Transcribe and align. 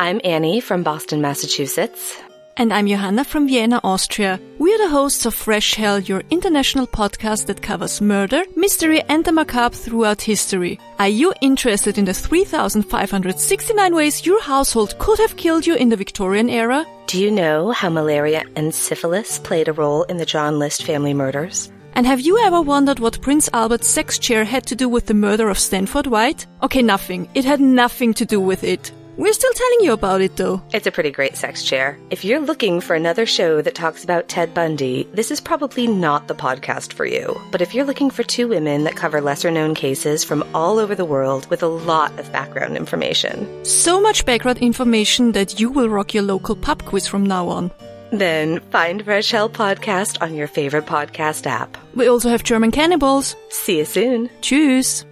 I'm 0.00 0.18
Annie 0.24 0.60
from 0.60 0.82
Boston, 0.82 1.20
Massachusetts. 1.20 2.18
And 2.56 2.72
I'm 2.72 2.86
Johanna 2.86 3.22
from 3.22 3.46
Vienna, 3.46 3.82
Austria. 3.84 4.40
We 4.58 4.72
are 4.74 4.78
the 4.78 4.88
hosts 4.88 5.26
of 5.26 5.34
Fresh 5.34 5.74
Hell, 5.74 5.98
your 5.98 6.22
international 6.30 6.86
podcast 6.86 7.44
that 7.48 7.60
covers 7.60 8.00
murder, 8.00 8.42
mystery, 8.56 9.02
and 9.10 9.22
the 9.26 9.32
macabre 9.32 9.76
throughout 9.76 10.22
history. 10.22 10.80
Are 10.98 11.06
you 11.06 11.34
interested 11.42 11.98
in 11.98 12.06
the 12.06 12.14
3,569 12.14 13.94
ways 13.94 14.24
your 14.24 14.42
household 14.42 14.98
could 14.98 15.18
have 15.18 15.36
killed 15.36 15.66
you 15.66 15.74
in 15.74 15.90
the 15.90 15.96
Victorian 15.96 16.48
era? 16.48 16.86
Do 17.06 17.20
you 17.20 17.30
know 17.30 17.70
how 17.70 17.90
malaria 17.90 18.44
and 18.56 18.74
syphilis 18.74 19.38
played 19.38 19.68
a 19.68 19.74
role 19.74 20.04
in 20.04 20.16
the 20.16 20.24
John 20.24 20.58
List 20.58 20.84
family 20.84 21.12
murders? 21.12 21.70
And 21.92 22.06
have 22.06 22.22
you 22.22 22.38
ever 22.38 22.62
wondered 22.62 23.00
what 23.00 23.20
Prince 23.20 23.50
Albert's 23.52 23.88
sex 23.88 24.18
chair 24.18 24.44
had 24.44 24.64
to 24.68 24.74
do 24.74 24.88
with 24.88 25.04
the 25.04 25.12
murder 25.12 25.50
of 25.50 25.58
Stanford 25.58 26.06
White? 26.06 26.46
Okay, 26.62 26.80
nothing. 26.80 27.28
It 27.34 27.44
had 27.44 27.60
nothing 27.60 28.14
to 28.14 28.24
do 28.24 28.40
with 28.40 28.64
it. 28.64 28.92
We're 29.20 29.34
still 29.34 29.52
telling 29.52 29.80
you 29.82 29.92
about 29.92 30.22
it 30.22 30.36
though. 30.36 30.62
It's 30.72 30.86
a 30.86 30.90
pretty 30.90 31.10
great 31.10 31.36
sex 31.36 31.62
chair. 31.62 31.98
If 32.08 32.24
you're 32.24 32.40
looking 32.40 32.80
for 32.80 32.96
another 32.96 33.26
show 33.26 33.60
that 33.60 33.74
talks 33.74 34.02
about 34.02 34.28
Ted 34.28 34.54
Bundy, 34.54 35.06
this 35.12 35.30
is 35.30 35.42
probably 35.42 35.86
not 35.86 36.26
the 36.26 36.34
podcast 36.34 36.94
for 36.94 37.04
you. 37.04 37.38
But 37.50 37.60
if 37.60 37.74
you're 37.74 37.84
looking 37.84 38.08
for 38.08 38.22
two 38.22 38.48
women 38.48 38.84
that 38.84 38.96
cover 38.96 39.20
lesser 39.20 39.50
known 39.50 39.74
cases 39.74 40.24
from 40.24 40.42
all 40.54 40.78
over 40.78 40.94
the 40.94 41.04
world 41.04 41.46
with 41.50 41.62
a 41.62 41.66
lot 41.66 42.18
of 42.18 42.32
background 42.32 42.78
information, 42.78 43.46
So 43.62 44.00
much 44.00 44.24
background 44.24 44.60
information 44.60 45.32
that 45.32 45.60
you 45.60 45.68
will 45.68 45.90
rock 45.90 46.14
your 46.14 46.22
local 46.22 46.56
pub 46.56 46.82
quiz 46.86 47.06
from 47.06 47.26
now 47.26 47.46
on. 47.48 47.70
then 48.12 48.60
find 48.70 49.04
Fresh 49.04 49.30
Hell 49.30 49.50
Podcast 49.50 50.22
on 50.22 50.34
your 50.34 50.48
favorite 50.48 50.86
podcast 50.86 51.46
app. 51.46 51.76
We 51.94 52.08
also 52.08 52.30
have 52.30 52.42
German 52.42 52.70
cannibals. 52.70 53.36
See 53.50 53.76
you 53.80 53.84
soon. 53.84 54.30
Tschüss. 54.40 55.04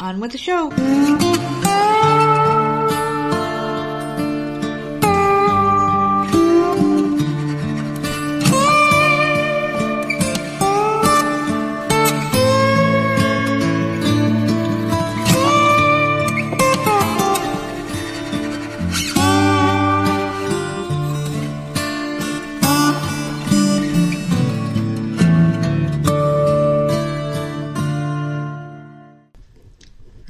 On 0.00 0.18
with 0.18 0.32
the 0.32 0.38
show. 0.38 1.59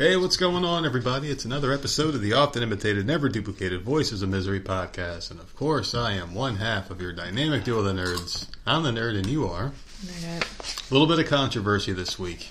Hey, 0.01 0.17
what's 0.17 0.39
going 0.39 0.65
on, 0.65 0.87
everybody? 0.87 1.29
It's 1.29 1.45
another 1.45 1.75
episode 1.75 2.15
of 2.15 2.23
the 2.23 2.33
often 2.33 2.62
imitated, 2.62 3.06
never 3.06 3.29
duplicated 3.29 3.83
Voices 3.83 4.23
of 4.23 4.31
Misery 4.31 4.59
podcast. 4.59 5.31
And 5.31 5.39
of 5.39 5.55
course, 5.55 5.95
I 5.95 6.12
am 6.12 6.34
one 6.34 6.57
half 6.57 6.91
of 6.91 7.03
your 7.03 7.12
dynamic 7.12 7.65
duo 7.65 7.81
of 7.81 7.84
the 7.84 7.92
nerds. 7.92 8.48
I'm 8.67 8.83
the 8.83 8.92
nerd, 8.92 9.19
and 9.19 9.27
you 9.27 9.47
are. 9.47 9.73
A 10.25 10.41
little 10.91 11.07
bit 11.07 11.19
of 11.19 11.27
controversy 11.27 11.92
this 11.92 12.19
week. 12.19 12.48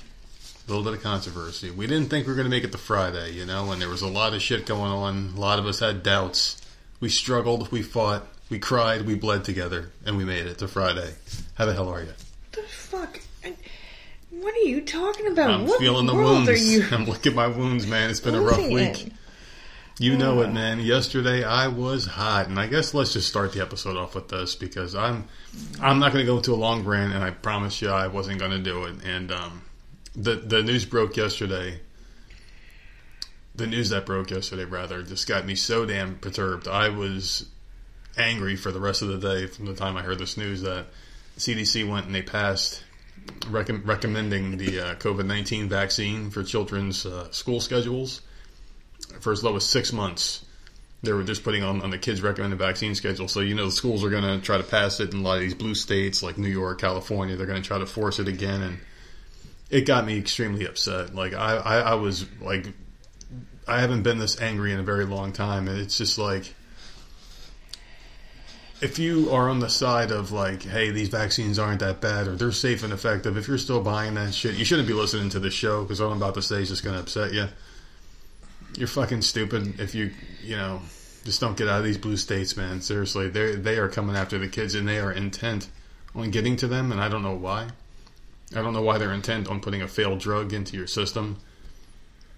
A 0.67 0.71
little 0.71 0.83
bit 0.83 0.93
of 0.93 1.01
controversy. 1.01 1.71
We 1.71 1.87
didn't 1.87 2.11
think 2.11 2.27
we 2.27 2.33
were 2.33 2.35
going 2.35 2.45
to 2.45 2.55
make 2.55 2.65
it 2.65 2.71
to 2.71 2.77
Friday, 2.77 3.31
you 3.31 3.47
know, 3.47 3.71
and 3.71 3.81
there 3.81 3.89
was 3.89 4.03
a 4.03 4.07
lot 4.07 4.35
of 4.35 4.43
shit 4.43 4.67
going 4.67 4.91
on. 4.91 5.33
A 5.35 5.39
lot 5.39 5.57
of 5.57 5.65
us 5.65 5.79
had 5.79 6.03
doubts. 6.03 6.61
We 6.99 7.09
struggled, 7.09 7.71
we 7.71 7.81
fought, 7.81 8.27
we 8.51 8.59
cried, 8.59 9.07
we 9.07 9.15
bled 9.15 9.43
together, 9.43 9.89
and 10.05 10.17
we 10.17 10.23
made 10.23 10.45
it 10.45 10.59
to 10.59 10.67
Friday. 10.67 11.15
How 11.55 11.65
the 11.65 11.73
hell 11.73 11.89
are 11.89 12.03
you? 12.03 12.13
the 12.51 12.61
fuck? 12.61 13.21
What 14.41 14.55
are 14.55 14.67
you 14.67 14.81
talking 14.81 15.27
about? 15.27 15.49
I'm 15.49 15.65
what 15.65 15.79
feeling 15.79 16.05
the 16.05 16.15
world 16.15 16.45
wounds. 16.45 16.49
are 16.49 16.55
you? 16.55 16.85
I'm 16.91 17.05
looking 17.05 17.33
at 17.33 17.35
my 17.35 17.47
wounds, 17.47 17.85
man. 17.85 18.09
It's 18.09 18.19
been 18.19 18.35
a 18.35 18.41
rough 18.41 18.57
week. 18.57 19.07
in? 19.07 19.13
You 19.99 20.17
know 20.17 20.41
it, 20.41 20.53
man. 20.53 20.79
Yesterday 20.79 21.43
I 21.43 21.67
was 21.67 22.05
hot, 22.05 22.47
and 22.47 22.57
I 22.57 22.67
guess 22.67 22.93
let's 22.93 23.11
just 23.11 23.27
start 23.27 23.51
the 23.51 23.61
episode 23.61 23.97
off 23.97 24.15
with 24.15 24.29
this 24.29 24.55
because 24.55 24.95
I'm 24.95 25.25
I'm 25.81 25.99
not 25.99 26.13
going 26.13 26.25
to 26.25 26.31
go 26.31 26.37
into 26.37 26.53
a 26.53 26.55
long 26.55 26.85
rant, 26.85 27.13
and 27.13 27.21
I 27.21 27.31
promise 27.31 27.81
you 27.81 27.89
I 27.89 28.07
wasn't 28.07 28.39
going 28.39 28.51
to 28.51 28.59
do 28.59 28.85
it. 28.85 29.03
And 29.03 29.29
um, 29.29 29.61
the 30.15 30.35
the 30.35 30.63
news 30.63 30.85
broke 30.85 31.17
yesterday. 31.17 31.81
The 33.55 33.67
news 33.67 33.89
that 33.89 34.05
broke 34.05 34.31
yesterday, 34.31 34.63
rather, 34.63 35.03
just 35.03 35.27
got 35.27 35.45
me 35.45 35.55
so 35.55 35.85
damn 35.85 36.15
perturbed. 36.15 36.69
I 36.69 36.89
was 36.89 37.45
angry 38.17 38.55
for 38.55 38.71
the 38.71 38.79
rest 38.79 39.01
of 39.01 39.09
the 39.09 39.17
day 39.17 39.47
from 39.47 39.65
the 39.65 39.73
time 39.73 39.97
I 39.97 40.01
heard 40.01 40.19
this 40.19 40.37
news 40.37 40.61
that 40.61 40.85
CDC 41.37 41.89
went 41.89 42.05
and 42.05 42.15
they 42.15 42.21
passed 42.21 42.83
recom- 43.51 43.85
recommending 43.85 44.57
the 44.57 44.79
uh, 44.79 44.95
COVID 44.95 45.25
nineteen 45.25 45.69
vaccine 45.69 46.29
for 46.29 46.43
children's 46.43 47.05
uh, 47.05 47.31
school 47.31 47.61
schedules 47.61 48.21
for 49.19 49.31
as 49.31 49.43
low 49.43 49.55
as 49.55 49.65
six 49.65 49.91
months. 49.93 50.45
They 51.01 51.13
were 51.13 51.23
just 51.23 51.45
putting 51.45 51.63
on, 51.63 51.81
on 51.81 51.91
the 51.91 51.97
kids' 51.97 52.21
recommended 52.21 52.59
vaccine 52.59 52.93
schedule. 52.93 53.29
So, 53.29 53.39
you 53.39 53.55
know, 53.55 53.67
the 53.67 53.71
schools 53.71 54.03
are 54.03 54.09
going 54.09 54.23
to 54.23 54.41
try 54.45 54.57
to 54.57 54.63
pass 54.63 54.99
it 54.99 55.13
in 55.13 55.19
a 55.19 55.21
lot 55.21 55.35
of 55.35 55.39
these 55.39 55.55
blue 55.55 55.73
states 55.73 56.21
like 56.21 56.37
New 56.37 56.49
York, 56.49 56.81
California. 56.81 57.37
They're 57.37 57.47
going 57.47 57.61
to 57.61 57.65
try 57.65 57.77
to 57.77 57.85
force 57.85 58.19
it 58.19 58.27
again. 58.27 58.61
And 58.61 58.79
it 59.69 59.85
got 59.85 60.05
me 60.05 60.17
extremely 60.17 60.65
upset. 60.65 61.15
Like, 61.15 61.33
I, 61.33 61.55
I, 61.55 61.77
I 61.77 61.93
was 61.93 62.25
like, 62.41 62.65
I 63.65 63.79
haven't 63.79 64.03
been 64.03 64.17
this 64.19 64.41
angry 64.41 64.73
in 64.73 64.79
a 64.79 64.83
very 64.83 65.05
long 65.05 65.31
time. 65.31 65.69
And 65.69 65.79
it's 65.79 65.97
just 65.97 66.17
like, 66.17 66.53
if 68.81 68.99
you 68.99 69.31
are 69.31 69.49
on 69.49 69.59
the 69.59 69.69
side 69.69 70.11
of 70.11 70.31
like, 70.31 70.63
hey, 70.63 70.91
these 70.91 71.09
vaccines 71.09 71.59
aren't 71.59 71.81
that 71.81 72.01
bad 72.01 72.27
or 72.27 72.35
they're 72.35 72.51
safe 72.51 72.83
and 72.83 72.93
effective, 72.93 73.37
if 73.37 73.47
you're 73.47 73.57
still 73.57 73.81
buying 73.81 74.15
that 74.15 74.33
shit, 74.33 74.55
you 74.55 74.65
shouldn't 74.65 74.87
be 74.87 74.93
listening 74.93 75.29
to 75.29 75.39
this 75.39 75.53
show 75.53 75.83
because 75.83 75.99
all 75.99 76.11
I'm 76.11 76.17
about 76.17 76.35
to 76.35 76.41
say 76.41 76.61
is 76.61 76.69
just 76.69 76.83
going 76.83 76.95
to 76.95 77.01
upset 77.01 77.33
you 77.33 77.47
you're 78.77 78.87
fucking 78.87 79.21
stupid 79.21 79.79
if 79.79 79.95
you 79.95 80.11
you 80.43 80.55
know 80.55 80.81
just 81.25 81.41
don't 81.41 81.57
get 81.57 81.67
out 81.67 81.79
of 81.79 81.85
these 81.85 81.97
blue 81.97 82.17
states, 82.17 82.55
man. 82.55 82.81
Seriously, 82.81 83.29
they 83.29 83.55
they 83.55 83.77
are 83.77 83.89
coming 83.89 84.15
after 84.15 84.37
the 84.37 84.47
kids 84.47 84.75
and 84.75 84.87
they 84.87 84.99
are 84.99 85.11
intent 85.11 85.69
on 86.15 86.31
getting 86.31 86.55
to 86.57 86.67
them, 86.67 86.91
and 86.91 87.01
I 87.01 87.09
don't 87.09 87.23
know 87.23 87.35
why. 87.35 87.67
I 88.55 88.61
don't 88.61 88.73
know 88.73 88.81
why 88.81 88.97
they're 88.97 89.13
intent 89.13 89.47
on 89.47 89.59
putting 89.59 89.81
a 89.81 89.87
failed 89.87 90.19
drug 90.19 90.53
into 90.53 90.75
your 90.75 90.87
system. 90.87 91.37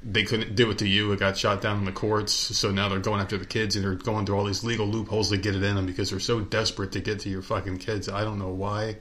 They 0.03 0.23
couldn't 0.23 0.55
do 0.55 0.71
it 0.71 0.79
to 0.79 0.87
you. 0.87 1.11
It 1.11 1.19
got 1.19 1.37
shot 1.37 1.61
down 1.61 1.77
in 1.77 1.85
the 1.85 1.91
courts, 1.91 2.33
so 2.33 2.71
now 2.71 2.89
they're 2.89 2.99
going 2.99 3.21
after 3.21 3.37
the 3.37 3.45
kids 3.45 3.75
and 3.75 3.85
they're 3.85 3.93
going 3.93 4.25
through 4.25 4.37
all 4.37 4.45
these 4.45 4.63
legal 4.63 4.87
loopholes 4.87 5.29
to 5.29 5.37
get 5.37 5.55
it 5.55 5.61
in 5.61 5.75
them 5.75 5.85
because 5.85 6.09
they're 6.09 6.19
so 6.19 6.39
desperate 6.39 6.91
to 6.93 6.99
get 6.99 7.19
to 7.19 7.29
your 7.29 7.43
fucking 7.43 7.77
kids. 7.77 8.09
I 8.09 8.23
don't 8.23 8.39
know 8.39 8.49
why. 8.49 8.97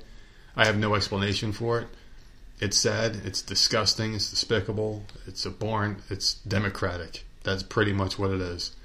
I 0.56 0.66
have 0.66 0.76
no 0.76 0.94
explanation 0.94 1.52
for 1.52 1.80
it. 1.80 1.88
It's 2.60 2.76
sad. 2.76 3.16
It's 3.24 3.40
disgusting. 3.40 4.14
It's 4.14 4.28
despicable. 4.28 5.04
It's 5.26 5.46
abhorrent. 5.46 6.00
It's 6.10 6.34
democratic. 6.34 7.24
That's 7.42 7.62
pretty 7.62 7.94
much 7.94 8.18
what 8.18 8.30
it 8.30 8.40
is. 8.40 8.76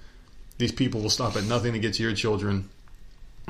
These 0.58 0.72
people 0.72 1.02
will 1.02 1.10
stop 1.10 1.36
at 1.36 1.44
nothing 1.44 1.74
to 1.74 1.80
get 1.80 1.96
to 1.96 2.04
your 2.04 2.14
children. 2.14 2.70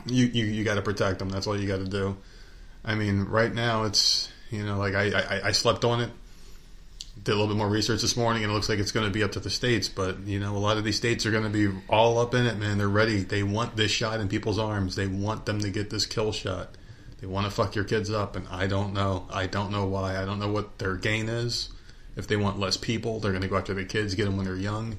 You 0.07 0.25
you, 0.25 0.45
you 0.45 0.63
got 0.63 0.75
to 0.75 0.81
protect 0.81 1.19
them. 1.19 1.29
That's 1.29 1.45
all 1.45 1.59
you 1.59 1.67
got 1.67 1.77
to 1.77 1.85
do. 1.85 2.17
I 2.83 2.95
mean, 2.95 3.25
right 3.25 3.53
now 3.53 3.83
it's 3.83 4.29
you 4.49 4.65
know 4.65 4.77
like 4.79 4.95
I, 4.95 5.11
I 5.11 5.47
I 5.47 5.51
slept 5.51 5.85
on 5.85 6.01
it. 6.01 6.09
Did 7.23 7.31
a 7.31 7.35
little 7.35 7.47
bit 7.47 7.57
more 7.57 7.69
research 7.69 8.01
this 8.01 8.15
morning, 8.15 8.43
and 8.43 8.51
it 8.51 8.53
looks 8.53 8.69
like 8.69 8.77
it's 8.77 8.91
going 8.91 9.07
to 9.07 9.11
be 9.11 9.23
up 9.23 9.31
to 9.31 9.39
the 9.39 9.49
states. 9.49 9.87
But 9.89 10.19
you 10.27 10.39
know, 10.39 10.55
a 10.55 10.59
lot 10.59 10.77
of 10.77 10.83
these 10.83 10.97
states 10.97 11.25
are 11.25 11.31
going 11.31 11.43
to 11.43 11.49
be 11.49 11.75
all 11.89 12.19
up 12.19 12.33
in 12.33 12.45
it, 12.45 12.57
man. 12.57 12.77
They're 12.77 12.87
ready. 12.87 13.23
They 13.23 13.41
want 13.41 13.75
this 13.75 13.89
shot 13.89 14.19
in 14.19 14.27
people's 14.27 14.59
arms. 14.59 14.95
They 14.95 15.07
want 15.07 15.45
them 15.45 15.59
to 15.61 15.69
get 15.69 15.89
this 15.89 16.05
kill 16.05 16.31
shot. 16.31 16.75
They 17.19 17.27
want 17.27 17.45
to 17.45 17.51
fuck 17.51 17.75
your 17.75 17.85
kids 17.85 18.11
up, 18.11 18.35
and 18.35 18.47
I 18.49 18.67
don't 18.67 18.93
know. 18.93 19.27
I 19.31 19.47
don't 19.47 19.71
know 19.71 19.85
why. 19.85 20.21
I 20.21 20.25
don't 20.25 20.39
know 20.39 20.51
what 20.51 20.77
their 20.77 20.95
gain 20.95 21.29
is. 21.29 21.69
If 22.15 22.27
they 22.27 22.35
want 22.35 22.59
less 22.59 22.77
people, 22.77 23.19
they're 23.19 23.31
going 23.31 23.41
to 23.41 23.47
go 23.47 23.57
after 23.57 23.73
the 23.73 23.85
kids, 23.85 24.15
get 24.15 24.25
them 24.25 24.37
when 24.37 24.45
they're 24.45 24.55
young, 24.55 24.97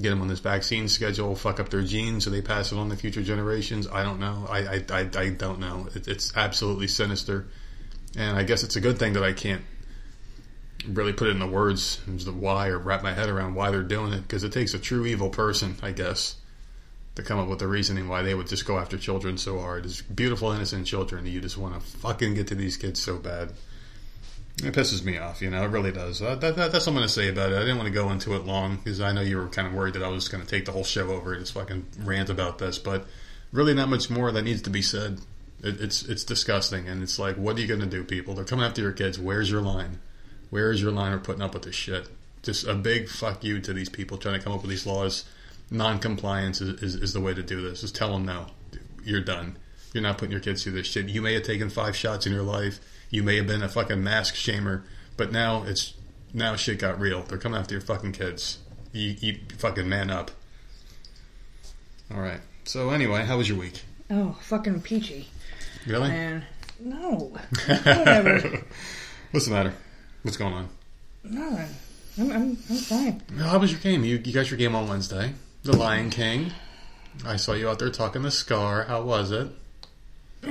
get 0.00 0.10
them 0.10 0.20
on 0.20 0.28
this 0.28 0.40
vaccine 0.40 0.88
schedule, 0.88 1.34
fuck 1.34 1.60
up 1.60 1.70
their 1.70 1.82
genes 1.82 2.24
so 2.24 2.30
they 2.30 2.42
pass 2.42 2.72
it 2.72 2.78
on 2.78 2.90
to 2.90 2.96
future 2.96 3.22
generations. 3.22 3.86
I 3.88 4.02
don't 4.02 4.20
know. 4.20 4.46
I, 4.48 4.58
I, 4.58 4.84
I, 4.90 5.10
I 5.16 5.28
don't 5.30 5.60
know. 5.60 5.88
It, 5.94 6.08
it's 6.08 6.36
absolutely 6.36 6.88
sinister. 6.88 7.46
And 8.16 8.36
I 8.36 8.42
guess 8.42 8.62
it's 8.62 8.76
a 8.76 8.80
good 8.80 8.98
thing 8.98 9.14
that 9.14 9.24
I 9.24 9.32
can't 9.32 9.62
really 10.88 11.12
put 11.12 11.28
it 11.28 11.32
in 11.32 11.38
the 11.38 11.46
words 11.46 12.00
to 12.24 12.32
why 12.32 12.68
or 12.68 12.78
wrap 12.78 13.02
my 13.02 13.12
head 13.12 13.28
around 13.28 13.54
why 13.54 13.70
they're 13.70 13.82
doing 13.82 14.12
it 14.12 14.22
because 14.22 14.44
it 14.44 14.52
takes 14.52 14.74
a 14.74 14.78
true 14.78 15.06
evil 15.06 15.30
person, 15.30 15.76
I 15.82 15.92
guess, 15.92 16.36
to 17.14 17.22
come 17.22 17.38
up 17.38 17.48
with 17.48 17.58
the 17.58 17.68
reasoning 17.68 18.08
why 18.08 18.22
they 18.22 18.34
would 18.34 18.46
just 18.46 18.66
go 18.66 18.78
after 18.78 18.96
children 18.96 19.36
so 19.36 19.60
hard. 19.60 19.84
It's 19.84 20.00
beautiful, 20.02 20.52
innocent 20.52 20.86
children. 20.86 21.24
That 21.24 21.30
you 21.30 21.40
just 21.40 21.58
want 21.58 21.74
to 21.74 21.80
fucking 21.80 22.34
get 22.34 22.46
to 22.48 22.54
these 22.54 22.76
kids 22.76 23.02
so 23.02 23.18
bad. 23.18 23.52
It 24.58 24.74
pisses 24.74 25.02
me 25.02 25.18
off, 25.18 25.40
you 25.40 25.50
know. 25.50 25.64
It 25.64 25.68
really 25.68 25.92
does. 25.92 26.20
Uh, 26.20 26.34
that, 26.36 26.56
that, 26.56 26.72
that's 26.72 26.86
what 26.86 26.92
I'm 26.92 26.94
going 26.94 27.06
to 27.06 27.12
say 27.12 27.28
about 27.28 27.52
it. 27.52 27.56
I 27.56 27.60
didn't 27.60 27.78
want 27.78 27.88
to 27.88 27.94
go 27.94 28.10
into 28.10 28.34
it 28.34 28.44
long 28.44 28.76
because 28.76 29.00
I 29.00 29.12
know 29.12 29.22
you 29.22 29.38
were 29.38 29.48
kind 29.48 29.66
of 29.66 29.74
worried 29.74 29.94
that 29.94 30.02
I 30.02 30.08
was 30.08 30.28
going 30.28 30.44
to 30.44 30.48
take 30.48 30.66
the 30.66 30.72
whole 30.72 30.84
show 30.84 31.10
over 31.10 31.32
and 31.32 31.42
just 31.42 31.54
fucking 31.54 31.86
rant 32.00 32.28
about 32.28 32.58
this. 32.58 32.78
But 32.78 33.06
really, 33.50 33.74
not 33.74 33.88
much 33.88 34.10
more 34.10 34.30
that 34.30 34.42
needs 34.42 34.62
to 34.62 34.70
be 34.70 34.82
said. 34.82 35.20
It, 35.62 35.80
it's 35.80 36.02
it's 36.02 36.24
disgusting, 36.24 36.88
and 36.88 37.02
it's 37.02 37.18
like, 37.18 37.36
what 37.36 37.56
are 37.56 37.60
you 37.60 37.66
going 37.66 37.80
to 37.80 37.86
do, 37.86 38.04
people? 38.04 38.34
They're 38.34 38.44
coming 38.44 38.64
after 38.64 38.82
your 38.82 38.92
kids. 38.92 39.18
Where's 39.18 39.50
your 39.50 39.62
line? 39.62 40.00
Where 40.52 40.70
is 40.70 40.82
your 40.82 40.92
line 40.92 41.14
of 41.14 41.22
putting 41.22 41.40
up 41.40 41.54
with 41.54 41.62
this 41.62 41.74
shit? 41.74 42.08
Just 42.42 42.66
a 42.66 42.74
big 42.74 43.08
fuck 43.08 43.42
you 43.42 43.58
to 43.60 43.72
these 43.72 43.88
people 43.88 44.18
trying 44.18 44.38
to 44.38 44.44
come 44.44 44.52
up 44.52 44.60
with 44.60 44.68
these 44.68 44.84
laws. 44.84 45.24
Non-compliance 45.70 46.60
is, 46.60 46.82
is, 46.82 46.94
is 46.96 47.12
the 47.14 47.22
way 47.22 47.32
to 47.32 47.42
do 47.42 47.62
this. 47.62 47.80
Just 47.80 47.96
tell 47.96 48.12
them 48.12 48.26
no. 48.26 48.48
You're 49.02 49.22
done. 49.22 49.56
You're 49.94 50.02
not 50.02 50.18
putting 50.18 50.32
your 50.32 50.42
kids 50.42 50.62
through 50.62 50.72
this 50.72 50.86
shit. 50.86 51.08
You 51.08 51.22
may 51.22 51.32
have 51.32 51.44
taken 51.44 51.70
five 51.70 51.96
shots 51.96 52.26
in 52.26 52.34
your 52.34 52.42
life. 52.42 52.80
You 53.08 53.22
may 53.22 53.36
have 53.36 53.46
been 53.46 53.62
a 53.62 53.68
fucking 53.68 54.04
mask 54.04 54.34
shamer, 54.34 54.82
but 55.16 55.32
now 55.32 55.62
it's 55.62 55.94
now 56.34 56.54
shit 56.54 56.78
got 56.78 57.00
real. 57.00 57.22
They're 57.22 57.38
coming 57.38 57.58
after 57.58 57.72
your 57.72 57.80
fucking 57.80 58.12
kids. 58.12 58.58
You, 58.92 59.16
you 59.20 59.38
fucking 59.56 59.88
man 59.88 60.10
up. 60.10 60.32
All 62.14 62.20
right. 62.20 62.40
So 62.64 62.90
anyway, 62.90 63.24
how 63.24 63.38
was 63.38 63.48
your 63.48 63.56
week? 63.56 63.84
Oh, 64.10 64.36
fucking 64.42 64.82
peachy. 64.82 65.28
Really? 65.86 66.08
Man, 66.08 66.44
no. 66.78 67.32
Whatever. 67.66 68.64
What's 69.30 69.46
the 69.46 69.52
matter? 69.52 69.72
What's 70.22 70.36
going 70.36 70.52
on? 70.54 70.68
Nothing. 71.24 71.68
I'm, 72.18 72.30
I'm, 72.30 72.42
I'm 72.70 72.76
fine. 72.76 73.22
How 73.38 73.58
was 73.58 73.72
your 73.72 73.80
game? 73.80 74.04
You, 74.04 74.20
you 74.24 74.32
got 74.32 74.50
your 74.50 74.58
game 74.58 74.74
on 74.74 74.88
Wednesday. 74.88 75.32
The 75.62 75.76
Lion 75.76 76.10
King. 76.10 76.52
I 77.26 77.36
saw 77.36 77.52
you 77.52 77.68
out 77.68 77.78
there 77.78 77.90
talking 77.90 78.22
to 78.22 78.30
Scar. 78.30 78.84
How 78.84 79.02
was 79.02 79.30
it? 79.30 79.48
I 80.44 80.48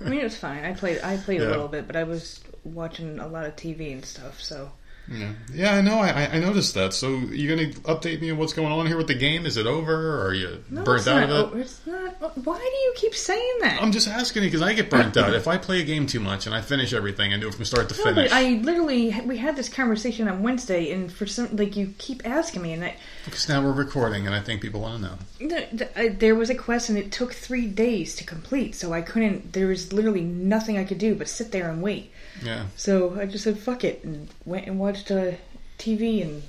mean, 0.00 0.20
it 0.20 0.24
was 0.24 0.36
fine. 0.36 0.64
I 0.64 0.72
played, 0.74 1.00
I 1.02 1.16
played 1.16 1.40
Yeah. 1.40 1.48
a 1.48 1.50
little 1.50 1.68
bit, 1.68 1.86
but 1.86 1.96
I 1.96 2.04
was 2.04 2.40
watching 2.64 3.18
a 3.18 3.26
lot 3.26 3.46
of 3.46 3.56
TV 3.56 3.92
and 3.92 4.04
stuff. 4.04 4.40
So 4.40 4.70
Yeah, 5.10 5.32
yeah, 5.54 5.74
I 5.74 5.80
know. 5.80 5.98
I, 6.00 6.26
I 6.32 6.38
noticed 6.38 6.74
that. 6.74 6.92
So 6.92 7.08
you're 7.08 7.56
gonna 7.56 7.70
update 7.82 8.20
me 8.20 8.30
on 8.30 8.36
what's 8.38 8.52
going 8.52 8.70
on 8.72 8.86
here 8.86 8.96
with 8.98 9.06
the 9.08 9.14
game? 9.14 9.46
Is 9.46 9.56
it 9.56 9.66
over, 9.66 9.92
or 10.20 10.26
are 10.26 10.34
you 10.34 10.62
no, 10.68 10.82
burnt 10.84 11.06
out 11.08 11.28
not. 11.28 11.30
of 11.52 11.56
it? 11.56 11.60
it's 11.60 11.80
not. 11.86 12.36
Why 12.44 12.58
do 12.58 12.64
you 12.64 12.92
keep 12.96 13.14
saying 13.14 13.54
that? 13.60 13.82
I'm 13.82 13.90
just 13.92 14.06
asking 14.08 14.42
you 14.42 14.48
because 14.48 14.60
I 14.62 14.74
get 14.74 14.90
burnt 14.90 15.16
out 15.16 15.34
if 15.34 15.48
I 15.48 15.56
play 15.56 15.80
a 15.80 15.84
game 15.84 16.06
too 16.06 16.20
much 16.20 16.46
and 16.46 16.54
I 16.54 16.60
finish 16.60 16.92
everything 16.92 17.32
and 17.32 17.40
do 17.40 17.48
it 17.48 17.54
from 17.54 17.64
start 17.64 17.88
to 17.88 17.96
No, 17.96 18.04
finish. 18.04 18.32
I 18.32 18.60
literally 18.62 19.18
we 19.24 19.38
had 19.38 19.56
this 19.56 19.68
conversation 19.68 20.28
on 20.28 20.42
Wednesday, 20.42 20.92
and 20.92 21.10
for 21.10 21.26
some 21.26 21.56
like 21.56 21.74
you 21.76 21.94
keep 21.98 22.26
asking 22.26 22.62
me, 22.62 22.72
and 22.74 22.84
I, 22.84 22.94
Because 23.24 23.48
now 23.48 23.62
we're 23.62 23.72
recording, 23.72 24.26
and 24.26 24.34
I 24.34 24.40
think 24.40 24.60
people 24.60 24.80
want 24.82 25.02
to 25.02 25.08
know. 25.08 25.18
th- 25.56 25.70
th- 25.94 26.18
there 26.18 26.34
was 26.34 26.50
a 26.50 26.54
quest, 26.54 26.88
and 26.90 26.98
it 26.98 27.12
took 27.12 27.32
three 27.32 27.66
days 27.66 28.14
to 28.16 28.24
complete, 28.24 28.74
so 28.74 28.92
I 28.92 29.00
couldn't. 29.00 29.52
There 29.54 29.68
was 29.68 29.92
literally 29.92 30.22
nothing 30.22 30.76
I 30.76 30.84
could 30.84 30.98
do 30.98 31.14
but 31.14 31.28
sit 31.28 31.50
there 31.52 31.70
and 31.70 31.80
wait. 31.80 32.12
Yeah, 32.44 32.66
So 32.76 33.18
I 33.20 33.26
just 33.26 33.42
said 33.42 33.58
fuck 33.58 33.82
it 33.82 34.04
and 34.04 34.28
went 34.44 34.66
and 34.68 34.78
watched 34.78 34.97
uh, 35.10 35.34
TV 35.78 36.22
and 36.22 36.42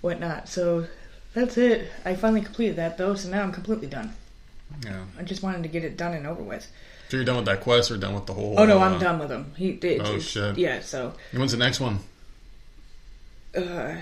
whatnot. 0.00 0.48
So 0.48 0.86
that's 1.34 1.56
it. 1.58 1.88
I 2.04 2.14
finally 2.14 2.42
completed 2.42 2.76
that 2.76 2.98
though, 2.98 3.14
so 3.14 3.28
now 3.28 3.42
I'm 3.42 3.52
completely 3.52 3.86
done. 3.88 4.12
yeah. 4.84 5.04
I 5.18 5.22
just 5.22 5.42
wanted 5.42 5.62
to 5.62 5.68
get 5.68 5.84
it 5.84 5.96
done 5.96 6.14
and 6.14 6.26
over 6.26 6.42
with. 6.42 6.66
So 7.08 7.16
you're 7.16 7.24
done 7.26 7.36
with 7.36 7.46
that 7.46 7.60
quest, 7.62 7.90
or 7.90 7.96
done 7.96 8.14
with 8.14 8.26
the 8.26 8.34
whole? 8.34 8.54
Oh 8.58 8.64
no, 8.66 8.78
uh, 8.78 8.82
I'm 8.88 9.00
done 9.00 9.18
with 9.18 9.30
him. 9.30 9.52
He 9.56 9.72
did. 9.72 10.00
Oh, 10.00 10.18
shit. 10.20 10.56
Yeah. 10.58 10.80
So 10.80 11.14
When's 11.32 11.50
the 11.52 11.58
next 11.58 11.80
one? 11.80 11.98
uh, 13.56 13.96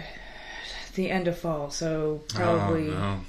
the 0.94 1.10
end 1.10 1.26
of 1.28 1.38
fall. 1.38 1.70
So 1.70 2.22
probably 2.28 2.88
Oh, 2.88 2.92
no. 2.92 3.20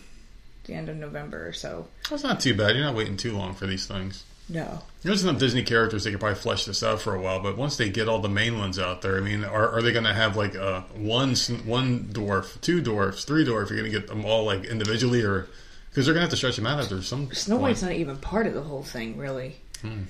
the 0.65 0.73
end 0.73 0.89
of 0.89 0.97
November 0.97 1.47
or 1.47 1.53
so. 1.53 1.87
That's 2.09 2.23
not 2.23 2.39
too 2.41 2.53
bad. 2.55 2.75
You're 2.75 2.83
not 2.85 2.95
waiting 2.95 3.15
too 3.17 3.31
long 3.37 3.53
for 3.53 3.67
these 3.67 3.87
things. 3.87 4.23
No. 4.49 4.81
There's 5.03 5.23
enough 5.23 5.37
Disney 5.39 5.63
characters 5.63 6.03
they 6.03 6.11
could 6.11 6.19
probably 6.19 6.39
flesh 6.39 6.65
this 6.65 6.81
out 6.83 6.99
for 7.01 7.13
a 7.15 7.21
while, 7.21 7.39
but 7.39 7.55
once 7.55 7.77
they 7.77 7.89
get 7.89 8.09
all 8.09 8.19
the 8.19 8.27
main 8.29 8.57
ones 8.57 8.79
out 8.79 9.01
there, 9.01 9.17
I 9.17 9.21
mean, 9.21 9.45
are, 9.45 9.69
are 9.69 9.81
they 9.81 9.91
going 9.91 10.05
to 10.05 10.13
have 10.13 10.35
like 10.35 10.55
uh, 10.55 10.81
one 10.95 11.35
one 11.65 12.05
dwarf, 12.11 12.59
two 12.61 12.81
dwarfs, 12.81 13.23
three 13.25 13.45
dwarfs? 13.45 13.69
You're 13.71 13.79
going 13.79 13.91
to 13.91 13.97
get 13.99 14.07
them 14.09 14.25
all 14.25 14.43
like 14.45 14.65
individually, 14.65 15.21
or 15.23 15.47
because 15.89 16.05
they're 16.05 16.13
going 16.15 16.21
to 16.21 16.25
have 16.25 16.31
to 16.31 16.37
stretch 16.37 16.55
them 16.55 16.65
out 16.67 16.79
after 16.81 17.01
some. 17.01 17.31
Snow. 17.31 17.57
White's 17.57 17.81
not 17.83 17.91
even 17.93 18.17
part 18.17 18.47
of 18.47 18.53
the 18.55 18.63
whole 18.63 18.83
thing, 18.83 19.17
really. 19.17 19.57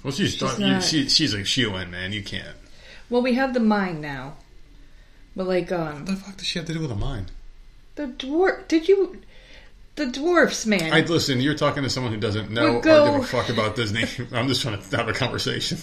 Well, 0.03 0.11
she's 0.11 0.31
she's 0.31 0.39
done- 0.39 0.61
not- 0.61 0.83
she, 0.83 1.07
she's 1.09 1.33
a 1.33 1.43
shoe 1.43 1.75
in, 1.75 1.91
man. 1.91 2.11
You 2.13 2.23
can't. 2.23 2.55
Well, 3.09 3.21
we 3.21 3.33
have 3.35 3.53
the 3.53 3.59
mine 3.59 4.01
now, 4.01 4.37
but 5.35 5.47
like 5.47 5.71
um 5.71 5.97
What 5.97 6.05
the 6.07 6.15
fuck 6.15 6.37
does 6.37 6.47
she 6.47 6.57
have 6.59 6.67
to 6.67 6.73
do 6.73 6.79
with 6.79 6.91
a 6.91 6.95
mine? 6.95 7.27
the 7.95 8.07
dwarf. 8.07 8.67
Did 8.69 8.87
you? 8.87 9.21
The 9.99 10.05
dwarfs, 10.05 10.65
man. 10.65 10.93
I 10.93 11.01
listen. 11.01 11.41
You're 11.41 11.55
talking 11.55 11.83
to 11.83 11.89
someone 11.89 12.13
who 12.13 12.19
doesn't 12.21 12.49
know 12.49 12.75
Would 12.75 12.87
or 12.87 13.11
give 13.11 13.23
a 13.23 13.27
fuck 13.27 13.49
about 13.49 13.75
Disney. 13.75 14.05
I'm 14.31 14.47
just 14.47 14.61
trying 14.61 14.81
to 14.81 14.95
have 14.97 15.09
a 15.09 15.13
conversation. 15.13 15.77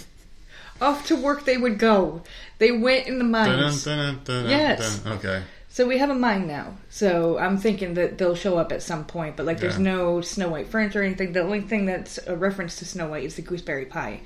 Off 0.80 1.06
to 1.08 1.16
work 1.16 1.44
they 1.44 1.58
would 1.58 1.78
go. 1.78 2.22
They 2.56 2.72
went 2.72 3.06
in 3.08 3.18
the 3.18 3.24
mines. 3.24 3.84
dun, 3.84 3.98
dun, 3.98 4.20
dun, 4.24 4.48
Yes. 4.50 5.04
Okay. 5.06 5.42
So 5.68 5.86
we 5.86 5.98
have 5.98 6.08
a 6.08 6.14
mine 6.14 6.46
now. 6.46 6.78
So 6.88 7.36
I'm 7.38 7.58
thinking 7.58 7.92
that 7.94 8.16
they'll 8.16 8.34
show 8.34 8.56
up 8.56 8.72
at 8.72 8.82
some 8.82 9.04
point, 9.04 9.36
but 9.36 9.44
like 9.44 9.60
there's 9.60 9.76
Yeah. 9.76 9.82
no 9.96 10.22
Snow 10.22 10.48
White 10.48 10.68
furniture 10.68 11.00
or 11.00 11.04
anything. 11.04 11.32
The 11.34 11.42
only 11.42 11.60
thing 11.60 11.84
that's 11.84 12.18
a 12.26 12.34
reference 12.34 12.76
to 12.76 12.86
Snow 12.86 13.08
White 13.08 13.24
is 13.24 13.34
the 13.36 13.42
gooseberry 13.42 13.84
pie. 13.84 14.20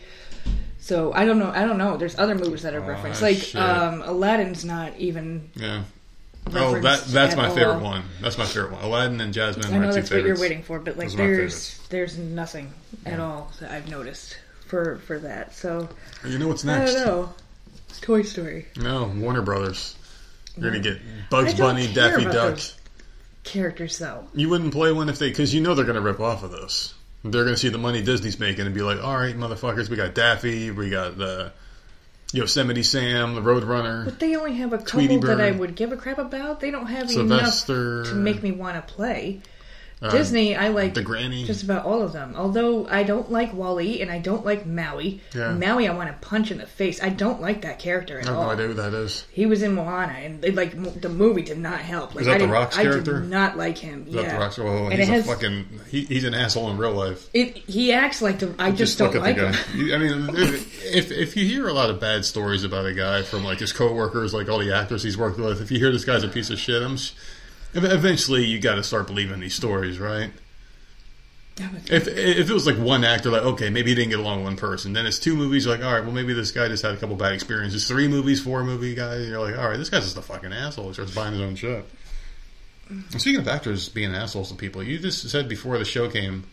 So 0.78 1.12
I 1.12 1.24
don't 1.24 1.40
know. 1.40 1.50
I 1.52 1.64
don't 1.64 1.78
know. 1.78 1.96
There's 1.96 2.16
other 2.16 2.36
movies 2.36 2.62
that 2.62 2.74
are 2.74 2.84
Oh, 2.84 2.86
referenced. 2.86 3.22
Like 3.22 3.38
shit. 3.38 3.56
um, 3.60 4.02
Aladdin's 4.02 4.64
not 4.64 4.96
even. 4.98 5.50
Yeah. 5.56 5.82
Oh, 6.52 6.80
that 6.80 7.04
that's 7.04 7.36
my 7.36 7.48
all. 7.48 7.54
favorite 7.54 7.80
one. 7.80 8.02
That's 8.20 8.36
my 8.36 8.44
favorite 8.44 8.72
one. 8.72 8.82
Aladdin 8.82 9.20
and 9.20 9.32
Jasmine. 9.32 9.66
I 9.66 9.68
are 9.68 9.72
know 9.72 9.78
my 9.80 9.86
two 9.88 9.94
that's 10.00 10.10
what 10.10 10.24
you're 10.24 10.38
waiting 10.38 10.62
for, 10.62 10.78
but 10.80 10.96
like 10.96 11.08
Those 11.08 11.14
are 11.14 11.18
my 11.18 11.24
there's 11.26 11.78
there's 11.90 12.18
nothing 12.18 12.72
at 13.06 13.20
all 13.20 13.52
that 13.60 13.70
I've 13.70 13.88
noticed 13.88 14.36
for 14.66 14.96
for 15.06 15.18
that. 15.20 15.54
So 15.54 15.88
You 16.26 16.38
know 16.38 16.48
what's 16.48 16.64
next? 16.64 16.90
I 16.90 16.94
next? 16.94 17.04
don't 17.04 17.06
know. 17.06 17.34
Toy 18.00 18.22
Story 18.22 18.66
No, 18.76 19.12
Warner 19.16 19.42
Brothers. 19.42 19.96
You're 20.56 20.70
gonna 20.72 20.82
get 20.82 20.98
Bugs 21.30 21.54
Bunny, 21.54 21.86
care 21.86 22.10
Daffy 22.10 22.22
about 22.24 22.32
Duck. 22.34 22.54
those. 22.56 22.76
characters 23.44 23.98
though. 23.98 24.24
You 24.34 24.48
wouldn't 24.48 24.72
play 24.72 24.90
one 24.92 25.08
if 25.08 25.18
they, 25.18 25.28
because 25.28 25.54
you 25.54 25.60
know 25.60 25.74
they're 25.74 25.84
gonna 25.84 26.00
rip 26.00 26.20
off 26.20 26.42
of 26.42 26.50
this. 26.50 26.94
They're 27.24 27.44
gonna 27.44 27.56
see 27.56 27.68
the 27.68 27.78
money 27.78 28.02
Disney's 28.02 28.40
making 28.40 28.66
and 28.66 28.74
be 28.74 28.82
like, 28.82 29.02
"All 29.02 29.16
right, 29.16 29.36
motherfuckers, 29.36 29.88
we 29.88 29.96
got 29.96 30.14
Daffy, 30.14 30.70
we 30.70 30.90
got 30.90 31.16
the 31.18 31.52
Yosemite 32.32 32.82
Sam, 32.82 33.34
the 33.34 33.40
Roadrunner, 33.40 34.04
But 34.04 34.20
they 34.20 34.36
only 34.36 34.54
have 34.56 34.72
a 34.72 34.78
couple 34.78 35.20
that 35.20 35.40
I 35.40 35.50
would 35.50 35.74
give 35.74 35.92
a 35.92 35.96
crap 35.96 36.18
about. 36.18 36.60
They 36.60 36.70
don't 36.70 36.86
have 36.86 37.10
Sylvester, 37.10 38.02
enough 38.02 38.10
to 38.10 38.14
make 38.14 38.42
me 38.42 38.52
want 38.52 38.76
to 38.76 38.92
play. 38.92 39.40
Uh, 40.02 40.10
Disney, 40.10 40.56
I 40.56 40.68
like 40.68 40.94
the 40.94 41.02
Granny." 41.02 41.44
just 41.44 41.62
about 41.62 41.84
all 41.84 42.00
of 42.02 42.12
them. 42.14 42.34
Although 42.34 42.86
I 42.88 43.02
don't 43.02 43.30
like 43.30 43.52
WALL-E 43.52 44.00
and 44.00 44.10
I 44.10 44.18
don't 44.18 44.46
like 44.46 44.64
Maui. 44.64 45.20
Yeah. 45.34 45.52
Maui, 45.52 45.86
I 45.88 45.92
want 45.94 46.08
to 46.08 46.26
punch 46.26 46.50
in 46.50 46.56
the 46.56 46.64
face. 46.66 47.02
I 47.02 47.10
don't 47.10 47.40
like 47.42 47.62
that 47.62 47.78
character 47.80 48.18
at 48.18 48.24
I 48.26 48.28
have 48.30 48.38
all. 48.38 48.44
no 48.44 48.50
idea 48.50 48.66
who 48.68 48.74
that 48.74 48.94
is. 48.94 49.26
He 49.30 49.44
was 49.44 49.62
in 49.62 49.74
Moana, 49.74 50.14
and 50.14 50.40
they, 50.40 50.52
like 50.52 51.00
the 51.02 51.10
movie 51.10 51.42
did 51.42 51.58
not 51.58 51.80
help. 51.80 52.14
Like, 52.14 52.22
Is 52.22 52.26
that 52.28 52.32
I 52.32 52.34
The 52.34 52.38
didn't- 52.44 52.52
Rock's 52.52 52.78
I 52.78 52.82
character? 52.84 53.20
did 53.20 53.28
not 53.30 53.58
like 53.58 53.76
him. 53.76 54.06
Is 54.08 54.14
yeah, 54.14 54.22
that 54.22 54.32
the 54.32 54.38
Rock? 54.38 54.58
Well, 54.58 54.84
And 54.90 54.94
he's 54.94 55.08
it 55.08 55.10
a 55.10 55.14
has- 55.16 55.26
fucking. 55.26 55.66
He, 55.90 56.04
he's 56.06 56.24
an 56.24 56.32
asshole 56.32 56.70
in 56.70 56.78
real 56.78 56.92
life. 56.92 57.28
It, 57.34 57.58
he 57.58 57.92
acts 57.92 58.22
like 58.22 58.38
the. 58.38 58.54
I 58.58 58.70
just, 58.72 58.96
don't 58.98 59.14
like 59.16 59.36
him. 59.36 59.54
You- 59.74 59.94
I 59.94 59.98
mean, 59.98 60.30
if 60.34 61.10
if 61.10 61.36
you 61.36 61.44
hear 61.44 61.68
a 61.68 61.72
lot 61.74 61.90
of 61.90 62.00
bad 62.00 62.24
stories 62.24 62.64
about 62.64 62.86
a 62.86 62.94
guy 62.94 63.22
from 63.22 63.44
like 63.44 63.58
his 63.58 63.72
coworkers, 63.72 64.32
like 64.32 64.48
all 64.48 64.58
the 64.60 64.74
actors 64.74 65.02
he's 65.02 65.18
worked 65.18 65.38
with, 65.38 65.60
if 65.60 65.70
you 65.70 65.78
hear 65.78 65.92
this 65.92 66.06
guy's 66.06 66.24
a 66.24 66.28
piece 66.28 66.48
of 66.48 66.58
shit, 66.58 66.82
I'm. 66.82 66.94
s- 66.94 67.12
Eventually, 67.74 68.44
you 68.44 68.58
got 68.58 68.76
to 68.76 68.82
start 68.82 69.06
believing 69.06 69.40
these 69.40 69.54
stories, 69.54 69.98
right? 69.98 70.30
If 71.58 72.08
if 72.08 72.48
it 72.48 72.52
was 72.52 72.66
like 72.66 72.78
one 72.78 73.04
actor, 73.04 73.30
like 73.30 73.42
okay, 73.42 73.68
maybe 73.68 73.90
he 73.90 73.94
didn't 73.94 74.10
get 74.10 74.18
along 74.18 74.38
with 74.38 74.44
one 74.44 74.56
person. 74.56 74.94
Then 74.94 75.04
it's 75.04 75.18
two 75.18 75.36
movies, 75.36 75.66
like 75.66 75.84
all 75.84 75.92
right, 75.92 76.02
well 76.02 76.12
maybe 76.12 76.32
this 76.32 76.52
guy 76.52 76.68
just 76.68 76.82
had 76.82 76.94
a 76.94 76.96
couple 76.96 77.16
bad 77.16 77.32
experiences. 77.32 77.86
Three 77.86 78.08
movies, 78.08 78.40
four 78.40 78.64
movie 78.64 78.94
guy, 78.94 79.16
you're 79.18 79.40
like 79.40 79.58
all 79.58 79.68
right, 79.68 79.76
this 79.76 79.90
guy's 79.90 80.04
just 80.04 80.16
a 80.16 80.22
fucking 80.22 80.54
asshole. 80.54 80.86
He 80.88 80.94
starts 80.94 81.14
buying 81.14 81.32
his 81.32 81.42
own 81.42 81.56
shit. 81.56 81.84
And 82.88 83.20
Speaking 83.20 83.40
of 83.40 83.46
actors 83.46 83.90
being 83.90 84.14
assholes 84.14 84.50
to 84.50 84.56
people, 84.56 84.82
you 84.82 84.98
just 84.98 85.28
said 85.28 85.48
before 85.48 85.76
the 85.76 85.84
show 85.84 86.08
came 86.08 86.44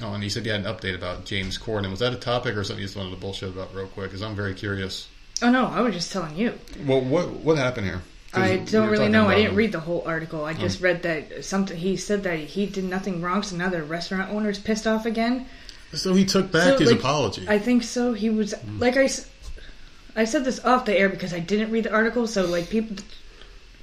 Oh, 0.00 0.14
and 0.14 0.24
you 0.24 0.30
said 0.30 0.46
you 0.46 0.52
had 0.52 0.64
an 0.64 0.74
update 0.74 0.94
about 0.94 1.26
James 1.26 1.58
Corden. 1.58 1.90
Was 1.90 1.98
that 1.98 2.14
a 2.14 2.16
topic 2.16 2.56
or 2.56 2.64
something 2.64 2.80
you 2.80 2.86
just 2.86 2.96
wanted 2.96 3.10
to 3.10 3.16
bullshit 3.16 3.50
about 3.50 3.74
real 3.74 3.88
quick? 3.88 4.06
Because 4.06 4.22
I'm 4.22 4.34
very 4.34 4.54
curious. 4.54 5.08
Oh 5.42 5.50
no, 5.50 5.66
I 5.66 5.80
was 5.80 5.94
just 5.94 6.12
telling 6.12 6.36
you. 6.36 6.58
Well, 6.86 7.02
what 7.02 7.28
what 7.28 7.58
happened 7.58 7.86
here? 7.86 8.02
I 8.34 8.56
don't 8.56 8.88
really 8.88 9.08
know. 9.08 9.28
I 9.28 9.36
didn't 9.36 9.56
read 9.56 9.72
the 9.72 9.80
whole 9.80 10.02
article. 10.06 10.44
I 10.44 10.54
just 10.54 10.80
read 10.80 11.02
that 11.02 11.44
something. 11.44 11.76
He 11.76 11.96
said 11.96 12.22
that 12.22 12.38
he 12.38 12.66
did 12.66 12.84
nothing 12.84 13.20
wrong, 13.20 13.42
so 13.42 13.56
now 13.56 13.68
the 13.68 13.82
restaurant 13.82 14.30
owner's 14.30 14.58
pissed 14.58 14.86
off 14.86 15.06
again. 15.06 15.46
So 15.92 16.14
he 16.14 16.24
took 16.24 16.50
back 16.50 16.64
So, 16.64 16.78
his 16.78 16.90
like, 16.90 17.00
apology. 17.00 17.46
I 17.46 17.58
think 17.58 17.82
so. 17.82 18.14
He 18.14 18.30
was 18.30 18.54
like 18.78 18.96
I, 18.96 19.10
I 20.16 20.24
said 20.24 20.44
this 20.44 20.64
off 20.64 20.86
the 20.86 20.98
air 20.98 21.10
because 21.10 21.34
I 21.34 21.40
didn't 21.40 21.70
read 21.70 21.84
the 21.84 21.92
article. 21.92 22.26
So 22.26 22.46
like 22.46 22.70
people, 22.70 22.96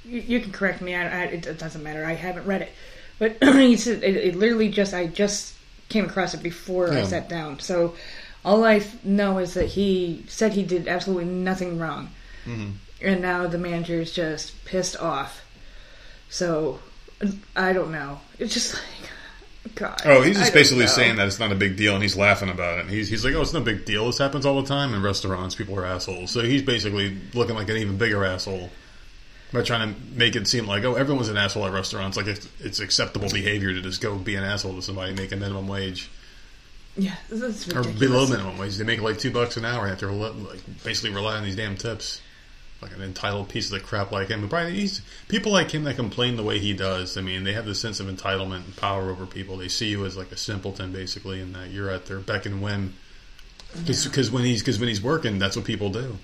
you, 0.04 0.20
you 0.20 0.40
can 0.40 0.50
correct 0.50 0.80
me. 0.80 0.94
I, 0.96 1.02
I, 1.02 1.24
it, 1.26 1.46
it 1.46 1.58
doesn't 1.58 1.82
matter. 1.82 2.04
I 2.04 2.14
haven't 2.14 2.46
read 2.46 2.62
it, 2.62 2.72
but 3.20 3.42
he 3.54 3.76
said 3.76 4.02
it, 4.02 4.16
it 4.16 4.36
literally 4.36 4.68
just. 4.68 4.92
I 4.92 5.06
just 5.06 5.54
came 5.88 6.04
across 6.06 6.34
it 6.34 6.42
before 6.42 6.92
I 6.92 7.02
sat 7.02 7.28
down. 7.28 7.58
So 7.60 7.94
all 8.44 8.64
I 8.64 8.82
know 9.04 9.38
is 9.38 9.54
that 9.54 9.66
he 9.66 10.24
said 10.28 10.52
he 10.52 10.62
did 10.62 10.88
absolutely 10.88 11.26
nothing 11.26 11.78
wrong, 11.78 12.10
Mm-hmm. 12.46 12.70
And 13.02 13.20
now 13.20 13.46
the 13.46 13.58
manager 13.58 14.00
is 14.00 14.12
just 14.12 14.64
pissed 14.64 14.96
off. 15.00 15.42
So 16.28 16.80
I 17.56 17.72
don't 17.72 17.92
know. 17.92 18.20
It's 18.38 18.54
just 18.54 18.74
like 18.74 19.74
God. 19.74 20.00
Oh, 20.04 20.22
he's 20.22 20.36
just 20.38 20.52
don't 20.52 20.60
basically 20.60 20.86
saying 20.86 21.16
that 21.16 21.26
it's 21.26 21.38
not 21.38 21.52
a 21.52 21.54
big 21.54 21.76
deal, 21.76 21.94
and 21.94 22.02
he's 22.02 22.16
laughing 22.16 22.48
about 22.48 22.78
it. 22.78 22.82
And 22.82 22.90
he's 22.90 23.08
he's 23.08 23.24
like, 23.24 23.34
"Oh, 23.34 23.42
it's 23.42 23.52
no 23.52 23.60
big 23.60 23.84
deal. 23.84 24.06
This 24.06 24.18
happens 24.18 24.46
all 24.46 24.60
the 24.60 24.66
time 24.68 24.94
in 24.94 25.02
restaurants. 25.02 25.54
People 25.54 25.78
are 25.78 25.84
assholes." 25.84 26.30
So 26.30 26.40
he's 26.40 26.62
basically 26.62 27.16
looking 27.34 27.56
like 27.56 27.68
an 27.68 27.76
even 27.76 27.98
bigger 27.98 28.24
asshole 28.24 28.70
by 29.52 29.62
trying 29.62 29.92
to 29.94 30.00
make 30.16 30.36
it 30.36 30.46
seem 30.48 30.66
like, 30.66 30.84
"Oh, 30.84 30.94
everyone's 30.94 31.28
an 31.28 31.36
asshole 31.36 31.66
at 31.66 31.72
restaurants. 31.72 32.16
Like 32.16 32.26
it's, 32.26 32.48
it's 32.60 32.80
acceptable 32.80 33.28
behavior 33.28 33.72
to 33.74 33.80
just 33.82 34.00
go 34.00 34.16
be 34.16 34.36
an 34.36 34.44
asshole 34.44 34.76
to 34.76 34.82
somebody 34.82 35.12
making 35.12 35.40
minimum 35.40 35.68
wage 35.68 36.08
Yeah, 36.96 37.16
that's 37.28 37.66
ridiculous. 37.66 37.86
or 37.96 37.98
below 37.98 38.26
minimum 38.28 38.58
wage. 38.58 38.76
They 38.76 38.84
make 38.84 39.02
like 39.02 39.18
two 39.18 39.30
bucks 39.30 39.56
an 39.56 39.64
hour, 39.64 39.94
to 39.94 40.06
like 40.10 40.60
basically 40.84 41.10
rely 41.10 41.36
on 41.36 41.44
these 41.44 41.56
damn 41.56 41.76
tips." 41.76 42.20
Like 42.82 42.94
an 42.94 43.02
entitled 43.02 43.48
piece 43.50 43.70
of 43.70 43.82
crap 43.82 44.10
like 44.10 44.28
him. 44.28 44.40
But 44.40 44.50
Brian, 44.50 44.72
he's 44.74 45.02
people 45.28 45.52
like 45.52 45.70
him 45.70 45.84
that 45.84 45.96
complain 45.96 46.36
the 46.36 46.42
way 46.42 46.58
he 46.58 46.72
does. 46.72 47.18
I 47.18 47.20
mean, 47.20 47.44
they 47.44 47.52
have 47.52 47.66
this 47.66 47.78
sense 47.78 48.00
of 48.00 48.06
entitlement 48.06 48.64
and 48.64 48.76
power 48.76 49.10
over 49.10 49.26
people. 49.26 49.58
They 49.58 49.68
see 49.68 49.88
you 49.90 50.06
as 50.06 50.16
like 50.16 50.32
a 50.32 50.36
simpleton, 50.36 50.92
basically, 50.92 51.40
and 51.40 51.54
that 51.54 51.70
you're 51.70 51.90
at 51.90 52.06
their 52.06 52.20
beck 52.20 52.46
and 52.46 52.62
whim. 52.62 52.94
Because 53.86 54.30
when 54.30 54.44
he's 54.44 54.62
because 54.62 54.78
when 54.78 54.88
he's 54.88 55.02
working, 55.02 55.38
that's 55.38 55.56
what 55.56 55.66
people 55.66 55.90
do. 55.90 56.16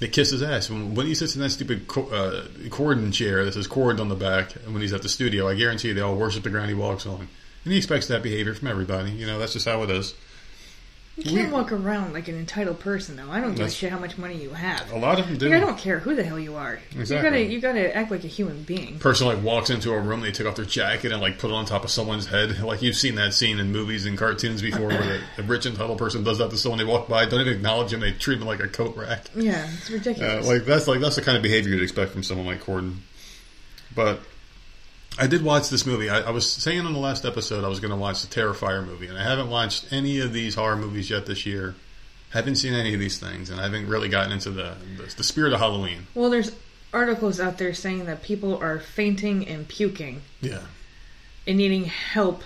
They 0.00 0.08
kiss 0.08 0.30
his 0.30 0.42
ass. 0.42 0.68
When, 0.68 0.96
when 0.96 1.06
he 1.06 1.14
sits 1.14 1.36
in 1.36 1.42
that 1.42 1.50
stupid 1.50 1.86
co- 1.86 2.08
uh, 2.08 2.46
Corden 2.68 3.12
chair 3.12 3.44
that 3.44 3.54
says 3.54 3.68
Corden 3.68 4.00
on 4.00 4.08
the 4.08 4.16
back, 4.16 4.56
and 4.56 4.72
when 4.72 4.82
he's 4.82 4.92
at 4.92 5.02
the 5.02 5.08
studio, 5.08 5.48
I 5.48 5.54
guarantee 5.54 5.88
you 5.88 5.94
they 5.94 6.00
all 6.00 6.16
worship 6.16 6.42
the 6.42 6.50
ground 6.50 6.68
he 6.68 6.74
walks 6.74 7.06
on. 7.06 7.28
And 7.64 7.72
he 7.72 7.78
expects 7.78 8.08
that 8.08 8.24
behavior 8.24 8.52
from 8.54 8.66
everybody. 8.66 9.12
You 9.12 9.26
know, 9.28 9.38
that's 9.38 9.52
just 9.52 9.68
how 9.68 9.84
it 9.84 9.90
is. 9.90 10.14
You 11.18 11.24
can't 11.24 11.48
We- 11.48 11.52
walk 11.52 11.72
around 11.72 12.14
like 12.14 12.28
an 12.28 12.36
entitled 12.38 12.80
person, 12.80 13.16
though. 13.16 13.30
I 13.30 13.40
don't 13.42 13.54
give 13.54 13.66
a 13.66 13.70
shit 13.70 13.92
how 13.92 13.98
much 13.98 14.16
money 14.16 14.34
you 14.42 14.48
have. 14.50 14.90
A 14.92 14.98
lot 14.98 15.20
of 15.20 15.26
them 15.28 15.36
do. 15.36 15.50
Like, 15.50 15.58
I 15.58 15.60
don't 15.60 15.76
care 15.76 15.98
who 15.98 16.14
the 16.14 16.24
hell 16.24 16.38
you 16.38 16.56
are. 16.56 16.80
Exactly. 16.98 17.42
You 17.42 17.60
gotta, 17.60 17.76
you 17.76 17.84
gotta 17.84 17.94
act 17.96 18.10
like 18.10 18.24
a 18.24 18.28
human 18.28 18.62
being. 18.62 18.98
person 18.98 19.26
like 19.26 19.42
walks 19.42 19.68
into 19.68 19.92
a 19.92 20.00
room, 20.00 20.22
they 20.22 20.32
take 20.32 20.46
off 20.46 20.56
their 20.56 20.64
jacket 20.64 21.12
and 21.12 21.20
like 21.20 21.38
put 21.38 21.50
it 21.50 21.54
on 21.54 21.66
top 21.66 21.84
of 21.84 21.90
someone's 21.90 22.26
head. 22.26 22.58
Like 22.62 22.80
you've 22.80 22.96
seen 22.96 23.16
that 23.16 23.34
scene 23.34 23.58
in 23.60 23.72
movies 23.72 24.06
and 24.06 24.16
cartoons 24.16 24.62
before, 24.62 24.88
where 24.88 25.02
the, 25.02 25.20
the 25.36 25.42
rich 25.42 25.66
entitled 25.66 25.98
person 25.98 26.24
does 26.24 26.38
that 26.38 26.50
to 26.50 26.56
someone. 26.56 26.78
They 26.78 26.84
walk 26.86 27.08
by, 27.08 27.26
don't 27.26 27.42
even 27.42 27.52
acknowledge 27.52 27.92
him. 27.92 28.00
They 28.00 28.12
treat 28.12 28.38
him 28.40 28.46
like 28.46 28.60
a 28.60 28.68
coat 28.68 28.96
rack. 28.96 29.26
Yeah, 29.36 29.68
it's 29.74 29.90
Uh, 29.90 29.94
ridiculous. 29.94 30.46
like 30.46 30.64
that's 30.64 30.88
like 30.88 31.00
that's 31.00 31.16
the 31.16 31.22
kind 31.22 31.36
of 31.36 31.42
behavior 31.42 31.74
you'd 31.74 31.82
expect 31.82 32.12
from 32.12 32.22
someone 32.22 32.46
like 32.46 32.62
Corden. 32.62 32.96
But 33.94 34.20
I 35.18 35.26
did 35.26 35.42
watch 35.42 35.68
this 35.68 35.84
movie. 35.84 36.08
I, 36.08 36.20
I 36.22 36.30
was 36.30 36.50
saying 36.50 36.86
on 36.86 36.92
the 36.92 36.98
last 36.98 37.24
episode 37.24 37.64
I 37.64 37.68
was 37.68 37.80
going 37.80 37.90
to 37.90 37.96
watch 37.96 38.22
the 38.22 38.28
Terrifier 38.34 38.84
movie, 38.84 39.06
and 39.08 39.18
I 39.18 39.22
haven't 39.22 39.50
watched 39.50 39.92
any 39.92 40.20
of 40.20 40.32
these 40.32 40.54
horror 40.54 40.76
movies 40.76 41.10
yet 41.10 41.26
this 41.26 41.44
year. 41.46 41.74
Haven't 42.30 42.56
seen 42.56 42.72
any 42.72 42.94
of 42.94 43.00
these 43.00 43.18
things, 43.18 43.50
and 43.50 43.60
I 43.60 43.64
haven't 43.64 43.88
really 43.88 44.08
gotten 44.08 44.32
into 44.32 44.50
the 44.50 44.74
the, 44.96 45.12
the 45.18 45.24
spirit 45.24 45.52
of 45.52 45.60
Halloween. 45.60 46.06
well, 46.14 46.30
there's 46.30 46.52
articles 46.94 47.40
out 47.40 47.58
there 47.58 47.72
saying 47.74 48.04
that 48.06 48.22
people 48.22 48.56
are 48.56 48.78
fainting 48.78 49.46
and 49.48 49.66
puking 49.68 50.22
Yeah. 50.40 50.60
and 51.46 51.56
needing 51.58 51.84
help, 51.84 52.42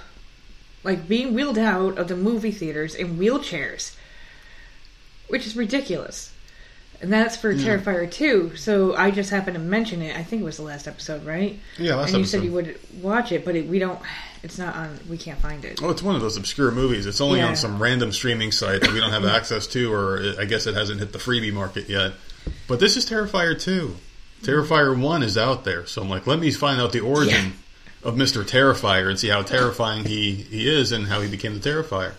like 0.84 1.08
being 1.08 1.34
wheeled 1.34 1.58
out 1.58 1.98
of 1.98 2.08
the 2.08 2.16
movie 2.16 2.52
theaters 2.52 2.94
in 2.94 3.16
wheelchairs, 3.18 3.94
which 5.28 5.46
is 5.46 5.56
ridiculous. 5.56 6.32
And 7.02 7.12
that's 7.12 7.36
for 7.36 7.54
Terrifier 7.54 8.10
2. 8.10 8.56
So 8.56 8.96
I 8.96 9.10
just 9.10 9.28
happened 9.30 9.54
to 9.54 9.60
mention 9.62 10.00
it. 10.00 10.16
I 10.16 10.22
think 10.22 10.40
it 10.42 10.44
was 10.46 10.56
the 10.56 10.62
last 10.62 10.88
episode, 10.88 11.24
right? 11.26 11.58
Yeah, 11.78 11.94
last 11.96 12.10
and 12.10 12.20
you 12.20 12.24
said 12.24 12.42
you 12.42 12.52
would 12.52 12.78
watch 13.02 13.32
it, 13.32 13.44
but 13.44 13.54
it, 13.54 13.66
we 13.68 13.78
don't. 13.78 14.00
It's 14.42 14.58
not 14.58 14.74
on. 14.76 14.98
We 15.08 15.18
can't 15.18 15.38
find 15.40 15.64
it. 15.64 15.80
Oh, 15.82 15.90
it's 15.90 16.02
one 16.02 16.14
of 16.14 16.22
those 16.22 16.36
obscure 16.36 16.70
movies. 16.70 17.04
It's 17.06 17.20
only 17.20 17.40
Yeah. 17.40 17.48
on 17.48 17.56
some 17.56 17.82
random 17.82 18.12
streaming 18.12 18.50
site 18.52 18.80
that 18.80 18.92
we 18.92 19.00
don't 19.00 19.10
have 19.12 19.26
access 19.26 19.66
to, 19.68 19.92
or 19.92 20.18
it- 20.22 20.38
I 20.38 20.44
guess 20.46 20.66
it 20.66 20.74
hasn't 20.74 21.00
hit 21.00 21.12
the 21.12 21.18
freebie 21.18 21.52
market 21.52 21.88
yet. 21.88 22.12
But 22.68 22.80
this 22.80 22.96
is 22.96 23.04
Terrifier 23.08 23.60
2. 23.60 23.94
Terrifier 24.42 24.98
1 24.98 25.22
is 25.22 25.36
out 25.36 25.64
there. 25.64 25.84
So 25.86 26.00
I'm 26.02 26.08
like, 26.10 26.26
let 26.26 26.38
me 26.38 26.50
find 26.50 26.80
out 26.80 26.92
the 26.92 27.00
origin 27.00 27.54
of 28.04 28.14
Mr. 28.14 28.42
Terrifier 28.44 29.08
and 29.08 29.18
see 29.18 29.28
how 29.28 29.42
terrifying 29.42 30.04
he, 30.04 30.32
he 30.34 30.68
is 30.68 30.92
and 30.92 31.08
how 31.08 31.20
he 31.20 31.28
became 31.28 31.58
the 31.58 31.68
Terrifier. 31.70 32.12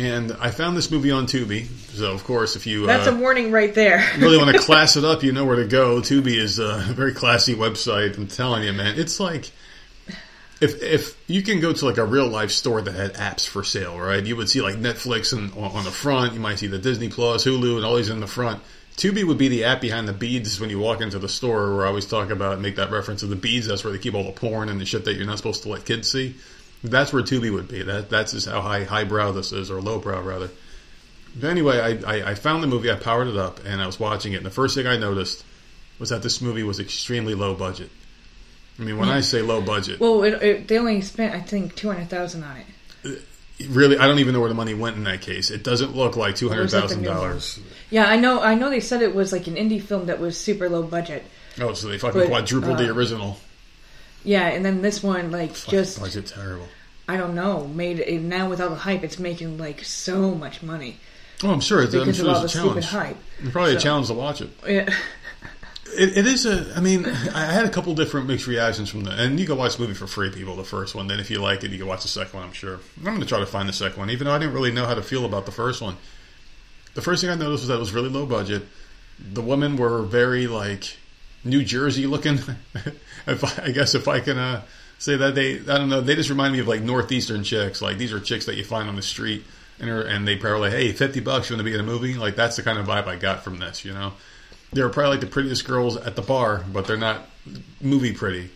And 0.00 0.32
I 0.40 0.50
found 0.50 0.78
this 0.78 0.90
movie 0.90 1.10
on 1.10 1.26
Tubi. 1.26 1.66
So, 1.66 2.10
of 2.12 2.24
course, 2.24 2.56
if 2.56 2.66
you 2.66 2.86
That's 2.86 3.06
uh, 3.06 3.12
a 3.12 3.14
warning 3.14 3.52
right 3.52 3.74
there. 3.74 4.02
really 4.18 4.38
want 4.38 4.56
to 4.56 4.58
class 4.62 4.96
it 4.96 5.04
up, 5.04 5.22
you 5.22 5.30
know 5.32 5.44
where 5.44 5.56
to 5.56 5.66
go. 5.66 6.00
Tubi 6.00 6.38
is 6.38 6.58
a 6.58 6.78
very 6.78 7.12
classy 7.12 7.54
website. 7.54 8.16
I'm 8.16 8.26
telling 8.26 8.64
you, 8.64 8.72
man, 8.72 8.98
it's 8.98 9.20
like 9.20 9.50
if 10.62 10.82
if 10.82 11.22
you 11.28 11.42
can 11.42 11.60
go 11.60 11.74
to 11.74 11.84
like 11.84 11.98
a 11.98 12.04
real 12.06 12.26
life 12.26 12.50
store 12.50 12.80
that 12.80 12.94
had 12.94 13.12
apps 13.14 13.46
for 13.46 13.62
sale, 13.62 14.00
right? 14.00 14.24
You 14.24 14.36
would 14.36 14.48
see 14.48 14.62
like 14.62 14.76
Netflix 14.76 15.34
and 15.34 15.52
on 15.52 15.76
on 15.76 15.84
the 15.84 15.90
front. 15.90 16.32
You 16.32 16.40
might 16.40 16.58
see 16.58 16.66
the 16.66 16.78
Disney 16.78 17.10
Plus, 17.10 17.44
Hulu, 17.44 17.76
and 17.76 17.84
all 17.84 17.96
these 17.96 18.08
in 18.08 18.20
the 18.20 18.26
front. 18.26 18.62
Tubi 18.96 19.22
would 19.22 19.38
be 19.38 19.48
the 19.48 19.64
app 19.64 19.82
behind 19.82 20.08
the 20.08 20.14
beads 20.14 20.58
when 20.60 20.70
you 20.70 20.78
walk 20.78 21.02
into 21.02 21.18
the 21.18 21.28
store. 21.28 21.76
Where 21.76 21.84
I 21.84 21.88
always 21.88 22.06
talk 22.06 22.30
about 22.30 22.54
and 22.54 22.62
make 22.62 22.76
that 22.76 22.90
reference 22.90 23.20
to 23.20 23.26
the 23.26 23.36
beads. 23.36 23.66
That's 23.66 23.84
where 23.84 23.92
they 23.92 23.98
keep 23.98 24.14
all 24.14 24.24
the 24.24 24.32
porn 24.32 24.70
and 24.70 24.80
the 24.80 24.86
shit 24.86 25.04
that 25.04 25.16
you're 25.16 25.26
not 25.26 25.36
supposed 25.36 25.64
to 25.64 25.68
let 25.68 25.84
kids 25.84 26.10
see. 26.10 26.36
That's 26.82 27.12
where 27.12 27.22
Tubi 27.22 27.52
would 27.52 27.68
be. 27.68 27.82
That 27.82 28.08
that's 28.08 28.32
just 28.32 28.48
how 28.48 28.60
high 28.60 28.84
highbrow 28.84 29.32
this 29.32 29.52
is, 29.52 29.70
or 29.70 29.80
lowbrow 29.80 30.22
rather. 30.22 30.50
But 31.38 31.50
anyway, 31.50 31.78
I, 31.78 32.16
I, 32.16 32.30
I 32.30 32.34
found 32.34 32.62
the 32.62 32.66
movie, 32.66 32.90
I 32.90 32.96
powered 32.96 33.28
it 33.28 33.36
up, 33.36 33.60
and 33.64 33.80
I 33.80 33.86
was 33.86 34.00
watching 34.00 34.32
it. 34.32 34.38
And 34.38 34.46
the 34.46 34.50
first 34.50 34.74
thing 34.74 34.86
I 34.86 34.96
noticed 34.96 35.44
was 35.98 36.08
that 36.08 36.22
this 36.22 36.40
movie 36.40 36.64
was 36.64 36.80
extremely 36.80 37.34
low 37.34 37.54
budget. 37.54 37.90
I 38.78 38.82
mean, 38.82 38.98
when 38.98 39.10
I 39.10 39.20
say 39.20 39.42
low 39.42 39.60
budget, 39.60 40.00
Well, 40.00 40.22
it, 40.22 40.42
it, 40.42 40.68
they 40.68 40.78
only 40.78 41.02
spent, 41.02 41.34
I 41.34 41.40
think, 41.40 41.76
two 41.76 41.88
hundred 41.88 42.08
thousand 42.08 42.44
on 42.44 42.56
it. 43.04 43.22
really, 43.68 43.98
I 43.98 44.06
don't 44.08 44.18
even 44.18 44.32
know 44.32 44.40
where 44.40 44.48
the 44.48 44.54
money 44.54 44.72
went 44.74 44.96
in 44.96 45.04
that 45.04 45.20
case. 45.20 45.50
It 45.50 45.62
doesn't 45.62 45.94
look 45.94 46.16
like 46.16 46.34
two 46.36 46.48
hundred 46.48 46.70
the 46.70 46.80
thousand 46.80 47.02
dollars. 47.02 47.60
Yeah, 47.90 48.06
I 48.06 48.16
know. 48.16 48.40
I 48.40 48.54
know 48.54 48.70
they 48.70 48.80
said 48.80 49.02
it 49.02 49.14
was 49.14 49.32
like 49.32 49.46
an 49.46 49.56
indie 49.56 49.82
film 49.82 50.06
that 50.06 50.18
was 50.18 50.40
super 50.40 50.68
low 50.68 50.82
budget. 50.82 51.24
Oh, 51.60 51.74
so 51.74 51.88
they 51.88 51.98
fucking 51.98 52.22
But, 52.22 52.28
quadrupled 52.28 52.78
the 52.78 52.88
uh, 52.88 52.94
original. 52.94 53.38
Yeah, 54.24 54.48
and 54.48 54.64
then 54.64 54.82
this 54.82 55.02
one, 55.02 55.30
like, 55.30 55.54
just 55.54 56.00
budget 56.00 56.26
terrible. 56.26 56.68
I 57.08 57.16
don't 57.16 57.34
know, 57.34 57.66
made 57.66 57.98
it 57.98 58.22
now 58.22 58.48
with 58.48 58.60
all 58.60 58.68
the 58.70 58.76
hype, 58.76 59.02
it's 59.02 59.18
making 59.18 59.58
like 59.58 59.82
so 59.84 60.34
much 60.34 60.62
money 60.62 60.98
Oh, 61.42 61.50
I'm 61.50 61.60
sure. 61.60 61.82
It's, 61.82 61.94
I'm 61.94 62.00
because 62.00 62.16
sure 62.16 62.28
of 62.28 62.34
all 62.34 62.40
the 62.40 62.46
a 62.46 62.48
stupid 62.48 62.82
challenge. 62.82 62.86
hype. 62.86 63.16
It's 63.42 63.50
probably 63.50 63.74
a 63.74 63.80
challenge 63.80 64.08
to 64.08 64.14
watch 64.14 64.40
it. 64.40 64.50
Yeah. 64.66 64.94
It, 65.92 66.18
it 66.18 66.26
is 66.26 66.46
a. 66.46 66.72
I 66.76 66.80
mean, 66.80 67.04
I 67.06 67.46
had 67.46 67.64
a 67.64 67.68
couple 67.70 67.94
different 67.94 68.28
mixed 68.28 68.46
reactions 68.46 68.90
from 68.90 69.04
the. 69.04 69.10
And 69.10 69.40
you 69.40 69.46
can 69.46 69.56
watch 69.56 69.76
the 69.76 69.82
movie 69.82 69.94
for 69.94 70.06
free, 70.06 70.30
people. 70.30 70.54
The 70.54 70.64
first 70.64 70.94
one. 70.94 71.08
Then, 71.08 71.18
if 71.18 71.30
you 71.30 71.40
like 71.40 71.64
it, 71.64 71.70
you 71.70 71.78
can 71.78 71.86
watch 71.86 72.02
the 72.02 72.08
second 72.08 72.38
one. 72.38 72.46
I'm 72.48 72.52
sure. 72.52 72.78
I'm 72.98 73.04
going 73.04 73.20
to 73.20 73.26
try 73.26 73.40
to 73.40 73.46
find 73.46 73.68
the 73.68 73.72
second 73.72 73.98
one, 73.98 74.10
even 74.10 74.26
though 74.26 74.32
I 74.32 74.38
didn't 74.38 74.54
really 74.54 74.70
know 74.70 74.86
how 74.86 74.94
to 74.94 75.02
feel 75.02 75.24
about 75.24 75.46
the 75.46 75.52
first 75.52 75.80
one. 75.80 75.96
The 76.94 77.02
first 77.02 77.22
thing 77.22 77.30
I 77.30 77.34
noticed 77.34 77.62
was 77.62 77.68
that 77.68 77.74
it 77.74 77.80
was 77.80 77.92
really 77.92 78.08
low 78.08 78.26
budget. 78.26 78.62
The 79.18 79.42
women 79.42 79.76
were 79.76 80.02
very 80.02 80.46
like 80.46 80.96
New 81.44 81.64
Jersey 81.64 82.06
looking. 82.06 82.34
if 83.26 83.44
I, 83.44 83.66
I 83.66 83.70
guess 83.70 83.94
if 83.94 84.08
I 84.08 84.20
can 84.20 84.38
uh, 84.38 84.62
say 84.98 85.16
that 85.16 85.34
they, 85.34 85.58
I 85.60 85.78
don't 85.78 85.88
know, 85.88 86.00
they 86.00 86.14
just 86.14 86.30
remind 86.30 86.52
me 86.52 86.60
of 86.60 86.68
like 86.68 86.82
northeastern 86.82 87.42
chicks. 87.44 87.80
Like 87.80 87.98
these 87.98 88.12
are 88.12 88.20
chicks 88.20 88.46
that 88.46 88.56
you 88.56 88.64
find 88.64 88.88
on 88.88 88.96
the 88.96 89.02
street, 89.02 89.44
and 89.78 89.90
are, 89.90 90.02
and 90.02 90.26
they 90.26 90.36
probably 90.36 90.70
like, 90.70 90.72
hey, 90.72 90.92
fifty 90.92 91.20
bucks, 91.20 91.48
you 91.48 91.56
want 91.56 91.66
to 91.66 91.70
be 91.70 91.74
in 91.74 91.80
a 91.80 91.84
movie? 91.84 92.14
Like 92.14 92.36
that's 92.36 92.56
the 92.56 92.62
kind 92.62 92.78
of 92.78 92.86
vibe 92.86 93.06
I 93.06 93.16
got 93.16 93.42
from 93.42 93.58
this. 93.58 93.84
You 93.84 93.92
know, 93.92 94.12
they're 94.72 94.88
probably 94.88 95.12
like 95.12 95.20
the 95.20 95.26
prettiest 95.26 95.66
girls 95.66 95.96
at 95.96 96.16
the 96.16 96.22
bar, 96.22 96.64
but 96.72 96.86
they're 96.86 96.96
not 96.96 97.26
movie 97.80 98.12
pretty. 98.12 98.50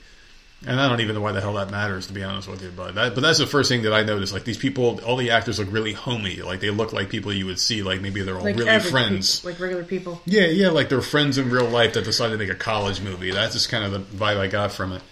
And 0.66 0.80
I 0.80 0.88
don't 0.88 1.00
even 1.02 1.14
know 1.14 1.20
why 1.20 1.32
the 1.32 1.42
hell 1.42 1.52
that 1.54 1.70
matters, 1.70 2.06
to 2.06 2.14
be 2.14 2.22
honest 2.24 2.48
with 2.48 2.62
you. 2.62 2.72
But 2.74 2.94
that, 2.94 3.14
but 3.14 3.20
that's 3.20 3.38
the 3.38 3.46
first 3.46 3.68
thing 3.68 3.82
that 3.82 3.92
I 3.92 4.02
noticed. 4.02 4.32
Like 4.32 4.44
these 4.44 4.56
people, 4.56 4.98
all 5.04 5.16
the 5.16 5.30
actors 5.30 5.58
look 5.58 5.70
really 5.70 5.92
homey. 5.92 6.36
Like 6.36 6.60
they 6.60 6.70
look 6.70 6.92
like 6.94 7.10
people 7.10 7.32
you 7.34 7.44
would 7.46 7.58
see. 7.58 7.82
Like 7.82 8.00
maybe 8.00 8.22
they're 8.22 8.36
all 8.38 8.44
Like 8.44 8.56
really 8.56 8.78
friends. 8.80 9.40
people, 9.40 9.50
like 9.52 9.60
regular 9.60 9.84
people. 9.84 10.22
Yeah, 10.24 10.46
yeah, 10.46 10.68
like 10.70 10.88
they're 10.88 11.02
friends 11.02 11.36
in 11.36 11.50
real 11.50 11.66
life 11.68 11.92
that 11.94 12.04
decided 12.04 12.32
to 12.32 12.38
make 12.38 12.48
a 12.50 12.54
college 12.58 13.00
movie. 13.02 13.30
That's 13.30 13.52
just 13.52 13.68
kind 13.68 13.84
of 13.84 13.92
the 13.92 13.98
vibe 14.16 14.38
I 14.38 14.46
got 14.46 14.72
from 14.72 14.92
it. 14.92 15.02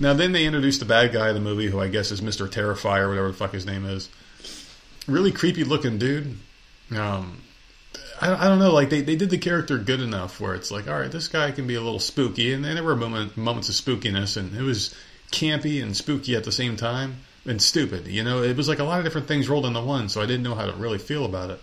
Now, 0.00 0.14
then 0.14 0.32
they 0.32 0.46
introduced 0.46 0.78
the 0.80 0.86
bad 0.86 1.12
guy 1.12 1.28
of 1.28 1.34
the 1.34 1.40
movie, 1.40 1.66
who 1.66 1.80
I 1.80 1.88
guess 1.88 2.10
is 2.10 2.20
Mr. 2.20 2.48
Terrifier, 2.48 3.02
or 3.02 3.08
whatever 3.10 3.28
the 3.28 3.34
fuck 3.34 3.52
his 3.52 3.66
name 3.66 3.84
is. 3.84 4.08
Really 5.06 5.30
creepy 5.32 5.64
looking 5.64 5.98
dude. 5.98 6.38
Um, 6.96 7.42
I, 8.24 8.46
I 8.46 8.48
don't 8.48 8.58
know, 8.58 8.72
like 8.72 8.88
they, 8.88 9.02
they 9.02 9.16
did 9.16 9.30
the 9.30 9.38
character 9.38 9.76
good 9.76 10.00
enough 10.00 10.40
where 10.40 10.54
it's 10.54 10.70
like, 10.70 10.88
all 10.88 10.98
right, 10.98 11.12
this 11.12 11.28
guy 11.28 11.50
can 11.50 11.66
be 11.66 11.74
a 11.74 11.80
little 11.80 12.00
spooky, 12.00 12.52
and, 12.54 12.64
and 12.64 12.76
there 12.76 12.84
were 12.84 12.96
moment, 12.96 13.36
moments 13.36 13.68
of 13.68 13.74
spookiness, 13.74 14.36
and 14.38 14.56
it 14.56 14.62
was 14.62 14.94
campy 15.30 15.82
and 15.82 15.94
spooky 15.94 16.34
at 16.34 16.44
the 16.44 16.52
same 16.52 16.76
time, 16.76 17.18
and 17.44 17.60
stupid. 17.60 18.06
You 18.06 18.24
know, 18.24 18.42
it 18.42 18.56
was 18.56 18.68
like 18.68 18.78
a 18.78 18.84
lot 18.84 18.98
of 18.98 19.04
different 19.04 19.28
things 19.28 19.48
rolled 19.48 19.66
into 19.66 19.82
one, 19.82 20.08
so 20.08 20.22
I 20.22 20.26
didn't 20.26 20.42
know 20.42 20.54
how 20.54 20.66
to 20.66 20.72
really 20.72 20.98
feel 20.98 21.26
about 21.26 21.50
it. 21.50 21.60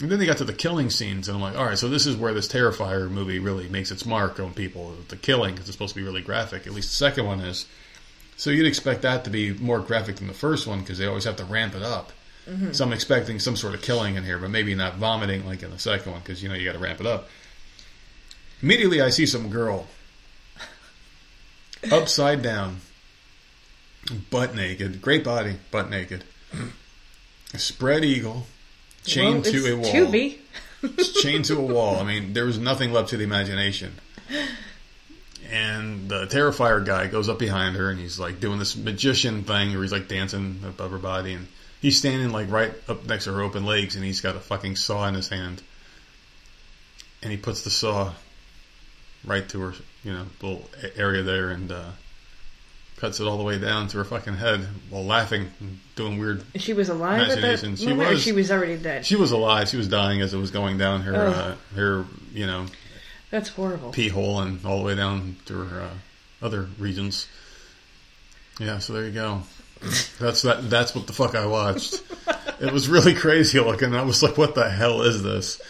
And 0.00 0.10
then 0.10 0.18
they 0.18 0.26
got 0.26 0.38
to 0.38 0.44
the 0.44 0.52
killing 0.52 0.90
scenes, 0.90 1.28
and 1.28 1.36
I'm 1.36 1.42
like, 1.42 1.58
all 1.58 1.66
right, 1.66 1.78
so 1.78 1.88
this 1.88 2.06
is 2.06 2.16
where 2.16 2.32
this 2.32 2.48
Terrifier 2.48 3.10
movie 3.10 3.38
really 3.38 3.68
makes 3.68 3.90
its 3.90 4.06
mark 4.06 4.40
on 4.40 4.54
people. 4.54 4.94
The 5.08 5.16
killing, 5.16 5.54
because 5.54 5.68
it's 5.68 5.76
supposed 5.76 5.94
to 5.94 6.00
be 6.00 6.06
really 6.06 6.22
graphic. 6.22 6.66
At 6.66 6.72
least 6.72 6.90
the 6.90 6.96
second 6.96 7.26
one 7.26 7.40
is. 7.40 7.66
So 8.36 8.50
you'd 8.50 8.66
expect 8.66 9.02
that 9.02 9.24
to 9.24 9.30
be 9.30 9.52
more 9.52 9.80
graphic 9.80 10.16
than 10.16 10.28
the 10.28 10.34
first 10.34 10.66
one, 10.66 10.80
because 10.80 10.98
they 10.98 11.06
always 11.06 11.24
have 11.24 11.36
to 11.36 11.44
ramp 11.44 11.74
it 11.74 11.82
up. 11.82 12.12
So 12.72 12.84
I'm 12.84 12.92
expecting 12.92 13.38
some 13.38 13.56
sort 13.56 13.74
of 13.74 13.82
killing 13.82 14.14
in 14.14 14.24
here, 14.24 14.38
but 14.38 14.48
maybe 14.48 14.74
not 14.74 14.94
vomiting 14.96 15.44
like 15.44 15.62
in 15.62 15.70
the 15.70 15.78
second 15.78 16.12
one, 16.12 16.20
because 16.20 16.42
you 16.42 16.48
know 16.48 16.54
you 16.54 16.64
got 16.64 16.72
to 16.72 16.78
ramp 16.78 17.00
it 17.00 17.06
up. 17.06 17.28
Immediately, 18.62 19.02
I 19.02 19.10
see 19.10 19.26
some 19.26 19.50
girl 19.50 19.86
upside 21.92 22.42
down, 22.42 22.80
butt 24.30 24.54
naked, 24.54 25.02
great 25.02 25.24
body, 25.24 25.56
butt 25.70 25.90
naked, 25.90 26.24
spread 27.54 28.04
eagle, 28.04 28.46
chained 29.04 29.44
well, 29.44 29.52
to 29.52 29.72
a 29.72 29.76
wall 29.76 29.92
Tubi. 29.92 30.38
chained 31.20 31.44
to 31.46 31.58
a 31.58 31.62
wall. 31.74 31.96
I 31.96 32.04
mean, 32.04 32.32
there 32.32 32.46
was 32.46 32.58
nothing 32.58 32.92
left 32.92 33.10
to 33.10 33.18
the 33.18 33.24
imagination. 33.24 33.94
And 35.50 36.08
the 36.08 36.26
Terrifier 36.26 36.84
guy 36.84 37.06
goes 37.06 37.28
up 37.28 37.38
behind 37.38 37.76
her 37.76 37.90
and 37.90 37.98
he's 37.98 38.18
like 38.18 38.40
doing 38.40 38.58
this 38.58 38.76
magician 38.76 39.44
thing 39.44 39.72
where 39.72 39.82
he's 39.82 39.92
like 39.92 40.08
dancing 40.08 40.60
above 40.66 40.90
her 40.90 40.98
body 40.98 41.32
and 41.34 41.46
he's 41.80 41.98
standing 41.98 42.30
like 42.30 42.50
right 42.50 42.72
up 42.88 43.06
next 43.06 43.24
to 43.24 43.32
her 43.32 43.42
open 43.42 43.64
legs 43.64 43.96
and 43.96 44.04
he's 44.04 44.20
got 44.20 44.36
a 44.36 44.40
fucking 44.40 44.76
saw 44.76 45.06
in 45.08 45.14
his 45.14 45.28
hand. 45.28 45.62
And 47.22 47.30
he 47.32 47.36
puts 47.36 47.62
the 47.62 47.70
saw 47.70 48.12
right 49.24 49.48
to 49.48 49.60
her, 49.60 49.72
you 50.04 50.12
know, 50.12 50.26
little 50.40 50.68
area 50.96 51.22
there 51.22 51.50
and 51.50 51.70
uh, 51.72 51.90
cuts 52.96 53.18
it 53.20 53.26
all 53.26 53.38
the 53.38 53.44
way 53.44 53.58
down 53.58 53.88
to 53.88 53.98
her 53.98 54.04
fucking 54.04 54.34
head 54.36 54.60
while 54.90 55.04
laughing 55.04 55.50
and 55.60 55.80
doing 55.96 56.18
weird 56.18 56.44
She 56.56 56.72
was 56.72 56.88
alive 56.88 57.28
at 57.28 57.40
that. 57.40 57.78
She 57.78 57.92
was. 57.92 58.22
she 58.22 58.32
was 58.32 58.50
already 58.50 58.76
dead. 58.76 59.04
she 59.06 59.16
was 59.16 59.32
alive. 59.32 59.68
She 59.68 59.76
was 59.76 59.88
dying 59.88 60.20
as 60.20 60.32
it 60.34 60.38
was 60.38 60.50
going 60.50 60.78
down 60.78 61.02
her, 61.02 61.14
uh, 61.14 61.56
her, 61.74 62.04
you 62.32 62.46
know, 62.46 62.66
That's 63.30 63.48
horrible. 63.48 63.90
pee 63.90 64.08
hole 64.08 64.40
and 64.40 64.64
all 64.64 64.78
the 64.78 64.84
way 64.84 64.94
down 64.94 65.36
to 65.46 65.54
her 65.64 65.80
uh, 65.82 65.90
other 66.40 66.68
regions. 66.78 67.26
Yeah, 68.60 68.78
so 68.78 68.92
there 68.92 69.04
you 69.04 69.12
go. 69.12 69.42
That's 70.18 70.42
that. 70.42 70.68
That's 70.68 70.94
what 70.94 71.06
the 71.06 71.12
fuck 71.12 71.34
I 71.34 71.46
watched. 71.46 72.02
it 72.60 72.72
was 72.72 72.88
really 72.88 73.14
crazy 73.14 73.60
looking. 73.60 73.94
I 73.94 74.02
was 74.02 74.22
like, 74.22 74.36
"What 74.36 74.54
the 74.54 74.68
hell 74.68 75.02
is 75.02 75.22
this?" 75.22 75.60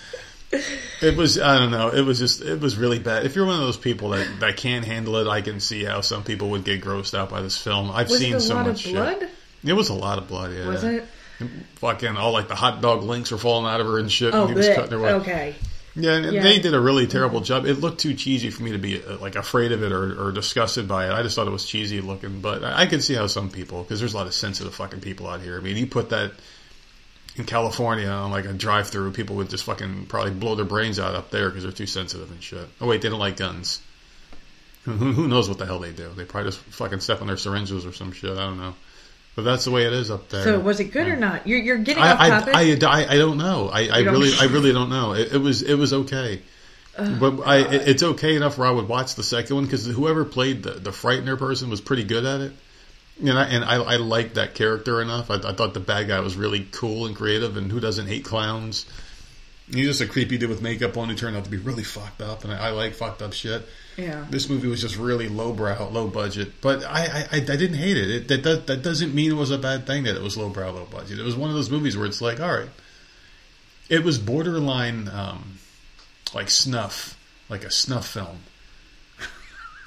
It 1.02 1.16
was 1.16 1.38
I 1.38 1.58
don't 1.58 1.70
know. 1.70 1.88
It 1.90 2.00
was 2.02 2.18
just 2.18 2.40
it 2.42 2.58
was 2.60 2.76
really 2.78 2.98
bad. 2.98 3.26
If 3.26 3.36
you're 3.36 3.44
one 3.44 3.56
of 3.56 3.60
those 3.60 3.76
people 3.76 4.10
that, 4.10 4.40
that 4.40 4.56
can't 4.56 4.84
handle 4.84 5.16
it, 5.16 5.28
I 5.28 5.42
can 5.42 5.60
see 5.60 5.84
how 5.84 6.00
some 6.00 6.24
people 6.24 6.50
would 6.50 6.64
get 6.64 6.80
grossed 6.82 7.16
out 7.16 7.28
by 7.28 7.42
this 7.42 7.56
film. 7.58 7.90
I've 7.90 8.08
Was 8.08 8.18
seen 8.18 8.40
so 8.40 8.54
lot 8.54 8.66
much 8.66 8.86
of 8.86 8.92
blood? 8.92 9.18
shit. 9.20 9.30
It 9.64 9.72
was 9.74 9.90
a 9.90 9.94
lot 9.94 10.16
of 10.18 10.26
blood. 10.28 10.52
Yeah, 10.54 10.68
Was 10.68 10.84
it? 10.84 11.04
Fucking 11.76 12.16
all 12.16 12.32
like 12.32 12.48
the 12.48 12.54
hot 12.54 12.80
dog 12.80 13.02
links 13.02 13.30
were 13.30 13.38
falling 13.38 13.72
out 13.72 13.80
of 13.80 13.86
her 13.86 13.98
and 13.98 14.10
shit. 14.10 14.34
Oh, 14.34 14.42
and 14.42 14.50
he 14.50 14.56
was 14.56 14.68
cutting 14.68 14.90
her. 14.90 14.96
Away. 14.98 15.12
okay. 15.14 15.54
Yeah, 15.99 16.12
and 16.14 16.33
Yeah. 16.33 16.43
they 16.43 16.59
did 16.59 16.75
a 16.75 16.81
really 16.81 17.07
terrible 17.07 17.40
job. 17.40 17.67
It 17.67 17.75
looked 17.81 18.00
too 18.00 18.14
cheesy 18.14 18.50
for 18.50 18.62
me 18.62 18.73
to 18.73 18.78
be 18.78 19.02
uh, 19.02 19.19
like 19.19 19.37
afraid 19.37 19.73
of 19.73 19.83
it 19.83 19.93
or, 19.93 20.28
or 20.28 20.33
disgusted 20.33 20.87
by 20.88 21.07
it. 21.09 21.12
I 21.12 21.23
just 21.23 21.35
thought 21.37 21.47
it 21.47 21.50
was 21.50 21.64
cheesy 21.67 22.00
looking, 22.00 22.40
but 22.40 22.62
I 22.64 22.87
could 22.87 23.02
see 23.02 23.14
how 23.14 23.26
some 23.26 23.50
people, 23.50 23.83
because 23.83 23.99
there's 24.00 24.14
a 24.14 24.17
lot 24.17 24.26
of 24.26 24.35
sensitive 24.35 24.75
fucking 24.75 25.00
people 25.00 25.26
out 25.28 25.40
here. 25.40 25.57
I 25.59 25.61
mean, 25.61 25.76
you 25.76 25.87
put 25.87 26.11
that 26.11 26.33
in 27.37 27.45
California 27.45 28.09
on 28.09 28.31
like 28.31 28.45
a 28.47 28.52
drive-through, 28.52 29.12
people 29.12 29.37
would 29.37 29.50
just 29.50 29.64
fucking 29.64 30.07
probably 30.07 30.33
blow 30.33 30.55
their 30.55 30.64
brains 30.64 30.99
out 30.99 31.14
up 31.14 31.31
there 31.31 31.49
because 31.49 31.62
they're 31.62 31.73
too 31.73 31.87
sensitive 31.87 32.31
and 32.31 32.43
shit. 32.43 32.67
Oh 32.81 32.87
wait, 32.87 33.02
they 33.02 33.09
don't 33.09 33.21
like 33.21 33.37
guns. 33.37 33.81
Who 34.85 34.93
who 34.93 35.28
knows 35.28 35.49
what 35.49 35.59
the 35.59 35.67
hell 35.67 35.78
they 35.81 35.93
do? 35.93 36.09
They 36.17 36.25
probably 36.25 36.50
just 36.50 36.61
fucking 36.61 37.00
step 37.00 37.21
on 37.21 37.26
their 37.26 37.37
syringes 37.37 37.85
or 37.85 37.93
some 37.93 38.12
shit. 38.12 38.33
I 38.33 38.45
don't 38.47 38.59
know. 38.59 38.75
But 39.38 39.45
that's 39.45 39.64
the 39.64 39.71
way 39.71 39.85
it 39.85 39.92
is 39.92 40.11
up 40.11 40.30
there. 40.30 40.42
So 40.42 40.59
was 40.59 40.80
it 40.80 40.87
good 40.87 41.07
or 41.07 41.14
not? 41.14 41.47
You're 41.47 41.61
you're 41.61 41.78
getting 41.78 42.02
I, 42.02 42.11
off 42.11 42.45
topic. 42.45 42.57
I, 42.57 43.02
I, 43.02 43.12
I 43.12 43.18
don't 43.18 43.38
know. 43.38 43.68
I, 43.68 43.83
I 43.83 44.02
don't- 44.02 44.12
really 44.12 44.33
I 44.37 44.45
really 44.50 44.73
don't 44.73 44.90
know. 44.90 45.12
It, 45.12 45.33
it 45.33 45.38
was 45.38 45.62
it 45.62 45.76
was 45.76 45.92
okay, 45.92 46.42
but 46.97 47.47
I 47.47 47.59
it, 47.59 47.87
it's 47.87 48.02
okay 48.02 48.35
enough 48.35 48.59
where 48.59 48.66
I 48.66 48.73
would 48.73 48.88
watch 48.88 49.14
the 49.14 49.23
second 49.23 49.54
one 49.54 49.64
because 49.64 49.87
whoever 49.87 50.25
played 50.25 50.64
the 50.64 50.73
the 50.73 50.90
frightener 50.90 51.38
person 51.38 51.71
was 51.71 51.80
pretty 51.80 52.02
good 52.02 52.25
at 52.25 52.40
it. 52.40 52.52
And 53.21 53.38
I 53.38 53.45
and 53.45 53.64
I, 53.64 53.76
I 53.76 53.97
liked 53.99 54.35
that 54.35 54.57
character 54.57 55.00
enough. 55.00 55.30
I, 55.30 55.37
I 55.37 55.52
thought 55.52 55.73
the 55.73 55.78
bad 55.78 56.09
guy 56.09 56.18
was 56.18 56.35
really 56.35 56.66
cool 56.73 57.07
and 57.07 57.14
creative. 57.14 57.57
And 57.57 57.71
who 57.71 57.78
doesn't 57.78 58.09
hate 58.09 58.25
clowns? 58.25 58.87
He's 59.73 59.87
just 59.87 60.00
a 60.00 60.09
creepy 60.09 60.38
dude 60.38 60.50
with 60.50 60.62
makeup 60.62 60.97
on 60.97 61.11
who 61.11 61.14
turned 61.14 61.37
out 61.37 61.45
to 61.45 61.50
be 61.50 61.59
really 61.59 61.85
fucked 61.85 62.23
up, 62.23 62.42
and 62.42 62.52
I, 62.52 62.57
I 62.57 62.71
like 62.71 62.95
fucked 62.95 63.23
up 63.23 63.35
shit. 63.35 63.64
Yeah. 63.99 64.25
This 64.31 64.49
movie 64.49 64.69
was 64.69 64.81
just 64.81 64.97
really 64.97 65.28
lowbrow, 65.28 65.88
low 65.90 66.07
budget, 66.07 66.61
but 66.61 66.85
I, 66.85 67.26
I, 67.33 67.37
I 67.37 67.40
didn't 67.40 67.75
hate 67.75 67.97
it. 67.97 68.11
it 68.11 68.28
that, 68.28 68.45
that 68.45 68.67
that 68.69 68.83
doesn't 68.83 69.12
mean 69.12 69.33
it 69.33 69.35
was 69.35 69.50
a 69.50 69.59
bad 69.59 69.88
thing 69.88 70.05
that 70.05 70.14
it 70.14 70.23
was 70.23 70.37
lowbrow, 70.37 70.71
low 70.71 70.85
budget. 70.85 71.19
It 71.19 71.25
was 71.25 71.35
one 71.35 71.50
of 71.50 71.57
those 71.57 71.69
movies 71.69 71.97
where 71.97 72.07
it's 72.07 72.21
like, 72.21 72.38
all 72.38 72.57
right, 72.57 72.69
it 73.88 74.05
was 74.05 74.19
borderline 74.19 75.09
um, 75.09 75.59
like 76.33 76.49
snuff, 76.49 77.19
like 77.49 77.64
a 77.64 77.73
snuff 77.73 78.07
film. 78.07 78.38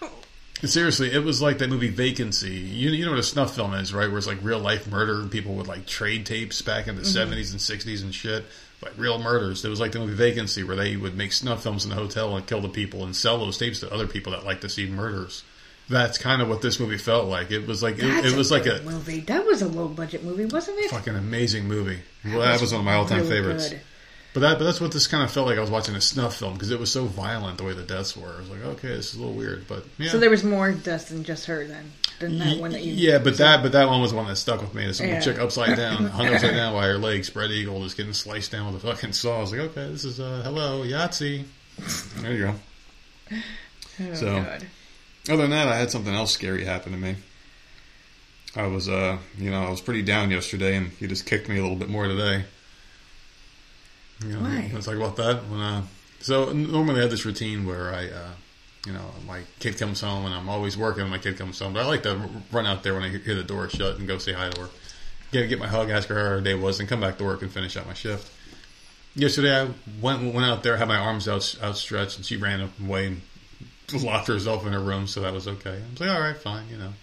Seriously, 0.66 1.10
it 1.14 1.24
was 1.24 1.42
like 1.42 1.60
that 1.60 1.70
movie 1.70 1.90
Vacancy. 1.90 2.52
You, 2.52 2.90
you 2.90 3.06
know 3.06 3.12
what 3.12 3.20
a 3.20 3.24
snuff 3.24 3.56
film 3.56 3.74
is, 3.76 3.94
right? 3.94 4.10
Where 4.10 4.18
it's 4.18 4.28
like 4.28 4.40
real 4.42 4.60
life 4.60 4.92
murder 4.92 5.22
and 5.22 5.32
people 5.32 5.54
would 5.54 5.68
like 5.68 5.86
trade 5.86 6.26
tapes 6.26 6.62
back 6.62 6.88
in 6.88 6.98
the 6.98 7.04
70s 7.04 7.52
and 7.52 7.62
60s 7.62 8.04
and 8.04 8.14
shit. 8.14 8.44
Like 8.82 8.94
real 8.98 9.20
murders. 9.20 9.64
It 9.64 9.70
was 9.70 9.80
like 9.80 9.92
the 9.92 10.00
movie 10.00 10.14
Vacancy 10.16 10.64
where 10.64 10.76
they 10.76 10.96
would 10.98 11.16
make 11.16 11.34
snuff 11.34 11.62
films 11.64 11.84
in 11.84 11.90
the 11.92 11.96
hotel 11.96 12.36
and 12.36 12.46
kill 12.48 12.62
the 12.62 12.70
people 12.70 13.04
and 13.04 13.16
sell 13.16 13.38
those 13.38 13.58
tapes 13.58 13.80
to 13.82 13.94
other 13.94 14.08
people 14.08 14.32
that 14.32 14.44
like 14.44 14.62
to 14.62 14.70
see 14.70 14.88
murders. 14.88 15.44
That's 15.90 16.18
kind 16.18 16.42
of 16.42 16.48
what 16.50 16.62
this 16.62 16.80
movie 16.80 16.98
felt 16.98 17.28
like. 17.28 17.52
It 17.52 17.68
was 17.68 17.84
like 17.84 18.00
it, 18.00 18.26
it 18.26 18.36
was 18.36 18.50
like 18.50 18.66
a 18.66 18.82
movie. 18.84 19.20
That 19.22 19.46
was 19.46 19.62
a 19.62 19.68
low 19.68 19.88
budget 19.88 20.24
movie, 20.24 20.46
wasn't 20.46 20.80
it? 20.80 20.90
fucking 20.90 21.16
amazing 21.16 21.68
movie. 21.68 22.00
Well, 22.26 22.40
that 22.40 22.60
was 22.62 22.72
one 22.72 22.80
of 22.82 22.86
my 22.86 22.94
all 22.96 23.06
time 23.06 23.20
Really 23.20 23.30
favorites. 23.30 23.70
good. 23.70 23.82
But 24.34 24.40
that, 24.42 24.60
but 24.60 24.64
that's 24.64 24.80
what 24.80 24.94
this 24.94 25.08
kind 25.08 25.24
of 25.24 25.32
felt 25.32 25.48
like. 25.48 25.58
I 25.58 25.62
was 25.62 25.70
watching 25.70 25.94
a 25.96 26.00
snuff 26.00 26.38
film 26.38 26.54
because 26.54 26.72
it 26.72 26.80
was 26.80 26.90
so 26.90 27.04
violent 27.06 27.58
the 27.58 27.66
way 27.66 27.74
the 27.74 27.84
deaths 27.84 28.16
were. 28.16 28.34
I 28.34 28.40
was 28.40 28.50
like, 28.50 28.64
okay, 28.64 28.88
this 28.88 29.10
is 29.14 29.16
a 29.16 29.20
little 29.20 29.36
weird, 29.36 29.68
but 29.68 29.84
yeah. 29.98 30.10
So 30.10 30.20
there 30.20 30.30
was 30.30 30.44
more 30.46 30.72
deaths 30.72 31.10
than 31.10 31.26
just 31.26 31.48
her 31.48 31.68
then. 31.68 31.92
Than 32.22 32.38
that 32.40 32.58
one 32.60 32.72
that 32.72 32.82
you 32.84 32.94
yeah, 32.94 33.18
but 33.18 33.38
that 33.40 33.62
but 33.64 33.72
that 33.74 33.88
one 33.90 34.00
was 34.00 34.12
the 34.12 34.18
one 34.18 34.28
that 34.28 34.38
stuck 34.38 34.62
with 34.62 34.74
me. 34.74 34.86
This 34.86 35.02
Yeah. 35.02 35.20
chick 35.20 35.38
upside 35.40 35.76
down, 35.76 36.06
hung 36.06 36.28
upside 36.28 36.52
down 36.54 36.72
by 36.74 36.86
her 36.88 36.98
leg, 36.98 37.26
spread 37.26 37.52
eagle, 37.52 37.84
just 37.84 37.98
getting 37.98 38.14
sliced 38.14 38.52
down 38.52 38.72
with 38.72 38.82
a 38.84 38.88
fucking 38.88 39.12
saw. 39.14 39.38
I 39.38 39.42
was 39.42 39.52
like, 39.52 39.62
okay, 39.62 39.90
this 39.90 40.06
is 40.06 40.20
uh, 40.22 40.42
hello 40.46 40.84
Yahtzee. 40.84 41.44
There 42.22 42.34
you 42.34 42.40
go. 42.46 42.56
Oh, 44.00 44.14
So- 44.14 44.42
God. 44.44 44.66
Other 45.30 45.42
than 45.44 45.52
that, 45.52 45.68
I 45.68 45.78
had 45.78 45.92
something 45.92 46.14
else 46.14 46.32
scary 46.32 46.64
happen 46.66 46.94
to 46.94 46.98
me. 46.98 47.16
I 48.56 48.66
was, 48.68 48.90
uh, 48.90 49.18
you 49.38 49.52
know, 49.52 49.64
I 49.64 49.70
was 49.70 49.80
pretty 49.82 50.02
down 50.02 50.32
yesterday, 50.32 50.76
and 50.76 50.90
he 50.94 51.06
just 51.08 51.26
kicked 51.28 51.48
me 51.48 51.58
a 51.60 51.62
little 51.62 51.78
bit 51.78 51.90
more 51.90 52.08
today. 52.08 52.46
You 54.26 54.34
know, 54.34 54.40
Why? 54.42 54.70
Let's 54.74 54.86
talk 54.86 54.96
about 54.96 55.16
that. 55.18 55.48
When, 55.50 55.60
uh, 55.60 55.84
so 56.20 56.52
normally 56.54 57.00
I 57.00 57.02
have 57.02 57.12
this 57.12 57.26
routine 57.26 57.66
where 57.66 57.94
I, 57.94 58.08
uh, 58.08 58.32
you 58.86 58.94
know, 58.94 59.12
my 59.28 59.42
kid 59.60 59.78
comes 59.78 60.02
home, 60.02 60.26
and 60.26 60.34
I'm 60.34 60.50
always 60.50 60.78
working 60.78 61.04
when 61.04 61.12
my 61.12 61.18
kid 61.18 61.38
comes 61.38 61.60
home. 61.60 61.74
But 61.74 61.84
I 61.84 61.86
like 61.86 62.04
to 62.04 62.30
run 62.52 62.66
out 62.66 62.84
there 62.84 62.94
when 62.94 63.04
I 63.04 63.10
hear 63.10 63.36
the 63.36 63.44
door 63.44 63.70
shut 63.70 63.98
and 63.98 64.08
go 64.08 64.18
say 64.18 64.34
hi 64.34 64.50
to 64.50 64.62
her, 64.62 64.70
get 65.32 65.50
get 65.50 65.60
my 65.60 65.68
hug, 65.68 65.90
ask 65.90 66.08
her 66.10 66.16
how 66.16 66.30
her 66.36 66.42
day 66.42 66.54
was, 66.54 66.80
and 66.80 66.88
come 66.88 67.02
back 67.02 67.18
to 67.18 67.24
work 67.24 67.42
and 67.42 67.52
finish 67.52 67.76
out 67.78 67.88
my 67.88 67.94
shift. 67.94 68.32
Yesterday 69.16 69.62
I 69.62 69.70
went 70.02 70.34
went 70.34 70.46
out 70.46 70.64
there, 70.64 70.78
had 70.78 70.88
my 70.88 70.98
arms 70.98 71.28
out, 71.28 71.56
outstretched, 71.62 72.18
and 72.18 72.26
she 72.26 72.38
ran 72.38 72.70
away 72.84 73.08
and 73.08 73.22
locked 74.04 74.28
herself 74.28 74.66
in 74.66 74.74
her 74.74 74.80
room, 74.80 75.08
so 75.08 75.22
that 75.22 75.34
was 75.34 75.48
okay. 75.48 75.78
I 75.78 75.92
was 75.92 76.00
like, 76.00 76.10
all 76.10 76.22
right, 76.22 76.38
fine, 76.38 76.68
you 76.70 76.78
know. 76.78 76.94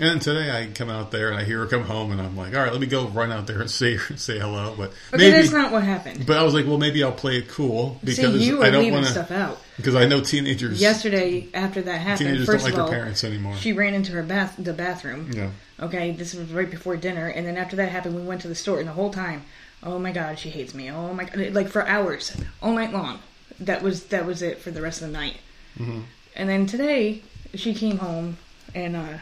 And 0.00 0.20
today 0.22 0.50
I 0.50 0.66
come 0.72 0.88
out 0.88 1.10
there 1.10 1.28
and 1.30 1.38
I 1.38 1.44
hear 1.44 1.58
her 1.58 1.66
come 1.66 1.82
home, 1.84 2.10
and 2.10 2.20
I'm 2.22 2.34
like, 2.34 2.54
all 2.54 2.62
right, 2.62 2.72
let 2.72 2.80
me 2.80 2.86
go 2.86 3.06
run 3.08 3.30
out 3.30 3.46
there 3.46 3.60
and 3.60 3.70
say 3.70 3.98
say 4.16 4.38
hello. 4.38 4.74
But 4.76 4.90
Okay, 5.12 5.18
maybe, 5.18 5.30
that's 5.32 5.52
not 5.52 5.72
what 5.72 5.82
happened. 5.82 6.24
but 6.26 6.38
I 6.38 6.42
was 6.42 6.54
like, 6.54 6.66
well, 6.66 6.78
maybe 6.78 7.04
I'll 7.04 7.12
play 7.12 7.36
it 7.36 7.48
cool 7.48 7.98
See, 8.00 8.06
because 8.16 8.46
you 8.46 8.58
were 8.58 8.64
I 8.64 8.70
don't 8.70 8.80
leaving 8.80 8.94
want 8.94 9.06
to 9.06 9.12
stuff 9.12 9.30
out. 9.30 9.58
because 9.76 9.94
I 9.94 10.06
know 10.06 10.20
teenagers 10.22 10.80
Yesterday, 10.80 11.48
after 11.52 11.82
that 11.82 11.98
happened, 12.00 12.18
teenagers 12.28 12.46
first 12.46 12.64
don't 12.64 12.72
like 12.72 12.74
of 12.74 12.80
all, 12.80 12.90
their 12.90 12.98
parents 13.00 13.24
anymore. 13.24 13.54
she 13.56 13.72
ran 13.74 13.92
into 13.92 14.12
her 14.12 14.22
bath, 14.22 14.54
the 14.58 14.72
bathroom. 14.72 15.30
yeah, 15.34 15.50
Okay, 15.78 16.12
this 16.12 16.34
was 16.34 16.50
right 16.50 16.70
before 16.70 16.96
dinner, 16.96 17.26
and 17.28 17.46
then 17.46 17.58
after 17.58 17.76
that 17.76 17.90
happened, 17.90 18.16
we 18.16 18.22
went 18.22 18.40
to 18.40 18.48
the 18.48 18.54
store, 18.54 18.78
and 18.80 18.88
the 18.88 18.92
whole 18.94 19.10
time, 19.12 19.42
oh 19.82 19.98
my 19.98 20.12
god, 20.12 20.38
she 20.38 20.48
hates 20.48 20.74
me. 20.74 20.90
Oh 20.90 21.12
my 21.12 21.24
god, 21.24 21.52
like 21.52 21.68
for 21.68 21.86
hours, 21.86 22.34
all 22.62 22.72
night 22.72 22.92
long. 22.92 23.18
That 23.60 23.82
was 23.82 24.04
that 24.06 24.24
was 24.24 24.40
it 24.40 24.60
for 24.60 24.70
the 24.70 24.80
rest 24.80 25.02
of 25.02 25.08
the 25.08 25.12
night. 25.12 25.36
Mm-hmm. 25.78 26.00
And 26.36 26.48
then 26.48 26.64
today, 26.66 27.22
she 27.54 27.74
came 27.74 27.98
home, 27.98 28.38
and 28.74 28.96
uh, 28.96 29.18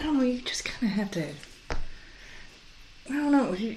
I 0.00 0.02
don't 0.02 0.16
know. 0.18 0.24
You 0.24 0.40
just 0.40 0.64
kind 0.64 0.90
of 0.90 0.98
have 0.98 1.10
to. 1.12 1.28
I 1.70 3.12
don't 3.12 3.32
know. 3.32 3.52
You, 3.52 3.76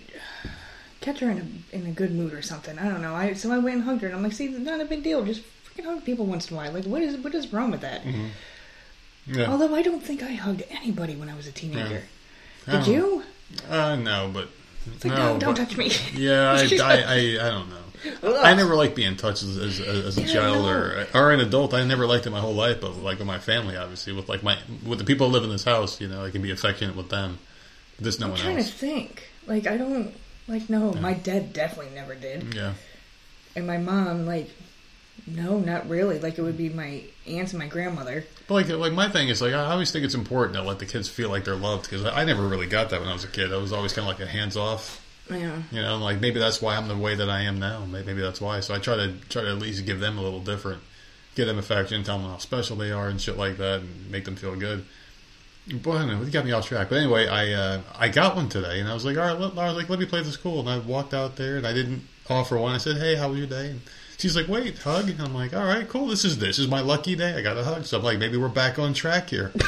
catch 1.01 1.19
her 1.19 1.29
in 1.29 1.61
a 1.71 1.75
in 1.75 1.85
a 1.85 1.91
good 1.91 2.11
mood 2.15 2.33
or 2.33 2.41
something. 2.41 2.79
I 2.79 2.87
don't 2.87 3.01
know. 3.01 3.13
I 3.13 3.33
so 3.33 3.51
I 3.51 3.57
went 3.57 3.75
and 3.75 3.83
hugged 3.83 4.01
her, 4.01 4.07
and 4.07 4.15
I'm 4.15 4.23
like, 4.23 4.31
see, 4.31 4.45
it's 4.45 4.57
not 4.57 4.79
a 4.79 4.85
big 4.85 5.03
deal. 5.03 5.23
Just 5.25 5.41
freaking 5.65 5.83
hug 5.85 6.05
people 6.05 6.25
once 6.25 6.49
in 6.49 6.55
a 6.55 6.57
while. 6.57 6.71
Like, 6.71 6.85
what 6.85 7.01
is 7.01 7.17
what 7.17 7.35
is 7.35 7.51
wrong 7.51 7.71
with 7.71 7.81
that? 7.81 8.01
yeah. 9.27 9.51
Although 9.51 9.75
I 9.75 9.81
don't 9.81 10.01
think 10.01 10.23
I 10.23 10.31
hugged 10.31 10.63
anybody 10.69 11.15
when 11.15 11.29
I 11.29 11.35
was 11.35 11.45
a 11.45 11.51
teenager. 11.51 12.03
I 12.67 12.77
Did 12.77 12.87
you? 12.87 13.23
Uh, 13.69 13.97
no, 13.97 14.31
but 14.33 14.47
like, 15.03 15.05
no, 15.05 15.15
don't, 15.15 15.39
don't 15.39 15.57
but- 15.57 15.67
touch 15.67 15.77
me. 15.77 15.91
Yeah, 16.13 16.53
I, 16.57 16.79
I, 16.79 16.93
I, 17.01 17.47
I 17.47 17.51
don't 17.51 17.69
know. 17.69 17.82
I 18.23 18.53
never 18.53 18.75
liked 18.75 18.95
being 18.95 19.15
touched 19.15 19.43
as, 19.43 19.57
as, 19.57 19.79
as 19.79 20.17
a 20.17 20.21
Yeah, 20.21 20.27
child 20.33 20.65
or 20.65 21.07
or 21.13 21.31
an 21.31 21.39
adult. 21.39 21.73
I 21.73 21.83
never 21.85 22.05
liked 22.05 22.25
it 22.25 22.31
my 22.31 22.39
whole 22.39 22.53
life, 22.53 22.81
but 22.81 22.95
like 22.97 23.17
with 23.19 23.27
my 23.27 23.39
family, 23.39 23.77
obviously, 23.77 24.13
with 24.13 24.27
like 24.29 24.43
my 24.43 24.57
with 24.85 24.99
the 24.99 25.05
people 25.05 25.27
who 25.27 25.33
live 25.33 25.43
in 25.43 25.49
this 25.49 25.63
house, 25.63 26.01
you 26.01 26.07
know, 26.07 26.23
I 26.25 26.29
can 26.31 26.41
be 26.41 26.51
affectionate 26.51 26.95
with 26.95 27.09
them. 27.09 27.39
But 27.95 28.03
there's 28.03 28.19
no 28.19 28.25
I'm 28.27 28.31
one 28.31 28.39
trying 28.41 28.57
else. 28.57 28.67
to 28.69 28.73
think. 28.75 29.29
Like 29.47 29.67
I 29.67 29.77
don't 29.77 30.13
like 30.47 30.69
no. 30.69 30.93
My 30.93 31.13
dad 31.13 31.53
definitely 31.53 31.93
never 31.95 32.15
did, 32.15 32.53
Yeah, 32.53 32.73
and 33.55 33.65
my 33.67 33.77
mom 33.77 34.25
like 34.25 34.49
no, 35.27 35.59
not 35.59 35.87
really. 35.87 36.19
Like 36.19 36.37
it 36.37 36.41
would 36.41 36.57
be 36.57 36.69
my 36.69 37.03
aunts 37.27 37.53
and 37.53 37.59
my 37.59 37.67
grandmother. 37.67 38.25
but 38.47 38.53
like 38.55 38.67
like 38.69 38.93
my 38.93 39.07
thing 39.09 39.29
is 39.29 39.41
like 39.41 39.53
I 39.53 39.71
always 39.71 39.91
think 39.91 40.03
it's 40.05 40.15
important 40.15 40.55
to 40.57 40.63
let 40.63 40.79
the 40.79 40.85
kids 40.85 41.07
feel 41.07 41.29
like 41.29 41.45
they're 41.45 41.55
loved 41.55 41.83
because 41.83 42.03
I, 42.03 42.21
I 42.21 42.25
never 42.25 42.45
really 42.47 42.67
got 42.67 42.89
that 42.89 42.99
when 42.99 43.09
I 43.09 43.13
was 43.13 43.23
a 43.23 43.27
kid. 43.29 43.53
I 43.53 43.57
was 43.57 43.71
always 43.71 43.93
kind 43.93 44.09
of 44.09 44.17
like 44.19 44.27
a 44.27 44.29
hands 44.29 44.57
off. 44.57 44.99
Yeah. 45.29 45.61
You 45.71 45.81
know, 45.81 45.97
like 45.97 46.19
maybe 46.19 46.39
that's 46.39 46.61
why 46.61 46.75
I'm 46.75 46.87
the 46.87 46.97
way 46.97 47.15
that 47.15 47.29
I 47.29 47.41
am 47.41 47.59
now. 47.59 47.85
Maybe, 47.85 48.13
that's 48.13 48.41
why. 48.41 48.59
So 48.59 48.75
I 48.75 48.79
try 48.79 48.95
to 48.97 49.13
try 49.29 49.43
to 49.43 49.49
at 49.49 49.57
least 49.59 49.85
give 49.85 49.99
them 49.99 50.17
a 50.17 50.21
little 50.21 50.41
different, 50.41 50.81
give 51.35 51.47
them 51.47 51.57
affection, 51.57 52.03
tell 52.03 52.17
them 52.17 52.29
how 52.29 52.37
special 52.37 52.75
they 52.75 52.91
are 52.91 53.07
and 53.07 53.19
shit 53.19 53.37
like 53.37 53.57
that, 53.57 53.81
and 53.81 54.11
make 54.11 54.25
them 54.25 54.35
feel 54.35 54.55
good. 54.55 54.85
But 55.81 55.91
I 55.91 55.99
don't 55.99 56.07
know, 56.07 56.21
you 56.23 56.31
got 56.31 56.43
me 56.43 56.51
off 56.51 56.67
track. 56.67 56.89
But 56.89 56.97
anyway, 56.97 57.27
I 57.27 57.53
uh, 57.53 57.81
I 57.97 58.09
got 58.09 58.35
one 58.35 58.49
today, 58.49 58.81
and 58.81 58.89
I 58.89 58.93
was 58.93 59.05
like, 59.05 59.17
all 59.17 59.23
right, 59.23 59.39
let, 59.39 59.57
I 59.57 59.67
was 59.67 59.77
like, 59.77 59.89
let 59.89 59.99
me 59.99 60.05
play 60.05 60.21
this 60.21 60.35
cool. 60.35 60.59
And 60.59 60.69
I 60.69 60.79
walked 60.79 61.13
out 61.13 61.37
there, 61.37 61.55
and 61.55 61.65
I 61.65 61.73
didn't 61.73 62.05
offer 62.29 62.57
one. 62.57 62.75
I 62.75 62.77
said, 62.77 62.97
hey, 62.97 63.15
how 63.15 63.29
was 63.29 63.37
your 63.37 63.47
day? 63.47 63.69
And 63.69 63.81
she's 64.17 64.35
like, 64.35 64.49
wait, 64.49 64.77
hug. 64.79 65.09
And 65.09 65.21
I'm 65.21 65.33
like, 65.33 65.53
all 65.53 65.65
right, 65.65 65.87
cool. 65.87 66.07
This 66.07 66.25
is 66.25 66.37
this 66.37 66.59
is 66.59 66.67
my 66.67 66.81
lucky 66.81 67.15
day. 67.15 67.33
I 67.33 67.41
got 67.41 67.57
a 67.57 67.63
hug. 67.63 67.85
So 67.85 67.97
I'm 67.97 68.03
like, 68.03 68.19
maybe 68.19 68.35
we're 68.35 68.49
back 68.49 68.77
on 68.77 68.93
track 68.93 69.29
here. 69.29 69.53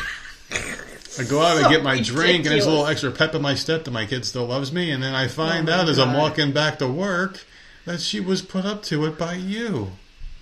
I 1.20 1.24
go 1.24 1.42
out 1.42 1.58
and 1.58 1.70
get 1.70 1.84
my 1.84 2.02
drink, 2.02 2.46
and 2.46 2.54
there's 2.54 2.66
a 2.66 2.70
little 2.70 2.88
extra 2.88 3.12
pep 3.12 3.36
in 3.36 3.42
my 3.42 3.56
step 3.56 3.84
that 3.86 3.92
my 3.92 4.06
kid 4.06 4.26
still 4.26 4.46
loves 4.46 4.72
me. 4.72 4.92
And 4.92 5.02
then 5.02 5.14
I 5.16 5.28
find 5.28 5.70
Oh 5.70 5.74
out 5.74 5.90
as 5.90 6.00
I'm 6.00 6.14
walking 6.14 6.52
back 6.52 6.80
to 6.80 6.88
work 6.88 7.46
that 7.86 8.02
she 8.02 8.20
was 8.20 8.42
put 8.42 8.66
up 8.66 8.84
to 8.84 9.06
it 9.06 9.18
by 9.18 9.36
you. 9.36 9.92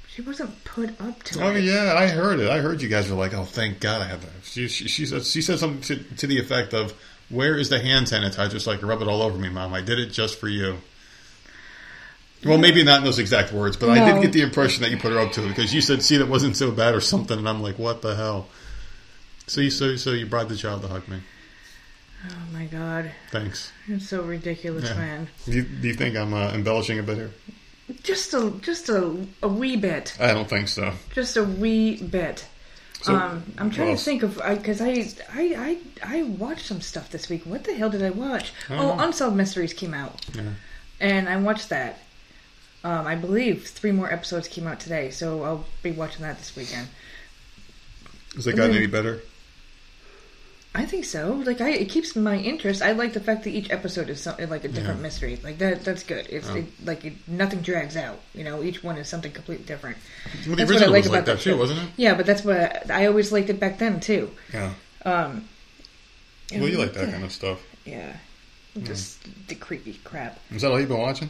She 0.08 0.22
wasn't 0.22 0.64
put 0.64 0.90
up 1.02 1.24
to 1.24 1.44
Oh 1.44 1.50
it. 1.56 1.64
yeah, 1.64 1.96
I 1.98 2.08
heard 2.08 2.40
it. 2.40 2.50
I 2.50 2.60
heard 2.60 2.82
you 2.82 2.90
guys 2.90 3.10
were 3.10 3.16
like, 3.16 3.34
"Oh, 3.34 3.46
thank 3.46 3.80
God 3.80 4.02
I 4.02 4.06
have 4.06 4.22
that." 4.22 4.32
She 4.44 4.68
she, 4.68 4.88
she 4.88 5.06
said 5.08 5.26
she 5.26 5.42
said 5.42 5.58
something 5.60 5.82
to, 5.82 6.16
to 6.18 6.28
the 6.28 6.40
effect 6.40 6.74
of, 6.74 6.94
"Where 7.30 7.58
is 7.58 7.70
the 7.70 7.80
hand 7.80 8.06
sanitizer 8.08 8.62
so 8.62 8.72
I 8.72 8.78
can 8.78 8.88
rub 8.88 9.02
it 9.02 9.08
all 9.08 9.22
over 9.24 9.38
me, 9.38 9.50
Mom? 9.50 9.74
I 9.74 9.82
did 9.82 9.98
it 10.00 10.08
just 10.12 10.40
for 10.40 10.48
you." 10.48 10.78
Well, 12.46 12.58
maybe 12.58 12.84
not 12.84 13.00
in 13.00 13.06
those 13.06 13.20
exact 13.20 13.54
words, 13.54 13.78
but 13.78 13.90
I 13.90 14.12
did 14.12 14.22
get 14.22 14.34
the 14.34 14.42
impression 14.42 14.82
that 14.84 14.92
you 14.92 14.98
put 14.98 15.14
her 15.14 15.20
up 15.20 15.32
to 15.34 15.46
it 15.46 15.48
because 15.48 15.74
you 15.74 15.80
said, 15.82 16.04
"See, 16.04 16.18
that 16.18 16.28
wasn't 16.28 16.58
so 16.58 16.72
bad" 16.72 16.94
or 16.94 17.02
something, 17.02 17.38
and 17.40 17.48
I'm 17.48 17.62
like, 17.64 17.80
"What 17.80 18.02
the 18.02 18.16
hell?" 18.16 18.50
So 19.54 19.62
you 19.62 19.70
so 19.70 19.96
so 19.98 20.10
you 20.14 20.26
brought 20.26 20.50
the 20.50 20.56
child 20.56 20.82
to 20.82 20.88
hug 20.88 21.08
me. 21.08 21.20
Oh 22.28 22.34
my 22.52 22.66
god, 22.66 23.12
Thanks. 23.30 23.72
it's 23.88 24.10
so 24.10 24.24
ridiculous, 24.24 24.86
Yeah. 24.90 24.96
man. 24.96 25.28
Do 25.46 25.52
you, 25.52 25.62
do 25.62 25.88
you 25.90 25.94
think 25.94 26.16
I'm 26.18 26.34
uh, 26.34 26.52
embellishing 26.54 26.98
a 26.98 27.04
bit 27.04 27.18
here? 27.18 27.32
Just 28.02 28.34
a 28.34 28.52
just 28.62 28.90
a, 28.90 29.28
a 29.44 29.48
wee 29.48 29.76
bit, 29.76 30.18
I 30.20 30.34
don't 30.34 30.50
think 30.50 30.70
so. 30.70 30.94
just 31.14 31.38
a 31.38 31.44
wee 31.44 32.02
bit. 32.02 32.48
So, 33.04 33.14
um, 33.14 33.44
I'm 33.60 33.70
trying 33.70 33.96
to 33.96 34.02
think 34.02 34.24
of 34.24 34.42
because 34.44 34.82
I, 34.82 35.06
I 35.32 35.44
I 35.68 35.78
I 36.20 36.24
watched 36.24 36.66
some 36.66 36.82
stuff 36.82 37.12
this 37.12 37.30
week. 37.30 37.44
What 37.46 37.64
the 37.64 37.76
hell 37.76 37.92
did 37.92 38.02
I 38.02 38.10
watch? 38.10 38.54
I 38.72 38.78
Oh, 38.78 38.96
know. 38.96 39.04
Unsolved 39.04 39.38
Mysteries 39.38 39.74
came 39.74 39.94
out, 39.94 40.26
Yeah. 40.34 40.54
and 41.00 41.30
I 41.30 41.38
watched 41.38 41.70
that. 41.70 42.00
Um, 42.84 43.06
I 43.06 43.14
believe 43.14 43.68
three 43.68 43.92
more 43.92 44.12
episodes 44.12 44.48
came 44.48 44.66
out 44.66 44.80
today, 44.80 45.12
so 45.12 45.44
I'll 45.44 45.66
be 45.84 45.92
watching 45.92 46.24
that 46.24 46.40
this 46.40 46.56
weekend. 46.56 46.88
Has 48.36 48.48
it 48.48 48.56
gotten 48.56 48.76
any 48.76 48.88
better? 48.88 49.22
I 50.76 50.86
think 50.86 51.06
so. 51.06 51.34
Like, 51.46 51.62
I 51.62 51.70
it 51.70 51.90
keeps 51.90 52.16
my 52.16 52.36
interest. 52.36 52.82
I 52.82 52.94
like 52.94 53.14
the 53.14 53.20
fact 53.20 53.44
that 53.44 53.52
each 53.52 53.70
episode 53.70 54.10
is 54.10 54.20
some, 54.22 54.36
like 54.50 54.64
a 54.64 54.68
different 54.70 54.98
Yeah. 54.98 55.04
mystery. 55.04 55.40
Like 55.44 55.60
that. 55.60 55.84
That's 55.86 56.02
good. 56.04 56.26
It's 56.30 56.50
Oh. 56.50 56.56
it, 56.56 56.66
like 56.84 57.06
it, 57.06 57.14
nothing 57.28 57.62
drags 57.62 57.96
out. 57.96 58.20
You 58.34 58.44
know, 58.44 58.64
each 58.64 58.84
one 58.84 58.98
is 58.98 59.08
something 59.08 59.32
completely 59.32 59.66
different. 59.66 59.98
Well, 60.48 60.56
the 60.56 60.66
That's 60.66 60.72
what 60.74 60.82
I 60.84 60.86
like 60.88 61.04
was 61.04 61.12
like 61.12 61.20
about 61.22 61.26
that 61.28 61.36
that 61.38 61.42
too, 61.44 61.52
show. 61.52 61.58
wasn't 61.58 61.80
it? 61.84 61.90
Yeah, 61.98 62.16
but 62.16 62.26
that's 62.26 62.44
what 62.44 62.58
I, 62.90 63.04
I 63.04 63.06
always 63.06 63.32
liked 63.32 63.50
it 63.52 63.60
back 63.60 63.78
then 63.78 64.00
too. 64.00 64.32
Yeah. 64.52 64.74
Um, 65.06 65.48
Well, 66.52 66.68
you 66.68 66.78
like 66.80 66.94
that 66.94 67.12
kind 67.12 67.24
of 67.24 67.32
stuff. 67.32 67.60
Yeah, 67.86 68.16
just 68.82 69.20
the 69.48 69.56
creepy 69.56 70.00
crap. 70.04 70.40
Is 70.52 70.64
that 70.64 70.72
all 70.72 70.80
you've 70.80 70.90
been 70.90 70.98
watching? 71.00 71.30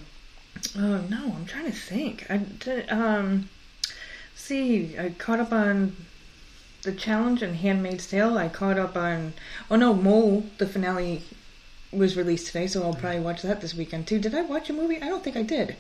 Oh 0.78 0.98
no, 1.10 1.34
I'm 1.36 1.46
trying 1.46 1.66
to 1.66 1.72
think. 1.72 2.26
I 2.30 2.38
did, 2.38 2.90
um, 2.90 3.50
see, 4.36 4.98
I 4.98 5.10
caught 5.10 5.40
up 5.40 5.52
on 5.52 5.96
the 6.84 6.92
challenge 6.92 7.42
and 7.42 7.56
Handmaid's 7.56 8.08
Tale. 8.08 8.38
I 8.38 8.50
caught 8.50 8.78
up 8.78 8.96
on 8.96 9.34
oh 9.72 9.76
no, 9.76 9.94
Mole. 9.94 10.46
The 10.58 10.68
finale 10.68 11.24
was 11.92 12.16
released 12.18 12.48
today, 12.48 12.68
so 12.68 12.84
I'll 12.84 12.94
probably 12.94 13.20
watch 13.20 13.42
that 13.42 13.62
this 13.62 13.74
weekend 13.74 14.08
too. 14.08 14.20
Did 14.20 14.36
I 14.36 14.42
watch 14.42 14.70
a 14.70 14.74
movie? 14.74 15.02
I 15.02 15.10
don't 15.10 15.24
think 15.24 15.36
I 15.36 15.44
did. 15.44 15.76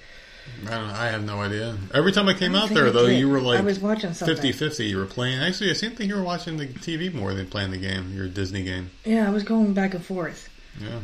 I 0.65 0.71
don't 0.71 0.87
know. 0.87 0.93
I 0.93 1.07
have 1.07 1.23
no 1.23 1.41
idea. 1.41 1.77
Every 1.93 2.11
time 2.11 2.27
I 2.27 2.33
came 2.33 2.55
I 2.55 2.63
out 2.63 2.69
there, 2.69 2.87
I 2.87 2.91
though, 2.91 3.07
did. 3.07 3.19
you 3.19 3.29
were 3.29 3.39
like 3.39 3.59
I 3.59 3.63
was 3.63 3.79
watching 3.79 4.13
something. 4.13 4.35
50-50. 4.35 4.89
You 4.89 4.97
were 4.97 5.05
playing. 5.05 5.39
Actually, 5.39 5.69
I 5.69 5.73
seem 5.73 5.91
to 5.91 5.95
think 5.95 6.09
you 6.09 6.15
were 6.15 6.23
watching 6.23 6.57
the 6.57 6.67
TV 6.67 7.13
more 7.13 7.33
than 7.33 7.47
playing 7.47 7.71
the 7.71 7.77
game. 7.77 8.13
Your 8.13 8.27
Disney 8.27 8.63
game. 8.63 8.91
Yeah, 9.05 9.27
I 9.27 9.31
was 9.31 9.43
going 9.43 9.73
back 9.73 9.93
and 9.93 10.03
forth. 10.03 10.49
Yeah. 10.81 10.99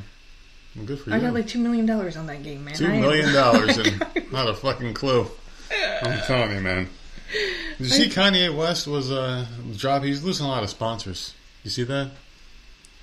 Well, 0.75 0.85
good 0.85 0.99
for 0.99 1.09
you. 1.09 1.15
I 1.15 1.19
got 1.19 1.33
like 1.33 1.47
two 1.47 1.59
million 1.59 1.85
dollars 1.85 2.17
on 2.17 2.27
that 2.27 2.43
game, 2.43 2.65
man. 2.65 2.75
Two 2.75 2.89
million 2.89 3.33
dollars 3.33 3.77
and 3.77 4.31
not 4.31 4.49
a 4.49 4.53
fucking 4.53 4.93
clue. 4.93 5.27
I'm 6.01 6.19
telling 6.21 6.55
you, 6.55 6.62
man. 6.62 6.89
Did 7.79 7.87
you 7.87 7.93
see 7.93 8.09
Kanye 8.09 8.55
West 8.55 8.87
was 8.87 9.09
uh 9.11 9.45
drop? 9.75 10.03
He's 10.03 10.23
losing 10.23 10.45
a 10.45 10.49
lot 10.49 10.63
of 10.63 10.69
sponsors. 10.69 11.33
You 11.63 11.69
see 11.71 11.83
that? 11.83 12.11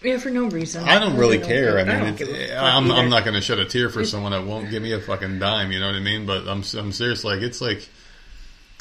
yeah, 0.03 0.19
for 0.19 0.31
no 0.31 0.47
reason. 0.47 0.85
I 0.85 0.99
don't 1.01 1.17
really 1.17 1.39
don't 1.39 1.49
care. 1.49 1.79
I 1.79 1.85
give- 1.85 1.89
mean, 1.89 1.99
don't 1.99 2.09
it's, 2.11 2.19
give 2.19 2.29
a 2.29 2.47
fuck 2.49 2.63
I'm, 2.63 2.91
I'm 2.93 3.09
not 3.11 3.25
going 3.25 3.35
to 3.35 3.41
shed 3.41 3.59
a 3.59 3.65
tear 3.65 3.89
for 3.91 4.05
someone 4.05 4.33
that 4.33 4.45
won't 4.45 4.71
give 4.71 4.83
me 4.83 4.93
a 4.93 5.01
fucking 5.01 5.39
dime. 5.41 5.73
You 5.73 5.81
know 5.81 5.87
what 5.87 5.97
I 5.97 6.01
mean? 6.01 6.27
But 6.27 6.47
I'm 6.47 6.63
I'm 6.79 6.93
serious. 6.93 7.25
Like 7.25 7.41
it's 7.41 7.61
like 7.61 7.89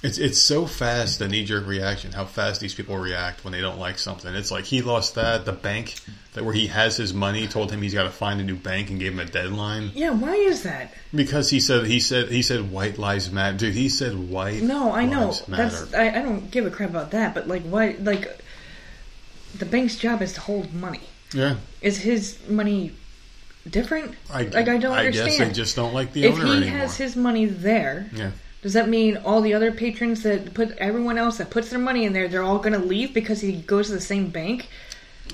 it's 0.06 0.18
it's 0.18 0.40
so 0.42 0.66
fast 0.66 1.20
the 1.20 1.28
knee 1.28 1.44
jerk 1.46 1.66
reaction. 1.68 2.12
How 2.12 2.26
fast 2.26 2.62
these 2.62 2.74
people 2.76 2.98
react 2.98 3.44
when 3.44 3.52
they 3.54 3.62
don't 3.62 3.80
like 3.80 3.98
something. 4.00 4.34
It's 4.36 4.52
like 4.52 4.66
he 4.66 4.82
lost 4.82 5.16
that 5.16 5.46
the 5.46 5.52
bank 5.52 5.96
that 6.34 6.44
where 6.44 6.54
he 6.54 6.68
has 6.68 6.98
his 6.98 7.14
money 7.14 7.48
told 7.48 7.72
him 7.72 7.82
he's 7.82 7.94
got 7.94 8.04
to 8.04 8.10
find 8.10 8.40
a 8.42 8.44
new 8.44 8.56
bank 8.56 8.90
and 8.90 9.00
gave 9.00 9.14
him 9.14 9.20
a 9.20 9.26
deadline 9.26 9.92
Yeah, 9.96 10.12
why 10.12 10.36
is 10.36 10.64
that? 10.64 10.94
because 11.14 11.50
he 11.50 11.60
said 11.60 11.86
he 11.86 12.00
said 12.00 12.30
he 12.30 12.42
said 12.42 12.72
white 12.72 12.98
lives 12.98 13.32
matter. 13.32 13.58
Dude, 13.58 13.74
he 13.74 13.90
said 13.90 14.14
white. 14.30 14.62
No, 14.62 14.92
I 14.92 15.06
know. 15.06 15.34
That's 15.48 15.94
I, 15.94 16.10
I 16.10 16.22
don't 16.22 16.52
give 16.52 16.66
a 16.66 16.70
crap 16.72 16.90
about 16.90 17.12
that. 17.12 17.34
But 17.34 17.48
like, 17.48 17.64
why? 17.64 17.96
Like, 18.00 18.40
the 19.58 19.66
bank's 19.66 19.96
job 19.98 20.22
is 20.22 20.34
to 20.34 20.42
hold 20.42 20.74
money. 20.74 21.02
yeah. 21.34 21.56
Is 21.82 21.98
his 21.98 22.38
money 22.50 22.92
different? 23.70 24.16
I, 24.32 24.44
like, 24.44 24.68
I 24.68 24.78
don't 24.78 24.92
I 24.94 25.06
understand. 25.08 25.30
guess 25.30 25.48
they 25.48 25.54
just 25.54 25.76
don't 25.76 25.94
like 25.94 26.12
the 26.14 26.26
if 26.26 26.36
owner 26.36 26.58
he 26.62 26.68
has 26.68 26.98
his 26.98 27.16
money 27.16 27.46
there, 27.46 28.10
yeah. 28.14 28.32
Does 28.66 28.74
that 28.74 28.90
mean 28.90 29.16
all 29.18 29.42
the 29.42 29.54
other 29.54 29.72
patrons 29.72 30.24
that 30.24 30.56
put 30.56 30.76
everyone 30.80 31.20
else 31.20 31.38
that 31.38 31.52
puts 31.52 31.70
their 31.70 31.78
money 31.78 32.04
in 32.04 32.14
there, 32.14 32.28
they're 32.28 32.42
all 32.42 32.58
going 32.58 32.74
to 32.74 32.80
leave 32.80 33.14
because 33.14 33.40
he 33.40 33.58
goes 33.58 33.86
to 33.86 33.94
the 33.94 34.02
same 34.02 34.30
bank? 34.30 34.70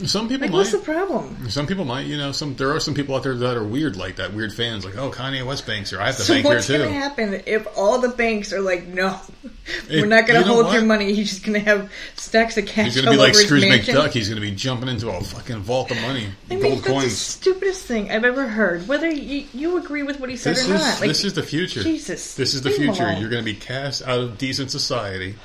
Some 0.05 0.29
people 0.29 0.45
Like, 0.45 0.51
might. 0.51 0.57
what's 0.57 0.71
the 0.71 0.77
problem? 0.79 1.49
Some 1.49 1.67
people 1.67 1.85
might, 1.85 2.05
you 2.07 2.17
know, 2.17 2.31
some 2.31 2.55
there 2.55 2.71
are 2.73 2.79
some 2.79 2.93
people 2.95 3.13
out 3.15 3.23
there 3.23 3.35
that 3.35 3.55
are 3.57 3.63
weird 3.63 3.97
like 3.97 4.15
that, 4.15 4.33
weird 4.33 4.51
fans, 4.53 4.83
like, 4.85 4.97
oh, 4.97 5.11
Kanye 5.11 5.45
West 5.45 5.67
banks 5.67 5.89
here, 5.91 5.99
I 6.01 6.07
have 6.07 6.15
to 6.17 6.23
So 6.23 6.33
bank 6.33 6.45
here 6.45 6.53
too. 6.53 6.55
what's 6.57 6.67
going 6.69 6.81
to 6.89 6.93
happen 6.93 7.41
if 7.45 7.67
all 7.77 7.99
the 7.99 8.09
banks 8.09 8.51
are 8.53 8.61
like, 8.61 8.87
no, 8.87 9.19
If- 9.43 10.01
we're 10.01 10.07
not 10.07 10.25
going 10.25 10.39
you 10.39 10.43
to 10.43 10.47
know 10.49 10.53
hold 10.55 10.65
what? 10.67 10.73
your 10.73 10.85
money. 10.85 11.13
He's 11.13 11.29
just 11.29 11.43
going 11.43 11.59
to 11.59 11.65
have 11.65 11.91
stacks 12.15 12.57
of 12.57 12.65
cash 12.65 12.85
He's 12.85 12.95
gonna 12.95 13.09
all 13.09 13.13
be 13.13 13.19
like 13.19 13.35
Scrooge. 13.35 13.63
McDuck. 13.63 14.11
He's 14.11 14.27
gonna 14.29 14.41
be 14.41 14.51
jumping 14.51 14.87
into 14.89 15.09
a 15.09 15.21
fucking 15.21 15.57
vault 15.59 15.91
of 15.91 15.97
money, 16.01 16.27
I 16.49 16.55
mean, 16.55 16.61
gold 16.61 16.73
that's 16.77 16.83
the 16.85 16.89
coins. 16.93 17.17
stupidest 17.17 17.85
thing 17.85 18.09
I've 18.11 18.23
ever 18.25 18.47
heard. 18.47 18.87
Whether 18.87 19.09
you, 19.09 19.45
you 19.53 19.77
agree 19.77 20.03
with 20.03 20.19
what 20.19 20.29
he 20.31 20.37
said 20.37 20.55
This 20.55 20.69
or 20.69 20.73
is 20.75 20.81
not, 20.81 20.99
like, 21.01 21.09
this 21.09 21.23
is 21.25 21.33
the 21.33 21.43
future. 21.43 21.83
Jesus, 21.83 22.33
this 22.35 22.53
is 22.55 22.61
the 22.63 22.71
future. 22.71 23.03
alone. 23.03 23.19
You're 23.21 23.29
gonna 23.29 23.43
be 23.43 23.53
cast 23.55 24.01
out 24.03 24.19
of 24.21 24.37
decent 24.37 24.71
society 24.71 25.35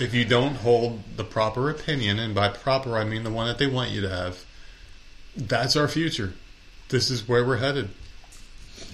if 0.00 0.14
you 0.14 0.24
don't 0.24 0.56
hold 0.56 1.02
the 1.16 1.24
proper 1.24 1.70
opinion, 1.70 2.18
and 2.18 2.34
by 2.34 2.48
proper 2.48 2.96
I 2.96 3.04
mean 3.04 3.24
the 3.24 3.30
one 3.30 3.46
that 3.46 3.58
they 3.58 3.66
want 3.66 3.90
you 3.90 4.02
to 4.02 4.08
have. 4.08 4.44
That's 5.36 5.76
our 5.76 5.88
future. 5.88 6.32
This 6.88 7.10
is 7.10 7.28
where 7.28 7.44
we're 7.44 7.58
headed. 7.58 7.90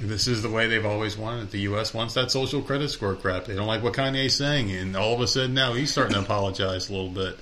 This 0.00 0.26
is 0.26 0.42
the 0.42 0.50
way 0.50 0.66
they've 0.66 0.84
always 0.84 1.16
wanted 1.16 1.44
it. 1.44 1.50
The 1.50 1.60
U.S. 1.60 1.94
wants 1.94 2.14
that 2.14 2.30
social 2.30 2.62
credit 2.62 2.88
score 2.90 3.14
crap. 3.14 3.44
They 3.44 3.54
don't 3.54 3.66
like 3.66 3.82
what 3.82 3.92
Kanye's 3.92 4.36
saying, 4.36 4.70
and 4.72 4.96
all 4.96 5.14
of 5.14 5.20
a 5.20 5.26
sudden 5.26 5.54
now 5.54 5.74
he's 5.74 5.92
starting 5.92 6.14
to 6.14 6.20
apologize 6.20 6.88
a 6.88 6.92
little 6.92 7.10
bit. 7.10 7.38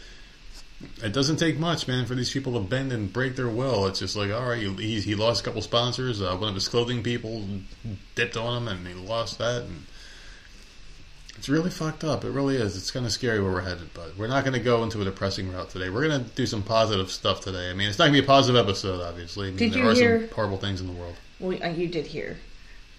It 1.02 1.12
doesn't 1.12 1.36
take 1.36 1.58
much, 1.58 1.86
man, 1.86 2.06
for 2.06 2.16
these 2.16 2.30
people 2.30 2.54
to 2.54 2.60
bend 2.60 2.92
and 2.92 3.12
break 3.12 3.36
their 3.36 3.48
will. 3.48 3.86
It's 3.86 4.00
just 4.00 4.16
like, 4.16 4.32
all 4.32 4.48
right, 4.48 4.60
he, 4.60 5.00
he 5.00 5.14
lost 5.14 5.40
a 5.40 5.44
couple 5.44 5.62
sponsors. 5.62 6.20
Uh, 6.20 6.36
one 6.36 6.48
of 6.48 6.54
his 6.56 6.68
clothing 6.68 7.02
people 7.04 7.46
dipped 8.16 8.36
on 8.36 8.62
him, 8.62 8.68
and 8.68 8.86
he 8.86 8.94
lost 8.94 9.38
that. 9.38 9.62
And 9.62 9.86
it's 11.42 11.48
really 11.48 11.70
fucked 11.70 12.04
up. 12.04 12.24
It 12.24 12.30
really 12.30 12.54
is. 12.54 12.76
It's 12.76 12.92
kind 12.92 13.04
of 13.04 13.10
scary 13.10 13.40
where 13.42 13.50
we're 13.50 13.62
headed, 13.62 13.92
but 13.94 14.16
we're 14.16 14.28
not 14.28 14.44
going 14.44 14.52
to 14.52 14.60
go 14.60 14.84
into 14.84 15.00
a 15.00 15.04
depressing 15.04 15.52
route 15.52 15.70
today. 15.70 15.90
We're 15.90 16.06
going 16.06 16.22
to 16.22 16.30
do 16.36 16.46
some 16.46 16.62
positive 16.62 17.10
stuff 17.10 17.40
today. 17.40 17.68
I 17.68 17.74
mean, 17.74 17.88
it's 17.88 17.98
not 17.98 18.04
going 18.04 18.14
to 18.14 18.20
be 18.20 18.24
a 18.24 18.28
positive 18.28 18.64
episode, 18.64 19.00
obviously. 19.00 19.48
I 19.48 19.50
mean, 19.50 19.58
Did 19.58 19.72
there 19.72 19.82
you 19.82 19.90
are 19.90 19.94
hear- 19.94 20.20
some 20.28 20.34
horrible 20.36 20.58
things 20.58 20.80
in 20.80 20.86
the 20.86 20.92
world. 20.92 21.16
Well, 21.40 21.60
uh, 21.60 21.70
you 21.70 21.88
did 21.88 22.06
hear 22.06 22.36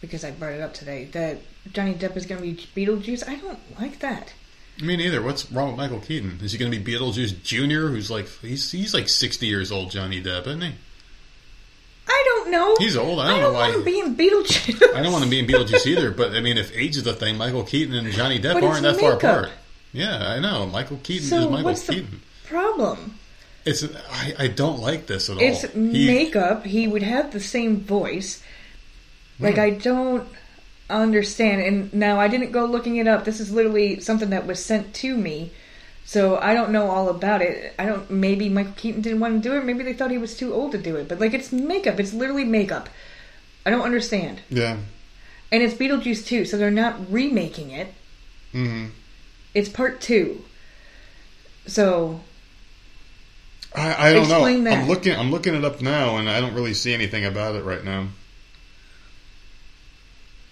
because 0.01 0.25
I 0.25 0.31
brought 0.31 0.51
it 0.51 0.59
up 0.59 0.73
today 0.73 1.05
that 1.13 1.37
Johnny 1.71 1.93
Depp 1.93 2.17
is 2.17 2.25
going 2.25 2.41
to 2.41 2.45
be 2.75 2.85
Beetlejuice. 2.85 3.25
I 3.25 3.35
don't 3.35 3.79
like 3.79 3.99
that. 3.99 4.33
Me 4.81 4.97
neither. 4.97 5.21
What's 5.21 5.49
wrong 5.49 5.69
with 5.69 5.77
Michael 5.77 6.01
Keaton? 6.01 6.39
Is 6.43 6.51
he 6.51 6.57
going 6.57 6.69
to 6.69 6.77
be 6.77 6.93
Beetlejuice 6.93 7.43
Junior? 7.43 7.87
Who's 7.87 8.11
like 8.11 8.27
he's 8.41 8.69
he's 8.73 8.93
like 8.93 9.07
sixty 9.07 9.47
years 9.47 9.71
old, 9.71 9.89
Johnny 9.89 10.21
Depp, 10.21 10.47
isn't 10.47 10.61
he? 10.63 10.73
Don't 12.43 12.51
know. 12.51 12.75
He's 12.79 12.95
old. 12.97 13.19
I 13.19 13.27
don't 13.27 13.35
I 13.37 13.37
know 13.39 13.43
don't 13.47 13.53
why- 13.53 13.69
want 13.69 13.73
to 13.79 13.83
be 13.85 13.99
in 13.99 14.15
Beetlejuice. 14.15 14.95
I 14.95 15.01
don't 15.01 15.11
want 15.11 15.23
to 15.23 15.29
be 15.29 15.39
in 15.39 15.47
Beetlejuice 15.47 15.85
either, 15.87 16.11
but 16.11 16.33
I 16.35 16.41
mean, 16.41 16.57
if 16.57 16.75
age 16.75 16.97
is 16.97 17.03
the 17.03 17.13
thing, 17.13 17.37
Michael 17.37 17.63
Keaton 17.63 17.95
and 17.95 18.11
Johnny 18.11 18.39
Depp 18.39 18.53
But 18.55 18.63
aren't 18.63 18.83
that 18.83 18.93
it's 18.93 19.01
far 19.01 19.13
apart. 19.13 19.49
Yeah, 19.93 20.17
I 20.29 20.39
know. 20.39 20.65
Michael 20.65 20.99
Keaton 21.03 21.27
so 21.27 21.37
is 21.37 21.45
Michael 21.49 21.63
what's 21.65 21.85
the 21.87 21.93
Keaton. 21.93 22.21
problem? 22.45 23.17
It's 23.65 23.83
I, 24.09 24.33
I 24.39 24.47
don't 24.47 24.79
like 24.81 25.07
this 25.07 25.29
at 25.29 25.37
It's 25.37 25.63
all. 25.63 25.69
It's 25.69 25.75
makeup. 25.75 26.65
He 26.65 26.87
would 26.87 27.03
have 27.03 27.31
the 27.31 27.39
same 27.39 27.79
voice. 27.79 28.43
Like 29.39 29.55
Hmm. 29.55 29.61
I 29.61 29.69
don't 29.71 30.27
understand. 30.89 31.61
And 31.61 31.93
now 31.93 32.19
I 32.19 32.27
didn't 32.27 32.51
go 32.51 32.65
looking 32.65 32.97
it 32.97 33.07
up. 33.07 33.23
This 33.25 33.39
is 33.39 33.51
literally 33.51 33.99
something 34.01 34.31
that 34.31 34.45
was 34.45 34.63
sent 34.63 34.93
to 34.95 35.15
me. 35.15 35.51
So 36.13 36.37
I 36.37 36.53
don't 36.53 36.69
know 36.71 36.91
all 36.91 37.09
about 37.09 37.41
it. 37.41 37.73
I 37.79 37.87
don't. 37.87 38.07
Maybe 38.11 38.47
Michael 38.47 38.73
Keaton 38.77 39.01
didn't 39.01 39.19
want 39.19 39.41
to 39.41 39.49
do 39.49 39.55
it. 39.57 39.65
Maybe 39.65 39.83
they 39.83 39.93
thought 39.93 40.11
he 40.11 40.19
was 40.19 40.37
too 40.37 40.53
old 40.53 40.71
to 40.73 40.77
do 40.77 40.95
it. 40.95 41.07
But 41.07 41.19
like, 41.19 41.33
it's 41.33 41.51
makeup. 41.51 41.99
It's 41.99 42.13
literally 42.13 42.43
makeup. 42.45 42.87
I 43.65 43.71
don't 43.71 43.81
understand. 43.81 44.41
yeah. 44.51 44.77
And 45.51 45.63
it's 45.63 45.73
Beetlejuice 45.73 46.27
too. 46.27 46.45
So 46.45 46.55
they're 46.57 46.69
not 46.69 47.11
remaking 47.11 47.71
it. 47.71 47.87
hmm 48.51 48.89
It's 49.55 49.69
part 49.69 50.01
two. 50.01 50.43
So 51.65 52.19
I, 53.73 54.09
I 54.09 54.13
don't 54.13 54.29
know. 54.29 54.63
that. 54.65 54.77
I'm 54.77 54.87
looking. 54.87 55.15
I'm 55.15 55.31
looking 55.31 55.55
it 55.55 55.65
up 55.65 55.81
now, 55.81 56.17
and 56.17 56.29
I 56.29 56.39
don't 56.41 56.53
really 56.53 56.75
see 56.75 56.93
anything 56.93 57.25
about 57.25 57.55
it 57.55 57.63
right 57.63 57.83
now. 57.83 58.09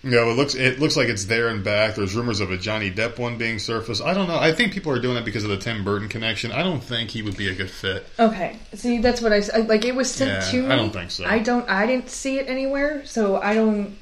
No, 0.04 0.32
it 0.32 0.34
looks 0.36 0.56
it 0.56 0.80
looks 0.80 0.98
like 0.98 1.10
it's 1.10 1.26
there 1.26 1.50
and 1.50 1.64
back. 1.64 1.94
There's 1.96 2.16
rumors 2.16 2.40
of 2.40 2.50
a 2.50 2.58
Johnny 2.58 2.90
Depp 2.90 3.20
one 3.20 3.38
being 3.38 3.60
surfaced. 3.60 4.02
I 4.02 4.16
don't 4.16 4.28
know. 4.28 4.38
I 4.40 4.52
think 4.52 4.74
people 4.74 4.92
are 4.92 5.00
doing 5.00 5.18
it 5.18 5.26
because 5.26 5.44
of 5.44 5.52
the 5.52 5.58
Tim 5.58 5.84
Burton 5.84 6.10
connection. 6.10 6.52
I 6.52 6.64
don't 6.64 6.84
think 6.84 7.12
he 7.12 7.22
would 7.22 7.38
be 7.38 7.50
a 7.50 7.54
good 7.54 7.70
fit. 7.70 8.08
Okay, 8.18 8.58
see, 8.74 8.98
that's 8.98 9.22
what 9.22 9.32
I 9.32 9.38
s- 9.38 9.52
I- 9.54 9.60
like. 9.60 9.86
It 9.86 9.94
was 9.94 10.10
sent 10.10 10.32
Yeah, 10.32 10.52
to 10.52 10.62
me. 10.64 10.74
I 10.74 10.76
don't 10.76 10.92
think 10.92 11.12
so. 11.12 11.26
I 11.26 11.38
don't. 11.38 11.70
I 11.70 11.86
didn't 11.86 12.10
see 12.10 12.40
it 12.40 12.48
anywhere, 12.50 13.06
so 13.06 13.40
I 13.40 13.54
don't. 13.54 13.96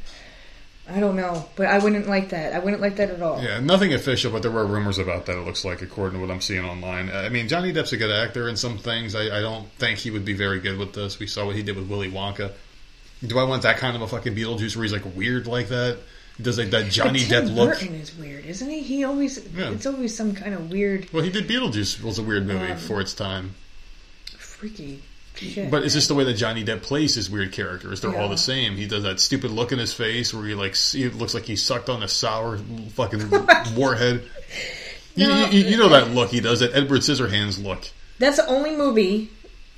I 0.92 1.00
don't 1.02 1.16
know, 1.18 1.48
but 1.56 1.68
I 1.68 1.78
wouldn't 1.78 2.08
like 2.08 2.30
that. 2.30 2.54
I 2.54 2.60
wouldn't 2.60 2.82
like 2.82 2.96
that 2.96 3.12
at 3.12 3.22
all. 3.22 3.44
Yeah, 3.44 3.60
nothing 3.60 3.94
official, 3.94 4.32
but 4.32 4.42
there 4.42 4.50
were 4.52 4.66
rumors 4.66 4.98
about 4.98 5.28
that. 5.28 5.38
It 5.38 5.46
looks 5.46 5.64
like, 5.64 5.84
according 5.84 6.18
to 6.20 6.26
what 6.26 6.34
I'm 6.34 6.42
seeing 6.42 6.66
online. 6.66 7.12
I 7.12 7.30
mean, 7.30 7.48
Johnny 7.48 7.72
Depp's 7.72 7.92
a 7.94 7.98
good 7.98 8.10
actor 8.10 8.48
in 8.50 8.56
some 8.58 8.80
things. 8.80 9.14
I, 9.14 9.38
I 9.38 9.42
don't 9.42 9.70
think 9.74 10.00
he 10.00 10.10
would 10.10 10.26
be 10.26 10.34
very 10.34 10.60
good 10.60 10.80
with 10.80 10.94
this. 10.94 11.20
We 11.20 11.28
saw 11.28 11.46
what 11.46 11.56
he 11.56 11.62
did 11.62 11.76
with 11.76 11.88
Willy 11.90 12.10
Wonka. 12.10 12.54
Do 13.26 13.38
I 13.38 13.44
want 13.44 13.64
that 13.64 13.78
kind 13.78 13.96
of 13.96 14.02
a 14.02 14.08
fucking 14.08 14.36
Beetlejuice 14.36 14.76
where 14.76 14.84
he's 14.84 14.94
like 14.94 15.04
weird 15.16 15.46
like 15.48 15.68
that? 15.70 15.98
Does 16.42 16.58
like 16.58 16.70
that 16.70 16.90
Johnny 16.90 17.20
Depp 17.20 17.54
look. 17.54 17.72
Burton 17.72 17.96
is 17.96 18.16
weird, 18.16 18.46
isn't 18.46 18.70
he? 18.70 18.80
He 18.82 19.04
always. 19.04 19.46
Yeah. 19.54 19.72
It's 19.72 19.86
always 19.86 20.16
some 20.16 20.34
kind 20.34 20.54
of 20.54 20.72
weird, 20.72 21.12
Well, 21.12 21.22
he 21.24 21.30
did 21.30 21.48
Beetlejuice. 21.50 22.02
was 22.02 22.18
a 22.18 22.24
weird 22.24 22.48
movie 22.48 22.72
Um, 22.72 22.78
for 22.78 23.02
its 23.02 23.14
time. 23.14 23.56
freaky 24.38 25.02
shit. 25.36 25.70
But 25.72 25.84
it's 25.84 25.94
just 25.94 26.08
the 26.08 26.16
way 26.16 26.24
that 26.26 26.34
Johnny 26.36 26.64
Depp 26.64 26.82
plays 26.82 27.16
his 27.16 27.30
weird 27.30 27.52
characters. 27.52 28.02
They're 28.02 28.18
all 28.18 28.30
the 28.30 28.38
same. 28.38 28.76
He 28.78 28.88
does 28.88 29.04
that 29.04 29.20
stupid 29.20 29.52
look 29.52 29.72
in 29.72 29.80
his 29.80 29.94
face 29.94 30.34
where 30.34 30.46
he 30.46 30.54
like 30.56 30.76
it 30.94 31.16
looks 31.16 31.34
like 31.34 31.44
he 31.44 31.56
sucked 31.56 31.90
on 31.90 32.04
a 32.04 32.08
sour 32.08 32.58
fucking 32.94 33.30
warhead. 33.76 34.24
You, 35.16 35.28
you, 35.48 35.64
you 35.72 35.78
know 35.78 35.90
that 35.90 36.12
look 36.12 36.30
he 36.30 36.40
does, 36.40 36.62
that 36.62 36.74
Edward 36.74 37.02
Scissorhands 37.02 37.62
look. 37.62 37.84
That's 38.20 38.38
the 38.38 38.48
only 38.48 38.76
movie 38.76 39.30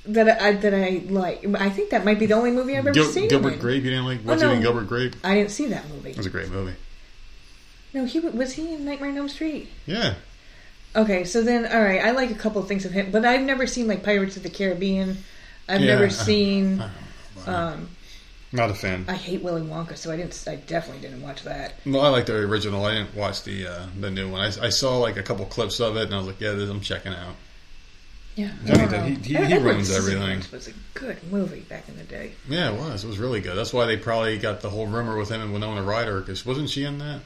that 0.06 0.40
I 0.42 0.52
that 0.52 0.74
I 0.74 1.02
like. 1.08 1.44
I 1.58 1.70
think 1.70 1.90
that 1.90 2.04
might 2.04 2.18
be 2.18 2.26
the 2.26 2.34
only 2.34 2.50
movie 2.50 2.72
I've 2.72 2.86
ever 2.86 2.92
Gil- 2.92 3.04
seen. 3.10 3.28
Gilbert. 3.28 3.60
Grape, 3.60 3.82
you 3.84 3.90
didn't 3.90 4.04
like? 4.06 4.20
What's 4.22 4.42
Oh, 4.42 4.46
it 4.46 4.48
no. 4.48 4.54
in 4.56 4.62
Gilbert 4.62 4.88
Grape? 4.88 5.14
I 5.24 5.34
didn't 5.34 5.50
see 5.50 5.66
that 5.66 5.88
movie. 5.88 6.10
It 6.10 6.16
was 6.16 6.26
a 6.26 6.30
great 6.30 6.50
movie. 6.50 6.74
No, 7.94 8.04
he 8.04 8.20
was 8.20 8.52
he 8.54 8.74
in 8.74 8.84
Nightmare 8.84 9.10
on 9.10 9.18
Elm 9.18 9.28
Street. 9.28 9.70
Yeah. 9.86 10.14
Okay, 10.96 11.24
so 11.24 11.42
then 11.42 11.64
all 11.72 11.82
right, 11.82 12.02
I 12.02 12.10
like 12.10 12.30
a 12.30 12.34
couple 12.34 12.60
of 12.60 12.68
things 12.68 12.84
of 12.84 12.92
him, 12.92 13.10
but 13.10 13.24
I've 13.24 13.42
never 13.42 13.66
seen 13.66 13.86
like 13.86 14.02
Pirates 14.02 14.36
of 14.36 14.42
the 14.42 14.50
Caribbean. 14.50 15.18
I've 15.68 15.80
Yeah, 15.80 15.92
never 15.94 16.06
I- 16.06 16.08
seen. 16.08 16.82
Um, 17.46 17.88
Not 18.52 18.70
a 18.70 18.74
fan. 18.74 19.06
I 19.08 19.14
hate 19.14 19.42
Willy 19.42 19.62
Wonka, 19.62 19.96
so 19.96 20.10
I 20.12 20.16
didn't. 20.16 20.44
I 20.46 20.56
definitely 20.56 21.00
didn't 21.00 21.22
watch 21.22 21.42
that. 21.44 21.74
No, 21.86 22.00
I 22.00 22.08
like 22.08 22.26
the 22.26 22.34
original. 22.36 22.84
I 22.84 22.94
didn't 22.94 23.14
watch 23.14 23.42
the 23.44 23.66
uh, 23.66 23.86
the 23.98 24.10
new 24.10 24.30
one. 24.30 24.40
I, 24.42 24.66
I 24.66 24.68
saw 24.68 24.98
like 24.98 25.16
a 25.16 25.22
couple 25.22 25.46
clips 25.46 25.80
of 25.80 25.96
it, 25.96 26.04
and 26.04 26.14
I 26.14 26.18
was 26.18 26.26
like, 26.26 26.40
"Yeah, 26.40 26.52
this 26.52 26.68
I'm 26.68 26.80
checking 26.82 27.12
out." 27.14 27.34
Yeah, 28.34 28.50
Johnny 28.64 28.80
I 28.80 28.86
don't 28.86 28.88
Depp, 28.88 28.90
know. 28.92 29.04
he- 29.04 29.14
he- 29.14 29.20
he 29.34 29.36
Edward 29.36 29.72
ruins 29.74 29.90
everything. 29.90 30.40
Scissorhands 30.40 30.52
Was 30.52 30.68
a 30.68 30.72
good 30.94 31.18
movie 31.30 31.60
back 31.60 31.86
in 31.88 31.96
the 31.98 32.04
day. 32.04 32.32
Yeah, 32.48 32.70
it 32.72 32.78
was. 32.80 33.04
It 33.04 33.08
was 33.08 33.18
really 33.18 33.40
good. 33.40 33.56
That's 33.56 33.72
why 33.74 33.84
they 33.86 33.96
probably 33.98 34.38
got 34.38 34.60
the 34.62 34.70
whole 34.70 34.86
rumor 34.86 35.18
with 35.18 35.28
him 35.30 35.40
and 35.42 35.52
Winona 35.52 35.82
Ryder 35.82 36.20
because 36.20 36.46
wasn't 36.46 36.70
she 36.70 36.84
in 36.84 36.98
that? 36.98 37.20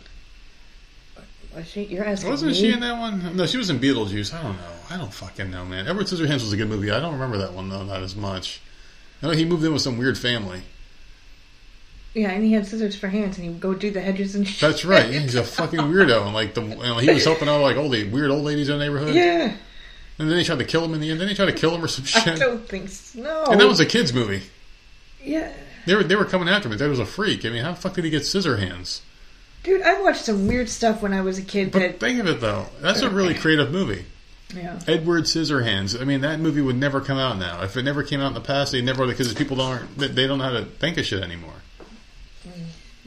Was 1.55 1.69
she? 1.69 1.85
You're 1.85 2.05
asking 2.05 2.31
Wasn't 2.31 2.51
me? 2.53 2.59
she 2.59 2.73
in 2.73 2.81
that 2.81 2.99
one? 2.99 3.37
No, 3.37 3.47
she 3.47 3.57
was 3.57 3.71
in 3.71 3.79
Beetlejuice. 3.79 4.35
I 4.35 4.42
don't 4.42 4.57
know. 4.57 4.73
I 4.90 4.97
don't 4.99 5.12
fucking 5.14 5.51
know, 5.51 5.64
man. 5.64 5.87
Edward 5.88 6.07
Scissorhands 6.07 6.42
was 6.42 6.53
a 6.53 6.57
good 6.57 6.69
movie. 6.69 6.90
I 6.90 7.01
don't 7.01 7.12
remember 7.14 7.38
that 7.38 7.53
one 7.55 7.69
though, 7.71 7.85
not 7.85 8.03
as 8.03 8.14
much. 8.16 8.61
I 9.23 9.27
know 9.29 9.33
he 9.33 9.45
moved 9.45 9.64
in 9.64 9.73
with 9.73 9.83
some 9.83 9.97
weird 9.97 10.19
family. 10.19 10.62
Yeah, 12.14 12.31
and 12.31 12.42
he 12.45 12.53
had 12.53 12.66
scissors 12.66 12.97
for 12.97 13.09
hands, 13.09 13.37
and 13.37 13.45
he 13.45 13.51
would 13.51 13.61
go 13.61 13.75
do 13.75 13.90
the 13.90 14.01
hedges 14.01 14.35
and 14.35 14.47
shit. 14.49 14.61
That's 14.61 14.85
right. 14.87 15.07
He's 15.12 15.35
a 15.35 15.45
fucking 15.45 15.79
weirdo, 15.81 16.25
and 16.25 16.35
like 16.35 16.55
the 16.55 16.62
you 16.62 16.75
know, 16.77 16.99
he 16.99 17.11
was 17.11 17.25
helping 17.25 17.49
out 17.49 17.61
like 17.61 17.77
all 17.77 17.88
the 17.90 18.05
weird 18.09 18.31
old 18.31 18.42
ladies 18.45 18.69
in 18.69 18.79
the 18.79 18.85
neighborhood. 18.85 19.14
Yeah, 19.14 19.55
And 20.18 20.31
then 20.31 20.37
they 20.37 20.44
tried 20.44 20.59
to 20.61 20.64
kill 20.64 20.85
him 20.85 20.94
in 20.94 21.00
the 21.00 21.11
end. 21.11 21.20
Then 21.20 21.29
they 21.29 21.35
tried 21.35 21.46
to 21.46 21.52
kill 21.52 21.74
him 21.74 21.85
or 21.85 21.88
some 21.88 22.05
shit. 22.05 22.26
I 22.26 22.37
don't 22.37 22.66
think 22.66 22.88
so. 22.88 23.20
No. 23.20 23.44
And 23.50 23.61
that 23.61 23.68
was 23.68 23.81
a 23.81 23.87
kids 23.87 24.12
movie. 24.14 24.42
yeah, 25.22 25.52
They 25.87 25.94
were 25.94 26.02
they 26.05 26.16
were 26.16 26.24
coming 26.24 26.48
after 26.48 26.68
me. 26.68 26.76
That 26.76 26.88
was 26.88 26.98
a 26.98 27.07
freak. 27.07 27.44
I 27.44 27.50
mean, 27.50 27.62
how 27.62 27.72
the 27.72 27.76
fuck 27.81 27.94
did 27.94 28.05
he 28.05 28.11
get 28.11 28.24
scissor 28.24 28.57
hands? 28.57 29.02
dude, 29.62 29.83
I 29.83 30.00
watched 30.00 30.24
some 30.26 30.46
weird 30.46 30.68
stuff 30.68 31.02
when 31.02 31.12
I 31.12 31.22
was 31.22 31.38
a 31.38 31.42
kid. 31.42 31.72
But 31.72 31.81
That 31.81 32.00
think 32.00 32.20
of 32.20 32.29
it 32.29 32.40
though. 32.40 32.66
That's 32.81 33.02
a 33.02 33.11
really 33.11 33.35
creative 33.35 33.72
movie. 33.72 34.05
yeah, 34.55 34.79
Edward 34.87 35.24
Scissorhands. 35.24 36.00
I 36.00 36.05
mean, 36.05 36.20
that 36.20 36.38
movie 36.38 36.61
would 36.61 36.76
never 36.76 37.00
come 37.00 37.18
out 37.18 37.37
now. 37.37 37.62
If 37.64 37.76
it 37.76 37.83
never 37.83 38.05
came 38.05 38.20
out 38.20 38.29
in 38.29 38.35
the 38.35 38.40
past, 38.40 38.70
they 38.72 38.81
never 38.81 39.05
because 39.07 39.35
people 39.35 39.57
don't 39.57 39.98
they 39.98 40.07
they 40.09 40.26
don't 40.29 40.38
know 40.38 40.44
how 40.44 40.52
to 40.52 40.64
think 40.64 40.96
of 40.98 41.05
shit 41.05 41.22
anymore. 41.22 41.52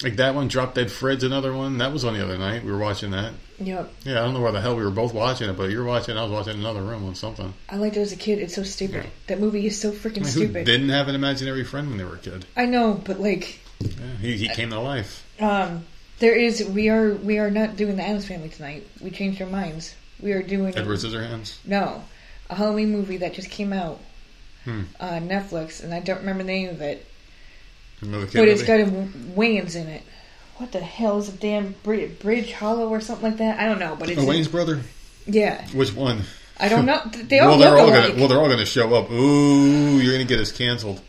Like 0.04 0.16
that 0.16 0.34
one, 0.36 0.48
Drop 0.48 0.76
Dead 0.76 0.90
Fred's 0.92 1.24
another 1.24 1.54
one. 1.54 1.78
That 1.80 1.92
was 1.92 2.06
on 2.06 2.14
the 2.14 2.24
other 2.24 2.38
night. 2.38 2.64
We 2.64 2.72
were 2.72 2.78
watching 2.78 3.12
that. 3.12 3.34
yep. 3.60 3.92
Yeah, 4.04 4.20
I 4.22 4.24
don't 4.24 4.34
know 4.34 4.40
where 4.42 4.52
the 4.54 4.62
hell 4.62 4.76
we 4.78 4.84
were 4.84 4.92
both 4.92 5.14
watching 5.14 5.50
it, 5.50 5.58
but 5.58 5.70
you 5.72 5.78
were 5.80 5.84
watching. 5.86 6.18
I 6.18 6.24
was 6.24 6.32
watching 6.32 6.54
in 6.54 6.60
another 6.62 6.82
room 6.82 7.06
on 7.06 7.16
something. 7.16 7.54
I 7.70 7.76
liked 7.76 7.98
it 7.98 8.02
as 8.02 8.14
a 8.14 8.16
kid. 8.16 8.40
It's 8.40 8.56
so 8.56 8.64
stupid. 8.64 9.06
That 9.28 9.40
movie 9.42 9.66
is 9.66 9.80
so 9.80 9.92
freaking 9.92 10.18
I 10.20 10.22
mean, 10.22 10.26
stupid. 10.32 10.66
didn't 10.66 10.90
have 10.90 11.08
an 11.10 11.16
imaginary 11.16 11.64
friend 11.66 11.90
when 11.90 11.98
they 11.98 12.06
were 12.06 12.16
a 12.16 12.20
kid? 12.20 12.46
I 12.56 12.66
know, 12.66 12.94
but 13.04 13.20
like, 13.20 13.60
Yeah, 13.82 13.90
he, 14.22 14.38
he 14.38 14.48
came 14.50 14.70
to 14.70 14.80
life. 14.80 15.26
um, 15.42 15.86
there 16.20 16.36
is. 16.36 16.64
We 16.66 16.90
are. 16.90 17.14
We 17.16 17.38
are 17.40 17.50
not 17.52 17.76
doing 17.76 17.96
the 17.98 18.04
Addams 18.04 18.26
Family 18.28 18.50
tonight. 18.50 18.88
We 19.02 19.10
changed 19.10 19.42
our 19.42 19.48
minds. 19.50 19.96
We 20.22 20.32
are 20.34 20.44
doing 20.44 20.78
Edward 20.78 21.00
Scissorhands. 21.00 21.58
no 21.66 22.04
a 22.50 22.56
Halloween 22.56 22.90
movie 22.92 23.18
that 23.18 23.34
just 23.34 23.50
came 23.52 23.72
out 23.74 24.00
Hmm. 24.66 24.82
on 25.00 25.30
Netflix, 25.30 25.84
and 25.84 25.94
I 25.94 26.00
don't 26.00 26.20
remember 26.20 26.44
the 26.44 26.48
name 26.48 26.70
of 26.70 26.82
it. 26.82 27.06
Another 28.02 28.26
kid 28.28 28.38
But 28.38 28.48
it's 28.48 28.64
got 28.64 28.80
a 28.80 28.86
Wayans 28.86 29.76
in 29.76 29.88
it. 29.88 30.04
What 30.58 30.72
the 30.72 30.80
hell 30.80 31.20
is 31.20 31.30
a 31.30 31.32
damn 31.34 31.74
Bri- 31.84 32.08
Bridge 32.08 32.52
Hollow 32.52 32.90
or 32.90 33.00
something 33.02 33.30
like 33.30 33.38
that? 33.38 33.60
I 33.60 33.66
don't 33.66 33.80
know, 33.80 33.96
but 33.98 34.10
it's 34.10 34.22
a 34.22 34.26
Wayans 34.26 34.52
brother. 34.52 34.82
yeah. 35.26 35.66
Which 35.70 35.94
one? 35.94 36.24
I 36.60 36.68
don't 36.68 36.86
know. 36.86 37.02
They 37.06 37.40
all 37.40 37.52
well, 37.52 37.58
they're 37.60 37.78
all 37.78 37.90
alike. 37.90 38.08
gonna 38.10 38.20
well, 38.20 38.28
they're 38.28 38.40
all 38.40 38.50
gonna 38.50 38.66
show 38.66 38.94
up. 38.94 39.10
Ooh, 39.12 39.98
you're 40.00 40.12
gonna 40.14 40.26
get 40.26 40.40
us 40.42 40.52
canceled. 40.52 41.00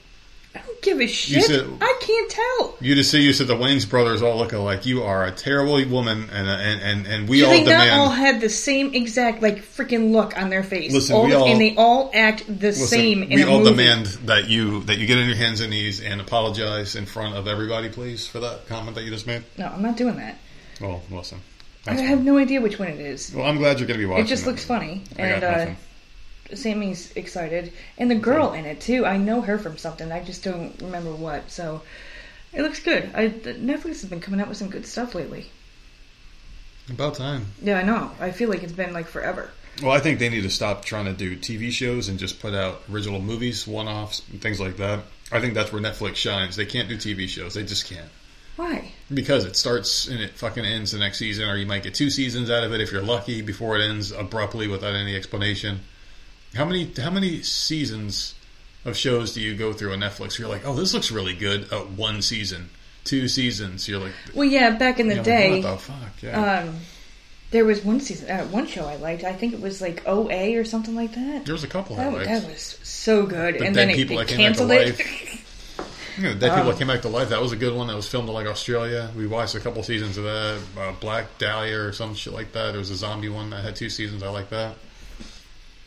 Give 0.83 0.99
a 1.01 1.07
shit. 1.07 1.45
said- 1.45 1.67
I 1.81 1.99
can't 2.01 2.31
tell. 2.31 2.77
You 2.81 2.95
just 2.95 3.11
see 3.11 3.21
you 3.23 3.33
said 3.35 3.47
the 3.49 3.55
Wayans 3.57 3.89
brothers 3.89 4.23
all 4.23 4.39
look 4.39 4.53
alike. 4.55 4.87
You 4.87 5.03
are 5.03 5.27
a 5.27 5.31
terrible 5.31 5.73
woman, 5.89 6.29
and 6.33 6.49
and 6.49 6.81
and, 6.83 7.07
and 7.07 7.29
we 7.29 7.41
Do 7.41 7.47
all 7.47 7.51
they 7.53 7.65
demand. 7.65 7.91
not 7.91 7.99
all 7.99 8.09
have 8.11 8.41
the 8.41 8.49
same 8.49 8.95
exact 8.95 9.43
like 9.43 9.59
freaking 9.59 10.13
look 10.13 10.37
on 10.41 10.49
their 10.49 10.63
face? 10.63 10.93
Listen, 10.93 11.17
all 11.17 11.25
we 11.25 11.31
the- 11.33 11.37
all- 11.39 11.49
and 11.49 11.61
they 11.61 11.75
all 11.77 12.11
act 12.15 12.47
the 12.47 12.69
Listen, 12.69 12.87
same 12.87 13.23
in 13.25 13.31
we 13.35 13.45
all 13.45 13.59
movie. 13.59 13.71
demand 13.73 14.07
that 14.27 14.49
you 14.49 14.83
that 14.85 14.97
you 14.99 15.07
get 15.07 15.19
on 15.19 15.27
your 15.27 15.37
hands 15.37 15.61
and 15.61 15.71
knees 15.71 16.01
and 16.01 16.21
apologize 16.21 16.97
in 16.97 17.05
front 17.05 17.37
of 17.37 17.47
everybody, 17.47 17.89
please, 17.91 18.27
for 18.27 18.41
that 18.41 18.67
comment 18.67 18.95
that 18.97 19.05
you 19.05 19.11
just 19.11 19.27
made. 19.27 19.43
No, 19.59 19.67
I'm 19.67 19.83
not 19.83 19.97
doing 19.99 20.17
that. 20.17 20.39
Well, 20.81 21.03
listen. 21.11 21.41
I 21.87 21.93
have 21.95 22.25
no 22.25 22.37
idea 22.39 22.61
which 22.61 22.79
one 22.79 22.89
it 22.89 23.01
is. 23.01 23.33
Well, 23.35 23.47
I'm 23.47 23.57
glad 23.59 23.79
you're 23.81 23.87
going 23.89 23.99
to 23.99 24.05
be 24.07 24.11
watching. 24.11 24.25
It 24.25 24.29
just 24.29 24.47
looks 24.47 24.65
funny, 24.65 25.03
and 25.19 25.43
uh. 25.45 25.67
Sammy's 26.55 27.13
excited, 27.17 27.73
and 27.99 28.11
the 28.11 28.15
girl 28.15 28.53
in 28.53 28.65
it 28.65 28.81
too. 28.81 29.07
I 29.07 29.17
know 29.17 29.41
her 29.41 29.59
from 29.59 29.77
something. 29.79 30.11
I 30.11 30.23
just 30.23 30.45
don't 30.45 30.81
remember 30.81 31.13
what. 31.13 31.51
So 31.51 31.83
it 32.53 32.63
looks 32.63 32.81
good. 32.81 33.11
I, 33.15 33.29
Netflix 33.29 34.01
has 34.01 34.07
been 34.07 34.21
coming 34.21 34.41
out 34.41 34.49
with 34.49 34.57
some 34.57 34.71
good 34.71 34.87
stuff 34.87 35.15
lately. 35.15 35.51
About 36.89 37.15
time. 37.15 37.47
Yeah, 37.63 37.79
I 37.79 37.83
know. 37.83 38.11
I 38.21 38.33
feel 38.33 38.49
like 38.49 38.63
it's 38.63 38.73
been 38.73 38.93
like 38.93 39.07
forever. 39.07 39.51
Well, 39.83 39.93
I 39.93 40.01
think 40.01 40.19
they 40.19 40.29
need 40.29 40.43
to 40.43 40.51
stop 40.51 40.85
trying 40.85 41.07
to 41.07 41.13
do 41.13 41.37
TV 41.37 41.71
shows 41.71 42.09
and 42.09 42.19
just 42.19 42.41
put 42.41 42.55
out 42.55 42.83
original 42.93 43.21
movies, 43.21 43.67
one-offs, 43.67 44.23
and 44.31 44.43
things 44.43 44.61
like 44.61 44.77
that. 44.79 45.01
I 45.33 45.41
think 45.41 45.55
that's 45.55 45.73
where 45.73 45.81
Netflix 45.81 46.17
shines. 46.17 46.57
They 46.57 46.67
can't 46.67 46.89
do 46.89 46.97
TV 46.97 47.29
shows. 47.29 47.55
They 47.55 47.63
just 47.63 47.87
can't. 47.87 48.11
Why? 48.57 48.93
Because 49.15 49.45
it 49.45 49.57
starts 49.57 50.09
and 50.09 50.21
it 50.21 50.33
fucking 50.33 50.65
ends 50.65 50.93
the 50.93 50.99
next 50.99 51.19
season, 51.19 51.49
or 51.49 51.57
you 51.57 51.67
might 51.67 51.85
get 51.85 51.95
two 51.95 52.11
seasons 52.11 52.51
out 52.51 52.65
of 52.65 52.75
it 52.75 52.81
if 52.81 52.93
you're 52.93 53.01
lucky 53.01 53.41
before 53.41 53.79
it 53.79 53.83
ends 53.83 54.11
abruptly 54.11 54.67
without 54.67 54.95
any 54.95 55.17
explanation. 55.17 55.81
How 56.55 56.65
many 56.65 56.91
how 57.01 57.11
many 57.11 57.43
seasons 57.43 58.35
of 58.85 58.97
shows 58.97 59.35
do 59.35 59.41
you 59.41 59.55
go 59.55 59.73
through 59.73 59.93
on 59.93 60.01
Netflix? 60.01 60.39
You're 60.39 60.49
like, 60.49 60.67
oh, 60.67 60.75
this 60.75 60.93
looks 60.95 61.11
really 61.11 61.35
good. 61.35 61.73
Uh, 61.73 61.81
one 61.81 62.23
season, 62.23 62.71
two 63.05 63.29
seasons. 63.29 63.89
You're 63.89 64.01
like, 64.01 64.13
Well, 64.35 64.49
yeah, 64.49 64.71
back 64.71 64.99
in 64.99 65.09
the 65.09 65.15
you're 65.17 65.23
like, 65.25 65.27
day, 65.27 65.61
what 65.63 65.71
the 65.71 65.77
fuck? 65.79 66.23
Yeah. 66.23 66.61
um, 66.69 66.77
there 67.51 67.65
was 67.65 67.85
one 67.85 68.01
season, 68.01 68.31
uh, 68.31 68.45
one 68.47 68.67
show 68.67 68.87
I 68.87 68.97
liked. 68.97 69.25
I 69.25 69.33
think 69.33 69.53
it 69.55 69.61
was 69.61 69.81
like 69.81 70.03
OA 70.07 70.57
or 70.59 70.65
something 70.65 70.95
like 70.95 71.15
that. 71.15 71.45
there 71.45 71.55
was 71.55 71.65
a 71.65 71.69
couple 71.69 71.97
That, 71.97 72.13
that 72.25 72.45
was 72.47 72.79
so 72.83 73.27
good. 73.27 73.55
The 73.59 73.67
and 73.67 73.75
dead 73.75 73.89
then 73.89 73.91
it, 73.91 73.97
people 73.97 74.17
they 74.17 74.25
that 74.25 74.29
came 74.29 74.39
back 74.53 74.57
to 74.59 74.67
canceled 74.67 74.71
it. 74.73 74.99
life. 74.99 75.37
Yeah, 76.21 76.35
Dead 76.35 76.41
People 76.41 76.61
Um, 76.61 76.67
That 76.67 76.79
Came 76.79 76.89
Back 76.89 77.03
to 77.03 77.09
Life. 77.09 77.29
That 77.31 77.41
was 77.41 77.53
a 77.53 77.57
good 77.57 77.75
one. 77.75 77.87
That 77.87 77.97
was 77.97 78.07
filmed 78.07 78.29
in 78.29 78.35
like 78.35 78.47
Australia. 78.47 79.11
We 79.17 79.27
watched 79.27 79.55
a 79.55 79.61
couple 79.61 79.83
seasons 79.83 80.19
of 80.19 80.25
that. 80.25 80.61
Uh, 80.77 80.93
Black 81.01 81.39
Dahlia 81.39 81.81
or 81.81 81.93
some 81.93 82.15
shit 82.15 82.33
like 82.35 82.53
that. 82.53 82.73
There 82.73 82.79
was 82.79 82.91
a 82.91 82.97
zombie 82.97 83.29
one 83.31 83.51
that 83.51 83.65
had 83.65 83.75
two 83.77 83.89
seasons. 83.89 84.23
I 84.23 84.29
like 84.29 84.51
that. 84.51 84.75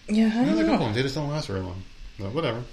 Yeah, 0.07 0.31
I 0.33 0.45
don't 0.45 0.57
a 0.57 0.61
couple 0.61 0.77
know. 0.77 0.81
ones. 0.83 0.95
They 0.95 1.01
just 1.01 1.15
don't 1.15 1.29
last 1.29 1.47
very 1.47 1.61
long. 1.61 1.83
But 2.19 2.33
whatever. 2.33 2.63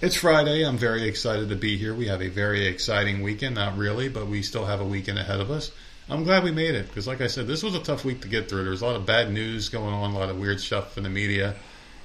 It's 0.00 0.14
Friday. 0.14 0.64
I'm 0.64 0.78
very 0.78 1.08
excited 1.08 1.48
to 1.48 1.56
be 1.56 1.76
here. 1.76 1.92
We 1.94 2.06
have 2.06 2.22
a 2.22 2.28
very 2.28 2.66
exciting 2.66 3.22
weekend. 3.22 3.56
Not 3.56 3.76
really, 3.76 4.08
but 4.08 4.28
we 4.28 4.42
still 4.42 4.64
have 4.64 4.80
a 4.80 4.84
weekend 4.84 5.18
ahead 5.18 5.40
of 5.40 5.50
us. 5.50 5.72
I'm 6.08 6.24
glad 6.24 6.44
we 6.44 6.52
made 6.52 6.74
it 6.74 6.86
because, 6.86 7.06
like 7.06 7.20
I 7.20 7.26
said, 7.26 7.46
this 7.46 7.62
was 7.62 7.74
a 7.74 7.82
tough 7.82 8.04
week 8.04 8.22
to 8.22 8.28
get 8.28 8.48
through. 8.48 8.62
There 8.62 8.70
was 8.70 8.80
a 8.80 8.86
lot 8.86 8.96
of 8.96 9.04
bad 9.04 9.32
news 9.32 9.68
going 9.68 9.92
on, 9.92 10.12
a 10.12 10.18
lot 10.18 10.30
of 10.30 10.38
weird 10.38 10.60
stuff 10.60 10.96
in 10.96 11.02
the 11.02 11.10
media. 11.10 11.56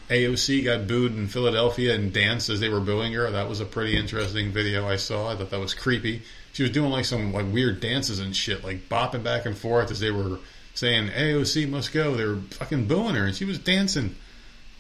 AOC 0.10 0.66
got 0.66 0.88
booed 0.88 1.16
in 1.16 1.28
Philadelphia 1.28 1.96
and 1.96 2.12
danced 2.12 2.50
as 2.50 2.60
they 2.60 2.68
were 2.68 2.82
booing 2.82 3.14
her. 3.14 3.30
That 3.30 3.48
was 3.48 3.62
a 3.62 3.66
pretty 3.66 3.96
interesting 3.96 4.52
video 4.52 4.88
I 4.88 4.98
saw. 4.98 5.32
I 5.32 5.36
thought 5.36 5.52
that 5.52 5.60
was 5.60 5.74
creepy. 5.74 6.24
She 6.52 6.64
was 6.64 6.72
doing 6.72 6.92
like 6.92 7.06
some 7.06 7.32
like 7.32 7.46
weird 7.52 7.80
dances 7.80 8.20
and 8.20 8.36
shit, 8.36 8.64
like 8.64 8.90
bopping 8.90 9.24
back 9.24 9.46
and 9.46 9.58
forth 9.58 9.90
as 9.92 10.02
they 10.02 10.12
were 10.12 10.40
saying 10.74 11.10
AOC 11.10 11.70
must 11.70 11.94
go. 11.94 12.16
They 12.16 12.26
were 12.26 12.42
fucking 12.52 12.88
booing 12.88 13.16
her, 13.16 13.26
and 13.26 13.36
she 13.36 13.46
was 13.46 13.60
dancing 13.60 14.16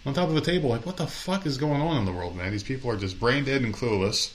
on 0.06 0.14
top 0.14 0.30
of 0.30 0.36
a 0.36 0.42
table. 0.42 0.70
Like, 0.70 0.86
what 0.86 0.98
the 0.98 1.08
fuck 1.08 1.46
is 1.46 1.58
going 1.58 1.82
on 1.82 1.98
in 1.98 2.06
the 2.06 2.12
world, 2.12 2.36
man? 2.36 2.52
These 2.52 2.64
people 2.64 2.90
are 2.92 2.98
just 2.98 3.20
brain 3.20 3.46
dead 3.46 3.62
and 3.62 3.74
clueless. 3.74 4.32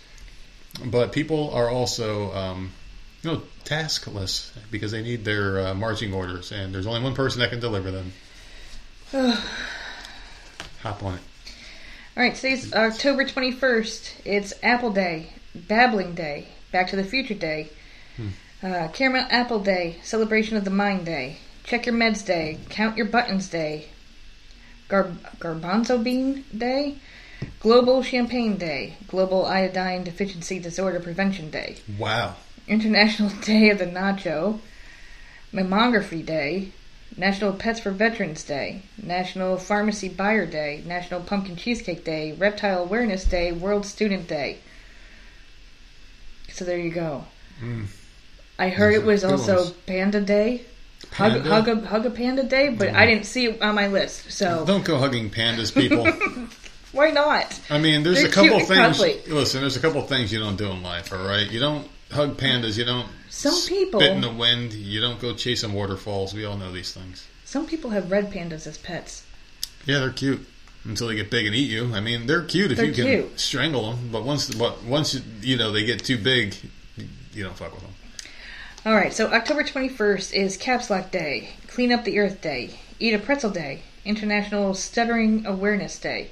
But 0.84 1.12
people 1.12 1.50
are 1.50 1.68
also, 1.68 2.32
um, 2.32 2.72
you 3.22 3.32
know, 3.32 3.42
taskless 3.64 4.50
because 4.70 4.92
they 4.92 5.02
need 5.02 5.24
their 5.24 5.68
uh, 5.68 5.74
marching 5.74 6.12
orders, 6.12 6.52
and 6.52 6.74
there's 6.74 6.86
only 6.86 7.02
one 7.02 7.14
person 7.14 7.40
that 7.40 7.50
can 7.50 7.60
deliver 7.60 7.90
them. 7.90 8.12
Hop 10.82 11.02
on 11.02 11.14
it. 11.14 11.20
All 12.16 12.22
right, 12.22 12.34
today's 12.34 12.72
October 12.72 13.24
21st. 13.24 14.12
It's 14.24 14.52
Apple 14.62 14.90
Day, 14.90 15.32
Babbling 15.54 16.14
Day, 16.14 16.48
Back 16.72 16.88
to 16.88 16.96
the 16.96 17.04
Future 17.04 17.34
Day, 17.34 17.70
uh, 18.62 18.88
Caramel 18.92 19.26
Apple 19.30 19.60
Day, 19.60 19.96
Celebration 20.02 20.56
of 20.56 20.64
the 20.64 20.70
Mind 20.70 21.06
Day, 21.06 21.38
Check 21.64 21.86
Your 21.86 21.94
Meds 21.94 22.24
Day, 22.24 22.58
Count 22.68 22.96
Your 22.96 23.06
Buttons 23.06 23.48
Day, 23.48 23.88
Gar- 24.88 25.12
Garbanzo 25.38 26.02
Bean 26.02 26.44
Day, 26.56 26.96
Global 27.60 28.02
Champagne 28.02 28.56
Day, 28.56 28.94
Global 29.08 29.44
Iodine 29.46 30.02
Deficiency 30.04 30.58
Disorder 30.58 31.00
Prevention 31.00 31.50
Day, 31.50 31.76
Wow. 31.98 32.36
International 32.66 33.30
Day 33.44 33.70
of 33.70 33.78
the 33.78 33.86
Nacho, 33.86 34.60
Mammography 35.52 36.24
Day, 36.24 36.72
National 37.16 37.52
Pets 37.52 37.80
for 37.80 37.90
Veterans 37.90 38.44
Day, 38.44 38.82
National 39.02 39.56
Pharmacy 39.56 40.08
Buyer 40.08 40.46
Day, 40.46 40.82
National 40.86 41.20
Pumpkin 41.20 41.56
Cheesecake 41.56 42.04
Day, 42.04 42.32
Reptile 42.32 42.82
Awareness 42.82 43.24
Day, 43.24 43.50
World 43.52 43.86
Student 43.86 44.28
Day. 44.28 44.58
So 46.52 46.64
there 46.64 46.78
you 46.78 46.90
go. 46.90 47.24
Hmm. 47.60 47.84
I 48.58 48.68
heard 48.70 48.94
Those 48.94 49.02
it 49.02 49.06
was 49.06 49.24
also 49.24 49.56
ones. 49.56 49.70
Panda 49.86 50.20
Day. 50.20 50.62
Hug, 51.12 51.32
Panda? 51.32 51.48
hug, 51.48 51.68
a, 51.68 51.86
hug 51.86 52.06
a 52.06 52.10
Panda 52.10 52.42
Day, 52.44 52.68
but 52.68 52.88
I 52.88 52.92
mm-hmm. 52.92 53.06
didn't 53.06 53.26
see 53.26 53.46
it 53.46 53.62
on 53.62 53.74
my 53.74 53.88
list. 53.88 54.30
So 54.30 54.64
Don't 54.66 54.84
go 54.84 54.98
hugging 54.98 55.30
pandas, 55.30 55.74
people. 55.74 56.06
why 56.92 57.10
not? 57.10 57.60
I 57.70 57.78
mean, 57.78 58.02
there's 58.02 58.18
They're 58.18 58.28
a 58.28 58.32
couple 58.32 58.58
cute 58.58 58.70
and 58.70 58.96
things. 58.96 58.98
cuddly. 58.98 59.34
Listen, 59.34 59.60
there's 59.60 59.76
a 59.76 59.80
couple 59.80 60.02
things 60.02 60.32
you 60.32 60.38
don't 60.38 60.56
do 60.56 60.70
in 60.70 60.82
life. 60.82 61.12
All 61.12 61.26
right, 61.26 61.50
you 61.50 61.60
don't 61.60 61.88
hug 62.10 62.36
pandas. 62.36 62.78
You 62.78 62.84
don't. 62.84 63.08
Some 63.28 63.54
people- 63.68 64.00
spit 64.00 64.12
in 64.12 64.20
the 64.20 64.32
wind. 64.32 64.72
You 64.72 65.00
don't 65.00 65.20
go 65.20 65.34
chasing 65.34 65.72
waterfalls. 65.72 66.34
We 66.34 66.44
all 66.44 66.56
know 66.56 66.72
these 66.72 66.92
things. 66.92 67.26
Some 67.44 67.66
people 67.66 67.90
have 67.90 68.10
red 68.10 68.30
pandas 68.30 68.66
as 68.66 68.78
pets. 68.78 69.24
Yeah, 69.86 70.00
they're 70.00 70.10
cute 70.10 70.46
until 70.84 71.08
they 71.08 71.14
get 71.14 71.30
big 71.30 71.46
and 71.46 71.54
eat 71.54 71.70
you. 71.70 71.94
I 71.94 72.00
mean, 72.00 72.26
they're 72.26 72.42
cute 72.42 72.72
if 72.72 72.78
They're 72.78 72.86
you 72.86 72.92
can 72.92 73.04
cute. 73.04 73.40
strangle 73.40 73.90
them, 73.90 74.10
but 74.10 74.24
once, 74.24 74.52
but 74.54 74.82
once 74.84 75.20
you 75.40 75.56
know 75.56 75.72
they 75.72 75.84
get 75.84 76.04
too 76.04 76.18
big, 76.18 76.54
you 77.32 77.44
don't 77.44 77.56
fuck 77.56 77.72
with 77.72 77.82
them. 77.82 77.92
All 78.86 78.94
right, 78.94 79.12
so 79.12 79.26
October 79.32 79.64
21st 79.64 80.32
is 80.32 80.56
Caps 80.56 80.88
Lock 80.88 81.10
Day, 81.10 81.48
Clean 81.66 81.90
Up 81.90 82.04
the 82.04 82.20
Earth 82.20 82.40
Day, 82.40 82.78
Eat 83.00 83.12
a 83.12 83.18
Pretzel 83.18 83.50
Day, 83.50 83.82
International 84.04 84.72
Stuttering 84.72 85.44
Awareness 85.44 85.98
Day, 85.98 86.30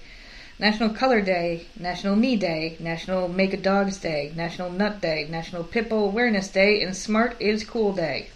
National 0.56 0.90
Color 0.90 1.22
Day, 1.22 1.66
National 1.76 2.14
Knee 2.14 2.36
Day, 2.36 2.76
National 2.78 3.26
Make 3.26 3.52
a 3.52 3.56
Dogs 3.56 3.98
Day, 3.98 4.32
National 4.36 4.70
Nut 4.70 5.00
Day, 5.00 5.26
National 5.28 5.64
Pitbull 5.64 6.04
Awareness 6.06 6.46
Day, 6.46 6.82
and 6.82 6.96
Smart 6.96 7.34
is 7.40 7.64
Cool 7.64 7.92
Day. 7.92 8.28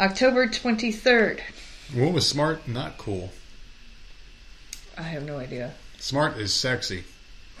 October 0.00 0.48
23rd. 0.48 1.38
What 1.94 2.12
was 2.12 2.28
smart? 2.28 2.66
Not 2.66 2.98
cool. 2.98 3.30
I 4.98 5.02
have 5.02 5.22
no 5.22 5.38
idea. 5.38 5.74
Smart 5.98 6.36
is 6.36 6.52
sexy. 6.52 7.04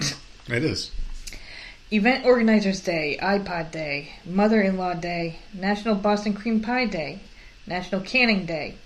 it 0.48 0.64
is. 0.64 0.90
Event 1.92 2.24
Organizers 2.24 2.80
Day, 2.82 3.18
iPod 3.20 3.72
Day, 3.72 4.12
Mother 4.24 4.60
in 4.60 4.76
Law 4.76 4.94
Day, 4.94 5.40
National 5.52 5.96
Boston 5.96 6.34
Cream 6.34 6.60
Pie 6.60 6.86
Day, 6.86 7.18
National 7.66 8.00
Canning 8.00 8.46
Day, 8.46 8.76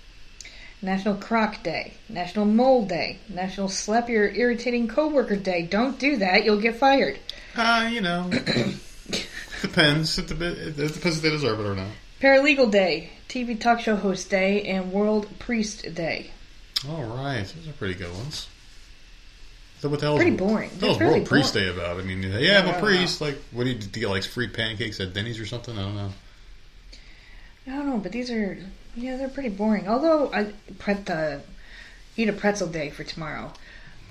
National 0.81 1.13
Crock 1.13 1.61
Day, 1.61 1.93
National 2.09 2.45
Mole 2.45 2.87
Day, 2.87 3.19
National 3.29 3.69
Slap 3.69 4.09
Your 4.09 4.29
Irritating 4.29 4.87
Coworker 4.87 5.35
Day. 5.35 5.61
Don't 5.61 5.99
do 5.99 6.17
that, 6.17 6.45
you'll 6.45 6.59
get 6.59 6.77
fired. 6.77 7.19
Uh, 7.55 7.87
you 7.93 8.01
know, 8.01 8.27
depends. 9.61 10.17
It, 10.17 10.31
it 10.31 10.75
depends 10.75 11.17
if 11.17 11.21
they 11.21 11.29
deserve 11.29 11.59
it 11.59 11.65
or 11.67 11.75
not. 11.75 11.91
Paralegal 12.19 12.71
Day, 12.71 13.11
TV 13.29 13.59
Talk 13.59 13.81
Show 13.81 13.97
Host 13.97 14.31
Day, 14.31 14.63
and 14.63 14.91
World 14.91 15.27
Priest 15.37 15.93
Day. 15.93 16.31
All 16.89 17.03
right, 17.03 17.45
those 17.45 17.67
are 17.67 17.73
pretty 17.73 17.93
good 17.93 18.11
ones. 18.11 18.47
So 19.79 19.89
what 19.89 19.99
the 19.99 20.05
hell? 20.07 20.15
Pretty 20.15 20.31
is, 20.31 20.37
boring. 20.37 20.69
What 20.71 20.79
the 20.79 20.85
hell's 20.87 20.99
World 20.99 21.25
Priest. 21.27 21.53
Day 21.53 21.69
about? 21.69 21.99
I 21.99 22.03
mean, 22.03 22.23
yeah, 22.23 22.61
I'm 22.61 22.73
a 22.75 22.79
priest. 22.79 23.21
Like, 23.21 23.37
what 23.51 23.65
do 23.65 23.69
you, 23.71 23.75
do 23.77 23.99
you 23.99 24.05
get? 24.07 24.09
Like 24.11 24.23
free 24.23 24.47
pancakes 24.47 24.99
at 24.99 25.13
Denny's 25.13 25.39
or 25.39 25.45
something? 25.45 25.77
I 25.77 25.81
don't 25.81 25.95
know. 25.95 26.11
I 27.67 27.71
don't 27.71 27.87
know, 27.89 27.97
but 27.97 28.11
these 28.11 28.29
are, 28.31 28.57
yeah, 28.95 29.17
they're 29.17 29.27
pretty 29.29 29.49
boring. 29.49 29.87
Although, 29.87 30.31
I 30.33 30.53
pret 30.77 31.05
the 31.07 31.41
Eat 32.15 32.29
a 32.29 32.33
Pretzel 32.33 32.67
Day 32.67 32.89
for 32.91 33.03
tomorrow. 33.03 33.51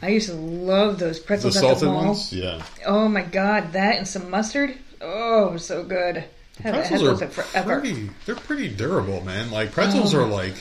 I 0.03 0.09
used 0.09 0.29
to 0.29 0.35
love 0.35 0.99
those 0.99 1.21
The 1.21 1.27
pretzels 1.27 1.57
at 1.57 1.61
salted 1.61 1.83
the 1.83 1.87
mall. 1.93 2.05
ones, 2.07 2.33
yeah. 2.33 2.63
Oh 2.85 3.09
my 3.09 3.23
god, 3.23 3.73
that 3.73 3.97
and 3.97 4.07
some 4.09 4.29
mustard. 4.29 4.77
Oh, 5.01 5.57
so 5.57 5.83
good. 5.85 6.25
Had 6.63 6.75
Pretzels 6.75 7.01
those 7.01 7.23
are 7.23 7.27
forever. 7.29 7.81
pretty. 7.81 8.11
They're 8.27 8.35
pretty 8.37 8.69
durable, 8.69 9.23
man. 9.25 9.51
Like 9.51 9.73
pretzels 9.73 10.15
Oh. 10.15 10.21
are 10.21 10.27
like. 10.29 10.55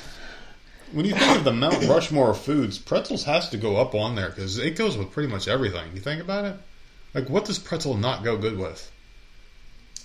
When 0.93 1.06
you 1.06 1.13
think 1.15 1.38
of 1.38 1.43
the 1.43 1.51
Mount 1.51 1.88
Rushmore 1.88 2.29
of 2.32 2.39
foods, 2.39 2.77
pretzels 2.77 3.23
has 3.23 3.49
to 3.49 3.58
go 3.58 3.77
up 3.77 3.95
on 3.95 4.15
there 4.15 4.29
because 4.29 4.58
it 4.60 4.75
goes 4.75 4.97
with 4.97 5.12
pretty 5.12 5.29
much 5.32 5.47
everything. 5.47 5.91
You 5.93 5.99
think 5.99 6.21
about 6.21 6.45
it. 6.45 6.56
Like, 7.13 7.29
what 7.29 7.45
does 7.45 7.60
pretzel 7.60 7.97
not 7.97 8.23
go 8.23 8.38
good 8.38 8.58
with? 8.58 8.91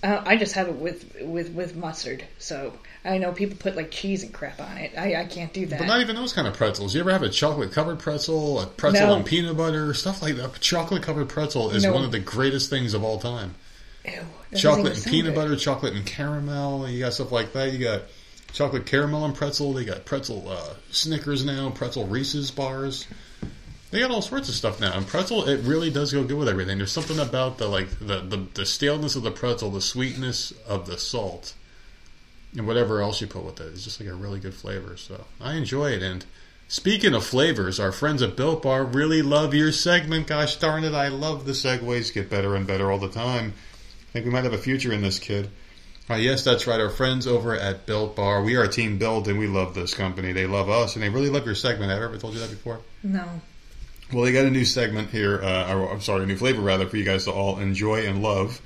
Uh, 0.02 0.22
I 0.24 0.36
just 0.36 0.54
have 0.54 0.68
it 0.68 0.76
with 0.76 1.16
with 1.22 1.50
with 1.50 1.74
mustard. 1.74 2.24
So 2.38 2.72
I 3.04 3.18
know 3.18 3.32
people 3.32 3.56
put 3.58 3.74
like 3.74 3.90
cheese 3.90 4.22
and 4.22 4.32
crap 4.32 4.60
on 4.60 4.76
it. 4.78 4.92
I, 4.96 5.22
I 5.22 5.24
can't 5.24 5.52
do 5.52 5.66
that. 5.66 5.78
But 5.80 5.86
not 5.88 6.00
even 6.00 6.14
those 6.14 6.32
kind 6.32 6.46
of 6.46 6.54
pretzels. 6.54 6.94
You 6.94 7.00
ever 7.00 7.10
have 7.10 7.22
a 7.24 7.28
chocolate 7.28 7.72
covered 7.72 7.98
pretzel, 7.98 8.60
a 8.60 8.66
pretzel 8.66 9.08
No. 9.08 9.16
and 9.16 9.26
peanut 9.26 9.56
butter, 9.56 9.92
stuff 9.94 10.22
like 10.22 10.36
that? 10.36 10.60
Chocolate 10.60 11.02
covered 11.02 11.28
pretzel 11.28 11.70
is 11.70 11.82
No. 11.82 11.92
one 11.92 12.04
of 12.04 12.12
the 12.12 12.20
greatest 12.20 12.70
things 12.70 12.94
of 12.94 13.02
all 13.02 13.18
time. 13.18 13.56
Ew, 14.04 14.12
chocolate 14.56 14.94
and 14.94 15.04
peanut 15.04 15.34
sound 15.34 15.36
butter, 15.36 15.56
chocolate 15.56 15.94
and 15.94 16.06
caramel. 16.06 16.88
You 16.88 17.00
got 17.00 17.14
stuff 17.14 17.32
like 17.32 17.52
that. 17.54 17.72
You 17.72 17.78
got 17.84 18.02
chocolate 18.52 18.86
caramel 18.86 19.24
and 19.24 19.34
pretzel. 19.34 19.72
They 19.72 19.84
got 19.84 20.04
pretzel 20.04 20.48
uh, 20.48 20.74
Snickers 20.90 21.44
now, 21.44 21.70
pretzel 21.70 22.06
Reese's 22.06 22.50
bars. 22.50 23.06
They 23.90 24.00
got 24.00 24.10
all 24.10 24.20
sorts 24.20 24.48
of 24.48 24.54
stuff 24.54 24.80
now. 24.80 24.96
And 24.96 25.06
pretzel, 25.06 25.48
it 25.48 25.62
really 25.62 25.90
does 25.90 26.12
go 26.12 26.22
good 26.24 26.36
with 26.36 26.48
everything. 26.48 26.76
There's 26.78 26.92
something 26.92 27.18
about 27.18 27.58
the 27.58 27.68
like 27.68 27.88
the, 27.98 28.20
the, 28.20 28.46
the 28.54 28.66
staleness 28.66 29.16
of 29.16 29.22
the 29.22 29.30
pretzel, 29.30 29.70
the 29.70 29.80
sweetness 29.80 30.52
of 30.66 30.86
the 30.86 30.98
salt, 30.98 31.54
and 32.56 32.66
whatever 32.66 33.00
else 33.00 33.20
you 33.20 33.26
put 33.26 33.44
with 33.44 33.60
it. 33.60 33.72
It's 33.72 33.84
just 33.84 34.00
like 34.00 34.08
a 34.08 34.14
really 34.14 34.40
good 34.40 34.54
flavor. 34.54 34.96
So 34.96 35.24
I 35.40 35.54
enjoy 35.54 35.92
it. 35.92 36.02
And 36.02 36.24
speaking 36.68 37.14
of 37.14 37.24
flavors, 37.24 37.80
our 37.80 37.92
friends 37.92 38.20
at 38.20 38.36
Built 38.36 38.62
Bar 38.62 38.84
really 38.84 39.22
love 39.22 39.54
your 39.54 39.72
segment. 39.72 40.26
Gosh 40.26 40.56
darn 40.56 40.84
it, 40.84 40.92
I 40.92 41.08
love 41.08 41.46
the 41.46 41.52
segues. 41.52 42.12
Get 42.12 42.28
better 42.28 42.54
and 42.54 42.66
better 42.66 42.90
all 42.90 42.98
the 42.98 43.08
time. 43.08 43.54
I 44.10 44.12
think 44.12 44.26
we 44.26 44.32
might 44.32 44.44
have 44.44 44.52
a 44.52 44.58
future 44.58 44.92
in 44.92 45.00
this 45.00 45.18
kid. 45.18 45.50
Uh, 46.10 46.14
yes, 46.14 46.42
that's 46.42 46.66
right. 46.66 46.80
Our 46.80 46.88
friends 46.88 47.26
over 47.26 47.54
at 47.54 47.84
Built 47.84 48.16
Bar. 48.16 48.42
We 48.42 48.56
are 48.56 48.62
a 48.62 48.68
Team 48.68 48.96
Built, 48.96 49.28
and 49.28 49.38
we 49.38 49.46
love 49.46 49.74
this 49.74 49.92
company. 49.92 50.32
They 50.32 50.46
love 50.46 50.70
us, 50.70 50.94
and 50.94 51.02
they 51.02 51.10
really 51.10 51.28
love 51.28 51.44
your 51.44 51.54
segment. 51.54 51.90
Have 51.90 52.00
I 52.00 52.04
ever 52.04 52.16
told 52.16 52.32
you 52.32 52.40
that 52.40 52.48
before? 52.48 52.80
No. 53.02 53.26
Well, 54.10 54.24
they 54.24 54.32
got 54.32 54.46
a 54.46 54.50
new 54.50 54.64
segment 54.64 55.10
here. 55.10 55.42
Uh, 55.42 55.74
or, 55.74 55.92
I'm 55.92 56.00
sorry, 56.00 56.22
a 56.22 56.26
new 56.26 56.36
flavor 56.38 56.62
rather 56.62 56.86
for 56.86 56.96
you 56.96 57.04
guys 57.04 57.24
to 57.24 57.32
all 57.32 57.58
enjoy 57.58 58.06
and 58.06 58.22
love. 58.22 58.62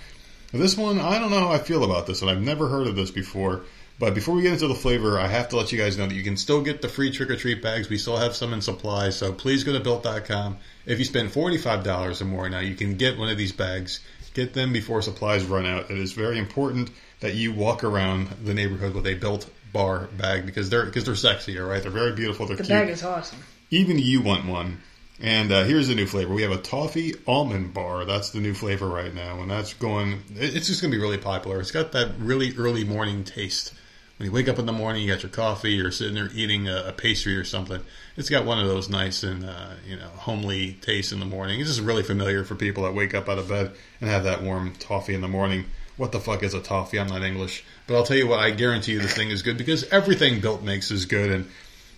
This 0.52 0.76
one, 0.76 1.00
I 1.00 1.18
don't 1.18 1.30
know 1.30 1.40
how 1.40 1.50
I 1.50 1.58
feel 1.58 1.82
about 1.82 2.06
this, 2.06 2.22
and 2.22 2.30
I've 2.30 2.40
never 2.40 2.68
heard 2.68 2.86
of 2.86 2.94
this 2.94 3.10
before. 3.10 3.62
But 3.98 4.14
before 4.14 4.36
we 4.36 4.42
get 4.42 4.52
into 4.52 4.68
the 4.68 4.74
flavor, 4.74 5.18
I 5.18 5.26
have 5.26 5.48
to 5.48 5.56
let 5.56 5.72
you 5.72 5.78
guys 5.78 5.98
know 5.98 6.06
that 6.06 6.14
you 6.14 6.22
can 6.22 6.36
still 6.36 6.62
get 6.62 6.80
the 6.80 6.88
free 6.88 7.10
trick 7.10 7.30
or 7.30 7.36
treat 7.36 7.60
bags. 7.60 7.88
We 7.88 7.98
still 7.98 8.18
have 8.18 8.36
some 8.36 8.52
in 8.52 8.60
supply, 8.60 9.10
so 9.10 9.32
please 9.32 9.64
go 9.64 9.72
to 9.72 9.80
built.com. 9.80 10.58
If 10.86 11.00
you 11.00 11.04
spend 11.04 11.30
$45 11.30 12.20
or 12.20 12.24
more 12.24 12.48
now, 12.48 12.60
you 12.60 12.76
can 12.76 12.96
get 12.96 13.18
one 13.18 13.30
of 13.30 13.36
these 13.36 13.52
bags. 13.52 14.00
Get 14.34 14.54
them 14.54 14.72
before 14.72 15.02
supplies 15.02 15.44
run 15.44 15.66
out. 15.66 15.90
It 15.90 15.98
is 15.98 16.12
very 16.12 16.38
important 16.38 16.90
that 17.22 17.34
you 17.34 17.52
walk 17.52 17.82
around 17.82 18.28
the 18.44 18.52
neighborhood 18.54 18.94
with 18.94 19.06
a 19.06 19.14
built 19.14 19.48
bar 19.72 20.08
bag 20.18 20.44
because 20.44 20.68
they're 20.68 20.84
because 20.84 21.04
they're 21.04 21.14
sexy, 21.14 21.58
all 21.58 21.66
right? 21.66 21.82
They're 21.82 21.90
very 21.90 22.12
beautiful. 22.12 22.46
They're 22.46 22.56
The 22.56 22.64
cute 22.64 22.78
bag 22.78 22.88
is 22.90 23.02
awesome. 23.02 23.38
even 23.70 23.98
you 23.98 24.20
want 24.20 24.46
one. 24.46 24.80
And 25.20 25.52
uh, 25.52 25.62
here's 25.64 25.86
the 25.86 25.94
new 25.94 26.06
flavor. 26.06 26.34
We 26.34 26.42
have 26.42 26.50
a 26.50 26.58
toffee 26.58 27.14
almond 27.28 27.72
bar. 27.72 28.04
That's 28.04 28.30
the 28.30 28.40
new 28.40 28.54
flavor 28.54 28.88
right 28.88 29.14
now, 29.14 29.40
and 29.40 29.50
that's 29.50 29.72
going. 29.74 30.20
It's 30.34 30.66
just 30.66 30.82
going 30.82 30.90
to 30.90 30.96
be 30.98 31.00
really 31.02 31.18
popular. 31.18 31.60
It's 31.60 31.70
got 31.70 31.92
that 31.92 32.12
really 32.18 32.54
early 32.56 32.82
morning 32.84 33.22
taste. 33.22 33.72
When 34.18 34.26
you 34.26 34.32
wake 34.32 34.48
up 34.48 34.58
in 34.58 34.66
the 34.66 34.72
morning, 34.72 35.02
you 35.02 35.12
got 35.12 35.22
your 35.22 35.30
coffee, 35.30 35.72
you're 35.72 35.90
sitting 35.92 36.14
there 36.14 36.28
eating 36.34 36.68
a, 36.68 36.86
a 36.88 36.92
pastry 36.92 37.36
or 37.36 37.44
something. 37.44 37.80
It's 38.16 38.28
got 38.30 38.44
one 38.44 38.58
of 38.58 38.66
those 38.66 38.88
nice 38.88 39.22
and 39.22 39.44
uh, 39.44 39.70
you 39.86 39.96
know 39.96 40.08
homely 40.08 40.72
tastes 40.80 41.12
in 41.12 41.20
the 41.20 41.26
morning. 41.26 41.60
It's 41.60 41.68
just 41.70 41.80
really 41.82 42.02
familiar 42.02 42.42
for 42.42 42.56
people 42.56 42.82
that 42.84 42.92
wake 42.94 43.14
up 43.14 43.28
out 43.28 43.38
of 43.38 43.48
bed 43.48 43.72
and 44.00 44.10
have 44.10 44.24
that 44.24 44.42
warm 44.42 44.74
toffee 44.74 45.14
in 45.14 45.20
the 45.20 45.28
morning. 45.28 45.66
What 46.02 46.10
the 46.10 46.18
fuck 46.18 46.42
is 46.42 46.52
a 46.52 46.60
toffee? 46.60 46.98
I'm 46.98 47.06
not 47.06 47.22
English, 47.22 47.62
but 47.86 47.94
I'll 47.94 48.02
tell 48.02 48.16
you 48.16 48.26
what. 48.26 48.40
I 48.40 48.50
guarantee 48.50 48.90
you 48.90 48.98
this 48.98 49.14
thing 49.14 49.30
is 49.30 49.42
good 49.42 49.56
because 49.56 49.84
everything 49.84 50.40
Built 50.40 50.60
makes 50.60 50.90
is 50.90 51.06
good, 51.06 51.30
and 51.30 51.48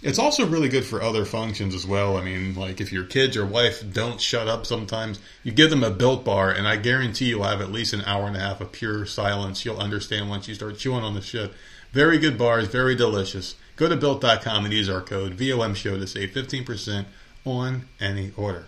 it's 0.03 0.19
also 0.19 0.47
really 0.47 0.69
good 0.69 0.85
for 0.85 1.01
other 1.01 1.25
functions 1.25 1.75
as 1.75 1.87
well. 1.87 2.19
I 2.19 2.23
mean, 2.23 2.55
like 2.55 2.83
if 2.83 2.93
your 2.93 3.05
kids 3.05 3.35
or 3.35 3.47
wife 3.47 3.83
don't 3.95 4.21
shut 4.21 4.47
up 4.47 4.67
sometimes, 4.67 5.21
you 5.43 5.53
give 5.53 5.71
them 5.71 5.83
a 5.83 5.89
built 5.89 6.23
bar, 6.23 6.51
and 6.51 6.69
I 6.69 6.77
guarantee 6.77 7.31
you'll 7.31 7.45
have 7.45 7.63
at 7.63 7.73
least 7.73 7.95
an 7.95 8.03
hour 8.03 8.27
and 8.27 8.37
a 8.37 8.41
half 8.41 8.61
of 8.61 8.73
pure 8.73 9.07
silence. 9.07 9.65
You'll 9.65 9.79
understand 9.79 10.29
once 10.29 10.49
you 10.49 10.55
start 10.55 10.77
chewing 10.77 11.03
on 11.03 11.15
the 11.15 11.23
shit. 11.23 11.55
Very 11.93 12.19
good 12.19 12.37
bars, 12.37 12.69
very 12.69 12.95
delicious. 12.95 13.55
Go 13.77 13.89
to 13.89 13.97
built.com 13.97 14.67
and 14.67 14.75
use 14.75 14.91
our 14.91 15.01
code 15.01 15.33
VOM 15.33 15.75
show 15.75 15.97
to 15.99 16.07
save 16.07 16.33
15% 16.33 17.07
on 17.47 17.89
any 17.99 18.33
order. 18.37 18.67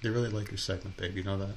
They 0.00 0.08
really 0.08 0.30
like 0.30 0.50
your 0.50 0.56
segment, 0.56 0.96
babe. 0.96 1.14
You 1.14 1.24
know 1.24 1.36
that? 1.36 1.56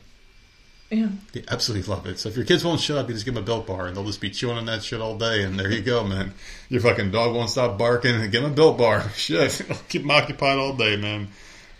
Yeah. 0.92 1.08
They 1.32 1.46
absolutely 1.48 1.90
love 1.90 2.06
it. 2.06 2.20
So 2.20 2.28
if 2.28 2.36
your 2.36 2.44
kids 2.44 2.66
won't 2.66 2.82
shut 2.82 2.98
up, 2.98 3.08
you 3.08 3.14
just 3.14 3.24
give 3.24 3.34
them 3.34 3.44
a 3.44 3.46
built 3.46 3.66
bar, 3.66 3.88
and 3.88 3.96
they'll 3.96 4.04
just 4.04 4.20
be 4.20 4.30
chewing 4.30 4.58
on 4.58 4.66
that 4.66 4.84
shit 4.84 5.00
all 5.00 5.18
day. 5.18 5.44
And 5.44 5.58
there 5.58 5.72
you 5.72 5.82
go, 5.82 6.04
man. 6.04 6.34
Your 6.68 6.82
fucking 6.82 7.12
dog 7.12 7.34
won't 7.34 7.50
stop 7.50 7.78
barking. 7.78 8.16
and 8.16 8.30
Give 8.30 8.44
them 8.44 8.52
a 8.52 8.56
built 8.56 8.78
bar. 8.78 9.10
Shit, 9.16 9.62
keep 9.90 10.02
them 10.02 10.12
occupied 10.12 10.58
all 10.58 10.76
day, 10.76 10.98
man. 10.98 11.30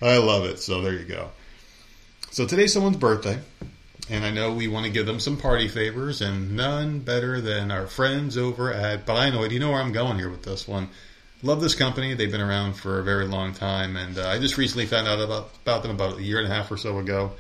I 0.02 0.18
love 0.18 0.46
it. 0.46 0.60
So 0.60 0.82
there 0.82 0.94
you 0.94 1.04
go. 1.04 1.30
So 2.32 2.48
today's 2.48 2.72
someone's 2.72 2.96
birthday, 2.96 3.38
and 4.10 4.24
I 4.24 4.32
know 4.32 4.54
we 4.54 4.70
want 4.70 4.86
to 4.86 4.92
give 4.92 5.06
them 5.06 5.20
some 5.20 5.36
party 5.36 5.68
favors, 5.68 6.22
and 6.22 6.56
none 6.56 7.00
better 7.00 7.42
than 7.42 7.70
our 7.70 7.88
friends 7.88 8.38
over 8.38 8.74
at. 8.74 9.06
But 9.06 9.18
I 9.18 9.30
know. 9.30 9.44
You 9.44 9.60
know 9.60 9.72
where 9.72 9.82
I'm 9.82 9.92
going 9.92 10.20
here 10.20 10.30
with 10.30 10.44
this 10.44 10.66
one. 10.66 10.88
Love 11.44 11.60
this 11.60 11.76
company. 11.76 12.14
They've 12.14 12.32
been 12.32 12.40
around 12.40 12.76
for 12.76 13.00
a 13.00 13.04
very 13.04 13.26
long 13.26 13.54
time, 13.54 13.98
and 13.98 14.18
uh, 14.18 14.30
I 14.30 14.40
just 14.40 14.58
recently 14.58 14.86
found 14.86 15.10
out 15.10 15.20
about 15.20 15.50
about 15.64 15.82
them 15.82 15.92
about 15.92 16.20
a 16.20 16.24
year 16.24 16.40
and 16.40 16.50
a 16.50 16.56
half 16.56 16.72
or 16.72 16.78
so 16.78 16.98
ago 17.00 17.34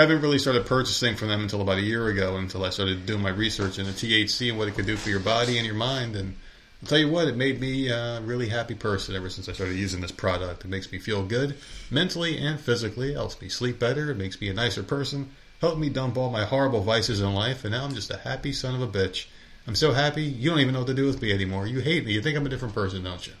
haven't 0.00 0.22
really 0.22 0.38
started 0.38 0.66
purchasing 0.66 1.14
from 1.14 1.28
them 1.28 1.42
until 1.42 1.60
about 1.60 1.78
a 1.78 1.82
year 1.82 2.08
ago, 2.08 2.36
until 2.36 2.64
I 2.64 2.70
started 2.70 3.06
doing 3.06 3.22
my 3.22 3.30
research 3.30 3.78
into 3.78 3.92
THC 3.92 4.48
and 4.48 4.58
what 4.58 4.68
it 4.68 4.74
could 4.74 4.86
do 4.86 4.96
for 4.96 5.08
your 5.08 5.20
body 5.20 5.56
and 5.56 5.66
your 5.66 5.76
mind. 5.76 6.16
And 6.16 6.34
I'll 6.82 6.88
tell 6.88 6.98
you 6.98 7.08
what, 7.08 7.28
it 7.28 7.36
made 7.36 7.60
me 7.60 7.88
a 7.88 8.20
really 8.20 8.48
happy 8.48 8.74
person 8.74 9.14
ever 9.14 9.30
since 9.30 9.48
I 9.48 9.52
started 9.52 9.76
using 9.76 10.00
this 10.00 10.10
product. 10.10 10.64
It 10.64 10.68
makes 10.68 10.90
me 10.90 10.98
feel 10.98 11.24
good 11.24 11.56
mentally 11.90 12.38
and 12.38 12.58
physically. 12.58 13.12
It 13.12 13.16
helps 13.16 13.40
me 13.40 13.48
sleep 13.48 13.78
better. 13.78 14.10
It 14.10 14.16
makes 14.16 14.40
me 14.40 14.48
a 14.48 14.54
nicer 14.54 14.82
person. 14.82 15.30
Helped 15.60 15.78
me 15.78 15.88
dump 15.88 16.18
all 16.18 16.30
my 16.30 16.44
horrible 16.44 16.82
vices 16.82 17.20
in 17.20 17.32
life, 17.32 17.64
and 17.64 17.72
now 17.72 17.84
I'm 17.84 17.94
just 17.94 18.10
a 18.10 18.18
happy 18.18 18.52
son 18.52 18.74
of 18.74 18.82
a 18.82 18.88
bitch. 18.88 19.26
I'm 19.66 19.76
so 19.76 19.92
happy, 19.92 20.24
you 20.24 20.50
don't 20.50 20.60
even 20.60 20.74
know 20.74 20.80
what 20.80 20.88
to 20.88 20.94
do 20.94 21.06
with 21.06 21.22
me 21.22 21.32
anymore. 21.32 21.66
You 21.66 21.80
hate 21.80 22.04
me. 22.04 22.12
You 22.12 22.20
think 22.20 22.36
I'm 22.36 22.44
a 22.44 22.50
different 22.50 22.74
person, 22.74 23.02
don't 23.02 23.26
you? 23.26 23.32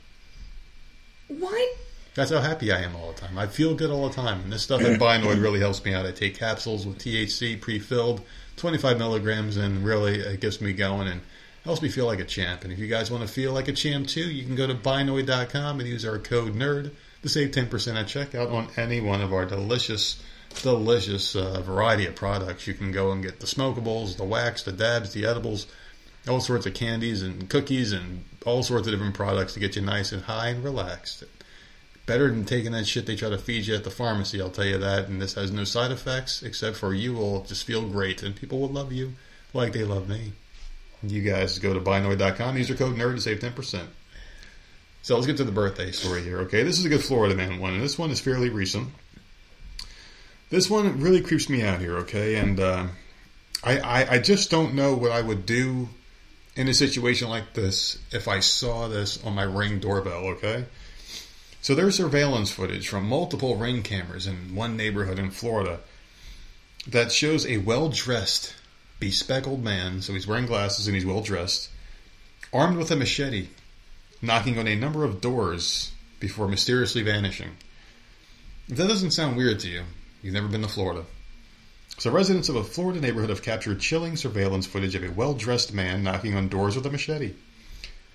What? 1.28 1.68
That's 2.14 2.30
how 2.30 2.40
happy 2.40 2.70
I 2.70 2.80
am 2.82 2.94
all 2.94 3.12
the 3.12 3.20
time. 3.20 3.36
I 3.36 3.48
feel 3.48 3.74
good 3.74 3.90
all 3.90 4.08
the 4.08 4.14
time. 4.14 4.42
And 4.42 4.52
this 4.52 4.62
stuff 4.62 4.82
at 4.82 5.00
Binoid 5.00 5.42
really 5.42 5.58
helps 5.58 5.84
me 5.84 5.92
out. 5.92 6.06
I 6.06 6.12
take 6.12 6.38
capsules 6.38 6.86
with 6.86 6.98
THC 6.98 7.60
pre-filled, 7.60 8.20
25 8.56 8.98
milligrams, 8.98 9.56
and 9.56 9.84
really 9.84 10.20
it 10.20 10.40
gets 10.40 10.60
me 10.60 10.72
going 10.72 11.08
and 11.08 11.22
helps 11.64 11.82
me 11.82 11.88
feel 11.88 12.06
like 12.06 12.20
a 12.20 12.24
champ. 12.24 12.62
And 12.62 12.72
if 12.72 12.78
you 12.78 12.86
guys 12.86 13.10
want 13.10 13.26
to 13.26 13.32
feel 13.32 13.52
like 13.52 13.66
a 13.66 13.72
champ 13.72 14.06
too, 14.06 14.30
you 14.30 14.44
can 14.44 14.54
go 14.54 14.66
to 14.66 14.74
Binoid.com 14.74 15.80
and 15.80 15.88
use 15.88 16.04
our 16.04 16.18
code 16.20 16.54
NERD 16.54 16.92
to 17.22 17.28
save 17.28 17.50
10% 17.50 17.66
at 17.96 18.06
checkout 18.06 18.52
on 18.52 18.68
any 18.76 19.00
one 19.00 19.20
of 19.20 19.32
our 19.32 19.44
delicious, 19.44 20.22
delicious 20.62 21.34
uh, 21.34 21.62
variety 21.62 22.06
of 22.06 22.14
products. 22.14 22.68
You 22.68 22.74
can 22.74 22.92
go 22.92 23.10
and 23.10 23.24
get 23.24 23.40
the 23.40 23.46
smokables, 23.46 24.18
the 24.18 24.24
wax, 24.24 24.62
the 24.62 24.72
dabs, 24.72 25.14
the 25.14 25.26
edibles, 25.26 25.66
all 26.28 26.40
sorts 26.40 26.66
of 26.66 26.74
candies 26.74 27.22
and 27.22 27.48
cookies 27.50 27.92
and 27.92 28.24
all 28.46 28.62
sorts 28.62 28.86
of 28.86 28.92
different 28.92 29.14
products 29.14 29.54
to 29.54 29.60
get 29.60 29.74
you 29.74 29.82
nice 29.82 30.12
and 30.12 30.22
high 30.22 30.50
and 30.50 30.62
relaxed. 30.62 31.24
Better 32.06 32.28
than 32.28 32.44
taking 32.44 32.72
that 32.72 32.86
shit 32.86 33.06
they 33.06 33.16
try 33.16 33.30
to 33.30 33.38
feed 33.38 33.66
you 33.66 33.74
at 33.74 33.84
the 33.84 33.90
pharmacy, 33.90 34.40
I'll 34.40 34.50
tell 34.50 34.66
you 34.66 34.78
that. 34.78 35.08
And 35.08 35.22
this 35.22 35.34
has 35.34 35.50
no 35.50 35.64
side 35.64 35.90
effects 35.90 36.42
except 36.42 36.76
for 36.76 36.92
you 36.92 37.14
will 37.14 37.44
just 37.44 37.64
feel 37.64 37.88
great 37.88 38.22
and 38.22 38.36
people 38.36 38.60
will 38.60 38.68
love 38.68 38.92
you 38.92 39.14
like 39.54 39.72
they 39.72 39.84
love 39.84 40.08
me. 40.08 40.32
You 41.02 41.22
guys 41.22 41.58
go 41.58 41.72
to 41.74 41.80
binoid.com, 41.80 42.56
use 42.56 42.68
your 42.68 42.78
code 42.78 42.96
NERD 42.96 43.16
to 43.16 43.20
save 43.20 43.40
10%. 43.40 43.86
So 45.02 45.14
let's 45.14 45.26
get 45.26 45.36
to 45.36 45.44
the 45.44 45.52
birthday 45.52 45.92
story 45.92 46.22
here, 46.22 46.40
okay? 46.40 46.62
This 46.62 46.78
is 46.78 46.86
a 46.86 46.88
good 46.88 47.04
Florida 47.04 47.34
man 47.34 47.58
one, 47.60 47.74
and 47.74 47.82
this 47.82 47.98
one 47.98 48.10
is 48.10 48.20
fairly 48.20 48.48
recent. 48.48 48.88
This 50.48 50.70
one 50.70 51.00
really 51.00 51.20
creeps 51.20 51.50
me 51.50 51.62
out 51.62 51.80
here, 51.80 51.98
okay? 51.98 52.36
And 52.36 52.58
uh, 52.58 52.86
I, 53.62 53.78
I, 53.78 54.10
I 54.12 54.18
just 54.18 54.50
don't 54.50 54.74
know 54.74 54.94
what 54.94 55.10
I 55.10 55.20
would 55.20 55.44
do 55.44 55.88
in 56.56 56.68
a 56.68 56.74
situation 56.74 57.28
like 57.28 57.52
this 57.52 57.98
if 58.12 58.28
I 58.28 58.40
saw 58.40 58.88
this 58.88 59.22
on 59.24 59.34
my 59.34 59.42
ring 59.42 59.78
doorbell, 59.78 60.26
okay? 60.28 60.64
So 61.64 61.74
there's 61.74 61.96
surveillance 61.96 62.50
footage 62.50 62.88
from 62.88 63.08
multiple 63.08 63.56
ring 63.56 63.82
cameras 63.82 64.26
in 64.26 64.54
one 64.54 64.76
neighborhood 64.76 65.18
in 65.18 65.30
Florida 65.30 65.80
that 66.86 67.10
shows 67.10 67.46
a 67.46 67.56
well 67.56 67.88
dressed, 67.88 68.54
bespectacled 69.00 69.64
man, 69.64 70.02
so 70.02 70.12
he's 70.12 70.26
wearing 70.26 70.44
glasses 70.44 70.86
and 70.86 70.94
he's 70.94 71.06
well 71.06 71.22
dressed, 71.22 71.70
armed 72.52 72.76
with 72.76 72.90
a 72.90 72.96
machete, 72.96 73.48
knocking 74.20 74.58
on 74.58 74.68
a 74.68 74.76
number 74.76 75.04
of 75.04 75.22
doors 75.22 75.92
before 76.20 76.48
mysteriously 76.48 77.00
vanishing. 77.00 77.56
If 78.68 78.76
that 78.76 78.88
doesn't 78.88 79.12
sound 79.12 79.38
weird 79.38 79.60
to 79.60 79.70
you, 79.70 79.84
you've 80.20 80.34
never 80.34 80.48
been 80.48 80.60
to 80.60 80.68
Florida. 80.68 81.06
So, 81.96 82.10
residents 82.10 82.50
of 82.50 82.56
a 82.56 82.64
Florida 82.64 83.00
neighborhood 83.00 83.30
have 83.30 83.40
captured 83.40 83.80
chilling 83.80 84.18
surveillance 84.18 84.66
footage 84.66 84.96
of 84.96 85.02
a 85.02 85.10
well 85.10 85.32
dressed 85.32 85.72
man 85.72 86.02
knocking 86.02 86.34
on 86.36 86.48
doors 86.48 86.76
with 86.76 86.84
a 86.84 86.90
machete. 86.90 87.32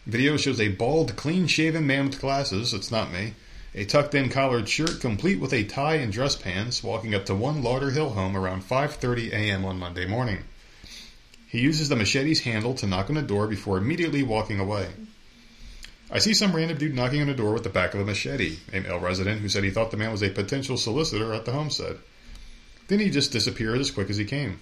Video 0.10 0.38
shows 0.38 0.60
a 0.60 0.70
bald, 0.70 1.16
clean 1.16 1.46
shaven 1.46 1.86
man 1.86 2.10
with 2.10 2.20
glasses, 2.20 2.74
it's 2.74 2.90
not 2.90 3.14
me, 3.14 3.36
a 3.76 3.86
tucked 3.86 4.16
in 4.16 4.28
collared 4.28 4.68
shirt 4.68 5.00
complete 5.00 5.40
with 5.40 5.54
a 5.54 5.64
tie 5.64 5.98
and 5.98 6.12
dress 6.12 6.36
pants 6.36 6.84
walking 6.84 7.14
up 7.14 7.28
to 7.28 7.36
one 7.36 7.62
Lauderhill 7.62 8.16
home 8.16 8.36
around 8.36 8.68
5:30 8.68 9.32
a.m. 9.32 9.66
on 9.66 9.78
Monday 9.78 10.08
morning. 10.08 10.40
He 11.46 11.62
uses 11.62 11.90
the 11.90 11.96
machete's 11.96 12.40
handle 12.40 12.74
to 12.74 12.88
knock 12.88 13.10
on 13.10 13.18
the 13.18 13.22
door 13.22 13.46
before 13.46 13.78
immediately 13.78 14.24
walking 14.24 14.60
away. 14.60 14.88
I 16.10 16.18
see 16.18 16.34
some 16.34 16.56
random 16.56 16.80
dude 16.80 16.96
knocking 16.96 17.22
on 17.22 17.30
a 17.30 17.36
door 17.36 17.54
with 17.54 17.64
the 17.64 17.70
back 17.70 17.94
of 17.94 18.00
a 18.00 18.06
machete, 18.06 18.58
a 18.74 18.80
male 18.80 19.00
resident 19.00 19.42
who 19.42 19.48
said 19.48 19.64
he 19.64 19.70
thought 19.70 19.92
the 19.92 19.98
man 19.98 20.12
was 20.12 20.24
a 20.24 20.32
potential 20.32 20.78
solicitor 20.78 21.36
at 21.36 21.46
the 21.46 21.52
homestead. 21.52 22.00
Then 22.88 23.00
he 23.00 23.12
just 23.12 23.32
disappeared 23.32 23.78
as 23.78 23.92
quick 23.92 24.10
as 24.10 24.18
he 24.18 24.26
came. 24.26 24.60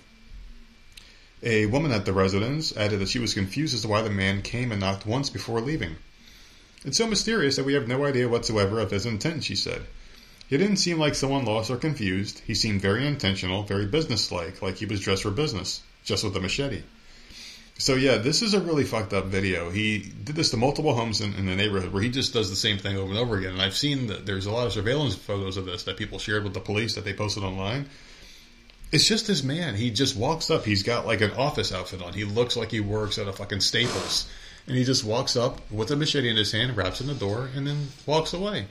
A 1.43 1.67
woman 1.67 1.91
at 1.91 2.05
the 2.05 2.13
residence 2.13 2.75
added 2.75 2.99
that 2.99 3.09
she 3.09 3.19
was 3.19 3.35
confused 3.35 3.75
as 3.75 3.81
to 3.81 3.87
why 3.87 4.01
the 4.01 4.09
man 4.09 4.41
came 4.41 4.71
and 4.71 4.81
knocked 4.81 5.05
once 5.05 5.29
before 5.29 5.61
leaving. 5.61 5.97
It's 6.83 6.97
so 6.97 7.05
mysterious 7.05 7.55
that 7.55 7.65
we 7.65 7.73
have 7.73 7.87
no 7.87 8.05
idea 8.05 8.27
whatsoever 8.27 8.79
of 8.79 8.91
his 8.91 9.05
intent, 9.05 9.43
she 9.43 9.55
said. 9.55 9.83
He 10.47 10.57
didn't 10.57 10.77
seem 10.77 10.97
like 10.97 11.13
someone 11.13 11.45
lost 11.45 11.69
or 11.69 11.77
confused. 11.77 12.41
He 12.47 12.55
seemed 12.55 12.81
very 12.81 13.05
intentional, 13.05 13.63
very 13.63 13.85
businesslike, 13.85 14.61
like 14.61 14.77
he 14.77 14.85
was 14.85 15.01
dressed 15.01 15.23
for 15.23 15.31
business, 15.31 15.81
just 16.03 16.23
with 16.23 16.35
a 16.37 16.39
machete. 16.39 16.83
So 17.77 17.93
yeah, 17.93 18.17
this 18.17 18.41
is 18.41 18.55
a 18.55 18.59
really 18.59 18.83
fucked 18.83 19.13
up 19.13 19.25
video. 19.25 19.69
He 19.69 19.99
did 19.99 20.35
this 20.35 20.49
to 20.51 20.57
multiple 20.57 20.95
homes 20.95 21.21
in, 21.21 21.35
in, 21.35 21.45
the 21.45 21.55
neighborhood 21.55 21.93
where 21.93 22.01
he 22.01 22.09
just 22.09 22.33
does 22.33 22.49
the 22.49 22.55
same 22.55 22.79
thing 22.79 22.97
over 22.97 23.11
and 23.11 23.19
over 23.19 23.37
again. 23.37 23.51
And 23.51 23.61
I've 23.61 23.77
seen 23.77 24.07
that 24.07 24.25
there's 24.25 24.47
a 24.47 24.51
lot 24.51 24.65
of 24.65 24.73
surveillance 24.73 25.15
photos 25.15 25.57
of 25.57 25.65
this 25.65 25.83
that 25.83 25.97
people 25.97 26.17
shared 26.17 26.43
with 26.43 26.55
the 26.55 26.59
police 26.59 26.95
that 26.95 27.05
they 27.05 27.13
posted 27.13 27.43
online. 27.43 27.87
It's 28.91 29.07
just 29.07 29.27
this 29.27 29.43
man. 29.43 29.75
He 29.75 29.91
just 29.91 30.15
walks 30.15 30.49
up. 30.49 30.63
He's 30.63 30.83
got 30.83 31.05
like 31.05 31.21
an 31.21 31.31
office 31.31 31.73
outfit 31.73 32.01
on. 32.01 32.13
He 32.13 32.23
looks 32.23 32.55
like 32.55 32.71
he 32.71 32.79
works 32.79 33.17
at 33.17 33.27
a 33.27 33.33
fucking 33.33 33.61
Staples. 33.61 34.29
And 34.65 34.77
he 34.77 34.83
just 34.83 35.03
walks 35.03 35.35
up 35.35 35.71
with 35.71 35.91
a 35.91 35.95
machete 35.95 36.29
in 36.29 36.35
his 36.35 36.51
hand, 36.51 36.75
wraps 36.75 36.99
in 36.99 37.07
the 37.07 37.13
door, 37.13 37.49
and 37.55 37.65
then 37.65 37.87
walks 38.05 38.33
away. 38.33 38.67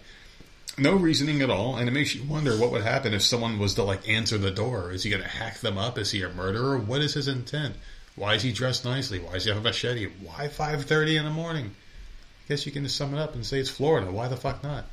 No 0.79 0.95
reasoning 0.95 1.41
at 1.41 1.49
all, 1.49 1.77
and 1.77 1.89
it 1.89 1.93
makes 1.93 2.15
you 2.15 2.23
wonder 2.25 2.55
what 2.57 2.71
would 2.71 2.83
happen 2.83 3.15
if 3.15 3.23
someone 3.23 3.59
was 3.59 3.75
to 3.75 3.83
like 3.83 4.07
answer 4.07 4.37
the 4.37 4.51
door. 4.51 4.93
Is 4.93 5.03
he 5.03 5.11
going 5.11 5.23
to 5.23 5.29
hack 5.29 5.61
them 5.61 5.79
up? 5.79 5.97
Is 5.97 6.11
he 6.11 6.23
a 6.23 6.29
murderer? 6.29 6.77
What 6.77 7.01
is 7.01 7.15
his 7.15 7.29
intent? 7.29 7.77
Why 8.15 8.35
is 8.35 8.43
he 8.43 8.53
dressed 8.53 8.85
nicely? 8.85 9.19
Why 9.19 9.33
does 9.33 9.45
he 9.45 9.51
have 9.51 9.61
a 9.61 9.63
machete? 9.63 10.11
Why 10.23 10.49
5.30 10.49 11.19
in 11.19 11.25
the 11.25 11.31
morning? 11.31 11.67
I 11.67 12.49
guess 12.49 12.67
you 12.67 12.73
can 12.73 12.85
just 12.85 12.97
sum 12.97 13.15
it 13.15 13.19
up 13.19 13.35
and 13.35 13.45
say 13.45 13.59
it's 13.59 13.71
Florida. 13.71 14.11
Why 14.11 14.29
the 14.29 14.37
fuck 14.37 14.63
not? 14.63 14.85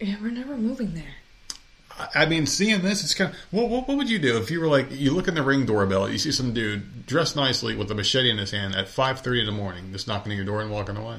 Yeah, 0.00 0.16
we're 0.20 0.30
never 0.30 0.56
moving 0.56 0.94
there. 0.94 1.16
I 2.14 2.26
mean, 2.26 2.46
seeing 2.46 2.82
this, 2.82 3.02
it's 3.04 3.14
kind 3.14 3.30
of 3.32 3.36
what, 3.50 3.68
what, 3.68 3.88
what 3.88 3.96
would 3.96 4.10
you 4.10 4.18
do 4.18 4.38
if 4.38 4.50
you 4.50 4.60
were 4.60 4.66
like 4.66 4.86
you 4.90 5.12
look 5.12 5.28
in 5.28 5.34
the 5.34 5.42
ring 5.42 5.66
doorbell, 5.66 6.10
you 6.10 6.18
see 6.18 6.32
some 6.32 6.52
dude 6.52 7.06
dressed 7.06 7.36
nicely 7.36 7.76
with 7.76 7.90
a 7.90 7.94
machete 7.94 8.30
in 8.30 8.38
his 8.38 8.50
hand 8.50 8.74
at 8.74 8.88
five 8.88 9.20
thirty 9.20 9.40
in 9.40 9.46
the 9.46 9.52
morning, 9.52 9.92
just 9.92 10.08
knocking 10.08 10.32
on 10.32 10.36
your 10.36 10.46
door 10.46 10.62
and 10.62 10.70
walking 10.70 10.96
away. 10.96 11.18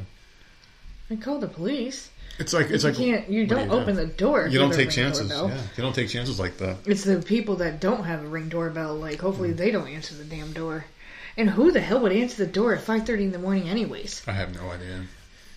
I 1.09 1.15
call 1.15 1.39
the 1.39 1.47
police. 1.47 2.09
It's 2.39 2.53
like 2.53 2.71
it's 2.71 2.84
you 2.84 2.89
like 2.89 2.97
can't. 2.97 3.30
You 3.30 3.45
don't 3.45 3.67
do 3.69 3.76
you 3.76 3.82
open 3.82 3.95
do? 3.95 4.01
the 4.05 4.07
door. 4.07 4.47
You 4.47 4.57
don't 4.57 4.74
take 4.74 4.89
chances. 4.89 5.30
Yeah, 5.30 5.61
you 5.78 5.84
don't 5.84 5.93
take 5.93 6.09
chances 6.09 6.39
like 6.39 6.57
that. 6.57 6.78
It's 6.86 7.03
the 7.03 7.21
people 7.21 7.57
that 7.57 7.80
don't 7.80 8.03
have 8.03 8.24
a 8.24 8.28
ring 8.28 8.49
doorbell. 8.49 8.95
Like, 8.95 9.19
hopefully, 9.21 9.49
Mm. 9.53 9.57
they 9.57 9.71
don't 9.71 9.88
answer 9.88 10.15
the 10.15 10.24
damn 10.24 10.51
door. 10.53 10.86
And 11.38 11.49
who 11.49 11.71
the 11.71 11.82
hell 11.82 11.99
would 11.99 12.11
answer 12.11 12.45
the 12.45 12.51
door 12.51 12.74
at 12.74 12.82
five 12.82 13.05
thirty 13.05 13.24
in 13.26 13.32
the 13.32 13.39
morning, 13.39 13.69
anyways? 13.69 14.24
I 14.28 14.32
have 14.32 14.53
no 14.55 14.69
idea. 14.71 15.03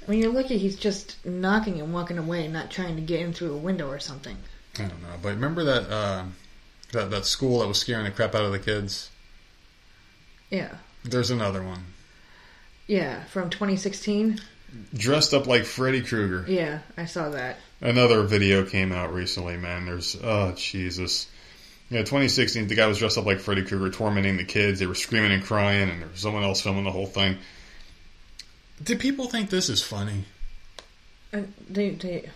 I 0.07 0.11
mean, 0.11 0.21
you're 0.23 0.33
lucky 0.33 0.59
he's 0.59 0.77
just 0.77 1.17
knocking 1.25 1.81
and 1.81 1.93
walking 1.93 2.19
away, 2.19 2.47
not 2.49 2.71
trying 2.71 2.97
to 2.97 3.03
get 3.03 3.21
in 3.21 3.33
through 3.33 3.55
a 3.55 3.59
window 3.59 3.89
or 3.89 3.99
something. 3.99 4.37
I 4.79 4.85
don't 4.85 5.03
know, 5.03 5.17
but 5.23 5.31
remember 5.31 5.65
that 5.65 5.91
uh, 5.91 6.25
that 6.93 7.11
that 7.11 7.25
school 7.27 7.61
that 7.61 7.69
was 7.69 7.79
scaring 7.79 8.05
the 8.05 8.11
crap 8.11 8.35
out 8.35 8.45
of 8.45 8.53
the 8.53 8.59
kids. 8.59 9.11
Yeah, 10.51 10.77
There's 11.05 11.31
another 11.31 11.63
one 11.63 11.87
yeah, 12.87 13.25
from 13.25 13.51
2016. 13.51 14.41
dressed 14.95 15.35
up 15.35 15.47
like 15.47 15.65
Freddy 15.65 16.03
Krueger. 16.03 16.45
Yeah, 16.49 16.81
I 16.97 17.07
saw 17.07 17.31
that. 17.31 17.57
Another 17.81 18.23
video 18.23 18.65
came 18.65 18.93
out 18.93 19.13
recently, 19.13 19.57
man. 19.57 19.87
There's 19.87 20.17
oh 20.23 20.53
Jesus. 20.57 21.29
Yeah, 21.89 22.01
2016, 22.01 22.67
the 22.67 22.75
guy 22.75 22.87
was 22.87 22.99
dressed 22.99 23.17
up 23.17 23.27
like 23.27 23.39
Freddy 23.39 23.63
Krueger, 23.63 23.91
tormenting 23.91 24.37
the 24.37 24.45
kids. 24.45 24.81
They 24.81 24.87
were 24.87 24.97
screaming 24.97 25.31
and 25.31 25.45
crying, 25.45 25.89
and 25.89 26.03
there 26.03 26.09
was 26.09 26.19
someone 26.19 26.43
else 26.43 26.61
filming 26.61 26.83
the 26.83 26.91
whole 26.91 27.07
thing. 27.07 27.39
Do 28.83 28.97
people 28.97 29.29
think 29.29 29.51
this 29.51 29.69
is 29.69 29.83
funny? 29.83 30.25
And 31.33 31.55
they, 31.69 31.91
they, 31.91 32.29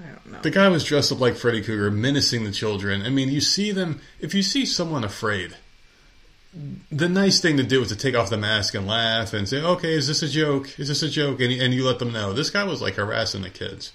I 0.00 0.06
don't 0.06 0.32
know. 0.32 0.40
The 0.42 0.50
guy 0.50 0.68
was 0.68 0.84
dressed 0.84 1.12
up 1.12 1.20
like 1.20 1.36
Freddy 1.36 1.62
Krueger, 1.62 1.90
menacing 1.90 2.44
the 2.44 2.52
children. 2.52 3.02
I 3.02 3.10
mean, 3.10 3.28
you 3.30 3.40
see 3.40 3.72
them. 3.72 4.00
If 4.20 4.34
you 4.34 4.42
see 4.42 4.66
someone 4.66 5.04
afraid, 5.04 5.54
the 6.90 7.08
nice 7.08 7.40
thing 7.40 7.56
to 7.56 7.62
do 7.62 7.80
is 7.82 7.88
to 7.88 7.96
take 7.96 8.14
off 8.14 8.28
the 8.30 8.36
mask 8.36 8.74
and 8.74 8.86
laugh 8.86 9.32
and 9.32 9.48
say, 9.48 9.60
"Okay, 9.62 9.92
is 9.94 10.06
this 10.08 10.22
a 10.22 10.28
joke? 10.28 10.78
Is 10.78 10.88
this 10.88 11.02
a 11.02 11.08
joke?" 11.08 11.40
And, 11.40 11.52
and 11.52 11.72
you 11.72 11.84
let 11.84 11.98
them 11.98 12.12
know. 12.12 12.32
This 12.32 12.50
guy 12.50 12.64
was 12.64 12.82
like 12.82 12.94
harassing 12.94 13.42
the 13.42 13.50
kids. 13.50 13.92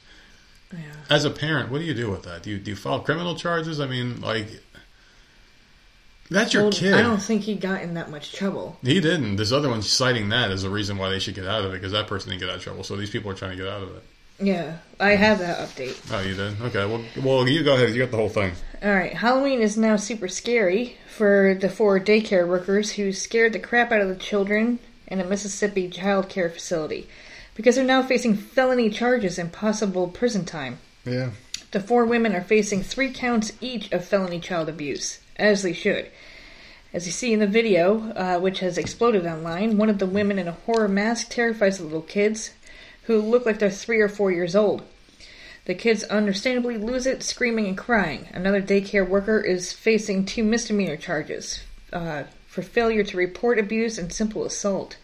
yeah. 0.74 0.80
As 1.10 1.24
a 1.26 1.30
parent, 1.30 1.72
what 1.72 1.80
do 1.80 1.86
you 1.86 1.94
do 1.94 2.10
with 2.10 2.24
that? 2.24 2.44
Do 2.44 2.50
you 2.52 2.58
do 2.58 2.72
you 2.72 2.78
file 2.78 3.00
criminal 3.00 3.36
charges? 3.36 3.80
I 3.80 3.86
mean, 3.88 4.22
like 4.22 4.48
that's 6.30 6.54
your 6.54 6.64
Well, 6.64 6.72
kid. 6.72 6.94
I 6.94 7.02
don't 7.02 7.22
think 7.22 7.44
he 7.44 7.56
got 7.56 7.82
in 7.84 7.94
that 7.94 8.10
much 8.10 8.34
trouble. 8.34 8.78
He 8.84 9.00
didn't. 9.00 9.38
This 9.38 9.52
other 9.52 9.70
one's 9.70 9.90
citing 9.90 10.30
that 10.30 10.52
as 10.52 10.64
a 10.64 10.70
reason 10.70 10.98
why 10.98 11.10
they 11.10 11.20
should 11.20 11.36
get 11.36 11.46
out 11.48 11.64
of 11.64 11.72
it 11.74 11.78
because 11.78 11.94
that 11.94 12.08
person 12.08 12.30
didn't 12.32 12.42
get 12.42 12.50
out 12.50 12.58
of 12.58 12.64
trouble. 12.64 12.84
So 12.84 12.96
these 12.98 13.10
people 13.10 13.32
are 13.32 13.36
trying 13.36 13.52
to 13.52 13.58
get 13.58 13.68
out 13.68 13.82
of 13.84 13.96
it. 13.96 14.04
Yeah, 14.40 14.78
I 15.00 15.12
have 15.12 15.40
that 15.40 15.58
update. 15.60 16.00
Oh, 16.12 16.22
you 16.22 16.36
did? 16.36 16.62
Okay. 16.62 16.86
Well, 16.86 17.04
well, 17.24 17.50
you 17.50 17.64
go 17.64 17.74
ahead. 17.74 17.90
You 17.90 18.00
got 18.04 18.12
the 18.12 18.18
whole 18.18 18.30
thing. 18.30 18.54
All 18.84 18.94
right, 18.94 19.14
Halloween 19.14 19.62
is 19.62 19.78
now 19.78 19.96
super 19.96 20.28
scary 20.28 20.98
for 21.08 21.58
the 21.60 21.70
four 21.70 22.00
daycare 22.00 22.48
workers 22.48 22.92
who 22.92 23.12
scared 23.12 23.54
the 23.54 23.60
crap 23.60 23.92
out 23.92 24.02
of 24.02 24.10
the 24.10 24.16
children 24.16 24.78
in 25.08 25.20
a 25.20 25.26
Mississippi 25.26 25.90
child 25.90 26.30
care 26.30 26.50
facility 26.50 27.08
because 27.56 27.76
they're 27.76 27.84
now 27.84 28.04
facing 28.04 28.36
felony 28.36 28.92
charges 28.92 29.40
and 29.40 29.52
possible 29.52 30.08
prison 30.08 30.46
time. 30.46 30.78
Yeah. 31.06 31.32
The 31.72 31.80
four 31.80 32.06
women 32.06 32.36
are 32.36 32.44
facing 32.44 32.84
three 32.84 33.12
counts 33.12 33.54
each 33.60 33.92
of 33.92 34.06
felony 34.06 34.40
child 34.40 34.70
abuse, 34.70 35.20
as 35.38 35.64
they 35.64 35.74
should. 35.74 36.12
As 36.94 37.06
you 37.08 37.12
see 37.12 37.34
in 37.34 37.40
the 37.40 37.48
video, 37.48 38.12
uh, 38.12 38.40
which 38.40 38.60
has 38.60 38.78
exploded 38.78 39.26
online, 39.26 39.78
one 39.78 39.90
of 39.90 39.98
the 39.98 40.06
women 40.06 40.38
in 40.38 40.48
a 40.48 40.54
horror 40.54 40.88
mask 40.88 41.30
terrifies 41.30 41.80
the 41.80 41.84
little 41.84 42.02
kids, 42.02 42.52
who 43.08 43.22
look 43.22 43.46
like 43.46 43.60
they're 43.60 43.70
three 43.70 44.00
or 44.00 44.10
four 44.10 44.32
years 44.32 44.56
old. 44.56 44.84
The 45.66 45.76
kids 45.76 46.04
understandably 46.04 46.78
lose 46.78 47.06
it, 47.06 47.24
screaming 47.24 47.68
and 47.68 47.78
crying. 47.78 48.28
Another 48.34 48.62
daycare 48.62 49.08
worker 49.08 49.40
is 49.40 49.74
facing 49.74 50.24
two 50.26 50.44
misdemeanor 50.44 50.96
charges 50.96 51.62
uh, 51.92 52.24
for 52.48 52.62
failure 52.62 53.04
to 53.04 53.18
report 53.18 53.60
abuse 53.60 53.98
and 53.98 54.14
simple 54.14 54.46
assault. 54.46 54.98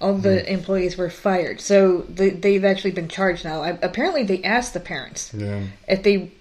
All 0.00 0.14
the 0.14 0.50
employees 0.52 0.96
were 0.98 1.08
fired, 1.08 1.60
so 1.60 2.00
they, 2.02 2.30
they've 2.30 2.64
actually 2.64 2.90
been 2.90 3.08
charged 3.08 3.44
now. 3.44 3.62
I, 3.62 3.78
apparently, 3.80 4.24
they 4.24 4.42
asked 4.42 4.74
the 4.74 4.80
parents 4.80 5.32
Yeah. 5.32 5.62
if 5.88 6.02
they 6.02 6.32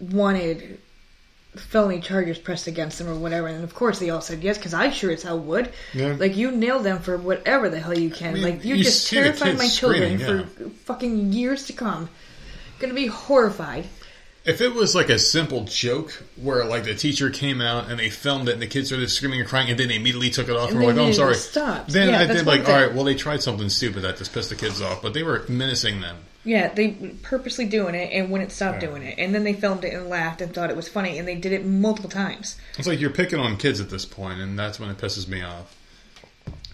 wanted 0.00 0.78
felony 1.56 2.00
charges 2.00 2.38
pressed 2.38 2.66
against 2.66 2.98
them 2.98 3.08
or 3.08 3.14
whatever, 3.14 3.46
and 3.46 3.62
of 3.64 3.74
course 3.74 3.98
they 3.98 4.10
all 4.10 4.20
said 4.20 4.42
yes 4.42 4.58
because 4.58 4.74
I 4.74 4.90
sure 4.90 5.12
as 5.12 5.22
hell 5.22 5.38
would. 5.38 5.72
Yeah. 5.92 6.16
Like 6.18 6.36
you 6.36 6.50
nail 6.50 6.80
them 6.80 6.98
for 7.00 7.16
whatever 7.16 7.68
the 7.68 7.80
hell 7.80 7.96
you 7.96 8.10
can. 8.10 8.34
mean, 8.34 8.42
like 8.42 8.64
you, 8.64 8.76
you 8.76 8.84
just 8.84 9.08
terrified 9.08 9.56
my 9.58 9.68
children 9.68 10.18
screaming, 10.18 10.46
for 10.46 10.68
fucking 10.84 11.32
years 11.32 11.66
to 11.66 11.72
come. 11.72 12.08
Gonna 12.80 12.94
be 12.94 13.06
horrified. 13.06 13.86
If 14.44 14.60
it 14.60 14.74
was 14.74 14.94
like 14.94 15.08
a 15.08 15.18
simple 15.18 15.64
joke 15.64 16.22
where 16.36 16.66
like 16.66 16.84
the 16.84 16.94
teacher 16.94 17.30
came 17.30 17.62
out 17.62 17.88
and 17.88 17.98
they 17.98 18.10
filmed 18.10 18.48
it 18.48 18.52
and 18.52 18.60
the 18.62 18.66
kids 18.66 18.88
started 18.88 19.08
screaming 19.10 19.40
and 19.40 19.48
crying 19.48 19.70
and 19.70 19.78
then 19.78 19.88
they 19.88 19.96
immediately 19.96 20.28
took 20.28 20.48
it 20.48 20.56
off 20.56 20.68
and, 20.68 20.76
And 20.76 20.86
were 20.86 20.92
like, 20.92 21.00
"Oh, 21.00 21.06
I'm 21.06 21.14
sorry," 21.14 21.34
stopped. 21.34 21.92
then 21.92 22.10
Yeah, 22.10 22.20
I 22.20 22.26
did 22.26 22.46
like, 22.46 22.64
thing. 22.64 22.74
"All 22.74 22.80
right, 22.82 22.94
well, 22.94 23.04
they 23.04 23.14
tried 23.14 23.42
something 23.42 23.70
stupid 23.70 24.02
that 24.02 24.18
just 24.18 24.34
pissed 24.34 24.50
the 24.50 24.56
kids 24.56 24.82
off," 24.82 25.00
but 25.00 25.14
they 25.14 25.22
were 25.22 25.44
menacing 25.48 26.02
them. 26.02 26.16
Yeah, 26.44 26.72
they 26.72 26.90
purposely 27.22 27.64
doing 27.64 27.94
it 27.94 28.12
and 28.12 28.30
wouldn't 28.30 28.52
stop 28.52 28.78
doing 28.78 29.02
it, 29.02 29.18
and 29.18 29.34
then 29.34 29.44
they 29.44 29.54
filmed 29.54 29.84
it 29.84 29.94
and 29.94 30.08
laughed 30.08 30.42
and 30.42 30.52
thought 30.52 30.70
it 30.70 30.76
was 30.76 30.88
funny, 30.88 31.18
and 31.18 31.26
they 31.26 31.36
did 31.36 31.52
it 31.52 31.64
multiple 31.64 32.10
times. 32.10 32.56
It's 32.78 32.86
like 32.86 33.00
you're 33.00 33.10
picking 33.10 33.38
on 33.38 33.56
kids 33.56 33.80
at 33.80 33.88
this 33.88 34.04
point, 34.04 34.40
and 34.40 34.58
that's 34.58 34.78
when 34.78 34.90
it 34.90 34.98
pisses 34.98 35.26
me 35.26 35.42
off. 35.42 35.74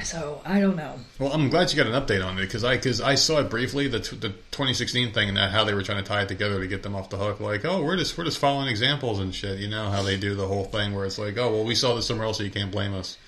So 0.04 0.40
I 0.44 0.60
don't 0.60 0.76
know. 0.76 0.98
Well, 1.18 1.32
I'm 1.32 1.48
glad 1.50 1.70
you 1.70 1.76
got 1.76 1.86
an 1.86 2.00
update 2.00 2.24
on 2.24 2.38
it 2.38 2.42
because 2.42 2.64
I 2.64 2.76
because 2.76 3.00
I 3.00 3.14
saw 3.14 3.40
it 3.40 3.50
briefly 3.50 3.86
the 3.88 4.00
t- 4.00 4.16
the 4.16 4.30
2016 4.30 5.12
thing 5.12 5.28
and 5.28 5.36
that 5.36 5.50
how 5.50 5.64
they 5.64 5.74
were 5.74 5.82
trying 5.82 6.02
to 6.02 6.08
tie 6.08 6.22
it 6.22 6.28
together 6.28 6.60
to 6.60 6.66
get 6.66 6.82
them 6.82 6.96
off 6.96 7.10
the 7.10 7.18
hook. 7.18 7.40
Like, 7.40 7.64
oh, 7.64 7.82
we're 7.82 7.96
just 7.96 8.16
we're 8.16 8.24
just 8.24 8.38
following 8.38 8.68
examples 8.68 9.18
and 9.18 9.34
shit. 9.34 9.58
You 9.58 9.68
know 9.68 9.90
how 9.90 10.02
they 10.02 10.16
do 10.16 10.34
the 10.34 10.46
whole 10.46 10.64
thing 10.64 10.94
where 10.94 11.04
it's 11.04 11.18
like, 11.18 11.36
oh, 11.36 11.50
well, 11.50 11.64
we 11.64 11.74
saw 11.74 11.94
this 11.94 12.06
somewhere 12.06 12.26
else, 12.26 12.38
so 12.38 12.44
you 12.44 12.50
can't 12.50 12.70
blame 12.70 12.94
us. 12.94 13.18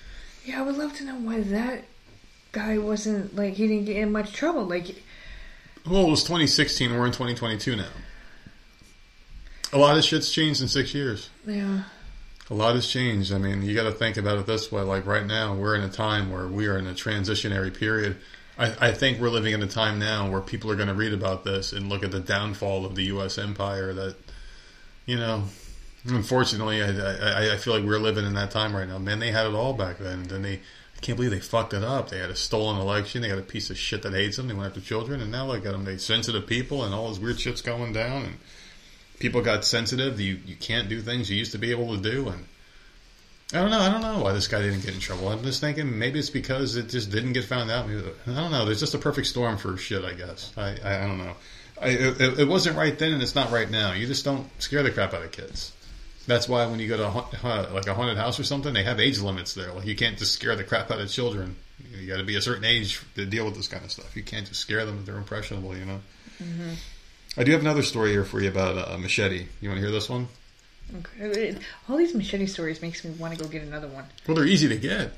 Yeah, 0.45 0.59
I 0.59 0.63
would 0.63 0.77
love 0.77 0.93
to 0.97 1.05
know 1.05 1.15
why 1.15 1.41
that 1.41 1.85
guy 2.51 2.77
wasn't 2.77 3.35
like 3.35 3.53
he 3.53 3.67
didn't 3.67 3.85
get 3.85 3.97
in 3.97 4.11
much 4.11 4.33
trouble. 4.33 4.65
Like, 4.65 5.03
Well, 5.89 6.07
it 6.07 6.09
was 6.09 6.23
2016. 6.23 6.91
We're 6.93 7.05
in 7.05 7.11
2022 7.11 7.75
now. 7.75 7.85
A 9.73 9.77
lot 9.77 9.97
of 9.97 10.03
shit's 10.03 10.31
changed 10.31 10.61
in 10.61 10.67
six 10.67 10.93
years. 10.93 11.29
yeah, 11.45 11.83
A 12.49 12.53
lot 12.53 12.75
has 12.75 12.87
changed. 12.87 13.33
I 13.33 13.37
mean, 13.37 13.63
you 13.63 13.75
got 13.75 13.83
to 13.83 13.91
think 13.91 14.17
about 14.17 14.37
it 14.37 14.45
this 14.45 14.71
way. 14.71 14.81
Like 14.81 15.05
right 15.05 15.25
now, 15.25 15.55
we're 15.55 15.75
in 15.75 15.81
a 15.81 15.89
time 15.89 16.31
where 16.31 16.47
we 16.47 16.67
are 16.67 16.77
in 16.77 16.87
a 16.87 16.93
transitionary 16.93 17.75
period. 17.77 18.17
I, 18.57 18.89
I 18.89 18.91
think 18.91 19.19
we're 19.19 19.29
living 19.29 19.53
in 19.53 19.63
a 19.63 19.67
time 19.67 19.97
now 19.99 20.29
where 20.29 20.39
people 20.39 20.69
are 20.71 20.75
going 20.75 20.87
to 20.87 20.93
read 20.93 21.11
about 21.11 21.43
this 21.43 21.73
and 21.73 21.89
look 21.89 22.03
at 22.03 22.11
the 22.11 22.19
downfall 22.19 22.85
of 22.85 22.95
the 22.95 23.05
U.S. 23.05 23.37
empire. 23.37 23.93
That, 23.93 24.15
you 25.05 25.17
know, 25.17 25.45
unfortunately, 26.05 26.81
I, 26.81 26.89
I, 26.91 27.53
I 27.55 27.57
feel 27.57 27.73
like 27.73 27.83
we're 27.83 27.97
living 27.97 28.25
in 28.25 28.35
that 28.35 28.51
time 28.51 28.75
right 28.75 28.87
now. 28.87 28.99
Man, 28.99 29.19
they 29.19 29.31
had 29.31 29.47
it 29.47 29.53
all 29.53 29.73
back 29.73 29.97
then. 29.97 30.23
Then 30.23 30.43
they, 30.43 30.59
can't 31.03 31.17
believe 31.17 31.31
they 31.31 31.39
fucked 31.39 31.73
it 31.73 31.83
up. 31.83 32.09
They 32.09 32.17
had 32.17 32.29
a 32.29 32.35
stolen 32.35 32.79
election. 32.79 33.21
They 33.21 33.27
got 33.27 33.37
a 33.37 33.43
piece 33.43 33.69
of 33.69 33.77
shit 33.77 34.01
that 34.03 34.13
hates 34.13 34.37
them. 34.37 34.47
They 34.47 34.53
went 34.53 34.67
after 34.67 34.81
children, 34.81 35.21
and 35.21 35.31
now 35.31 35.45
look 35.45 35.65
at 35.65 35.71
them. 35.71 35.83
They 35.85 35.97
sensitive 35.97 36.47
people, 36.47 36.83
and 36.83 36.93
all 36.93 37.09
this 37.09 37.19
weird 37.19 37.39
shit's 37.39 37.61
going 37.61 37.93
down. 37.93 38.23
And 38.23 38.37
people 39.19 39.41
got 39.41 39.65
sensitive. 39.65 40.19
You 40.19 40.39
you 40.45 40.55
can't 40.55 40.89
do 40.89 41.01
things 41.01 41.29
you 41.29 41.37
used 41.37 41.51
to 41.51 41.57
be 41.57 41.71
able 41.71 41.95
to 41.95 42.01
do, 42.01 42.29
and 42.29 42.45
I 43.53 43.61
don't 43.61 43.71
know. 43.71 43.79
I 43.79 43.89
don't 43.89 44.01
know 44.01 44.23
why 44.23 44.33
this 44.33 44.47
guy 44.47 44.61
didn't 44.61 44.81
get 44.81 44.93
in 44.93 44.99
trouble. 44.99 45.29
I'm 45.29 45.43
just 45.43 45.61
thinking 45.61 45.99
maybe 45.99 46.19
it's 46.19 46.29
because 46.29 46.75
it 46.75 46.89
just 46.89 47.11
didn't 47.11 47.33
get 47.33 47.45
found 47.45 47.69
out. 47.69 47.87
Maybe, 47.87 48.01
I 48.27 48.33
don't 48.33 48.51
know. 48.51 48.65
There's 48.65 48.79
just 48.79 48.95
a 48.95 48.99
perfect 48.99 49.27
storm 49.27 49.57
for 49.57 49.77
shit. 49.77 50.03
I 50.03 50.13
guess. 50.13 50.51
I 50.57 50.77
I, 50.83 51.03
I 51.03 51.07
don't 51.07 51.17
know. 51.19 51.35
I, 51.81 51.87
it, 51.89 52.39
it 52.39 52.47
wasn't 52.47 52.77
right 52.77 52.97
then, 52.97 53.13
and 53.13 53.21
it's 53.21 53.35
not 53.35 53.51
right 53.51 53.69
now. 53.69 53.91
You 53.93 54.07
just 54.07 54.23
don't 54.23 54.47
scare 54.61 54.83
the 54.83 54.91
crap 54.91 55.13
out 55.13 55.23
of 55.23 55.31
kids. 55.31 55.73
That's 56.25 56.47
why 56.47 56.65
when 56.67 56.79
you 56.79 56.87
go 56.87 56.97
to 56.97 57.05
a, 57.05 57.47
uh, 57.47 57.69
like 57.73 57.87
a 57.87 57.93
haunted 57.93 58.17
house 58.17 58.39
or 58.39 58.43
something, 58.43 58.73
they 58.73 58.83
have 58.83 58.99
age 58.99 59.19
limits 59.19 59.53
there. 59.53 59.73
Like 59.73 59.85
you 59.85 59.95
can't 59.95 60.17
just 60.17 60.33
scare 60.33 60.55
the 60.55 60.63
crap 60.63 60.89
out 60.89 61.01
of 61.01 61.09
children. 61.09 61.55
You 61.91 62.07
got 62.07 62.17
to 62.17 62.23
be 62.23 62.35
a 62.35 62.41
certain 62.41 62.63
age 62.63 63.01
to 63.15 63.25
deal 63.25 63.45
with 63.45 63.55
this 63.55 63.67
kind 63.67 63.83
of 63.83 63.91
stuff. 63.91 64.15
You 64.15 64.23
can't 64.23 64.47
just 64.47 64.61
scare 64.61 64.85
them 64.85 64.99
if 64.99 65.05
they're 65.05 65.17
impressionable. 65.17 65.75
You 65.75 65.85
know. 65.85 65.99
I 67.37 67.43
do 67.43 67.51
have 67.51 67.61
another 67.61 67.83
story 67.83 68.11
here 68.11 68.23
for 68.23 68.39
you 68.39 68.49
about 68.49 68.91
a 68.91 68.97
machete. 68.97 69.47
You 69.59 69.69
want 69.69 69.79
to 69.79 69.85
hear 69.85 69.91
this 69.91 70.09
one? 70.09 70.27
okay. 70.97 71.57
all 71.89 71.97
these 71.97 72.13
machete 72.13 72.45
stories 72.45 72.81
makes 72.81 73.03
me 73.03 73.11
want 73.11 73.35
to 73.35 73.43
go 73.43 73.49
get 73.49 73.63
another 73.63 73.87
one. 73.87 74.05
Well, 74.27 74.35
they're 74.35 74.45
easy 74.45 74.67
to 74.69 74.77
get. 74.77 75.13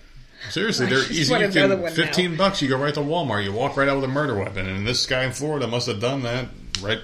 Seriously, 0.50 0.86
they're 0.88 1.00
easy. 1.12 1.34
You 1.34 1.40
another 1.40 1.76
can, 1.76 1.82
one 1.82 1.92
Fifteen 1.92 2.32
now. 2.32 2.38
bucks, 2.38 2.62
you 2.62 2.68
go 2.68 2.78
right 2.78 2.94
to 2.94 3.00
Walmart. 3.00 3.44
You 3.44 3.54
walk 3.54 3.78
right 3.78 3.88
out 3.88 3.96
with 3.96 4.06
a 4.06 4.14
murder 4.14 4.36
weapon, 4.36 4.68
and 4.68 4.86
this 4.86 5.06
guy 5.06 5.24
in 5.24 5.32
Florida 5.32 5.66
must 5.68 5.88
have 5.88 6.00
done 6.00 6.24
that 6.24 6.48
right. 6.82 7.00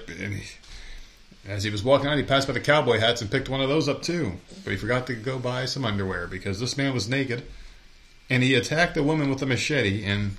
As 1.46 1.64
he 1.64 1.70
was 1.70 1.82
walking 1.82 2.06
out, 2.06 2.16
he 2.16 2.22
passed 2.22 2.46
by 2.46 2.54
the 2.54 2.60
cowboy 2.60 3.00
hats 3.00 3.20
and 3.20 3.30
picked 3.30 3.48
one 3.48 3.60
of 3.60 3.68
those 3.68 3.88
up 3.88 4.02
too. 4.02 4.34
But 4.64 4.70
he 4.70 4.76
forgot 4.76 5.06
to 5.08 5.14
go 5.14 5.38
buy 5.38 5.64
some 5.64 5.84
underwear 5.84 6.26
because 6.26 6.60
this 6.60 6.76
man 6.76 6.94
was 6.94 7.08
naked, 7.08 7.42
and 8.30 8.42
he 8.42 8.54
attacked 8.54 8.96
a 8.96 9.02
woman 9.02 9.28
with 9.28 9.42
a 9.42 9.46
machete. 9.46 10.04
And 10.04 10.36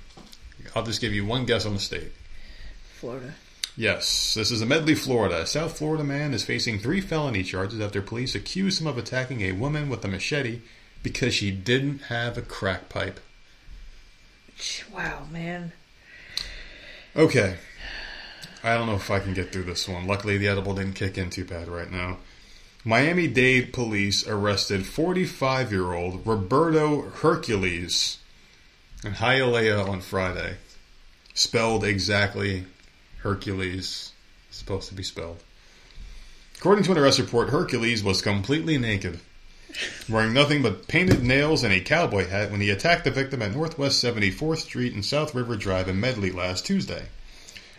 I'll 0.74 0.82
just 0.82 1.00
give 1.00 1.12
you 1.12 1.26
one 1.26 1.44
guess 1.44 1.66
on 1.66 1.74
the 1.74 1.80
state. 1.80 2.12
Florida. 2.94 3.34
Yes, 3.76 4.34
this 4.34 4.50
is 4.50 4.62
a 4.62 4.66
Medley, 4.66 4.94
Florida. 4.94 5.42
A 5.42 5.46
South 5.46 5.76
Florida 5.76 6.04
man 6.04 6.32
is 6.32 6.44
facing 6.44 6.78
three 6.78 7.00
felony 7.00 7.42
charges 7.42 7.80
after 7.80 8.00
police 8.00 8.34
accuse 8.34 8.80
him 8.80 8.86
of 8.86 8.96
attacking 8.96 9.42
a 9.42 9.52
woman 9.52 9.88
with 9.88 10.04
a 10.04 10.08
machete 10.08 10.60
because 11.02 11.34
she 11.34 11.50
didn't 11.50 12.02
have 12.02 12.38
a 12.38 12.42
crack 12.42 12.88
pipe. 12.88 13.20
Wow, 14.92 15.26
man. 15.30 15.72
Okay. 17.16 17.56
I 18.64 18.78
don't 18.78 18.86
know 18.86 18.94
if 18.94 19.10
I 19.10 19.20
can 19.20 19.34
get 19.34 19.52
through 19.52 19.64
this 19.64 19.86
one. 19.86 20.06
Luckily, 20.06 20.38
the 20.38 20.48
edible 20.48 20.74
didn't 20.74 20.94
kick 20.94 21.18
in 21.18 21.28
too 21.28 21.44
bad 21.44 21.68
right 21.68 21.90
now. 21.90 22.16
Miami 22.82 23.28
Dade 23.28 23.74
police 23.74 24.26
arrested 24.26 24.86
45 24.86 25.70
year 25.70 25.92
old 25.92 26.26
Roberto 26.26 27.02
Hercules 27.10 28.16
in 29.04 29.12
Hialeah 29.12 29.86
on 29.86 30.00
Friday. 30.00 30.56
Spelled 31.34 31.84
exactly 31.84 32.64
Hercules, 33.18 34.12
supposed 34.50 34.88
to 34.88 34.94
be 34.94 35.02
spelled. 35.02 35.42
According 36.56 36.84
to 36.84 36.92
an 36.92 36.98
arrest 36.98 37.18
report, 37.18 37.50
Hercules 37.50 38.02
was 38.02 38.22
completely 38.22 38.78
naked, 38.78 39.20
wearing 40.08 40.32
nothing 40.32 40.62
but 40.62 40.88
painted 40.88 41.22
nails 41.22 41.64
and 41.64 41.72
a 41.74 41.80
cowboy 41.80 42.26
hat 42.28 42.50
when 42.50 42.62
he 42.62 42.70
attacked 42.70 43.04
the 43.04 43.10
victim 43.10 43.42
at 43.42 43.52
Northwest 43.52 44.02
74th 44.02 44.60
Street 44.60 44.94
and 44.94 45.04
South 45.04 45.34
River 45.34 45.54
Drive 45.54 45.86
in 45.86 46.00
Medley 46.00 46.30
last 46.30 46.64
Tuesday. 46.64 47.08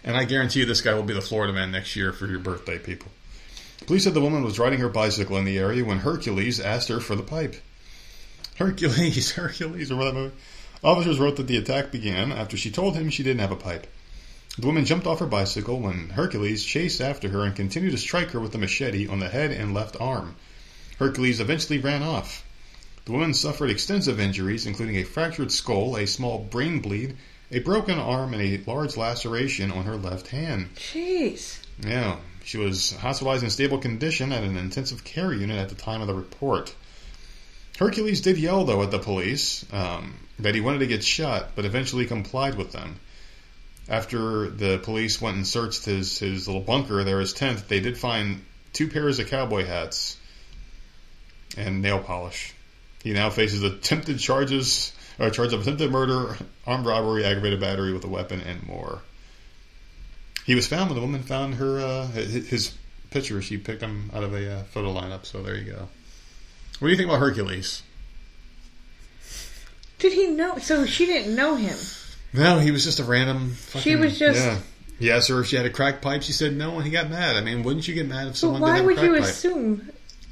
And 0.06 0.16
I 0.16 0.24
guarantee 0.24 0.60
you 0.60 0.68
this 0.68 0.82
guy 0.82 0.94
will 0.94 1.02
be 1.02 1.16
the 1.16 1.22
Florida 1.22 1.52
man 1.52 1.72
next 1.72 1.96
year 1.96 2.14
for 2.14 2.28
your 2.28 2.38
birthday, 2.38 2.78
people. 2.78 3.12
Police 3.88 4.04
said 4.04 4.14
the 4.14 4.22
woman 4.22 4.44
was 4.44 4.60
riding 4.60 4.80
her 4.80 4.88
bicycle 4.88 5.36
in 5.38 5.46
the 5.46 5.58
area 5.58 5.84
when 5.84 6.00
Hercules 6.00 6.60
asked 6.60 6.90
her 6.90 7.00
for 7.00 7.16
the 7.16 7.24
pipe. 7.24 7.56
Hercules, 8.58 9.32
Hercules, 9.36 9.90
remember 9.90 10.12
that 10.12 10.20
movie? 10.20 10.36
Officers 10.84 11.18
wrote 11.18 11.38
that 11.38 11.48
the 11.48 11.58
attack 11.58 11.92
began 11.92 12.32
after 12.32 12.56
she 12.56 12.70
told 12.70 12.96
him 12.96 13.10
she 13.10 13.24
didn't 13.24 13.42
have 13.42 13.52
a 13.52 13.56
pipe. 13.56 13.88
The 14.60 14.68
woman 14.68 14.86
jumped 14.86 15.08
off 15.08 15.20
her 15.20 15.26
bicycle 15.26 15.80
when 15.80 16.10
Hercules 16.12 16.64
chased 16.64 17.02
after 17.02 17.30
her 17.30 17.44
and 17.44 17.56
continued 17.56 17.92
to 17.92 17.98
strike 17.98 18.30
her 18.30 18.40
with 18.40 18.54
a 18.54 18.60
machete 18.60 19.08
on 19.08 19.20
the 19.20 19.30
head 19.30 19.52
and 19.52 19.74
left 19.74 19.98
arm. 20.00 20.36
Hercules 21.00 21.40
eventually 21.40 21.80
ran 21.80 22.04
off. 22.04 22.46
The 23.06 23.12
woman 23.12 23.34
suffered 23.34 23.72
extensive 23.72 24.20
injuries, 24.20 24.68
including 24.68 24.98
a 24.98 25.04
fractured 25.04 25.52
skull, 25.52 25.98
a 25.98 26.06
small 26.06 26.38
brain 26.38 26.80
bleed, 26.80 27.18
a 27.52 27.60
broken 27.60 28.00
arm, 28.00 28.34
and 28.34 28.42
a 28.42 28.70
large 28.70 28.98
laceration 28.98 29.72
on 29.72 29.86
her 29.86 29.98
left 29.98 30.28
hand. 30.28 30.74
Jeez. 30.76 31.60
Yeah, 31.80 32.18
she 32.44 32.58
was 32.58 32.92
hospitalized 32.96 33.44
in 33.44 33.50
stable 33.50 33.78
condition 33.78 34.32
at 34.32 34.44
an 34.44 34.58
intensive 34.58 35.04
care 35.04 35.34
unit 35.34 35.58
at 35.58 35.70
the 35.70 35.76
time 35.76 36.02
of 36.02 36.08
the 36.08 36.14
report. 36.14 36.74
Hercules 37.78 38.22
did 38.22 38.38
yell, 38.38 38.64
though, 38.64 38.84
at 38.84 38.92
the 38.92 39.00
police 39.00 39.66
um, 39.74 40.16
that 40.40 40.56
he 40.56 40.62
wanted 40.62 40.80
to 40.80 40.88
get 40.88 41.04
shot, 41.04 41.52
but 41.56 41.66
eventually 41.66 42.06
complied 42.06 42.56
with 42.56 42.72
them. 42.72 43.00
After 43.88 44.50
the 44.50 44.80
police 44.80 45.22
went 45.22 45.36
and 45.38 45.46
searched 45.46 45.86
his, 45.86 46.18
his 46.18 46.48
little 46.48 46.62
bunker 46.62 47.04
there, 47.04 47.20
his 47.20 47.34
tent, 47.34 47.68
they 47.68 47.82
did 47.82 47.98
find 47.98 48.44
two 48.74 48.88
pairs 48.88 49.20
of 49.20 49.30
cowboy 49.30 49.66
hats 49.66 50.18
and 51.58 51.82
nail 51.82 52.00
polish. 52.00 52.54
He 53.04 53.14
now 53.14 53.30
faces 53.30 53.62
attempted 53.62 54.20
charges, 54.20 54.92
or 55.20 55.30
charge 55.30 55.54
of 55.54 55.62
attempted 55.62 55.92
murder, 55.92 56.38
armed 56.68 56.86
robbery, 56.86 57.24
aggravated 57.26 57.60
battery 57.60 57.94
with 57.94 58.04
a 58.04 58.08
weapon, 58.10 58.42
and 58.42 58.66
more. 58.68 59.02
He 60.46 60.56
was 60.56 60.68
found 60.68 60.90
when 60.90 60.96
the 60.96 61.02
woman 61.02 61.24
found 61.24 61.56
her 61.56 61.80
uh, 61.80 62.08
his 62.08 62.74
picture. 63.10 63.42
She 63.42 63.58
picked 63.58 63.82
him 63.82 64.12
out 64.14 64.24
of 64.24 64.34
a 64.34 64.60
uh, 64.60 64.64
photo 64.66 64.94
lineup. 64.94 65.26
So 65.26 65.42
there 65.42 65.56
you 65.56 65.72
go. 65.72 65.88
What 66.80 66.88
do 66.88 66.90
you 66.90 66.98
think 66.98 67.10
about 67.10 67.20
Hercules? 67.20 67.82
Did 70.00 70.14
he 70.14 70.28
know? 70.28 70.58
So 70.58 70.86
she 70.86 71.06
didn't 71.06 71.36
know 71.36 71.56
him. 71.56 71.78
No, 72.34 72.60
he 72.60 72.72
was 72.72 72.84
just 72.84 73.00
a 73.00 73.04
random. 73.04 73.52
Fucking, 73.52 73.82
She 73.82 73.96
was 73.96 74.20
just- 74.20 74.40
Yeah. 74.40 74.60
He 75.00 75.12
asked 75.12 75.28
her 75.28 75.42
if 75.42 75.48
she 75.48 75.58
had 75.58 75.66
a 75.66 75.70
crack 75.70 76.02
pipe. 76.02 76.24
She 76.24 76.32
said 76.32 76.56
no, 76.56 76.76
and 76.76 76.86
he 76.86 76.90
got 76.90 77.10
mad. 77.10 77.36
I 77.36 77.42
mean, 77.42 77.64
wouldn't 77.64 77.86
you 77.86 77.94
get 77.94 78.08
mad 78.08 78.28
if 78.28 78.38
someone? 78.38 78.62
But 78.62 78.68
why 78.68 78.74
didn't 78.78 78.86
would 78.86 79.00
you 79.02 79.14
pipe? 79.20 79.24
assume 79.24 79.90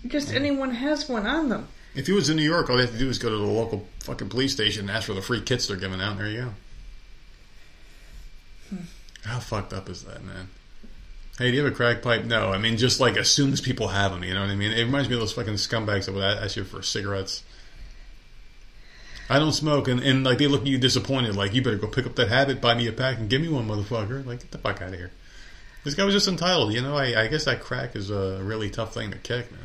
just 0.07 0.33
anyone 0.33 0.71
has 0.71 1.09
one 1.09 1.27
on 1.27 1.49
them? 1.49 1.67
If 1.95 2.07
he 2.07 2.13
was 2.13 2.29
in 2.29 2.37
New 2.37 2.43
York, 2.43 2.69
all 2.69 2.77
they 2.77 2.83
have 2.83 2.91
to 2.91 2.97
do 2.97 3.09
is 3.09 3.19
go 3.19 3.29
to 3.29 3.37
the 3.37 3.43
local 3.43 3.87
fucking 3.99 4.29
police 4.29 4.53
station 4.53 4.81
and 4.81 4.91
ask 4.91 5.07
for 5.07 5.13
the 5.13 5.21
free 5.21 5.41
kits 5.41 5.67
they're 5.67 5.77
giving 5.77 6.01
out. 6.01 6.11
And 6.11 6.19
there 6.19 6.29
you 6.29 6.41
go. 6.41 6.53
Hmm. 8.69 8.83
How 9.23 9.39
fucked 9.39 9.73
up 9.73 9.89
is 9.89 10.03
that, 10.03 10.23
man? 10.23 10.49
Hey, 11.37 11.49
do 11.49 11.57
you 11.57 11.63
have 11.63 11.71
a 11.71 11.75
crack 11.75 12.01
pipe? 12.01 12.25
No. 12.25 12.51
I 12.51 12.57
mean, 12.57 12.77
just 12.77 12.99
like 12.99 13.17
as 13.17 13.29
soon 13.29 13.53
as 13.53 13.61
people 13.61 13.87
have 13.87 14.11
them, 14.11 14.23
you 14.23 14.33
know 14.33 14.41
what 14.41 14.49
I 14.49 14.55
mean? 14.55 14.71
It 14.71 14.83
reminds 14.83 15.09
me 15.09 15.15
of 15.15 15.21
those 15.21 15.33
fucking 15.33 15.53
scumbags 15.55 16.05
that 16.05 16.13
would 16.13 16.23
ask 16.23 16.55
you 16.55 16.63
for 16.63 16.81
cigarettes. 16.81 17.43
I 19.29 19.39
don't 19.39 19.53
smoke, 19.53 19.87
and, 19.87 20.01
and 20.01 20.23
like 20.23 20.37
they 20.37 20.47
look 20.47 20.61
at 20.61 20.67
you 20.67 20.77
disappointed, 20.77 21.35
like 21.35 21.53
you 21.53 21.63
better 21.63 21.77
go 21.77 21.87
pick 21.87 22.05
up 22.05 22.15
that 22.15 22.27
habit, 22.27 22.59
buy 22.59 22.75
me 22.75 22.87
a 22.87 22.91
pack, 22.91 23.17
and 23.17 23.29
give 23.29 23.41
me 23.41 23.47
one, 23.47 23.67
motherfucker. 23.67 24.25
Like 24.25 24.41
get 24.41 24.51
the 24.51 24.57
fuck 24.57 24.81
out 24.81 24.89
of 24.89 24.95
here. 24.95 25.11
This 25.83 25.95
guy 25.95 26.05
was 26.05 26.13
just 26.13 26.27
entitled, 26.27 26.73
you 26.73 26.81
know. 26.81 26.95
I, 26.95 27.23
I 27.23 27.27
guess 27.27 27.45
that 27.45 27.61
crack 27.61 27.95
is 27.95 28.09
a 28.09 28.41
really 28.43 28.69
tough 28.69 28.93
thing 28.93 29.11
to 29.11 29.17
kick, 29.17 29.51
man. 29.51 29.61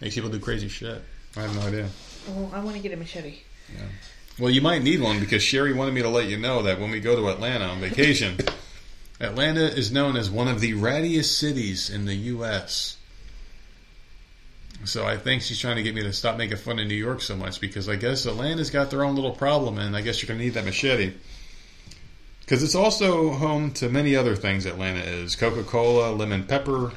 Makes 0.00 0.14
people 0.14 0.30
do 0.30 0.38
crazy 0.38 0.68
shit. 0.68 1.02
I 1.36 1.42
have 1.42 1.54
no 1.54 1.62
idea. 1.62 1.88
Oh, 2.30 2.50
I 2.52 2.60
want 2.60 2.76
to 2.76 2.82
get 2.82 2.92
a 2.92 2.96
machete. 2.96 3.40
Yeah. 3.72 3.82
Well, 4.38 4.50
you 4.50 4.60
might 4.60 4.82
need 4.82 5.00
one 5.00 5.20
because 5.20 5.42
Sherry 5.42 5.72
wanted 5.72 5.94
me 5.94 6.02
to 6.02 6.08
let 6.08 6.28
you 6.28 6.36
know 6.36 6.62
that 6.62 6.80
when 6.80 6.90
we 6.90 7.00
go 7.00 7.16
to 7.16 7.28
Atlanta 7.28 7.66
on 7.66 7.80
vacation, 7.80 8.38
Atlanta 9.20 9.64
is 9.64 9.92
known 9.92 10.16
as 10.16 10.30
one 10.30 10.48
of 10.48 10.60
the 10.60 10.72
rattiest 10.72 11.36
cities 11.36 11.88
in 11.88 12.04
the 12.04 12.14
U.S. 12.14 12.96
So 14.84 15.06
I 15.06 15.16
think 15.16 15.42
she's 15.42 15.58
trying 15.58 15.76
to 15.76 15.82
get 15.82 15.94
me 15.94 16.02
to 16.02 16.12
stop 16.12 16.36
making 16.36 16.56
fun 16.56 16.78
of 16.78 16.86
New 16.86 16.94
York 16.94 17.22
so 17.22 17.36
much 17.36 17.60
because 17.60 17.88
I 17.88 17.96
guess 17.96 18.26
Atlanta's 18.26 18.70
got 18.70 18.90
their 18.90 19.04
own 19.04 19.14
little 19.14 19.32
problem, 19.32 19.78
and 19.78 19.96
I 19.96 20.00
guess 20.00 20.20
you're 20.20 20.28
going 20.28 20.38
to 20.38 20.44
need 20.44 20.54
that 20.54 20.64
machete. 20.64 21.14
Because 22.40 22.62
it's 22.62 22.74
also 22.74 23.30
home 23.30 23.70
to 23.74 23.88
many 23.88 24.16
other 24.16 24.36
things 24.36 24.66
Atlanta 24.66 25.00
is 25.00 25.36
Coca 25.36 25.62
Cola, 25.62 26.12
lemon 26.12 26.44
pepper 26.44 26.92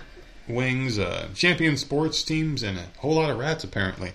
wings, 0.47 0.97
uh, 0.99 1.29
champion 1.35 1.77
sports 1.77 2.23
teams, 2.23 2.63
and 2.63 2.77
a 2.77 2.85
whole 2.97 3.15
lot 3.15 3.29
of 3.29 3.37
rats, 3.37 3.63
apparently. 3.63 4.13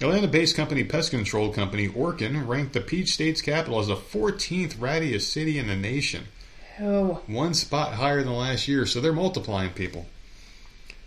Atlanta 0.00 0.28
based 0.28 0.54
company 0.54 0.84
Pest 0.84 1.10
Control 1.10 1.52
Company 1.52 1.88
Orkin 1.88 2.46
ranked 2.46 2.72
the 2.72 2.80
Peach 2.80 3.12
State's 3.12 3.40
capital 3.40 3.80
as 3.80 3.88
the 3.88 3.96
14th 3.96 4.76
rattiest 4.76 5.22
city 5.22 5.58
in 5.58 5.66
the 5.66 5.74
nation. 5.74 6.28
Oh, 6.80 7.22
One 7.26 7.54
spot 7.54 7.94
higher 7.94 8.22
than 8.22 8.32
last 8.32 8.68
year, 8.68 8.86
so 8.86 9.00
they're 9.00 9.12
multiplying 9.12 9.70
people. 9.70 10.06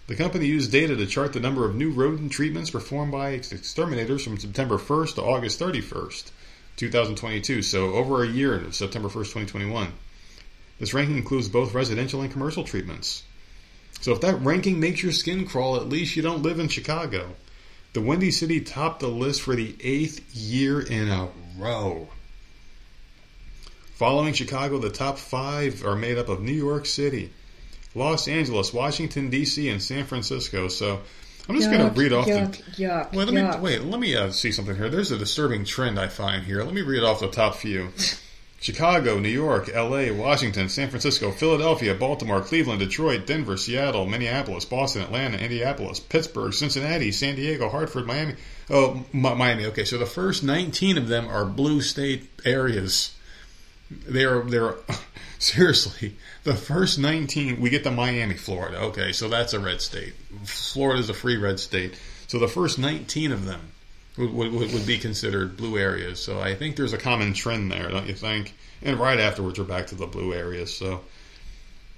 The 0.07 0.17
company 0.17 0.45
used 0.45 0.73
data 0.73 0.97
to 0.97 1.05
chart 1.05 1.31
the 1.31 1.39
number 1.39 1.63
of 1.63 1.73
new 1.73 1.89
rodent 1.91 2.33
treatments 2.33 2.69
performed 2.69 3.13
by 3.13 3.29
exterminators 3.29 4.25
from 4.25 4.37
September 4.37 4.77
1st 4.77 5.15
to 5.15 5.23
August 5.23 5.57
31st, 5.57 6.31
2022, 6.75 7.61
so 7.61 7.93
over 7.93 8.21
a 8.21 8.27
year 8.27 8.69
September 8.73 9.07
1st, 9.07 9.45
2021. 9.47 9.93
This 10.79 10.93
ranking 10.93 11.15
includes 11.15 11.47
both 11.47 11.73
residential 11.73 12.21
and 12.21 12.29
commercial 12.29 12.65
treatments. 12.65 13.23
So 14.01 14.11
if 14.11 14.21
that 14.21 14.41
ranking 14.41 14.79
makes 14.79 15.03
your 15.03 15.11
skin 15.11 15.45
crawl, 15.45 15.77
at 15.77 15.87
least 15.87 16.15
you 16.15 16.21
don't 16.21 16.41
live 16.41 16.59
in 16.59 16.67
Chicago. 16.67 17.35
The 17.93 18.01
Windy 18.01 18.31
City 18.31 18.61
topped 18.61 18.99
the 19.01 19.07
list 19.07 19.41
for 19.41 19.55
the 19.55 19.75
eighth 19.81 20.35
year 20.35 20.79
in 20.81 21.09
a 21.09 21.29
row. 21.57 22.09
Following 23.95 24.33
Chicago, 24.33 24.79
the 24.79 24.89
top 24.89 25.19
five 25.19 25.85
are 25.85 25.95
made 25.95 26.17
up 26.17 26.29
of 26.29 26.41
New 26.41 26.53
York 26.53 26.87
City, 26.87 27.31
Los 27.93 28.27
Angeles, 28.27 28.73
Washington 28.73 29.29
D.C., 29.29 29.69
and 29.69 29.83
San 29.83 30.05
Francisco. 30.05 30.69
So 30.69 31.01
I'm 31.47 31.55
just 31.55 31.69
going 31.69 31.87
to 31.93 31.99
read 31.99 32.11
off 32.13 32.25
yuck, 32.25 32.57
the. 32.57 32.83
yuck, 32.83 33.11
Wait, 33.13 33.27
let 33.27 33.35
yuck. 33.35 33.55
me 33.57 33.61
wait. 33.61 33.83
Let 33.83 33.99
me 33.99 34.15
uh, 34.15 34.31
see 34.31 34.51
something 34.51 34.75
here. 34.75 34.89
There's 34.89 35.11
a 35.11 35.17
disturbing 35.17 35.65
trend 35.65 35.99
I 35.99 36.07
find 36.07 36.43
here. 36.43 36.63
Let 36.63 36.73
me 36.73 36.81
read 36.81 37.03
off 37.03 37.19
the 37.19 37.29
top 37.29 37.55
few: 37.55 37.89
Chicago, 38.62 39.18
New 39.18 39.28
York, 39.28 39.72
L.A., 39.74 40.12
Washington, 40.12 40.70
San 40.70 40.88
Francisco, 40.89 41.32
Philadelphia, 41.32 41.95
Baltimore, 41.95 42.41
Cleveland, 42.41 42.80
Detroit, 42.80 43.26
Denver, 43.26 43.57
Seattle, 43.57 44.05
Minneapolis, 44.05 44.66
Boston, 44.66 45.01
Atlanta, 45.01 45.39
Indianapolis, 45.39 45.99
Pittsburgh, 45.99 46.53
Cincinnati, 46.53 47.12
San 47.12 47.36
Diego, 47.36 47.70
Hartford, 47.70 48.05
Miami. 48.05 48.36
Oh, 48.70 49.03
Miami. 49.12 49.66
Okay, 49.66 49.84
so 49.84 49.97
the 49.97 50.05
first 50.05 50.43
19 50.43 50.99
of 50.99 51.07
them 51.07 51.28
are 51.28 51.43
blue 51.43 51.82
state 51.82 52.30
areas. 52.45 53.16
They're 53.89 54.43
they're 54.43 54.76
seriously 55.39 56.16
the 56.43 56.53
first 56.53 56.99
19. 56.99 57.59
We 57.59 57.72
get 57.72 57.84
to 57.86 57.91
Miami, 57.91 58.36
Florida. 58.36 58.80
Okay, 58.82 59.12
so 59.12 59.28
that's 59.28 59.53
a 59.53 59.59
red 59.59 59.82
state. 59.82 60.14
Florida 60.43 60.99
is 60.99 61.09
a 61.09 61.16
free 61.16 61.38
red 61.38 61.59
state. 61.59 61.99
So 62.28 62.38
the 62.38 62.47
first 62.47 62.78
19 62.78 63.32
of 63.32 63.45
them 63.45 63.70
would, 64.18 64.32
would, 64.34 64.51
would 64.74 64.86
be 64.86 64.97
considered 64.97 65.57
blue 65.57 65.78
areas. 65.78 66.20
So 66.20 66.39
I 66.39 66.55
think 66.55 66.76
there's 66.76 66.93
a 66.93 66.97
common 66.97 67.34
trend 67.34 67.72
there, 67.72 67.89
don't 67.89 68.07
you 68.07 68.14
think? 68.14 68.53
And 68.82 68.99
right 68.99 69.20
afterwards, 69.20 69.59
we're 69.59 69.66
back 69.66 69.88
to 69.88 69.95
the 69.95 70.07
blue 70.07 70.34
areas. 70.34 70.76
So 70.76 71.01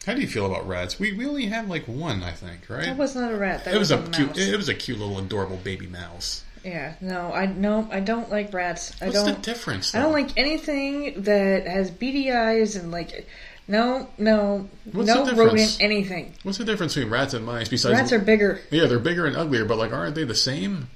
how 0.05 0.13
do 0.13 0.21
you 0.21 0.27
feel 0.27 0.45
about 0.45 0.67
rats? 0.67 0.99
We 0.99 1.13
we 1.13 1.25
only 1.25 1.45
have 1.45 1.69
like 1.69 1.87
one, 1.87 2.23
I 2.23 2.31
think, 2.31 2.69
right? 2.69 2.85
That 2.85 2.97
was 2.97 3.15
not 3.15 3.31
a 3.31 3.37
rat. 3.37 3.65
That 3.65 3.73
it 3.73 3.77
was 3.79 3.91
a 3.91 3.97
mouse. 3.99 4.15
cute. 4.15 4.37
It 4.37 4.57
was 4.57 4.69
a 4.69 4.75
cute 4.75 4.99
little 4.99 5.17
adorable 5.17 5.57
baby 5.57 5.87
mouse. 5.87 6.43
Yeah, 6.63 6.93
no, 7.01 7.33
I 7.33 7.45
no, 7.45 7.87
I 7.91 7.99
don't 7.99 8.29
like 8.29 8.53
rats. 8.53 8.93
I 9.01 9.07
What's 9.07 9.23
the 9.23 9.31
don't. 9.31 9.43
difference? 9.43 9.95
I 9.95 10.01
don't 10.01 10.13
like 10.13 10.37
anything 10.37 11.23
that 11.23 11.67
has 11.67 11.91
beady 11.91 12.31
eyes 12.31 12.75
and 12.77 12.89
like, 12.91 13.27
no, 13.67 14.09
no, 14.17 14.69
What's 14.91 15.07
no 15.07 15.25
rodent 15.33 15.77
anything. 15.81 16.33
What's 16.43 16.57
the 16.57 16.65
difference 16.65 16.95
between 16.95 17.11
rats 17.11 17.33
and 17.33 17.45
mice? 17.45 17.67
Besides, 17.69 17.97
Rats 17.99 18.11
are 18.13 18.19
bigger. 18.19 18.61
yeah, 18.71 18.85
they're 18.87 18.99
bigger 18.99 19.25
and 19.25 19.35
uglier, 19.35 19.65
but 19.65 19.77
like, 19.77 19.91
aren't 19.91 20.15
they 20.15 20.23
the 20.25 20.35
same? 20.35 20.89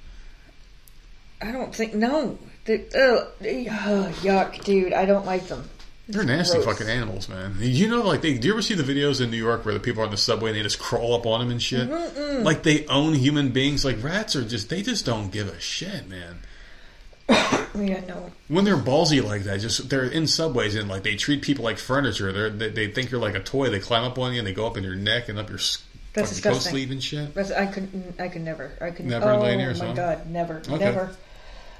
I 1.40 1.52
don't 1.52 1.74
think 1.74 1.94
no. 1.94 2.38
They, 2.64 2.84
ugh, 2.94 3.28
they- 3.40 3.68
ugh, 3.68 4.12
yuck, 4.16 4.62
dude. 4.64 4.92
I 4.92 5.04
don't 5.06 5.24
like 5.26 5.46
them. 5.48 5.68
They're 6.10 6.24
nasty 6.24 6.54
gross. 6.62 6.64
fucking 6.78 6.88
animals, 6.88 7.28
man. 7.28 7.54
You 7.60 7.86
know, 7.88 8.00
like, 8.02 8.22
they, 8.22 8.38
do 8.38 8.48
you 8.48 8.54
ever 8.54 8.62
see 8.62 8.72
the 8.74 8.82
videos 8.82 9.20
in 9.20 9.30
New 9.30 9.36
York 9.36 9.66
where 9.66 9.74
the 9.74 9.80
people 9.80 10.00
are 10.02 10.06
on 10.06 10.10
the 10.10 10.16
subway 10.16 10.50
and 10.50 10.58
they 10.58 10.62
just 10.62 10.78
crawl 10.78 11.14
up 11.14 11.26
on 11.26 11.40
them 11.40 11.50
and 11.50 11.62
shit? 11.62 11.86
Like 12.42 12.62
they 12.62 12.86
own 12.86 13.12
human 13.12 13.50
beings. 13.50 13.84
Like 13.84 14.02
rats 14.02 14.34
are 14.34 14.42
just, 14.42 14.70
they 14.70 14.80
just 14.82 15.04
don't 15.04 15.30
give 15.30 15.48
a 15.48 15.60
shit, 15.60 16.08
man. 16.08 16.38
Yeah, 17.74 18.00
no. 18.08 18.32
When 18.48 18.64
they're 18.64 18.76
ballsy 18.78 19.22
like 19.22 19.42
that, 19.44 19.60
just 19.60 19.90
they're 19.90 20.06
in 20.06 20.26
subways 20.26 20.74
and 20.74 20.88
like 20.88 21.02
they 21.02 21.14
treat 21.14 21.42
people 21.42 21.64
like 21.64 21.78
furniture. 21.78 22.32
They're, 22.32 22.50
they 22.50 22.70
they 22.70 22.88
think 22.88 23.10
you're 23.10 23.20
like 23.20 23.34
a 23.34 23.40
toy. 23.42 23.68
They 23.68 23.78
climb 23.78 24.02
up 24.04 24.18
on 24.18 24.32
you 24.32 24.38
and 24.38 24.46
they 24.48 24.54
go 24.54 24.66
up 24.66 24.76
in 24.78 24.82
your 24.82 24.96
neck 24.96 25.28
and 25.28 25.38
up 25.38 25.48
your 25.50 25.58
That's 25.58 25.76
fucking 25.76 26.24
coat 26.24 26.28
disgusting. 26.28 26.70
sleeve 26.72 26.90
and 26.90 27.02
shit. 27.04 27.34
That's, 27.34 27.52
I 27.52 27.66
could, 27.66 28.14
I 28.18 28.28
could 28.28 28.42
never. 28.42 28.72
I 28.80 28.90
could 28.90 29.04
Never 29.04 29.30
Oh 29.30 29.38
my 29.38 29.92
god, 29.94 30.28
never, 30.28 30.56
Okay. 30.56 30.78
never. 30.78 31.10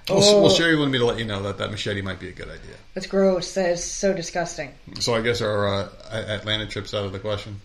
Well, 0.09 0.19
s- 0.21 0.33
well, 0.33 0.47
Oh. 0.47 0.55
Sherry 0.55 0.77
wanted 0.77 0.91
me 0.93 0.99
to 0.99 1.05
let 1.05 1.19
you 1.19 1.25
know 1.25 1.43
that 1.43 1.59
that 1.59 1.71
machete 1.71 2.01
might 2.03 2.19
be 2.21 2.29
a 2.29 2.33
good 2.33 2.49
idea. 2.49 2.75
That's 2.95 3.07
gross. 3.07 3.55
That 3.55 3.71
is 3.71 3.85
so 3.85 4.13
disgusting. 4.15 4.71
So 5.01 5.15
I 5.15 5.21
guess 5.21 5.41
our 5.43 5.69
uh, 5.69 5.89
Atlanta 6.11 6.67
trip's 6.67 6.95
out 6.95 7.05
of 7.05 7.13
the 7.13 7.19
question. 7.19 7.61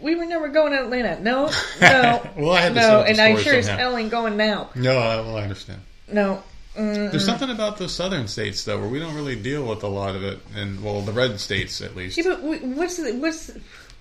We 0.00 0.14
were 0.14 0.26
never 0.26 0.48
going 0.48 0.72
to 0.72 0.82
Atlanta. 0.84 1.20
No, 1.20 1.46
no, 1.80 2.30
Well, 2.36 2.50
I 2.52 2.60
had 2.60 2.74
to 2.74 2.80
no. 2.80 2.98
the 3.02 3.08
And 3.08 3.20
I 3.20 3.36
sure 3.40 3.54
as 3.54 3.66
somehow. 3.66 3.78
hell 3.78 3.96
ain't 3.96 4.10
going 4.10 4.36
now. 4.36 4.70
No, 4.74 4.98
I, 4.98 5.16
well, 5.20 5.36
I 5.38 5.42
understand. 5.42 5.80
No. 6.12 6.42
Mm, 6.76 7.10
There's 7.10 7.24
something 7.24 7.48
about 7.48 7.78
the 7.78 7.88
southern 7.88 8.28
states 8.28 8.64
though 8.64 8.78
where 8.78 8.88
we 8.88 8.98
don't 8.98 9.14
really 9.14 9.34
deal 9.36 9.64
with 9.66 9.82
a 9.82 9.88
lot 9.88 10.14
of 10.14 10.22
it, 10.22 10.38
and 10.54 10.84
well, 10.84 11.00
the 11.00 11.12
red 11.12 11.40
states 11.40 11.80
at 11.80 11.96
least. 11.96 12.18
yeah, 12.18 12.24
but 12.24 12.42
what's 12.42 12.98
the, 12.98 13.14
what's 13.14 13.50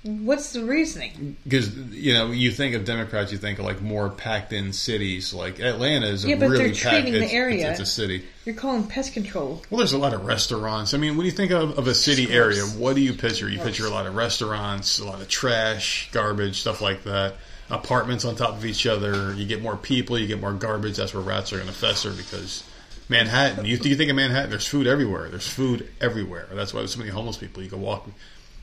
what's 0.06 0.54
the 0.54 0.64
reasoning? 0.64 1.36
Because 1.44 1.76
you 1.76 2.14
know, 2.14 2.32
you 2.32 2.52
think 2.52 2.76
of 2.76 2.86
Democrats, 2.86 3.32
you 3.32 3.40
think 3.40 3.58
of 3.58 3.66
like 3.66 3.82
more 3.82 4.10
packed-in 4.10 4.72
cities. 4.72 5.34
Like 5.34 5.60
Atlanta 5.60 6.08
is 6.08 6.26
a 6.26 6.30
Yeah, 6.30 6.36
but 6.36 6.50
really 6.50 6.66
they're 6.66 6.74
packed. 6.76 7.04
treating 7.04 7.14
the 7.14 7.24
it's, 7.24 7.34
area. 7.34 7.72
It's, 7.72 7.80
it's 7.80 7.90
a 7.90 7.92
city. 7.92 8.24
You're 8.46 8.56
calling 8.56 8.86
pest 8.86 9.14
control. 9.14 9.64
Well, 9.70 9.80
there's 9.80 9.94
a 9.94 9.98
lot 9.98 10.14
of 10.14 10.26
restaurants. 10.26 10.94
I 10.94 10.98
mean, 10.98 11.18
when 11.18 11.26
you 11.26 11.32
think 11.32 11.52
of, 11.52 11.80
of 11.80 11.88
a 11.88 11.96
city 11.96 12.32
area, 12.32 12.62
what 12.62 12.96
do 12.96 13.02
you 13.02 13.14
picture? 13.14 13.50
You 13.50 13.60
picture 13.60 13.88
a 13.88 13.90
lot 13.90 14.06
of 14.06 14.16
restaurants, 14.16 15.00
a 15.00 15.06
lot 15.06 15.22
of 15.22 15.28
trash, 15.28 16.10
garbage, 16.12 16.62
stuff 16.62 16.82
like 16.82 17.04
that. 17.04 17.36
Apartments 17.72 18.26
on 18.26 18.36
top 18.36 18.52
of 18.52 18.66
each 18.66 18.86
other. 18.86 19.34
You 19.34 19.46
get 19.46 19.64
more 19.64 19.76
people, 19.76 20.20
you 20.20 20.28
get 20.28 20.40
more 20.40 20.54
garbage. 20.54 20.98
That's 20.98 21.16
where 21.16 21.24
rats 21.24 21.52
are 21.52 21.56
going 21.56 21.68
to 21.68 21.74
fester 21.74 22.12
because 22.12 22.64
Manhattan. 23.10 23.66
You, 23.66 23.78
you 23.78 23.96
think 23.96 24.12
of 24.12 24.16
Manhattan? 24.16 24.52
There's 24.52 24.68
food 24.68 24.86
everywhere. 24.86 25.30
There's 25.30 25.48
food 25.48 25.90
everywhere. 26.00 26.48
That's 26.52 26.76
why 26.76 26.82
there's 26.82 26.94
so 26.94 27.00
many 27.00 27.10
homeless 27.10 27.38
people. 27.38 27.64
You 27.64 27.70
can 27.70 27.82
walk 27.82 28.08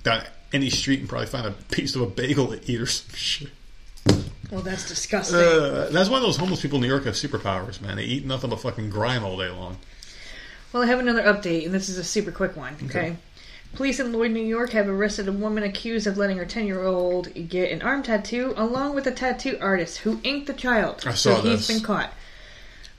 down 0.04 0.22
any 0.52 0.70
street 0.70 1.00
and 1.00 1.08
probably 1.08 1.26
find 1.26 1.46
a 1.46 1.52
piece 1.74 1.94
of 1.94 2.02
a 2.02 2.06
bagel 2.06 2.48
to 2.48 2.70
eat 2.70 2.80
or 2.80 2.86
some 2.86 3.14
shit. 3.14 3.50
Well, 4.50 4.60
that's 4.60 4.86
disgusting. 4.86 5.38
Uh, 5.38 5.88
that's 5.90 6.10
why 6.10 6.20
those 6.20 6.36
homeless 6.36 6.60
people 6.60 6.76
in 6.76 6.82
New 6.82 6.88
York 6.88 7.04
have 7.04 7.14
superpowers, 7.14 7.80
man. 7.80 7.96
They 7.96 8.04
eat 8.04 8.26
nothing 8.26 8.50
but 8.50 8.60
fucking 8.60 8.90
grime 8.90 9.24
all 9.24 9.38
day 9.38 9.48
long. 9.48 9.78
Well, 10.72 10.82
I 10.82 10.86
have 10.86 10.98
another 11.00 11.22
update, 11.22 11.64
and 11.64 11.74
this 11.74 11.88
is 11.88 11.96
a 11.98 12.04
super 12.04 12.30
quick 12.32 12.56
one. 12.56 12.76
Okay. 12.84 13.16
Police 13.74 14.00
in 14.00 14.12
Lloyd, 14.12 14.32
New 14.32 14.44
York 14.44 14.72
have 14.72 14.88
arrested 14.88 15.28
a 15.28 15.32
woman 15.32 15.64
accused 15.64 16.06
of 16.06 16.18
letting 16.18 16.36
her 16.36 16.44
10 16.44 16.66
year 16.66 16.82
old 16.82 17.32
get 17.48 17.70
an 17.72 17.80
arm 17.80 18.02
tattoo 18.02 18.52
along 18.56 18.94
with 18.94 19.06
a 19.06 19.10
tattoo 19.10 19.56
artist 19.60 19.98
who 19.98 20.20
inked 20.22 20.46
the 20.46 20.52
child. 20.52 21.02
I 21.06 21.14
saw 21.14 21.36
so 21.36 21.42
He's 21.42 21.68
been 21.68 21.80
caught. 21.80 22.12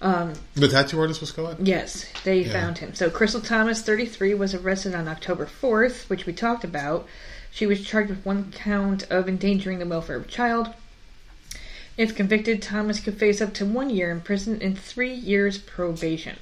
The 0.01 0.67
tattoo 0.67 0.99
artist 0.99 1.21
was 1.21 1.31
caught. 1.31 1.59
Yes, 1.59 2.05
they 2.23 2.41
Yeah. 2.41 2.51
found 2.51 2.79
him. 2.79 2.95
So 2.95 3.09
Crystal 3.11 3.39
Thomas, 3.41 3.81
33, 3.83 4.33
was 4.33 4.53
arrested 4.55 4.95
on 4.95 5.07
October 5.07 5.45
4th, 5.45 6.09
which 6.09 6.25
we 6.25 6.33
talked 6.33 6.63
about. 6.63 7.07
She 7.53 7.67
was 7.67 7.85
charged 7.85 8.09
with 8.09 8.25
one 8.25 8.51
count 8.51 9.03
of 9.11 9.29
endangering 9.29 9.77
the 9.77 9.85
welfare 9.85 10.15
of 10.15 10.25
a 10.25 10.31
child. 10.31 10.73
If 11.97 12.15
convicted, 12.15 12.61
Thomas 12.61 12.99
could 12.99 13.19
face 13.19 13.41
up 13.41 13.53
to 13.53 13.65
one 13.65 13.91
year 13.91 14.09
in 14.09 14.21
prison 14.21 14.59
and 14.59 14.77
three 14.77 15.13
years 15.13 15.59
probation. 15.59 16.37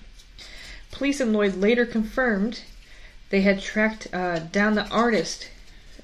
Police 0.92 1.20
in 1.20 1.34
Lloyd 1.34 1.56
later 1.56 1.86
confirmed 1.86 2.62
they 3.30 3.42
had 3.42 3.62
tracked 3.62 4.08
uh, 4.14 4.40
down 4.40 4.76
the 4.76 4.88
artist 4.88 5.50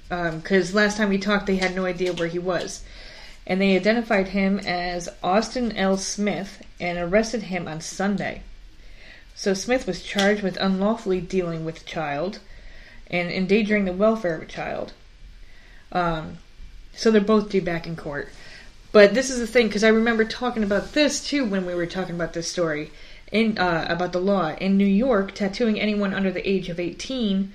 because 0.09 0.73
last 0.73 0.97
time 0.97 1.09
we 1.09 1.17
talked, 1.17 1.45
they 1.45 1.57
had 1.57 1.75
no 1.75 1.85
idea 1.85 2.13
where 2.13 2.27
he 2.27 2.39
was. 2.39 2.83
and 3.47 3.61
they 3.61 3.77
identified 3.77 4.29
him 4.29 4.59
as 4.59 5.07
Austin 5.23 5.71
L. 5.77 5.95
Smith 5.95 6.61
and 6.81 6.97
arrested 6.97 7.43
him 7.43 7.65
on 7.65 7.79
Sunday. 7.79 8.41
So 9.35 9.53
Smith 9.53 9.87
was 9.87 10.03
charged 10.03 10.43
with 10.43 10.57
unlawfully 10.57 11.21
dealing 11.21 11.63
with 11.63 11.81
a 11.81 11.85
child 11.85 12.39
and 13.09 13.31
endangering 13.31 13.85
the 13.85 13.93
welfare 13.93 14.35
of 14.35 14.41
a 14.41 14.45
child. 14.45 14.93
Um, 15.91 16.37
so 16.93 17.11
they're 17.11 17.21
both 17.21 17.49
due 17.49 17.61
back 17.61 17.87
in 17.87 17.95
court. 17.95 18.29
But 18.91 19.13
this 19.13 19.29
is 19.29 19.39
the 19.39 19.47
thing 19.47 19.67
because 19.67 19.83
I 19.83 19.89
remember 19.89 20.23
talking 20.23 20.63
about 20.63 20.93
this 20.93 21.25
too 21.25 21.45
when 21.45 21.65
we 21.65 21.75
were 21.75 21.85
talking 21.85 22.15
about 22.15 22.33
this 22.33 22.51
story 22.51 22.91
in 23.31 23.57
uh, 23.57 23.85
about 23.89 24.11
the 24.11 24.19
law 24.19 24.55
in 24.55 24.77
New 24.77 24.85
York. 24.85 25.35
Tattooing 25.35 25.79
anyone 25.79 26.13
under 26.13 26.31
the 26.31 26.47
age 26.49 26.69
of 26.69 26.79
eighteen, 26.79 27.53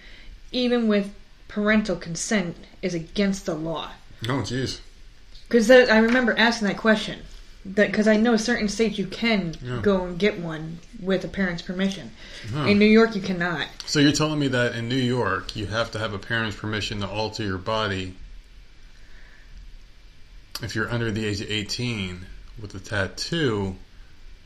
even 0.52 0.88
with 0.88 1.12
parental 1.48 1.96
consent, 1.96 2.56
is 2.80 2.94
against 2.94 3.46
the 3.46 3.54
law. 3.54 3.90
Oh, 4.28 4.42
jeez. 4.42 4.80
Because 5.48 5.70
I 5.70 5.98
remember 5.98 6.38
asking 6.38 6.68
that 6.68 6.76
question. 6.76 7.20
Because 7.64 8.08
I 8.08 8.16
know 8.16 8.36
certain 8.36 8.68
states 8.68 8.98
you 8.98 9.06
can 9.06 9.54
Yeah. 9.62 9.78
go 9.82 10.04
and 10.04 10.18
get 10.18 10.38
one 10.40 10.78
with 10.98 11.24
a 11.24 11.28
parent's 11.28 11.62
permission. 11.62 12.10
Huh. 12.52 12.64
In 12.64 12.78
New 12.78 12.86
York, 12.86 13.14
you 13.14 13.22
cannot. 13.22 13.68
So 13.86 14.00
you're 14.00 14.10
telling 14.12 14.40
me 14.40 14.48
that 14.48 14.74
in 14.74 14.88
New 14.88 14.96
York, 14.96 15.54
you 15.54 15.66
have 15.66 15.90
to 15.92 15.98
have 16.00 16.12
a 16.12 16.18
parent's 16.18 16.56
permission 16.56 17.00
to 17.00 17.06
alter 17.08 17.44
your 17.44 17.58
body 17.58 18.14
if 20.62 20.74
you're 20.74 20.90
under 20.90 21.10
the 21.10 21.24
age 21.24 21.40
of 21.40 21.50
18 21.50 22.26
with 22.60 22.74
a 22.74 22.80
tattoo. 22.80 23.76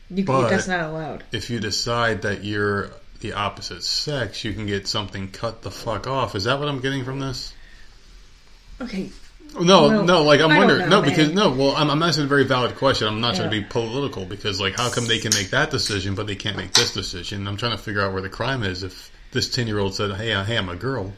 You, 0.09 0.23
But- 0.23 0.49
that's 0.49 0.67
not 0.67 0.81
allowed. 0.89 1.23
If 1.31 1.49
you 1.49 1.59
decide 1.59 2.21
that 2.21 2.43
you're 2.43 2.91
the 3.19 3.33
opposite 3.33 3.83
sex, 3.83 4.43
you 4.43 4.53
can 4.53 4.67
get 4.67 4.87
something 4.87 5.31
cut 5.31 5.63
the 5.63 5.71
fuck 5.71 6.05
off. 6.07 6.35
Is 6.35 6.43
that 6.45 6.59
what 6.59 6.69
I'm 6.69 6.79
getting 6.79 7.03
from 7.03 7.19
this? 7.19 7.51
Okay, 8.79 9.09
No, 9.59 9.87
Well, 9.87 10.03
no, 10.03 10.23
like 10.23 10.39
I'm 10.41 10.51
I 10.51 10.57
wondering. 10.59 10.89
know, 10.89 11.01
no, 11.01 11.01
because 11.01 11.31
no, 11.33 11.51
well, 11.51 11.75
I'm, 11.75 11.89
I'm 11.89 12.03
asking 12.03 12.25
a 12.25 12.27
very 12.27 12.45
valid 12.45 12.75
question. 12.75 13.07
I'm 13.07 13.21
not 13.21 13.35
trying 13.35 13.49
to 13.49 13.59
be 13.61 13.63
political 13.63 14.25
because, 14.25 14.59
like, 14.61 14.75
how 14.75 14.89
come 14.89 15.05
they 15.07 15.19
can 15.19 15.33
make 15.33 15.49
that 15.51 15.71
decision 15.71 16.15
but 16.15 16.27
they 16.27 16.35
can't 16.35 16.57
make 16.57 16.73
this 16.73 16.93
decision? 16.93 17.47
I'm 17.47 17.57
trying 17.57 17.75
to 17.75 17.77
figure 17.81 18.01
out 18.01 18.13
where 18.13 18.21
the 18.21 18.29
crime 18.29 18.63
is. 18.63 18.83
If 18.83 19.11
this 19.31 19.49
ten 19.49 19.67
year 19.67 19.79
old 19.79 19.95
said, 19.95 20.11
"Hey, 20.15 20.33
I, 20.33 20.43
hey, 20.43 20.57
I'm 20.57 20.69
a 20.69 20.75
girl," 20.75 21.13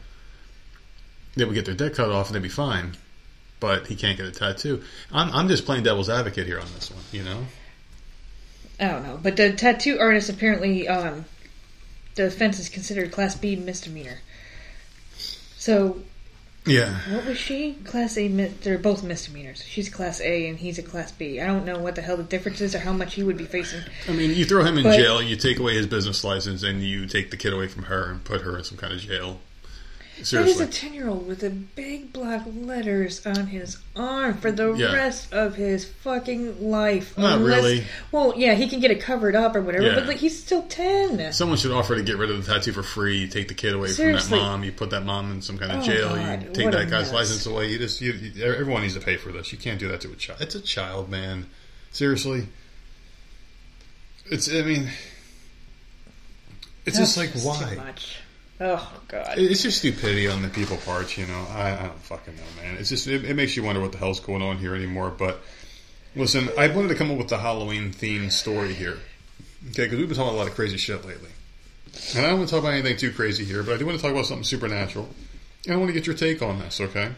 they 1.36 1.46
would 1.46 1.54
get 1.54 1.66
their 1.66 1.76
dick 1.76 1.96
cut 1.96 2.10
off 2.12 2.28
and 2.28 2.36
they'd 2.36 2.42
be 2.44 2.50
fine. 2.50 2.96
But 3.60 3.88
he 3.88 3.96
can't 3.96 4.18
get 4.18 4.26
a 4.28 4.32
tattoo. 4.32 4.84
I'm, 5.12 5.32
I'm 5.34 5.48
just 5.50 5.66
playing 5.66 5.84
devil's 5.84 6.10
advocate 6.10 6.48
here 6.48 6.60
on 6.60 6.68
this 6.76 6.90
one. 6.92 7.04
You 7.12 7.24
know? 7.24 7.46
I 8.80 8.88
don't 8.88 9.04
know. 9.04 9.20
But 9.22 9.36
the 9.36 9.52
tattoo 9.52 10.00
artist 10.00 10.30
apparently, 10.30 10.88
um, 10.88 11.26
the 12.16 12.28
offense 12.28 12.58
is 12.60 12.70
considered 12.70 13.12
Class 13.12 13.36
B 13.36 13.58
misdemeanor. 13.58 14.20
So, 15.58 16.00
Yeah. 16.70 16.96
what 17.14 17.26
was 17.26 17.38
she? 17.38 17.74
Class 17.84 18.18
A, 18.18 18.28
they're 18.28 18.78
both 18.78 19.04
misdemeanors. 19.04 19.64
She's 19.64 19.90
Class 19.90 20.22
A 20.22 20.48
and 20.48 20.58
he's 20.60 20.78
a 20.78 20.84
Class 20.84 21.12
B. 21.12 21.42
I 21.42 21.48
don't 21.48 21.66
know 21.66 21.80
what 21.80 21.96
the 21.96 22.02
hell 22.02 22.18
the 22.18 22.24
difference 22.24 22.62
is 22.62 22.76
or 22.76 22.80
how 22.80 22.94
much 22.94 23.16
he 23.16 23.24
would 23.24 23.38
be 23.38 23.46
facing. 23.46 23.82
I 24.08 24.12
mean, 24.12 24.32
you 24.32 24.46
throw 24.46 24.64
him 24.64 24.78
in 24.78 24.84
But- 24.84 24.96
jail, 24.98 25.22
you 25.22 25.36
take 25.36 25.60
away 25.60 25.76
his 25.76 25.88
business 25.88 26.24
license, 26.24 26.64
and 26.64 26.84
you 26.84 27.06
take 27.08 27.32
the 27.32 27.38
kid 27.38 27.54
away 27.54 27.68
from 27.68 27.84
her 27.84 28.10
and 28.12 28.24
put 28.24 28.42
her 28.42 28.58
in 28.58 28.64
some 28.64 28.78
kind 28.78 28.94
of 28.94 29.00
jail. 29.00 29.40
That 30.32 30.48
is 30.48 30.60
a 30.60 30.68
10 30.68 30.94
year 30.94 31.08
old 31.08 31.28
with 31.28 31.40
the 31.40 31.50
big 31.50 32.12
black 32.14 32.44
letters 32.54 33.26
on 33.26 33.48
his 33.48 33.78
arm 33.96 34.38
for 34.38 34.52
the 34.52 34.74
Yeah. 34.74 34.92
rest 34.94 35.32
of 35.34 35.56
his 35.56 35.86
fucking 35.86 36.70
life. 36.70 37.18
Not 37.18 37.40
really. 37.40 37.86
Well, 38.12 38.34
yeah, 38.36 38.54
he 38.56 38.68
can 38.68 38.80
get 38.80 38.92
it 38.92 39.02
covered 39.02 39.36
up 39.36 39.56
or 39.56 39.62
whatever, 39.62 39.88
Yeah. 39.88 39.96
but 39.96 40.08
like 40.08 40.18
he's 40.18 40.38
still 40.42 40.64
10. 40.64 41.32
Someone 41.34 41.58
should 41.58 41.72
offer 41.72 41.96
to 41.96 42.04
get 42.04 42.18
rid 42.18 42.30
of 42.32 42.46
the 42.46 42.54
tattoo 42.54 42.72
for 42.74 42.84
free. 42.84 43.20
You 43.20 43.28
take 43.28 43.48
the 43.48 43.54
kid 43.54 43.74
away 43.74 43.88
Seriously. 43.90 44.30
from 44.30 44.38
that 44.40 44.44
mom. 44.44 44.64
You 44.64 44.72
put 44.72 44.90
that 44.92 45.06
mom 45.06 45.32
in 45.32 45.42
some 45.42 45.58
kind 45.58 45.72
of 45.72 45.80
Oh, 45.80 45.84
jail. 45.84 46.10
God, 46.10 46.44
you 46.44 46.50
take 46.54 46.66
what 46.66 46.74
that 46.74 46.90
guy's 46.90 47.08
mess. 47.08 47.14
license 47.14 47.46
away. 47.46 47.72
You 47.72 47.78
just 47.78 48.02
you, 48.02 48.12
you, 48.14 48.44
everyone 48.44 48.82
needs 48.82 48.96
to 48.96 49.02
pay 49.02 49.18
for 49.18 49.32
this. 49.32 49.52
You 49.52 49.58
can't 49.58 49.80
do 49.80 49.88
that 49.88 50.02
to 50.02 50.12
a 50.12 50.16
child. 50.16 50.42
It's 50.42 50.56
a 50.56 50.62
child, 50.62 51.10
man. 51.10 51.46
Seriously. 51.92 52.48
It's. 54.30 54.50
I 54.50 54.62
mean. 54.62 54.90
It's 56.86 56.98
That's 56.98 57.16
just 57.16 57.18
like 57.18 57.34
just 57.34 57.46
why? 57.46 57.78
Oh, 58.62 59.02
God. 59.08 59.38
It's 59.38 59.64
just 59.64 59.78
stupidity 59.78 60.28
on 60.28 60.42
the 60.42 60.50
people 60.50 60.78
parts, 60.78 61.18
you 61.18 61.26
know. 61.26 61.48
I, 61.50 61.78
I 61.78 61.88
don't 61.88 62.00
fucking 62.00 62.36
know, 62.36 62.62
man. 62.62 62.76
It's 62.78 62.90
just 62.90 63.08
it, 63.08 63.24
it 63.24 63.36
makes 63.36 63.56
you 63.56 63.64
wonder 63.64 63.80
what 63.80 63.94
the 63.94 63.98
hell's 63.98 64.20
going 64.20 64.42
on 64.42 64.58
here 64.58 64.76
anymore. 64.76 65.10
But 65.10 65.40
listen, 66.16 66.50
I 66.58 66.68
wanted 66.68 66.90
to 66.90 66.96
come 66.96 67.10
up 67.10 67.18
with 67.18 67.30
the 67.30 67.38
Halloween 67.38 67.92
themed 67.92 68.32
story 68.32 68.74
here, 68.74 68.98
okay? 69.70 69.84
Because 69.84 69.98
we've 69.98 70.08
been 70.08 70.18
talking 70.18 70.34
a 70.34 70.38
lot 70.38 70.48
of 70.48 70.56
crazy 70.56 70.78
shit 70.78 71.06
lately, 71.06 71.30
and 72.16 72.26
I 72.26 72.30
don't 72.30 72.40
want 72.40 72.50
to 72.50 72.56
talk 72.56 72.64
about 72.64 72.74
anything 72.74 72.98
too 72.98 73.12
crazy 73.12 73.46
here, 73.46 73.64
but 73.64 73.76
I 73.76 73.78
do 73.78 73.86
want 73.86 73.98
to 73.98 74.02
talk 74.02 74.12
about 74.12 74.26
something 74.26 74.44
supernatural, 74.44 75.08
and 75.66 75.74
I 75.74 75.78
want 75.78 75.90
to 75.90 75.94
get 75.94 76.06
your 76.06 76.16
take 76.16 76.42
on 76.42 76.60
this, 76.60 76.82
okay? 76.82 77.12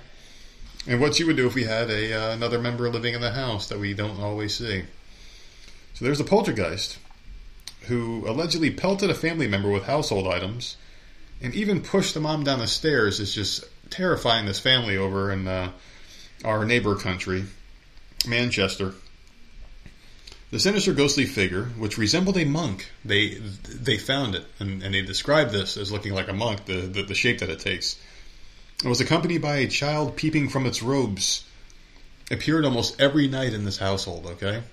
And 0.87 1.01
what 1.01 1.19
you 1.19 1.25
would 1.27 1.37
do 1.37 1.47
if 1.47 1.55
we 1.55 1.63
had 1.63 1.89
a 1.89 2.13
uh, 2.13 2.33
another 2.33 2.59
member 2.59 2.89
living 2.89 3.13
in 3.13 3.21
the 3.21 3.31
house 3.31 3.67
that 3.69 3.79
we 3.79 3.93
don't 3.93 4.19
always 4.19 4.55
see. 4.55 4.83
So 5.93 6.05
there's 6.05 6.19
a 6.19 6.23
poltergeist 6.23 6.97
who 7.87 8.27
allegedly 8.27 8.71
pelted 8.71 9.09
a 9.09 9.15
family 9.15 9.47
member 9.47 9.69
with 9.69 9.83
household 9.83 10.27
items 10.27 10.77
and 11.41 11.53
even 11.55 11.81
pushed 11.81 12.13
the 12.13 12.19
mom 12.19 12.43
down 12.43 12.59
the 12.59 12.67
stairs 12.67 13.19
is 13.19 13.33
just 13.33 13.63
terrifying 13.89 14.45
this 14.45 14.59
family 14.59 14.97
over 14.97 15.31
in 15.31 15.47
uh, 15.47 15.71
our 16.43 16.65
neighbor 16.65 16.95
country, 16.95 17.45
Manchester. 18.27 18.93
The 20.51 20.59
sinister 20.59 20.93
ghostly 20.93 21.25
figure, 21.25 21.65
which 21.77 21.97
resembled 21.97 22.37
a 22.37 22.43
monk, 22.43 22.91
they 23.05 23.35
they 23.35 23.97
found 23.97 24.35
it 24.35 24.45
and, 24.59 24.83
and 24.83 24.93
they 24.93 25.01
described 25.01 25.51
this 25.51 25.77
as 25.77 25.91
looking 25.91 26.13
like 26.13 26.27
a 26.27 26.33
monk, 26.33 26.65
the, 26.65 26.81
the, 26.81 27.03
the 27.03 27.15
shape 27.15 27.39
that 27.39 27.49
it 27.49 27.59
takes. 27.59 27.97
It 28.83 28.87
was 28.87 28.99
accompanied 28.99 29.41
by 29.41 29.57
a 29.57 29.67
child 29.67 30.17
peeping 30.17 30.49
from 30.49 30.65
its 30.65 30.83
robes. 30.83 31.45
Appeared 32.29 32.65
almost 32.65 32.99
every 32.99 33.27
night 33.27 33.53
in 33.53 33.65
this 33.65 33.77
household, 33.77 34.25
okay? 34.25 34.63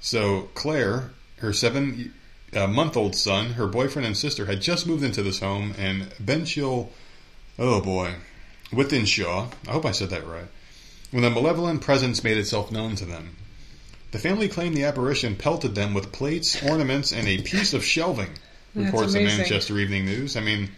So 0.00 0.48
Claire, 0.54 1.10
her 1.38 1.52
seven 1.52 2.12
month 2.52 2.96
old 2.96 3.14
son, 3.14 3.52
her 3.52 3.66
boyfriend 3.66 4.06
and 4.06 4.16
sister 4.16 4.46
had 4.46 4.60
just 4.60 4.86
moved 4.86 5.02
into 5.02 5.22
this 5.22 5.40
home, 5.40 5.74
and 5.78 6.04
Benchill, 6.22 6.88
oh 7.58 7.80
boy, 7.80 8.14
Wythenshawe, 8.70 9.52
I 9.66 9.70
hope 9.70 9.84
I 9.84 9.92
said 9.92 10.10
that 10.10 10.26
right, 10.26 10.46
when 11.10 11.24
a 11.24 11.30
malevolent 11.30 11.80
presence 11.80 12.22
made 12.24 12.36
itself 12.36 12.70
known 12.70 12.96
to 12.96 13.04
them. 13.04 13.36
The 14.10 14.18
family 14.18 14.48
claimed 14.48 14.74
the 14.74 14.84
apparition 14.84 15.36
pelted 15.36 15.74
them 15.74 15.92
with 15.92 16.12
plates, 16.12 16.62
ornaments, 16.62 17.12
and 17.12 17.28
a 17.28 17.42
piece 17.42 17.74
of 17.74 17.84
shelving, 17.84 18.30
reports 18.74 19.12
the. 19.12 19.24
Manchester 19.24 19.78
Evening 19.78 20.06
News. 20.06 20.36
I 20.36 20.40
mean, 20.40 20.70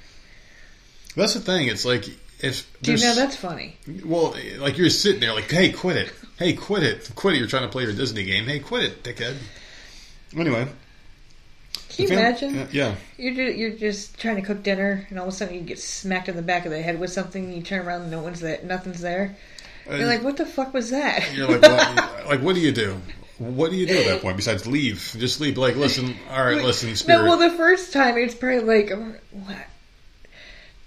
that's 1.14 1.35
the 1.35 1.41
thing. 1.41 1.68
It's 1.68 1.85
like 1.85 2.09
if 2.41 2.66
Do 2.83 2.93
you 2.93 2.99
know 2.99 3.14
that's 3.14 3.37
funny? 3.37 3.77
well, 4.05 4.35
like 4.59 4.79
you're 4.79 4.91
sitting 4.91 5.21
there, 5.21 5.33
like, 5.33 5.51
hey, 5.51 5.71
quit 5.71 5.97
it, 5.97 6.12
hey, 6.39 6.55
quit 6.55 6.83
it, 6.83 7.11
quit 7.14 7.35
it. 7.35 7.39
You're 7.39 7.49
trying 7.49 7.62
to 7.64 7.68
play 7.68 7.85
your 7.85 7.93
Disney 7.93 8.25
game. 8.25 8.47
Hey, 8.47 8.59
quit 8.59 8.85
it, 8.85 9.03
dickhead. 9.05 9.37
Anyway, 10.37 10.66
Can 11.91 12.07
you 12.07 12.12
imagine? 12.12 12.59
Uh, 12.59 12.68
yeah, 12.72 12.95
You're 13.18 13.34
just, 13.34 13.59
you're 13.59 13.70
just 13.70 14.18
trying 14.18 14.36
to 14.36 14.43
cook 14.43 14.62
dinner, 14.62 15.07
and 15.11 15.18
all 15.18 15.28
of 15.28 15.32
a 15.32 15.36
sudden 15.36 15.55
you 15.55 15.61
get 15.61 15.78
smacked 15.78 16.28
in 16.28 16.36
the 16.36 16.43
back 16.43 16.64
of 16.64 16.70
the 16.72 16.80
head 16.80 16.99
with 16.99 17.12
something. 17.12 17.45
And 17.45 17.55
you 17.55 17.62
turn 17.62 17.86
around, 17.86 18.03
and 18.03 18.11
no 18.11 18.20
one's 18.22 18.41
there, 18.41 18.61
nothing's 18.64 19.01
there. 19.01 19.36
yeah. 19.86 19.97
You're 19.97 20.07
like, 20.07 20.22
what 20.22 20.36
the 20.36 20.47
fuck 20.47 20.72
was 20.72 20.91
that? 20.91 21.34
You're 21.34 21.49
like, 21.49 21.62
what, 21.62 22.26
like, 22.26 22.41
what 22.41 22.55
do 22.55 22.61
you 22.61 22.72
do? 22.72 23.01
What 23.38 23.70
do 23.70 23.76
you 23.76 23.86
do 23.86 23.97
at 23.97 24.05
that 24.07 24.20
point 24.22 24.36
besides 24.36 24.66
leave? 24.66 25.16
Just 25.18 25.41
leave. 25.41 25.57
Like, 25.57 25.74
listen, 25.76 26.14
all 26.30 26.45
right, 26.45 26.62
listen, 26.62 26.95
spirit. 26.95 27.22
No, 27.22 27.28
well, 27.28 27.38
the 27.38 27.57
first 27.57 27.91
time 27.93 28.18
it's 28.18 28.34
probably 28.34 28.61
like, 28.61 28.91
what? 29.30 29.57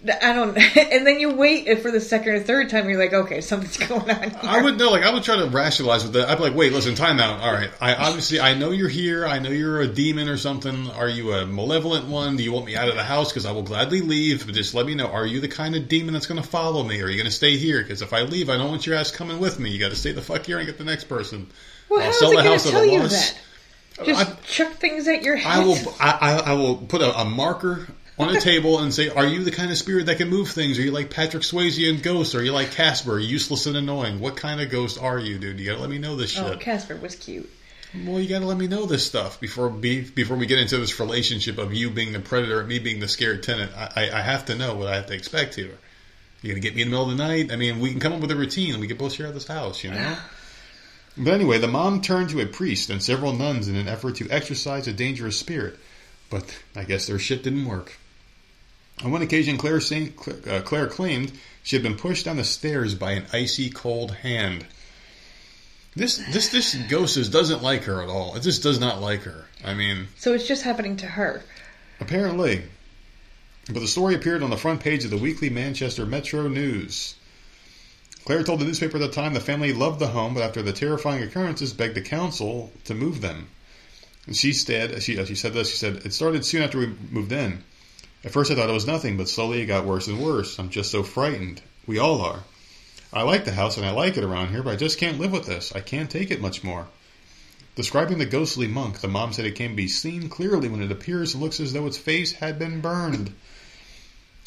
I 0.06 0.34
don't. 0.34 0.58
And 0.94 1.08
then 1.08 1.20
you 1.20 1.34
wait 1.34 1.68
uh, 1.70 1.76
for 1.78 1.92
the 1.92 2.02
second 2.02 2.34
or 2.34 2.40
third 2.40 2.70
time. 2.70 2.90
You're 2.90 3.00
like, 3.00 3.14
okay, 3.14 3.42
something's 3.42 3.78
going 3.88 4.10
on. 4.10 4.30
Here. 4.30 4.40
I 4.44 4.62
would 4.62 4.78
know, 4.78 4.92
like, 4.92 5.04
I 5.04 5.14
would 5.14 5.24
try 5.24 5.38
to 5.38 5.48
rationalize 5.48 6.04
with 6.04 6.14
that. 6.14 6.30
I'd 6.30 6.38
be 6.38 6.44
like, 6.44 6.56
wait, 6.56 6.74
listen, 6.74 6.96
time 6.96 7.20
out. 7.20 7.40
All 7.42 7.54
right, 7.54 7.70
I 7.80 7.96
obviously, 7.96 8.40
I 8.40 8.54
know 8.54 8.72
you're 8.72 8.90
here. 8.90 9.26
I 9.26 9.40
know 9.40 9.50
you're 9.50 9.82
a 9.82 9.88
demon 9.88 10.28
or 10.28 10.38
something. 10.38 10.90
Are 10.92 11.08
you 11.08 11.34
a 11.34 11.46
malevolent 11.46 12.08
one? 12.08 12.36
Do 12.36 12.44
you 12.44 12.52
want 12.52 12.66
me 12.66 12.76
out 12.76 12.90
of 12.90 12.96
the 12.96 13.04
house? 13.04 13.32
Because 13.32 13.46
I 13.46 13.52
will 13.52 13.64
gladly 13.64 14.02
leave. 14.02 14.46
But 14.46 14.56
just 14.56 14.74
let 14.74 14.86
me 14.86 14.96
know. 14.96 15.08
Are 15.08 15.26
you 15.26 15.40
the 15.40 15.48
kind 15.48 15.76
of 15.76 15.88
demon 15.88 16.14
that's 16.14 16.26
going 16.28 16.42
to 16.42 16.48
follow 16.48 16.84
me? 16.84 17.02
Or 17.02 17.06
are 17.06 17.10
you 17.10 17.18
going 17.18 17.26
to 17.26 17.32
stay 17.32 17.58
here? 17.58 17.82
Because 17.82 18.02
if 18.02 18.12
I 18.14 18.24
leave, 18.24 18.50
I 18.50 18.58
don't 18.58 18.70
want 18.70 18.86
your 18.86 18.96
ass 18.96 19.12
coming 19.12 19.40
with 19.40 19.60
me. 19.60 19.70
You 19.72 19.80
got 19.80 19.90
to 19.90 19.96
stay 19.96 20.12
the 20.12 20.22
fuck 20.22 20.46
here 20.46 20.58
and 20.58 20.66
get 20.68 20.78
the 20.78 20.84
next 20.84 21.06
person. 21.06 21.48
Well, 21.90 22.02
I'll 22.02 22.14
sell 22.14 22.36
the 22.36 22.44
house 22.44 22.66
at 22.68 22.74
a 22.74 22.98
loss. 23.00 23.34
Just 24.04 24.30
I- 24.30 24.34
chuck 24.46 24.74
things 24.74 25.08
at 25.08 25.22
your 25.24 25.36
head. 25.36 25.60
I 25.62 25.66
will. 25.66 25.78
I, 26.00 26.18
I, 26.22 26.52
I 26.52 26.54
will 26.54 26.76
put 26.78 27.02
a, 27.02 27.22
a 27.22 27.26
marker 27.26 27.88
on 28.20 28.36
a 28.36 28.40
table 28.40 28.80
and 28.80 28.94
say, 28.94 29.10
"Are 29.10 29.26
you 29.26 29.44
the 29.44 29.52
kind 29.52 29.72
of 29.72 29.78
spirit 29.78 30.06
that 30.06 30.18
can 30.18 30.30
move 30.30 30.50
things? 30.50 30.78
Are 30.78 30.82
you 30.82 30.92
like 30.92 31.10
Patrick 31.10 31.44
Swayze 31.44 31.90
and 31.90 32.02
Ghost? 32.02 32.36
Are 32.36 32.44
you 32.44 32.52
like 32.52 32.72
Casper, 32.72 33.20
useless 33.20 33.66
and 33.66 33.76
annoying? 33.76 34.20
What 34.20 34.38
kind 34.38 34.62
of 34.62 34.70
ghost 34.70 35.02
are 35.02 35.20
you, 35.20 35.40
dude? 35.40 35.60
You 35.60 35.66
gotta 35.66 35.82
let 35.82 35.90
me 35.90 35.98
know 35.98 36.16
this 36.16 36.38
oh, 36.38 36.44
shit. 36.44 36.54
Oh, 36.54 36.58
Casper 36.58 36.96
was 36.96 37.16
cute. 37.16 37.50
Well, 38.06 38.20
you 38.20 38.28
gotta 38.28 38.46
let 38.46 38.58
me 38.58 38.68
know 38.68 38.86
this 38.86 39.06
stuff 39.06 39.40
before 39.40 39.70
be, 39.70 40.02
before 40.02 40.36
we 40.36 40.48
get 40.48 40.60
into 40.60 40.78
this 40.78 41.00
relationship 41.00 41.60
of 41.60 41.74
you 41.74 41.92
being 41.92 42.12
the 42.12 42.20
predator 42.20 42.60
and 42.60 42.68
me 42.68 42.80
being 42.80 43.00
the 43.00 43.08
scared 43.08 43.44
tenant. 43.44 43.72
I, 43.76 43.92
I, 43.96 44.20
I 44.20 44.22
have 44.22 44.46
to 44.46 44.56
know 44.56 44.76
what 44.76 44.88
I 44.88 44.96
have 44.96 45.08
to 45.08 45.14
expect 45.14 45.56
here. 45.56 45.78
You're 46.42 46.54
gonna 46.54 46.62
get 46.62 46.76
me 46.76 46.82
in 46.82 46.90
the 46.90 46.92
middle 46.92 47.10
of 47.10 47.18
the 47.18 47.24
night. 47.24 47.52
I 47.52 47.56
mean, 47.56 47.80
we 47.80 47.92
can 47.92 48.00
come 48.00 48.14
up 48.14 48.20
with 48.20 48.32
a 48.32 48.36
routine. 48.36 48.74
and 48.74 48.82
We 48.82 48.88
can 48.88 48.98
both 48.98 49.14
share 49.14 49.32
this 49.32 49.48
house, 49.48 49.84
you 49.84 49.92
know. 49.92 50.18
But 51.16 51.36
anyway, 51.36 51.60
the 51.60 51.68
mom 51.68 52.02
turned 52.02 52.32
to 52.32 52.42
a 52.42 52.48
priest 52.48 52.90
and 52.90 53.02
several 53.02 53.34
nuns 53.34 53.68
in 53.68 53.76
an 53.76 53.88
effort 53.88 54.16
to 54.16 54.30
exorcise 54.32 54.88
a 54.88 54.94
dangerous 54.94 55.38
spirit, 55.38 55.78
but 56.32 56.44
I 56.76 56.86
guess 56.86 57.06
their 57.06 57.20
shit 57.20 57.44
didn't 57.44 57.66
work. 57.66 58.00
On 59.04 59.12
one 59.12 59.22
occasion, 59.22 59.58
Claire, 59.58 59.82
Saint, 59.82 60.16
uh, 60.48 60.62
Claire 60.62 60.88
claimed 60.88 61.32
she 61.64 61.76
had 61.76 61.84
been 61.84 61.96
pushed 61.98 62.26
down 62.26 62.38
the 62.38 62.44
stairs 62.44 62.96
by 62.96 63.14
an 63.14 63.26
icy 63.34 63.70
cold 63.70 64.12
hand. 64.16 64.66
This 65.96 66.18
this 66.32 66.50
this 66.50 66.76
ghost 66.90 67.16
just 67.16 67.32
doesn't 67.32 67.62
like 67.62 67.84
her 67.84 68.02
at 68.02 68.10
all. 68.10 68.36
It 68.36 68.42
just 68.42 68.64
does 68.64 68.80
not 68.80 69.02
like 69.02 69.22
her. 69.24 69.46
I 69.64 69.74
mean, 69.74 70.08
So 70.18 70.34
it's 70.34 70.48
just 70.48 70.64
happening 70.64 70.98
to 70.98 71.06
her. 71.06 71.44
apparently. 72.00 72.64
But 73.72 73.80
the 73.80 73.88
story 73.88 74.14
appeared 74.16 74.44
on 74.44 74.50
the 74.50 74.58
front 74.58 74.82
page 74.82 75.06
of 75.06 75.12
the 75.12 75.18
weekly 75.18 75.50
Manchester 75.50 76.06
Metro 76.06 76.48
News. 76.50 77.16
Claire 78.26 78.44
told 78.44 78.60
the 78.60 78.66
newspaper 78.66 78.98
at 78.98 79.02
the 79.02 79.10
time 79.10 79.34
the 79.34 79.40
family 79.40 79.72
loved 79.74 80.00
the 80.00 80.08
home, 80.08 80.34
but 80.34 80.44
after 80.44 80.62
the 80.62 80.74
terrifying 80.74 81.24
occurrences, 81.24 81.74
begged 81.74 81.96
the 81.96 82.02
council 82.02 82.72
to 82.86 82.94
move 82.94 83.22
them. 83.22 83.48
And 84.26 84.36
she 84.36 84.52
said, 84.54 85.02
she, 85.02 85.24
she 85.26 85.36
said 85.36 85.54
this, 85.54 85.70
she 85.72 85.78
said, 85.78 85.98
it 86.06 86.14
started 86.14 86.44
soon 86.46 86.62
after 86.64 86.78
we 86.80 86.88
moved 87.10 87.32
in. 87.32 87.64
At 88.26 88.32
first 88.32 88.52
I 88.52 88.56
thought 88.56 88.70
it 88.70 88.74
was 88.74 88.88
nothing, 88.88 89.18
but 89.18 89.28
slowly 89.28 89.62
it 89.62 89.66
got 89.66 89.86
worse 89.86 90.08
and 90.08 90.24
worse. 90.24 90.58
I'm 90.58 90.70
just 90.70 90.92
so 90.92 91.04
frightened. 91.04 91.62
We 91.86 92.00
all 92.00 92.22
are. 92.22 92.44
I 93.12 93.24
like 93.24 93.46
the 93.46 93.52
house 93.52 93.78
and 93.78 93.86
I 93.86 93.92
like 93.92 94.18
it 94.18 94.24
around 94.24 94.50
here, 94.50 94.64
but 94.64 94.74
I 94.74 94.76
just 94.78 94.98
can't 94.98 95.20
live 95.20 95.32
with 95.32 95.46
this. 95.46 95.76
I 95.76 95.82
can't 95.82 96.10
take 96.10 96.32
it 96.32 96.42
much 96.42 96.64
more. 96.64 96.88
Describing 97.76 98.20
the 98.20 98.26
ghostly 98.26 98.68
monk, 98.68 99.00
the 99.02 99.08
mom 99.08 99.34
said 99.34 99.46
it 99.46 99.56
can 99.56 99.76
be 99.76 99.88
seen 99.88 100.30
clearly 100.30 100.70
when 100.70 100.82
it 100.82 100.92
appears 100.92 101.34
and 101.34 101.44
looks 101.44 101.60
as 101.60 101.74
though 101.74 101.86
its 101.86 101.98
face 101.98 102.34
had 102.34 102.58
been 102.58 102.82
burned. 102.82 103.34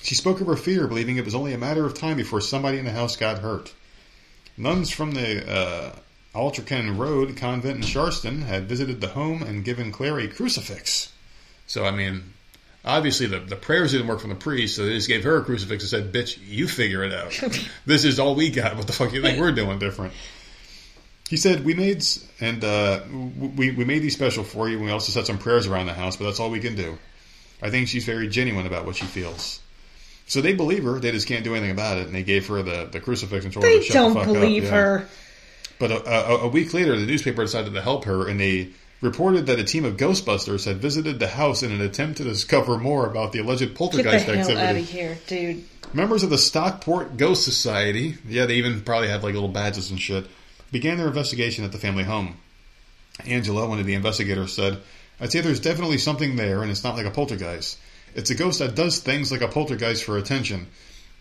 She 0.03 0.15
spoke 0.15 0.41
of 0.41 0.47
her 0.47 0.57
fear, 0.57 0.87
believing 0.87 1.17
it 1.17 1.25
was 1.25 1.35
only 1.35 1.53
a 1.53 1.59
matter 1.59 1.85
of 1.85 1.95
time 1.95 2.17
before 2.17 2.41
somebody 2.41 2.79
in 2.79 2.85
the 2.85 2.93
house 2.93 3.17
got 3.17 3.41
hurt. 3.41 3.75
Nuns 4.57 4.91
from 4.91 5.13
the 5.13 5.51
uh, 5.51 5.93
Altrincham 6.35 6.97
Road 6.97 7.37
convent 7.37 7.77
in 7.77 7.83
Sharston 7.83 8.43
had 8.43 8.69
visited 8.69 9.01
the 9.01 9.09
home 9.09 9.43
and 9.43 9.65
given 9.65 9.93
Claire 9.93 10.21
a 10.21 10.29
crucifix. 10.29 11.13
So, 11.67 11.85
I 11.85 11.91
mean, 11.91 12.33
obviously 12.87 13.27
the, 13.27 13.41
the 13.41 13.57
prayers 13.57 13.93
didn't 13.93 14.07
work 14.07 14.21
from 14.21 14.31
the 14.31 14.37
priest, 14.37 14.77
so 14.77 14.87
they 14.87 14.93
just 14.93 15.09
gave 15.09 15.25
her 15.25 15.39
a 15.39 15.45
crucifix 15.45 15.83
and 15.83 15.91
said, 15.91 16.13
bitch, 16.13 16.39
you 16.47 16.69
figure 16.69 17.03
it 17.05 17.13
out. 17.13 17.33
this 17.87 18.05
is 18.05 18.19
all 18.19 18.35
we 18.35 18.51
got. 18.51 18.77
What 18.77 18.87
the 18.87 18.93
fuck 18.93 19.11
do 19.11 19.17
you 19.17 19.23
think 19.23 19.39
we're 19.39 19.53
doing 19.53 19.79
different? 19.79 20.15
He 21.29 21.37
said, 21.37 21.65
we 21.65 21.75
made, 21.75 22.05
and 22.41 22.63
uh, 22.65 23.01
we, 23.57 23.73
we 23.73 23.85
made 23.85 23.99
these 23.99 24.15
special 24.15 24.45
for 24.45 24.69
you, 24.69 24.77
and 24.77 24.85
we 24.85 24.93
also 24.93 25.11
said 25.11 25.27
some 25.27 25.39
prayers 25.39 25.67
around 25.67 25.87
the 25.87 25.95
house, 25.95 26.17
but 26.17 26.25
that's 26.25 26.39
all 26.39 26.51
we 26.51 26.61
can 26.61 26.77
do. 26.77 26.97
I 27.61 27.71
think 27.71 27.89
she's 27.89 28.05
very 28.05 28.29
genuine 28.29 28.67
about 28.67 28.87
what 28.87 28.95
she 28.95 29.07
feels. 29.07 29.61
So 30.29 30.41
they 30.41 30.55
believe 30.55 30.85
her, 30.85 31.01
they 31.01 31.11
just 31.11 31.27
can't 31.27 31.43
do 31.43 31.55
anything 31.55 31.73
about 31.73 31.99
it, 31.99 32.07
and 32.07 32.15
they 32.15 32.23
gave 32.23 32.47
her 32.47 32.63
the, 32.63 32.89
the 32.91 33.01
crucifix 33.01 33.45
and 33.45 33.53
told 33.53 33.65
her 33.65 33.73
to 33.73 33.83
shut 33.83 33.95
don't 33.95 34.15
the 34.15 34.21
fuck 34.21 34.33
believe 34.33 34.65
up. 34.67 34.71
Yeah. 35.01 35.05
But 35.79 35.91
a, 35.91 36.09
a, 36.09 36.37
a 36.45 36.49
week 36.49 36.73
later, 36.73 36.99
the 36.99 37.07
newspaper 37.07 37.43
decided 37.43 37.75
to 37.75 37.83
help 37.83 38.05
her, 38.05 38.29
and 38.29 38.39
they 38.39 38.71
reported 39.01 39.47
that 39.47 39.59
a 39.59 39.65
team 39.65 39.85
of 39.85 39.97
Ghostbusters 39.97 40.65
had 40.65 40.79
visited 40.79 41.19
the 41.19 41.29
house 41.29 41.63
in 41.63 41.71
an 41.71 41.81
attempt 41.81 42.19
to 42.19 42.25
discover 42.25 42.79
more 42.79 43.07
about 43.07 43.33
the 43.33 43.41
alleged 43.41 43.75
poltergeist 43.75 44.27
Get 44.27 44.27
the 44.27 44.39
hell 44.39 44.59
activity. 44.59 44.67
out 44.67 44.77
of 44.77 44.89
here, 44.89 45.19
dude. 45.27 45.65
Members 45.93 46.23
of 46.23 46.31
the 46.31 46.39
Stockport 46.39 47.17
Ghost 47.17 47.45
Society, 47.45 48.17
yeah, 48.27 48.47
they 48.47 48.57
even 48.57 48.81
probably 48.83 49.09
had 49.09 49.23
like 49.23 49.35
little 49.35 49.49
badges 49.49 49.91
and 49.91 50.01
shit, 50.01 50.27
began 50.73 50.99
their 50.99 51.09
investigation 51.09 51.65
at 51.65 51.73
the 51.73 51.79
family 51.79 52.05
home. 52.05 52.37
Angela, 53.25 53.69
one 53.69 53.79
of 53.79 53.87
the 53.87 53.95
investigators, 53.95 54.53
said, 54.53 54.79
I'd 55.21 55.33
say 55.33 55.41
there's 55.41 55.61
definitely 55.61 55.99
something 55.99 56.37
there, 56.37 56.63
and 56.63 56.71
it's 56.71 56.85
not 56.85 56.97
like 56.97 57.07
a 57.07 57.11
poltergeist. 57.11 57.79
It's 58.15 58.31
a 58.31 58.35
ghost 58.35 58.59
that 58.59 58.75
does 58.75 58.99
things 58.99 59.31
like 59.31 59.41
a 59.41 59.49
poltergeist 59.49 60.05
for 60.05 60.19
attention. 60.19 60.67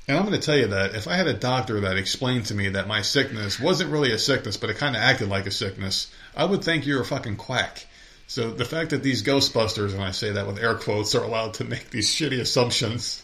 And 0.08 0.18
I'm 0.18 0.26
going 0.26 0.40
to 0.40 0.46
tell 0.46 0.58
you 0.58 0.68
that 0.68 0.94
if 0.94 1.08
I 1.08 1.16
had 1.16 1.28
a 1.28 1.34
doctor 1.34 1.82
that 1.82 1.98
explained 1.98 2.46
to 2.48 2.54
me 2.54 2.70
that 2.70 2.88
my 2.88 3.02
sickness 3.02 3.60
wasn't 3.60 3.92
really 3.92 4.12
a 4.12 4.20
sickness, 4.20 4.56
but 4.56 4.70
it 4.70 4.78
kind 4.78 4.96
of 4.96 5.02
acted 5.02 5.30
like 5.30 5.48
a 5.48 5.52
sickness, 5.52 6.12
I 6.36 6.46
would 6.46 6.64
think 6.64 6.86
you're 6.86 7.02
a 7.02 7.06
fucking 7.06 7.38
quack. 7.38 7.86
So 8.28 8.52
the 8.52 8.66
fact 8.66 8.92
that 8.92 9.04
these 9.04 9.24
Ghostbusters, 9.24 9.94
and 9.94 10.04
I 10.04 10.12
say 10.12 10.32
that 10.32 10.46
with 10.46 10.60
air 10.60 10.76
quotes, 10.76 11.16
are 11.16 11.24
allowed 11.24 11.56
to 11.56 11.64
make 11.66 11.90
these 11.90 12.10
shitty 12.14 12.40
assumptions, 12.40 13.24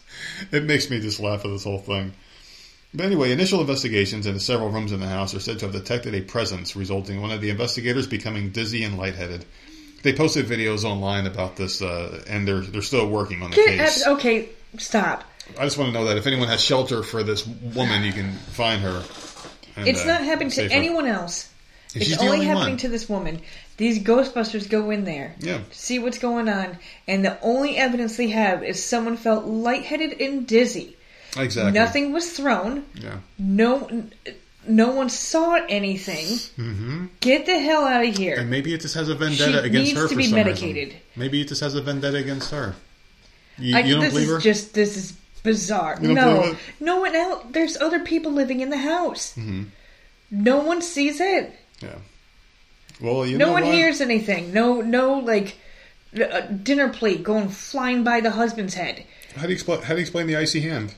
it 0.50 0.64
makes 0.64 0.90
me 0.90 1.00
just 1.00 1.20
laugh 1.20 1.44
at 1.44 1.50
this 1.50 1.64
whole 1.64 1.78
thing. 1.78 2.12
But 2.94 3.06
anyway, 3.06 3.32
initial 3.32 3.60
investigations 3.60 4.26
into 4.26 4.40
several 4.40 4.68
rooms 4.68 4.92
in 4.92 5.00
the 5.00 5.08
house 5.08 5.34
are 5.34 5.40
said 5.40 5.60
to 5.60 5.66
have 5.66 5.72
detected 5.72 6.14
a 6.14 6.20
presence, 6.20 6.76
resulting 6.76 7.16
in 7.16 7.22
one 7.22 7.30
of 7.30 7.40
the 7.40 7.48
investigators 7.48 8.06
becoming 8.06 8.50
dizzy 8.50 8.84
and 8.84 8.98
lightheaded. 8.98 9.46
They 10.02 10.12
posted 10.12 10.46
videos 10.46 10.84
online 10.84 11.26
about 11.26 11.56
this, 11.56 11.80
uh, 11.80 12.22
and 12.28 12.46
they're 12.46 12.60
they're 12.60 12.82
still 12.82 13.08
working 13.08 13.42
on 13.42 13.50
the 13.50 13.56
Get 13.56 13.78
case. 13.78 14.02
at, 14.02 14.12
okay, 14.14 14.48
stop. 14.76 15.24
I 15.58 15.64
just 15.64 15.76
want 15.78 15.92
to 15.92 15.98
know 15.98 16.06
that 16.06 16.16
if 16.16 16.26
anyone 16.26 16.48
has 16.48 16.62
shelter 16.62 17.02
for 17.02 17.22
this 17.22 17.46
woman, 17.46 18.04
you 18.04 18.12
can 18.12 18.32
find 18.32 18.80
her. 18.82 19.02
and, 19.76 19.88
It's 19.88 20.02
uh, 20.02 20.06
not 20.06 20.22
happening 20.24 20.50
to 20.50 20.62
her. 20.64 20.68
anyone 20.70 21.06
else. 21.06 21.48
It's 21.94 22.16
only 22.18 22.32
only 22.34 22.46
happening 22.46 22.68
one. 22.70 22.76
to 22.78 22.88
this 22.88 23.06
woman. 23.08 23.42
These 23.76 24.02
Ghostbusters 24.02 24.68
go 24.68 24.90
in 24.90 25.04
there, 25.04 25.34
Yeah. 25.40 25.58
see 25.72 25.98
what's 25.98 26.18
going 26.18 26.48
on, 26.48 26.78
and 27.06 27.22
the 27.24 27.38
only 27.42 27.76
evidence 27.76 28.16
they 28.16 28.28
have 28.28 28.64
is 28.64 28.82
someone 28.82 29.16
felt 29.18 29.44
lightheaded 29.44 30.18
and 30.20 30.46
dizzy. 30.46 30.96
Exactly. 31.36 31.72
Nothing 31.72 32.12
was 32.12 32.30
thrown. 32.32 32.84
Yeah. 32.94 33.16
No, 33.38 34.04
no 34.66 34.90
one 34.92 35.10
saw 35.10 35.56
anything. 35.68 36.38
hmm 36.56 37.06
Get 37.20 37.44
the 37.44 37.58
hell 37.58 37.84
out 37.84 38.04
of 38.06 38.16
here. 38.16 38.36
And 38.38 38.48
maybe 38.48 38.72
it 38.72 38.80
just 38.80 38.94
has 38.94 39.08
a 39.10 39.14
vendetta 39.14 39.60
She 39.60 39.66
against 39.66 39.86
needs 39.88 39.98
her 39.98 40.08
to 40.08 40.14
for 40.14 40.16
be 40.18 40.24
some 40.28 40.36
medicated. 40.36 40.88
reason. 40.88 41.00
Maybe 41.16 41.40
it 41.42 41.48
just 41.48 41.60
has 41.60 41.74
a 41.74 41.82
vendetta 41.82 42.16
against 42.18 42.50
her. 42.52 42.74
You, 43.58 43.76
I, 43.76 43.80
you 43.80 43.94
don't 43.94 44.04
this 44.04 44.12
believe 44.14 44.28
is 44.28 44.34
her? 44.34 44.40
just 44.40 44.72
this 44.74 44.96
is 44.96 45.12
bizarre. 45.42 45.98
No, 46.00 46.56
no 46.80 47.00
one 47.00 47.14
else. 47.14 47.44
There's 47.50 47.76
other 47.76 48.00
people 48.00 48.32
living 48.32 48.60
in 48.60 48.70
the 48.70 48.78
house. 48.78 49.34
Mhm. 49.36 49.66
No 50.30 50.58
one 50.58 50.80
sees 50.82 51.20
it. 51.20 51.52
Yeah. 51.80 51.96
Well, 53.00 53.26
you 53.26 53.36
no 53.38 53.52
one 53.52 53.64
what? 53.64 53.74
hears 53.74 54.00
anything. 54.00 54.52
No, 54.52 54.80
no, 54.80 55.14
like 55.14 55.56
a 56.14 56.42
dinner 56.42 56.88
plate 56.88 57.22
going 57.22 57.48
flying 57.48 58.04
by 58.04 58.20
the 58.20 58.30
husband's 58.32 58.74
head. 58.74 59.04
How 59.34 59.42
do 59.42 59.48
you 59.48 59.54
explain? 59.54 59.82
How 59.82 59.94
do 59.94 59.96
you 59.96 60.02
explain 60.02 60.26
the 60.26 60.36
icy 60.36 60.60
hand? 60.60 60.94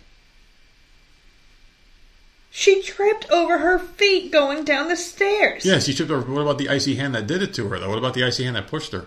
She 2.51 2.83
tripped 2.83 3.29
over 3.31 3.59
her 3.59 3.79
feet 3.81 4.31
going 4.31 4.65
down 4.65 4.89
the 4.89 4.97
stairs. 4.97 5.65
Yes, 5.65 5.87
she 5.87 5.95
tripped 5.95 6.13
over. 6.13 6.31
What 6.33 6.43
about 6.43 6.59
the 6.59 6.69
icy 6.69 6.95
hand 6.95 7.15
that 7.15 7.27
did 7.27 7.43
it 7.43 7.53
to 7.55 7.69
her, 7.69 7.81
though? 7.81 7.89
What 7.89 7.99
about 7.99 8.15
the 8.15 8.23
icy 8.23 8.45
hand 8.45 8.55
that 8.55 8.69
pushed 8.69 8.93
her? 8.93 9.07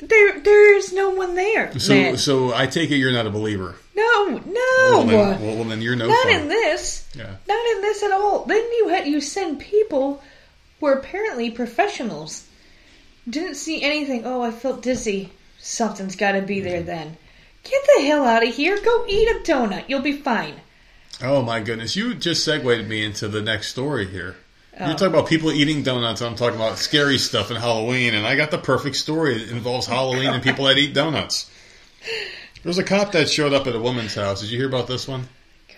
There, 0.00 0.40
there 0.40 0.76
is 0.76 0.92
no 0.92 1.10
one 1.10 1.34
there. 1.34 1.76
So, 1.78 2.14
so 2.16 2.54
I 2.54 2.66
take 2.66 2.90
it 2.90 2.96
you're 2.96 3.12
not 3.12 3.26
a 3.26 3.30
believer. 3.30 3.74
no, 3.96 4.28
no, 4.28 4.44
Well, 4.46 5.04
then, 5.06 5.40
well, 5.56 5.64
then 5.64 5.82
you're 5.82 5.96
no 5.96 6.06
not 6.06 6.22
fun. 6.24 6.32
in 6.42 6.48
this. 6.48 7.08
Yeah. 7.16 7.34
Not 7.48 7.66
in 7.76 7.82
this 7.82 8.02
at 8.04 8.12
all. 8.12 8.44
Then 8.44 8.62
you 8.78 8.88
had 8.88 9.06
you 9.08 9.20
send 9.20 9.58
people 9.58 10.22
who 10.78 10.86
are 10.86 10.92
apparently 10.94 11.50
professionals. 11.50 12.46
Didn't 13.28 13.56
see 13.56 13.82
anything. 13.82 14.22
Oh, 14.24 14.40
I 14.42 14.52
felt 14.52 14.82
dizzy. 14.82 15.30
Something's 15.58 16.14
got 16.16 16.32
to 16.32 16.42
be 16.42 16.56
Mm-hmm. 16.58 16.64
there 16.68 16.82
then. 16.82 17.16
Get 17.64 17.82
the 17.96 18.04
hell 18.06 18.24
out 18.24 18.46
of 18.46 18.54
here. 18.54 18.80
Go 18.80 19.04
eat 19.08 19.28
a 19.28 19.40
donut. 19.42 19.84
You'll 19.88 20.00
be 20.00 20.12
fine. 20.16 20.54
Oh 21.20 21.42
my 21.42 21.58
goodness! 21.58 21.96
You 21.96 22.14
just 22.14 22.44
segued 22.44 22.86
me 22.88 23.04
into 23.04 23.26
the 23.26 23.42
next 23.42 23.68
story 23.70 24.06
here. 24.06 24.36
Oh. 24.80 24.86
You're 24.86 24.94
talking 24.94 25.08
about 25.14 25.28
people 25.28 25.50
eating 25.52 25.82
donuts. 25.82 26.22
I'm 26.22 26.36
talking 26.36 26.56
about 26.56 26.78
scary 26.78 27.18
stuff 27.18 27.50
and 27.50 27.58
Halloween, 27.58 28.14
and 28.14 28.26
I 28.26 28.36
got 28.36 28.50
the 28.50 28.58
perfect 28.58 28.96
story. 28.96 29.42
It 29.42 29.50
involves 29.50 29.86
Halloween 29.86 30.28
and 30.30 30.42
people 30.42 30.66
that 30.66 30.78
eat 30.78 30.94
donuts. 30.94 31.50
There 32.62 32.70
was 32.70 32.78
a 32.78 32.84
cop 32.84 33.12
that 33.12 33.28
showed 33.28 33.52
up 33.52 33.66
at 33.66 33.74
a 33.74 33.80
woman's 33.80 34.14
house. 34.14 34.40
Did 34.40 34.50
you 34.50 34.58
hear 34.58 34.68
about 34.68 34.86
this 34.86 35.08
one? 35.08 35.28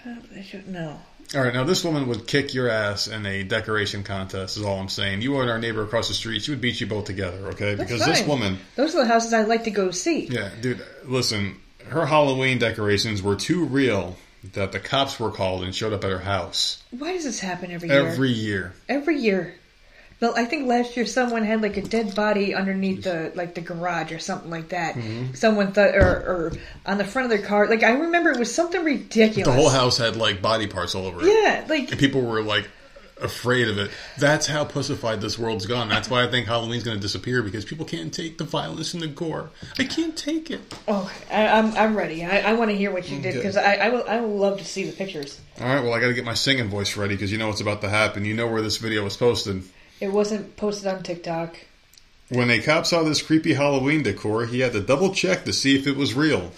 God, 0.05 0.19
I 0.37 0.43
should 0.43 0.69
know. 0.69 0.99
All 1.35 1.43
right, 1.43 1.55
now 1.55 1.63
this 1.65 1.85
woman 1.85 2.09
would 2.09 2.27
kick 2.27 2.55
your 2.55 2.69
ass 2.69 3.07
in 3.07 3.25
a 3.25 3.45
decoration 3.45 4.03
contest. 4.03 4.57
Is 4.57 4.65
all 4.65 4.81
I'm 4.81 4.89
saying. 4.89 5.23
You 5.23 5.39
and 5.41 5.49
our 5.49 5.59
neighbor 5.61 5.83
across 5.85 6.09
the 6.09 6.15
street, 6.15 6.43
she 6.43 6.51
would 6.51 6.61
beat 6.61 6.81
you 6.81 6.87
both 6.89 7.05
together. 7.05 7.47
Okay, 7.51 7.75
That's 7.77 7.89
because 7.91 8.05
this 8.05 8.21
fine. 8.21 8.29
woman, 8.29 8.59
Those 8.77 8.95
are 8.97 8.99
the 9.03 9.07
houses 9.07 9.33
I'd 9.33 9.47
like 9.47 9.65
to 9.65 9.71
go 9.71 9.93
see. 9.93 10.27
yeah, 10.27 10.51
dude, 10.61 10.85
listen, 11.05 11.61
her 11.89 12.05
Halloween 12.05 12.59
decorations 12.59 13.23
were 13.23 13.37
too 13.37 13.65
real 13.65 14.17
that 14.55 14.73
the 14.73 14.81
cops 14.81 15.21
were 15.21 15.31
called 15.31 15.63
and 15.65 15.75
showed 15.75 15.93
up 15.93 16.05
at 16.05 16.11
her 16.11 16.19
house 16.19 16.83
Why 16.91 17.13
does 17.13 17.25
this 17.25 17.41
happen 17.41 17.71
every 17.71 17.89
year? 17.89 18.07
every 18.07 18.31
year. 18.31 18.73
Every 18.89 19.19
year. 19.19 19.55
Well, 20.21 20.35
I 20.37 20.45
think 20.45 20.67
last 20.67 20.99
year 20.99 21.07
someone 21.07 21.45
had 21.45 21.63
like 21.63 21.79
a 21.79 21.83
dead 21.83 22.15
body 22.15 22.55
underneath 22.55 23.05
the 23.05 23.33
like 23.35 23.55
the 23.55 23.63
garage 23.63 24.13
or 24.13 24.19
something 24.19 24.51
like 24.51 24.69
that. 24.69 24.95
Mm-hmm. 24.95 25.33
Someone 25.33 25.73
thought, 25.73 25.95
or, 25.95 26.03
or 26.03 26.53
on 26.85 26.99
the 26.99 27.07
front 27.07 27.25
of 27.25 27.39
their 27.39 27.47
car. 27.47 27.69
Like 27.69 27.83
I 27.83 27.93
remember 27.93 28.31
it 28.31 28.39
was 28.39 28.55
something 28.55 28.85
ridiculous. 28.85 29.47
The 29.47 29.53
whole 29.53 29.71
house 29.71 29.97
had 29.97 30.17
like 30.17 30.43
body 30.43 30.67
parts 30.67 30.95
all 30.95 31.07
over 31.07 31.23
it. 31.23 31.27
Yeah, 31.27 31.65
like 31.69 31.91
And 31.91 31.99
people 31.99 32.21
were 32.21 32.43
like 32.43 32.69
afraid 33.23 33.69
of 33.69 33.79
it. 33.79 33.91
That's 34.19 34.47
how 34.47 34.65
pussified 34.65 35.21
this 35.21 35.39
world's 35.39 35.67
gone. 35.67 35.89
That's 35.89 36.09
why 36.09 36.25
I 36.25 36.31
think 36.31 36.47
Halloween's 36.47 36.83
going 36.83 36.97
to 36.97 37.01
disappear 37.01 37.43
because 37.43 37.65
people 37.65 37.85
can't 37.85 38.13
take 38.13 38.39
the 38.39 38.45
violence 38.45 38.95
and 38.95 39.03
the 39.03 39.07
gore. 39.09 39.51
I 39.79 39.85
can't 39.85 40.17
take 40.17 40.51
it. 40.51 40.61
oh, 40.89 41.11
I, 41.31 41.47
I'm 41.49 41.75
I'm 41.75 41.97
ready. 41.97 42.25
I, 42.25 42.41
I 42.41 42.53
want 42.55 42.71
to 42.71 42.77
hear 42.77 42.93
what 42.93 43.09
you 43.09 43.21
did 43.21 43.35
because 43.35 43.57
I, 43.57 43.75
I 43.75 43.89
will 43.91 44.05
I 44.09 44.21
will 44.21 44.37
love 44.37 44.59
to 44.59 44.65
see 44.65 44.85
the 44.85 44.93
pictures. 44.93 45.41
All 45.61 45.67
right, 45.67 45.83
well, 45.83 45.93
I 45.93 46.01
got 46.01 46.09
to 46.09 46.15
get 46.15 46.25
my 46.25 46.35
singing 46.35 46.69
voice 46.69 46.97
ready 46.97 47.15
because 47.15 47.31
you 47.31 47.39
know 47.39 47.49
what's 47.49 47.61
about 47.61 47.81
to 47.83 47.89
happen. 47.89 48.25
You 48.25 48.35
know 48.35 48.47
where 48.47 48.63
this 48.63 48.79
video 48.79 49.05
was 49.05 49.17
posted. 49.17 49.63
It 50.01 50.13
wasn't 50.13 50.57
posted 50.57 50.87
on 50.87 51.03
TikTok. 51.03 51.57
When 52.31 52.49
a 52.49 52.61
cop 52.61 52.87
saw 52.87 53.03
this 53.03 53.23
creepy 53.23 53.55
Halloween 53.55 54.05
decor, 54.05 54.47
he 54.47 54.61
had 54.61 54.73
to 54.73 54.81
double 54.81 55.13
check 55.13 55.45
to 55.45 55.53
see 55.53 55.77
if 55.77 55.87
it 55.87 55.97
was 55.97 56.15
real. 56.15 56.53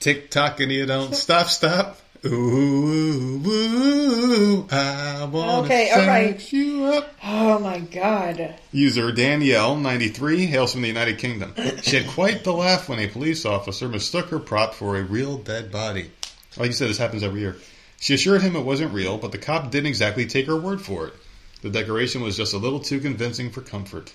TikTok 0.00 0.60
and 0.60 0.72
you 0.72 0.86
don't 0.86 1.14
stop, 1.14 1.48
stop. 1.48 2.00
Ooh, 2.24 3.40
ooh, 3.46 3.46
ooh, 3.46 4.66
I 4.70 5.24
wanna 5.30 5.62
Okay, 5.62 5.90
all 5.90 6.06
right. 6.06 6.52
you 6.52 6.84
up. 6.86 7.14
Oh 7.22 7.58
my 7.60 7.78
god. 7.78 8.54
User 8.72 9.12
Danielle, 9.12 9.76
93, 9.76 10.46
hails 10.46 10.72
from 10.72 10.82
the 10.82 10.88
United 10.88 11.18
Kingdom. 11.18 11.54
She 11.82 11.96
had 11.96 12.08
quite 12.08 12.42
the 12.42 12.52
laugh 12.52 12.88
when 12.88 12.98
a 12.98 13.06
police 13.06 13.44
officer 13.44 13.88
mistook 13.88 14.30
her 14.30 14.40
prop 14.40 14.74
for 14.74 14.96
a 14.96 15.02
real 15.02 15.38
dead 15.38 15.70
body. 15.70 16.10
Like 16.56 16.68
you 16.68 16.72
said, 16.72 16.90
this 16.90 16.98
happens 16.98 17.22
every 17.22 17.40
year. 17.40 17.56
She 18.00 18.14
assured 18.14 18.42
him 18.42 18.56
it 18.56 18.64
wasn't 18.64 18.92
real, 18.92 19.18
but 19.18 19.32
the 19.32 19.38
cop 19.38 19.70
didn't 19.70 19.88
exactly 19.88 20.26
take 20.26 20.46
her 20.46 20.56
word 20.56 20.80
for 20.80 21.06
it. 21.06 21.14
The 21.62 21.70
decoration 21.70 22.22
was 22.22 22.36
just 22.36 22.54
a 22.54 22.58
little 22.58 22.80
too 22.80 23.00
convincing 23.00 23.50
for 23.50 23.60
comfort. 23.60 24.12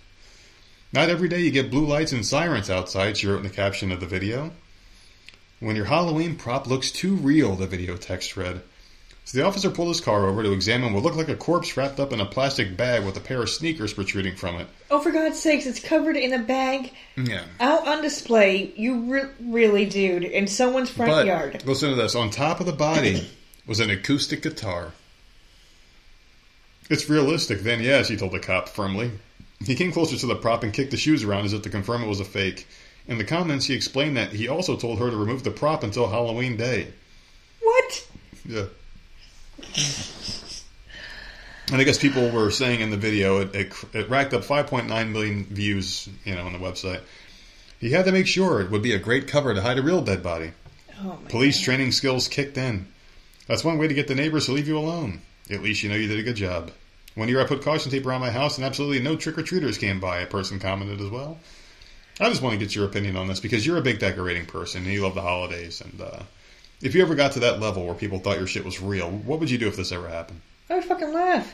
Not 0.92 1.10
every 1.10 1.28
day 1.28 1.40
you 1.40 1.52
get 1.52 1.72
blue 1.72 1.86
lights 1.86 2.12
and 2.12 2.26
sirens 2.26 2.70
outside, 2.70 3.18
she 3.18 3.28
wrote 3.28 3.38
in 3.38 3.44
the 3.44 3.50
caption 3.50 3.92
of 3.92 4.00
the 4.00 4.06
video. 4.06 4.52
When 5.60 5.76
your 5.76 5.86
Halloween 5.86 6.36
prop 6.36 6.68
looks 6.68 6.92
too 6.92 7.16
real, 7.16 7.56
the 7.56 7.68
video 7.68 7.96
text 7.96 8.36
read. 8.36 8.62
So 9.26 9.38
the 9.38 9.46
officer 9.46 9.70
pulled 9.70 9.88
his 9.88 10.02
car 10.02 10.26
over 10.28 10.44
to 10.44 10.52
examine 10.52 10.92
what 10.92 11.04
looked 11.04 11.16
like 11.16 11.30
a 11.30 11.36
corpse 11.36 11.78
wrapped 11.78 11.98
up 12.02 12.12
in 12.12 12.20
a 12.20 12.26
plastic 12.26 12.76
bag 12.76 13.06
with 13.06 13.16
a 13.16 13.22
pair 13.22 13.42
of 13.42 13.50
sneakers 13.50 13.94
protruding 13.94 14.36
from 14.36 14.56
it. 14.56 14.68
Oh, 14.92 15.00
for 15.00 15.12
God's 15.12 15.40
sakes, 15.40 15.66
it's 15.66 15.80
covered 15.80 16.18
in 16.18 16.34
a 16.34 16.40
bag 16.40 16.92
Yeah. 17.16 17.46
out 17.62 17.88
on 17.88 18.02
display. 18.02 18.74
You 18.76 19.00
re- 19.10 19.30
really, 19.42 19.86
dude, 19.86 20.26
in 20.26 20.48
someone's 20.48 20.90
front 20.90 21.12
But 21.12 21.26
yard. 21.28 21.64
listen 21.66 21.90
to 21.92 21.96
this. 21.96 22.16
On 22.16 22.30
top 22.30 22.60
of 22.60 22.66
the 22.66 22.74
body 22.74 23.30
was 23.66 23.80
an 23.80 23.90
acoustic 23.90 24.42
guitar. 24.42 24.92
It's 26.90 27.10
realistic, 27.10 27.62
then, 27.62 27.82
yes, 27.82 28.10
he 28.10 28.18
told 28.18 28.34
the 28.34 28.40
cop 28.40 28.68
firmly. 28.68 29.10
He 29.66 29.76
came 29.76 29.94
closer 29.94 30.18
to 30.18 30.26
the 30.26 30.36
prop 30.36 30.64
and 30.64 30.74
kicked 30.74 30.92
the 30.92 30.98
shoes 30.98 31.24
around 31.24 31.46
as 31.46 31.54
if 31.54 31.62
to 31.62 31.70
confirm 31.70 32.04
it 32.04 32.08
was 32.10 32.20
a 32.20 32.26
fake. 32.26 32.68
In 33.08 33.18
the 33.18 33.24
comments, 33.24 33.66
he 33.66 33.74
explained 33.74 34.16
that 34.18 34.32
he 34.32 34.48
also 34.48 34.78
told 34.78 35.00
her 35.00 35.10
to 35.10 35.16
remove 35.16 35.44
the 35.44 35.52
prop 35.52 35.84
until 35.84 36.08
Halloween 36.08 36.56
Day. 36.56 36.88
What? 37.62 38.08
Yeah. 38.46 38.66
And 41.72 41.82
I 41.82 41.84
guess 41.84 41.98
people 41.98 42.30
were 42.30 42.52
saying 42.52 42.82
in 42.82 42.92
the 42.92 42.98
video 42.98 43.42
it, 43.42 43.56
it, 43.56 43.74
it 43.94 44.10
racked 44.10 44.34
up 44.34 44.44
5.9 44.44 45.12
million 45.12 45.46
views, 45.46 46.08
you 46.24 46.36
know, 46.36 46.46
on 46.46 46.54
the 46.54 46.60
website. 46.60 47.02
He 47.80 47.90
had 47.90 48.06
to 48.06 48.12
make 48.12 48.28
sure 48.28 48.62
it 48.62 48.72
would 48.72 48.82
be 48.82 48.94
a 48.94 49.00
great 49.00 49.28
cover 49.28 49.54
to 49.54 49.62
hide 49.62 49.78
a 49.78 49.82
real 49.82 50.02
dead 50.02 50.24
body. 50.24 50.52
Oh 51.02 51.20
my 51.22 51.30
Police 51.30 51.60
training 51.60 51.92
skills 51.92 52.28
kicked 52.28 52.58
in. 52.58 52.88
That's 53.48 53.64
one 53.64 53.78
way 53.78 53.88
to 53.88 53.94
get 53.94 54.08
the 54.08 54.16
neighbors 54.16 54.46
to 54.46 54.54
leave 54.54 54.68
you 54.68 54.78
alone. 54.78 55.22
At 55.50 55.62
least 55.62 55.84
you 55.84 55.90
know 55.90 55.96
you 55.96 56.08
did 56.08 56.20
a 56.20 56.24
good 56.24 56.36
job. 56.36 56.72
One 57.16 57.28
year 57.28 57.42
I 57.42 57.46
put 57.46 57.62
caution 57.62 57.92
tape 57.92 58.06
around 58.06 58.22
my 58.22 58.32
house 58.32 58.58
and 58.58 58.66
absolutely 58.66 59.00
no 59.00 59.16
trick 59.16 59.38
or 59.38 59.44
treaters 59.44 59.78
came 59.78 60.00
by, 60.00 60.20
a 60.20 60.26
person 60.28 60.60
commented 60.60 61.02
as 61.02 61.10
well. 61.10 61.38
I 62.20 62.30
just 62.30 62.42
want 62.42 62.54
to 62.54 62.64
get 62.64 62.76
your 62.76 62.86
opinion 62.86 63.16
on 63.16 63.28
this 63.28 63.40
because 63.40 63.66
you're 63.66 63.78
a 63.78 63.82
big 63.82 64.00
decorating 64.00 64.46
person 64.46 64.84
and 64.84 64.92
you 64.94 65.02
love 65.02 65.16
the 65.16 65.22
holidays. 65.22 65.82
And 65.82 66.00
uh, 66.02 66.20
if 66.82 66.94
you 66.96 67.02
ever 67.02 67.16
got 67.16 67.32
to 67.34 67.40
that 67.42 67.60
level 67.60 67.86
where 67.86 67.96
people 67.96 68.20
thought 68.20 68.38
your 68.38 68.48
shit 68.48 68.64
was 68.64 68.82
real, 68.82 69.10
what 69.10 69.40
would 69.40 69.50
you 69.50 69.58
do 69.58 69.68
if 69.68 69.76
this 69.76 69.92
ever 69.92 70.08
happened? 70.08 70.42
I 70.70 70.76
would 70.76 70.84
fucking 70.86 71.12
laugh. 71.14 71.54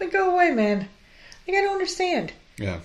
Like, 0.00 0.12
go 0.12 0.32
away, 0.34 0.50
man. 0.52 0.88
Like, 1.46 1.56
I 1.56 1.60
don't 1.60 1.72
understand. 1.72 2.32
Yeah. 2.56 2.80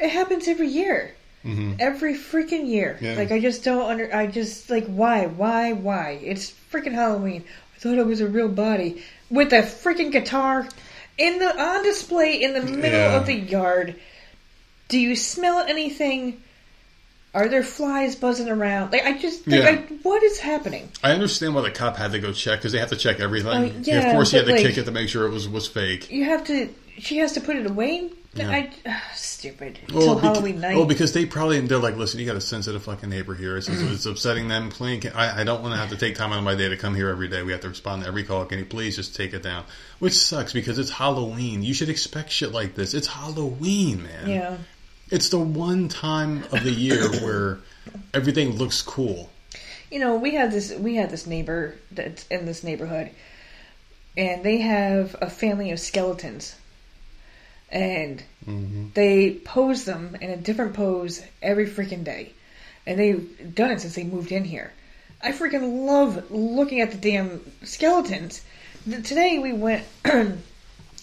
It 0.00 0.10
happens 0.10 0.48
every 0.48 0.68
year. 0.68 1.14
hmm 1.42 1.74
Every 1.78 2.14
freaking 2.14 2.66
year. 2.66 2.98
Yeah. 3.00 3.14
Like, 3.14 3.30
I 3.30 3.40
just 3.40 3.62
don't 3.64 3.88
under. 3.88 4.14
I 4.14 4.26
just, 4.26 4.68
like, 4.68 4.86
why? 4.86 5.26
Why? 5.26 5.72
Why? 5.72 6.18
It's 6.22 6.52
freaking 6.72 6.92
Halloween. 6.92 7.44
I 7.76 7.78
thought 7.78 7.98
it 7.98 8.06
was 8.06 8.20
a 8.20 8.26
real 8.28 8.48
body. 8.48 9.02
With 9.30 9.52
a 9.52 9.62
freaking 9.62 10.10
guitar 10.10 10.66
in 11.18 11.38
the 11.38 11.62
on 11.62 11.82
display 11.84 12.42
in 12.42 12.54
the 12.54 12.62
middle 12.62 12.98
Yeah. 13.00 13.16
of 13.20 13.26
the 13.26 13.34
yard. 13.34 13.94
Do 14.88 14.98
you 14.98 15.14
smell 15.16 15.60
anything? 15.60 16.42
Are 17.36 17.48
there 17.48 17.62
flies 17.62 18.16
buzzing 18.16 18.48
around? 18.48 18.92
Like, 18.92 19.04
I 19.04 19.18
just. 19.18 19.46
Like, 19.46 19.60
Yeah. 19.62 19.68
I, 19.68 19.76
what 20.02 20.22
is 20.22 20.40
happening? 20.40 20.88
I 21.04 21.12
understand 21.12 21.54
why 21.54 21.60
the 21.60 21.70
cop 21.70 21.96
had 21.96 22.12
to 22.12 22.18
go 22.18 22.32
check 22.32 22.60
because 22.60 22.72
they 22.72 22.78
have 22.78 22.88
to 22.88 22.96
check 22.96 23.20
everything. 23.20 23.84
Oh, 23.92 23.98
of 23.98 24.04
course, 24.12 24.30
he 24.30 24.38
had 24.38 24.46
to 24.46 24.52
like- 24.52 24.62
kick 24.62 24.78
it 24.78 24.84
to 24.84 24.90
make 24.90 25.10
sure 25.10 25.26
it 25.26 25.30
was 25.30 25.46
was 25.46 25.68
fake. 25.68 26.10
You 26.10 26.24
have 26.24 26.44
to. 26.46 26.70
She 26.98 27.18
has 27.18 27.32
to 27.32 27.42
put 27.42 27.56
it 27.56 27.66
away? 27.66 28.10
Yeah. 28.32 28.48
I. 28.50 28.70
ugh, 28.86 29.02
stupid. 29.14 29.78
Well, 29.92 30.12
Until 30.12 30.16
beca- 30.16 30.20
Halloween 30.22 30.60
night. 30.62 30.76
Oh, 30.76 30.86
because 30.86 31.12
they 31.12 31.26
probably 31.26 31.60
they're 31.60 31.76
like, 31.76 31.96
listen, 31.96 32.20
you 32.20 32.24
got 32.26 32.36
a 32.36 32.40
sensitive 32.40 32.82
fucking 32.84 33.10
neighbor 33.10 33.34
here. 33.34 33.58
It's, 33.58 33.68
it's 33.68 34.06
upsetting 34.06 34.48
them. 34.48 34.70
Please, 34.70 35.06
I, 35.14 35.42
I 35.42 35.44
don't 35.44 35.60
want 35.60 35.74
to 35.74 35.78
have 35.78 35.90
to 35.90 35.96
take 35.96 36.16
time 36.16 36.32
out 36.32 36.38
of 36.38 36.44
my 36.44 36.54
day 36.54 36.70
to 36.70 36.76
come 36.78 36.94
here 36.94 37.10
every 37.10 37.28
day. 37.28 37.42
We 37.42 37.52
have 37.52 37.60
to 37.62 37.68
respond 37.68 38.02
to 38.02 38.08
every 38.08 38.24
call. 38.24 38.46
Can 38.46 38.58
you 38.58 38.64
please 38.64 38.96
just 38.96 39.14
take 39.14 39.34
it 39.34 39.42
down? 39.42 39.64
Which 39.98 40.14
sucks 40.14 40.54
because 40.54 40.78
it's 40.78 40.90
Halloween. 40.90 41.62
You 41.62 41.74
should 41.74 41.90
expect 41.90 42.30
shit 42.30 42.52
like 42.52 42.74
this. 42.74 42.94
It's 42.94 43.06
Halloween, 43.08 44.04
man. 44.04 44.28
yeah. 44.30 44.56
It's 45.10 45.28
the 45.28 45.38
one 45.38 45.88
time 45.88 46.44
of 46.52 46.64
the 46.64 46.72
year 46.72 47.08
where 47.22 47.58
everything 48.12 48.56
looks 48.56 48.82
cool. 48.82 49.30
you 49.90 49.98
know, 50.00 50.16
we 50.16 50.32
had 50.34 50.50
this 50.50 50.72
we 50.74 50.96
had 50.96 51.10
this 51.10 51.26
neighbor 51.26 51.74
that's 51.92 52.26
in 52.28 52.44
this 52.46 52.64
neighborhood, 52.64 53.10
and 54.16 54.42
they 54.44 54.58
have 54.58 55.14
a 55.20 55.30
family 55.30 55.70
of 55.70 55.80
skeletons, 55.80 56.56
and 57.70 58.22
Mm-hmm. 58.46 58.90
they 58.94 59.32
pose 59.44 59.84
them 59.86 60.16
in 60.20 60.30
a 60.30 60.36
different 60.36 60.74
pose 60.74 61.20
every 61.42 61.66
freaking 61.66 62.04
day, 62.04 62.32
and 62.86 62.96
they've 62.96 63.54
done 63.56 63.72
it 63.72 63.80
since 63.80 63.96
they 63.96 64.04
moved 64.04 64.30
in 64.30 64.44
here. 64.44 64.72
I 65.20 65.32
freaking 65.32 65.84
love 65.84 66.30
looking 66.30 66.80
at 66.80 66.92
the 66.92 66.96
damn 66.98 67.40
skeletons. 67.64 68.42
Today 68.84 69.38
we 69.40 69.52
went. 69.52 69.84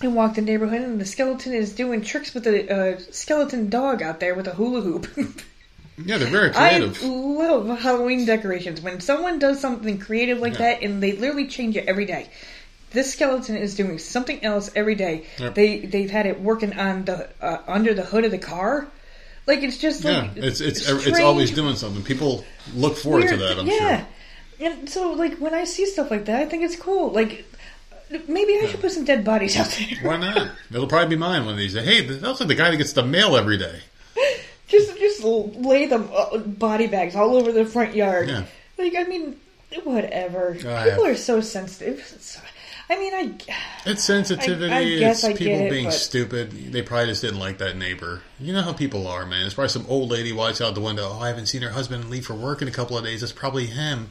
And 0.02 0.16
walked 0.16 0.36
the 0.36 0.42
neighborhood, 0.42 0.82
and 0.82 1.00
the 1.00 1.06
skeleton 1.06 1.54
is 1.54 1.74
doing 1.74 2.02
tricks 2.02 2.34
with 2.34 2.46
a 2.48 2.96
uh, 2.96 3.00
skeleton 3.12 3.70
dog 3.70 4.02
out 4.02 4.20
there 4.20 4.36
with 4.36 4.48
a 4.48 4.54
hula 4.54 4.82
hoop. 4.82 5.08
Yeah, 5.98 6.18
they're 6.18 6.28
very 6.28 6.50
creative. 6.50 7.04
I 7.04 7.08
love 7.08 7.80
Halloween 7.80 8.26
decorations. 8.26 8.82
When 8.82 9.00
someone 9.00 9.38
does 9.38 9.60
something 9.60 10.00
creative 10.00 10.40
like 10.40 10.54
Yeah. 10.54 10.60
that, 10.60 10.82
and 10.82 11.04
they 11.04 11.12
literally 11.12 11.48
change 11.48 11.78
it 11.78 11.86
every 11.88 12.06
day. 12.06 12.30
This 12.92 13.14
skeleton 13.14 13.56
is 13.58 13.76
doing 13.76 14.00
something 14.00 14.44
else 14.44 14.72
every 14.76 14.96
day. 14.96 15.26
Yep. 15.40 15.56
They 15.56 15.80
they've 15.80 16.10
had 16.10 16.26
it 16.26 16.42
working 16.42 16.74
on 16.74 17.06
the 17.06 17.30
uh, 17.42 17.60
under 17.68 17.94
the 17.94 18.04
hood 18.04 18.26
of 18.26 18.32
the 18.32 18.40
car. 18.40 18.88
Like 19.46 19.62
it's 19.62 19.78
just 19.78 20.04
yeah, 20.04 20.30
it's 20.36 20.62
it's 20.62 20.84
strange, 20.84 21.08
it's 21.08 21.20
always 21.20 21.52
doing 21.52 21.76
something. 21.76 22.04
People 22.04 22.44
look 22.74 22.98
forward 22.98 23.28
to 23.28 23.38
that. 23.38 23.60
I'm 23.60 23.68
yeah. 23.68 24.06
sure. 24.60 24.68
And 24.68 24.90
so 24.90 25.12
like 25.12 25.38
when 25.38 25.54
I 25.54 25.66
see 25.66 25.86
stuff 25.86 26.10
like 26.10 26.26
that, 26.26 26.40
I 26.42 26.46
think 26.46 26.64
it's 26.64 26.76
cool. 26.76 27.12
Like 27.12 27.46
maybe 28.28 28.58
I 28.62 28.68
should 28.70 28.82
put 28.82 28.92
some 28.92 29.06
dead 29.06 29.24
bodies 29.24 29.58
out 29.58 29.68
there. 29.68 29.98
Why 30.02 30.18
not? 30.18 30.52
It'll 30.72 30.88
probably 30.88 31.10
be 31.16 31.20
mine 31.20 31.46
one 31.46 31.54
of 31.54 31.58
these 31.60 31.74
days. 31.74 31.86
Hey, 31.86 32.02
that's 32.06 32.40
like 32.40 32.48
the 32.48 32.56
guy 32.56 32.72
that 32.72 32.78
gets 32.78 32.94
the 32.94 33.04
mail 33.04 33.36
every 33.36 33.58
day. 33.58 33.80
just 34.68 34.98
just 34.98 35.24
lay 35.24 35.86
them 35.88 36.10
uh, 36.16 36.38
body 36.38 36.88
bags 36.88 37.16
all 37.16 37.36
over 37.36 37.52
the 37.52 37.66
front 37.66 37.96
yard. 37.96 38.30
Yeah. 38.30 38.46
Like 38.78 38.94
I 38.98 39.04
mean, 39.04 39.38
whatever. 39.84 40.58
I 40.66 40.90
People 40.90 41.06
are 41.06 41.16
so 41.16 41.42
sensitive. 41.42 42.42
I 42.90 43.00
mean, 43.00 43.14
I 43.14 43.34
It's 43.86 44.04
sensitivity. 44.04 44.72
I- 44.72 44.80
I 44.80 45.00
guess 45.00 45.24
it's 45.24 45.34
I 45.36 45.38
people 45.38 45.62
it, 45.62 45.70
being 45.70 45.86
but- 45.86 45.94
stupid. 45.94 46.52
They 46.74 46.82
probably 46.82 47.08
just 47.08 47.22
didn't 47.22 47.40
like 47.40 47.60
that 47.60 47.78
neighbor. 47.78 48.22
You 48.40 48.54
know 48.54 48.62
how 48.62 48.74
people 48.74 49.08
are, 49.08 49.26
man. 49.26 49.46
It's 49.46 49.56
probably 49.56 49.70
some 49.70 49.86
old 49.88 50.12
lady 50.12 50.34
watches 50.34 50.62
out 50.62 50.76
the 50.76 50.82
window. 50.82 51.10
Oh, 51.14 51.20
I 51.20 51.30
haven't 51.30 51.46
seen 51.48 51.62
her 51.62 51.70
husband 51.72 52.10
leave 52.10 52.26
for 52.26 52.34
work 52.34 52.62
in 52.62 52.68
a 52.68 52.72
couple 52.72 52.98
of 52.98 53.04
days. 53.04 53.24
It's 53.24 53.32
probably 53.32 53.68
him. 53.68 54.10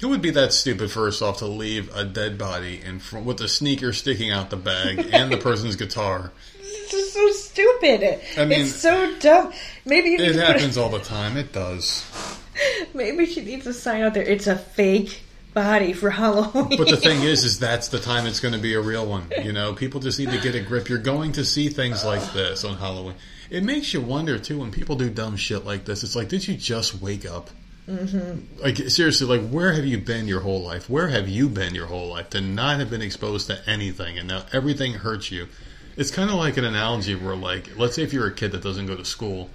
Who 0.00 0.10
would 0.10 0.20
be 0.20 0.30
that 0.32 0.52
stupid 0.52 0.90
first 0.90 1.22
off 1.22 1.38
to 1.38 1.46
leave 1.46 1.94
a 1.94 2.04
dead 2.04 2.36
body 2.36 2.82
in 2.84 2.98
front 2.98 3.24
with 3.24 3.38
the 3.38 3.48
sneaker 3.48 3.92
sticking 3.94 4.30
out 4.30 4.50
the 4.50 4.56
bag 4.56 4.98
and 5.12 5.32
the 5.32 5.38
person's 5.38 5.76
guitar? 5.76 6.32
This 6.60 6.92
is 6.92 7.12
so 7.12 7.30
stupid. 7.32 8.20
I 8.36 8.44
mean- 8.44 8.60
it's 8.60 8.74
so 8.74 9.18
dumb. 9.18 9.52
Maybe 9.86 10.14
It 10.14 10.36
happens 10.36 10.76
all 10.76 10.90
the 10.90 10.98
time. 11.00 11.36
It 11.36 11.52
does. 11.52 12.04
maybe 12.94 13.26
she 13.26 13.42
needs 13.42 13.66
a 13.66 13.72
sign 13.72 14.02
out 14.02 14.12
there. 14.14 14.22
It's 14.22 14.46
a 14.46 14.56
fake 14.56 15.22
body 15.54 15.94
for 15.94 16.10
Halloween. 16.10 16.76
But 16.76 16.88
the 16.88 16.98
thing 16.98 17.22
is, 17.22 17.44
is 17.46 17.58
that's 17.58 17.88
the 17.88 17.98
time 17.98 18.26
it's 18.26 18.40
going 18.40 18.52
to 18.52 18.60
be 18.60 18.74
a 18.74 18.80
real 18.80 19.06
one. 19.06 19.32
You 19.42 19.54
know, 19.54 19.72
people 19.72 20.00
just 20.00 20.18
need 20.18 20.30
to 20.30 20.38
get 20.38 20.54
a 20.54 20.60
grip. 20.60 20.90
You're 20.90 20.98
going 20.98 21.32
to 21.32 21.44
see 21.44 21.70
things 21.70 22.04
like 22.04 22.34
this 22.34 22.64
on 22.64 22.76
Halloween. 22.76 23.14
It 23.48 23.64
makes 23.64 23.94
you 23.94 24.02
wonder 24.02 24.38
too 24.38 24.58
when 24.58 24.70
people 24.70 24.96
do 24.96 25.08
dumb 25.08 25.36
shit 25.36 25.64
like 25.64 25.86
this. 25.86 26.04
It's 26.04 26.14
like, 26.14 26.28
did 26.28 26.46
you 26.46 26.54
just 26.54 27.00
wake 27.00 27.24
up? 27.24 27.48
Mm-hmm. 27.88 28.62
Like 28.62 28.76
seriously, 28.90 29.26
like 29.38 29.48
where 29.48 29.72
have 29.72 29.86
you 29.86 29.98
been 29.98 30.26
your 30.26 30.40
whole 30.40 30.62
life? 30.62 30.90
Where 30.90 31.08
have 31.08 31.28
you 31.28 31.48
been 31.48 31.74
your 31.74 31.86
whole 31.86 32.08
life 32.08 32.30
to 32.30 32.40
not 32.40 32.80
have 32.80 32.90
been 32.90 33.02
exposed 33.02 33.46
to 33.46 33.58
anything, 33.68 34.18
and 34.18 34.28
now 34.28 34.44
everything 34.52 34.94
hurts 34.94 35.30
you? 35.30 35.46
It's 35.96 36.10
kind 36.10 36.28
of 36.28 36.36
like 36.36 36.56
an 36.56 36.64
analogy 36.64 37.14
where, 37.14 37.36
like, 37.36 37.78
let's 37.78 37.94
say 37.94 38.02
if 38.02 38.12
you're 38.12 38.26
a 38.26 38.34
kid 38.34 38.52
that 38.52 38.62
doesn't 38.62 38.86
go 38.86 38.96
to 38.96 39.04
school, 39.04 39.48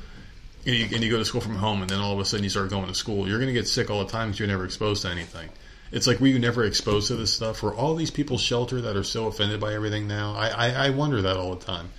and 0.65 0.75
you, 0.75 0.85
and 0.85 1.03
you 1.03 1.11
go 1.11 1.17
to 1.17 1.25
school 1.25 1.41
from 1.41 1.55
home, 1.55 1.81
and 1.81 1.89
then 1.89 1.99
all 1.99 2.13
of 2.13 2.19
a 2.19 2.25
sudden 2.25 2.43
you 2.43 2.49
start 2.49 2.69
going 2.69 2.87
to 2.87 2.95
school, 2.95 3.27
you're 3.27 3.37
going 3.37 3.47
to 3.47 3.53
get 3.53 3.67
sick 3.67 3.89
all 3.89 4.03
the 4.03 4.11
time 4.11 4.29
because 4.29 4.39
you're 4.39 4.47
never 4.47 4.65
exposed 4.65 5.01
to 5.03 5.09
anything. 5.09 5.49
It's 5.91 6.07
like 6.07 6.21
were 6.21 6.27
you 6.27 6.39
never 6.39 6.63
exposed 6.63 7.09
to 7.09 7.15
this 7.15 7.33
stuff? 7.33 7.61
Were 7.61 7.75
all 7.75 7.95
these 7.95 8.11
people 8.11 8.37
shelter 8.37 8.81
that 8.81 8.95
are 8.95 9.03
so 9.03 9.27
offended 9.27 9.59
by 9.59 9.73
everything 9.73 10.07
now? 10.07 10.33
I, 10.33 10.47
I, 10.47 10.69
I 10.69 10.89
wonder 10.91 11.21
that 11.23 11.35
all 11.35 11.53
the 11.55 11.65
time. 11.65 11.89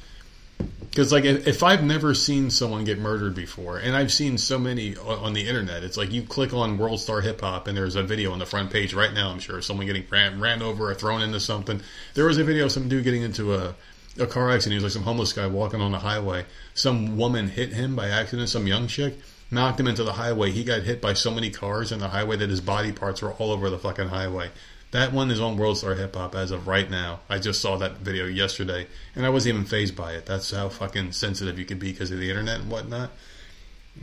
Because 0.81 1.11
like 1.11 1.25
if, 1.25 1.63
I've 1.63 1.83
never 1.83 2.15
seen 2.15 2.51
someone 2.51 2.85
get 2.85 2.99
murdered 2.99 3.35
before, 3.35 3.79
and 3.79 3.97
I've 3.97 4.13
seen 4.13 4.37
so 4.37 4.59
many 4.59 4.97
on, 4.97 5.19
on 5.19 5.33
the 5.33 5.49
internet, 5.49 5.83
it's 5.83 5.97
like 5.97 6.13
you 6.13 6.23
click 6.23 6.53
on 6.53 6.77
World 6.77 7.01
Star 7.01 7.23
Hip 7.23 7.41
Hop, 7.41 7.67
and 7.67 7.77
there's 7.77 7.97
a 7.97 8.03
video 8.03 8.33
on 8.33 8.39
the 8.39 8.47
front 8.47 8.71
page 8.71 8.93
right 8.93 9.13
now. 9.13 9.31
I'm 9.31 9.39
sure 9.39 9.63
someone 9.63 9.87
getting 9.87 10.05
ran, 10.11 10.39
ran 10.41 10.61
over 10.61 10.91
or 10.91 10.95
thrown 10.95 11.23
into 11.23 11.41
something. 11.41 11.81
There 12.15 12.27
was 12.27 12.37
a 12.37 12.45
video 12.45 12.67
of 12.67 12.73
some 12.73 12.89
dude 12.89 13.05
getting 13.05 13.23
into 13.23 13.55
a 13.55 13.75
a 14.19 14.27
car 14.27 14.51
accident. 14.51 14.79
He 14.79 14.85
was 14.85 14.95
like 14.95 15.03
some 15.03 15.05
homeless 15.05 15.33
guy 15.33 15.47
walking 15.47 15.81
on 15.81 15.93
the 15.93 15.99
highway. 15.99 16.45
Some 16.75 17.17
woman 17.17 17.49
hit 17.49 17.73
him 17.73 17.97
by 17.97 18.09
accident. 18.09 18.49
Some 18.49 18.67
young 18.67 18.87
chick 18.87 19.19
knocked 19.51 19.81
him 19.81 19.87
into 19.87 20.05
the 20.05 20.13
highway. 20.13 20.51
He 20.51 20.65
got 20.65 20.83
hit 20.83 21.01
by 21.01 21.15
so 21.15 21.31
many 21.31 21.51
cars 21.51 21.93
in 21.93 21.99
the 21.99 22.09
highway 22.09 22.37
that 22.37 22.51
his 22.51 22.61
body 22.61 22.93
parts 22.93 23.23
were 23.23 23.33
all 23.33 23.51
over 23.51 23.71
the 23.71 23.79
fucking 23.79 24.09
highway. 24.09 24.51
That 24.93 25.15
one 25.15 25.31
is 25.31 25.41
on 25.41 25.57
World 25.57 25.79
Star 25.79 25.95
Hip 25.95 26.15
Hop 26.15 26.35
as 26.35 26.51
of 26.51 26.69
right 26.69 26.89
now. 26.89 27.21
I 27.29 27.39
just 27.39 27.63
saw 27.63 27.77
that 27.79 27.99
video 27.99 28.27
yesterday, 28.27 28.87
and 29.17 29.25
I 29.25 29.31
wasn't 29.31 29.55
even 29.55 29.67
fazed 29.67 29.97
by 29.97 30.13
it. 30.13 30.27
That's 30.27 30.51
how 30.51 30.69
fucking 30.69 31.13
sensitive 31.13 31.59
you 31.59 31.65
can 31.65 31.79
be 31.79 31.93
because 31.93 32.11
of 32.11 32.19
the 32.19 32.29
internet 32.29 32.61
and 32.61 32.71
whatnot. 32.71 33.11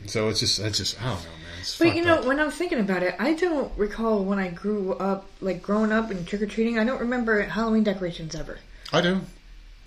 So 0.06 0.28
it's 0.28 0.40
just, 0.40 0.58
it's 0.58 0.78
just, 0.78 1.00
I 1.00 1.06
don't 1.06 1.22
know, 1.22 1.30
man. 1.30 1.60
It's 1.60 1.78
But 1.78 1.94
you 1.94 2.04
know, 2.04 2.16
up. 2.16 2.24
when 2.24 2.40
I'm 2.40 2.50
thinking 2.50 2.80
about 2.80 3.04
it, 3.04 3.14
I 3.20 3.34
don't 3.34 3.70
recall 3.78 4.24
when 4.24 4.40
I 4.40 4.48
grew 4.48 4.94
up, 4.94 5.26
like 5.40 5.62
growing 5.62 5.92
up 5.92 6.10
and 6.10 6.26
trick 6.26 6.42
or 6.42 6.46
treating. 6.46 6.76
I 6.76 6.84
don't 6.84 7.00
remember 7.00 7.40
Halloween 7.42 7.84
decorations 7.84 8.34
ever. 8.34 8.58
I 8.92 9.00
do. 9.00 9.20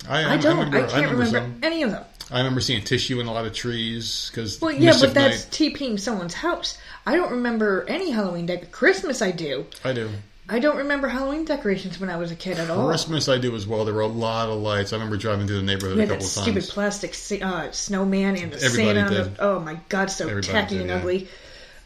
I, 0.08 0.34
I 0.34 0.36
don't. 0.38 0.56
I, 0.56 0.64
remember, 0.64 0.88
can't 0.88 1.10
remember, 1.10 1.38
some. 1.38 1.58
any 1.62 1.82
of 1.82 1.90
them. 1.90 2.04
I 2.30 2.38
remember 2.38 2.62
seeing 2.62 2.82
tissue 2.82 3.20
in 3.20 3.26
a 3.26 3.32
lot 3.32 3.44
of 3.44 3.52
trees 3.52 4.30
because 4.30 4.58
Well, 4.58 4.72
yeah, 4.72 4.94
but 4.98 5.12
that's 5.12 5.44
TPing 5.46 6.00
someone's 6.00 6.32
house. 6.32 6.78
I 7.04 7.16
don't 7.16 7.32
remember 7.32 7.84
any 7.88 8.10
Halloween 8.10 8.46
decorations. 8.46 8.74
Christmas, 8.74 9.22
I 9.22 9.32
do. 9.32 9.66
I 9.84 9.92
do. 9.92 10.08
I 10.46 10.58
don't 10.58 10.76
remember 10.76 11.08
Halloween 11.08 11.46
decorations 11.46 11.98
when 11.98 12.10
I 12.10 12.16
was 12.18 12.30
a 12.30 12.36
kid 12.36 12.58
at 12.58 12.68
all. 12.68 12.86
Christmas, 12.88 13.28
I 13.30 13.38
do 13.38 13.54
as 13.56 13.66
well. 13.66 13.84
There 13.86 13.94
were 13.94 14.02
a 14.02 14.06
lot 14.06 14.50
of 14.50 14.58
lights. 14.60 14.92
I 14.92 14.96
remember 14.96 15.16
driving 15.16 15.46
through 15.46 15.56
the 15.56 15.62
neighborhood 15.62 15.96
a 15.96 16.00
that 16.02 16.08
couple 16.08 16.24
of 16.26 16.30
stupid 16.30 16.64
plastic 16.64 17.14
sa- 17.14 17.36
uh, 17.36 17.70
snowman 17.72 18.36
and 18.36 18.52
the 18.52 18.62
Everybody 18.62 18.98
Santa. 19.00 19.24
did. 19.24 19.36
The, 19.36 19.42
oh 19.42 19.60
my 19.60 19.78
god, 19.88 20.10
so 20.10 20.28
Everybody 20.28 20.52
tacky 20.52 20.74
did, 20.74 20.80
and 20.82 20.90
yeah. 20.90 20.96
ugly. 20.96 21.28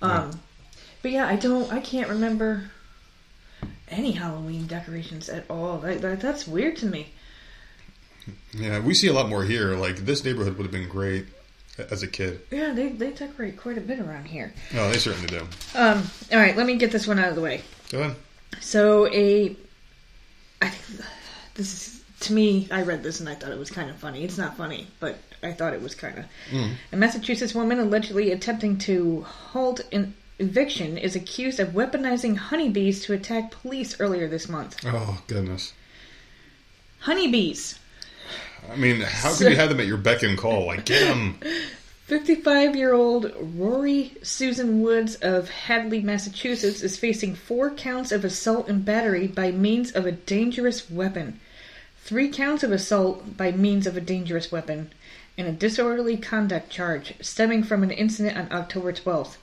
Um, 0.03 0.41
But 1.03 1.13
yeah, 1.13 1.27
I 1.29 1.37
don't. 1.37 1.73
I 1.73 1.79
can't 1.81 2.09
remember 2.09 2.65
any 3.89 4.11
Halloween 4.13 4.67
decorations 4.67 5.29
at 5.29 5.45
all. 5.49 5.79
That, 5.79 6.01
that, 6.03 6.21
that's 6.21 6.47
weird 6.47 6.77
to 6.79 6.87
me. 6.87 7.13
Yeah, 8.53 8.81
we 8.81 8.93
see 8.95 9.07
a 9.07 9.13
lot 9.13 9.29
more 9.29 9.45
here. 9.45 9.77
Like 9.77 9.99
this 9.99 10.25
neighborhood 10.25 10.57
would 10.57 10.65
have 10.65 10.73
been 10.73 10.89
great 10.89 11.27
as 11.79 12.03
a 12.03 12.09
kid. 12.09 12.41
Yeah, 12.51 12.73
they 12.73 12.89
they 12.89 13.13
decorate 13.13 13.57
quite 13.57 13.79
a 13.79 13.81
bit 13.81 14.01
around 14.01 14.25
here. 14.27 14.53
Oh, 14.75 14.91
they 14.91 14.99
certainly 14.99 15.29
do. 15.29 15.47
Um, 15.77 16.03
all 16.33 16.39
right, 16.39 16.57
let 16.57 16.67
me 16.67 16.77
get 16.77 16.91
this 16.91 17.07
one 17.07 17.21
out 17.21 17.29
of 17.29 17.37
the 17.37 17.41
way. 17.41 17.63
Go 17.91 18.01
ahead. 18.01 18.17
So 18.61 19.07
a, 19.09 19.57
I 20.61 20.69
think 20.69 21.09
this 21.55 21.73
is 21.75 21.99
to 22.21 22.33
me. 22.33 22.69
I 22.71 22.83
read 22.83 23.03
this 23.03 23.21
and 23.21 23.29
I 23.29 23.35
thought 23.35 23.51
it 23.51 23.59
was 23.59 23.71
kind 23.71 23.91
of 23.91 23.97
funny. 23.97 24.25
It's 24.25 24.39
not 24.39 24.57
funny, 24.57 24.87
but 25.01 25.19
I 25.43 25.53
thought 25.53 25.75
it 25.75 25.83
was 25.83 25.95
kind 25.95 26.19
of. 26.19 26.25
Mm. 26.51 26.73
A 26.93 26.97
Massachusetts 26.97 27.55
woman 27.55 27.79
allegedly 27.79 28.33
attempting 28.33 28.79
to 28.79 29.23
halt 29.23 29.81
an 29.93 30.15
eviction 30.39 30.99
is 30.99 31.17
accused 31.17 31.61
of 31.61 31.71
weaponizing 31.71 32.37
honeybees 32.37 33.03
to 33.05 33.13
attack 33.13 33.51
police 33.51 34.01
earlier 34.01 34.29
this 34.29 34.49
month. 34.49 34.77
Oh 34.85 35.23
goodness. 35.27 35.73
Honeybees. 37.01 37.79
I 38.71 38.77
mean, 38.77 39.01
how 39.01 39.35
can 39.35 39.51
you 39.51 39.57
have 39.57 39.69
them 39.69 39.81
at 39.81 39.87
your 39.87 39.97
beck 39.97 40.23
and 40.23 40.37
call? 40.37 40.67
Like, 40.67 40.85
get 40.85 41.07
them. 41.07 41.39
55 42.09 42.75
year 42.75 42.95
old 42.95 43.35
Rory 43.39 44.15
Susan 44.23 44.81
Woods 44.81 45.17
of 45.17 45.51
Hadley, 45.51 46.01
Massachusetts 46.01 46.83
is 46.83 46.97
facing 46.97 47.35
four 47.35 47.71
counts 47.71 48.13
of 48.13 48.25
assault 48.25 48.67
and 48.67 48.83
battery 48.83 49.27
by 49.27 49.51
means 49.51 49.93
of 49.93 50.07
a 50.07 50.13
dangerous 50.13 50.91
weapon, 50.91 51.39
three 52.03 52.31
counts 52.31 52.63
of 52.63 52.73
assault 52.73 53.37
by 53.37 53.53
means 53.53 53.87
of 53.87 53.95
a 53.95 54.01
dangerous 54.01 54.51
weapon, 54.51 54.91
and 55.37 55.47
a 55.47 55.53
disorderly 55.53 56.17
conduct 56.17 56.71
charge 56.71 57.13
stemming 57.21 57.63
from 57.63 57.83
an 57.83 57.91
incident 57.91 58.39
on 58.39 58.51
October 58.51 58.91
12th. 58.91 59.37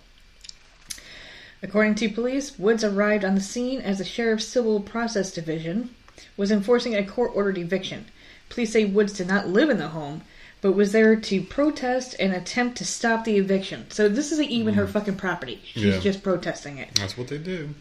According 1.62 1.94
to 1.96 2.10
police, 2.10 2.58
Woods 2.58 2.84
arrived 2.84 3.24
on 3.24 3.36
the 3.36 3.42
scene 3.42 3.80
as 3.80 4.00
the 4.00 4.04
Sheriff's 4.04 4.48
Civil 4.48 4.80
Process 4.80 5.32
Division 5.32 5.92
was 6.36 6.50
enforcing 6.50 6.96
a 6.96 7.06
court 7.06 7.30
ordered 7.36 7.60
eviction. 7.60 8.06
Police 8.50 8.72
say 8.72 8.86
Woods 8.86 9.14
did 9.14 9.28
not 9.28 9.50
live 9.50 9.70
in 9.70 9.78
the 9.78 9.90
home, 9.90 10.24
but 10.66 10.72
was 10.72 10.94
there 10.94 11.16
to 11.16 11.44
protest 11.44 12.16
and 12.20 12.34
attempt 12.34 12.76
to 12.76 12.84
stop 12.84 13.24
the 13.24 13.38
eviction. 13.38 13.86
So 13.92 14.10
this 14.10 14.32
isn't 14.32 14.50
even 14.50 14.74
her 14.74 14.88
fucking 14.88 15.18
property. 15.18 15.62
She's 15.64 15.84
Yeah. 15.84 16.00
just 16.00 16.24
protesting 16.24 16.80
it. 16.80 16.90
That's 16.96 17.16
what 17.16 17.28
they 17.28 17.38
do. 17.38 17.76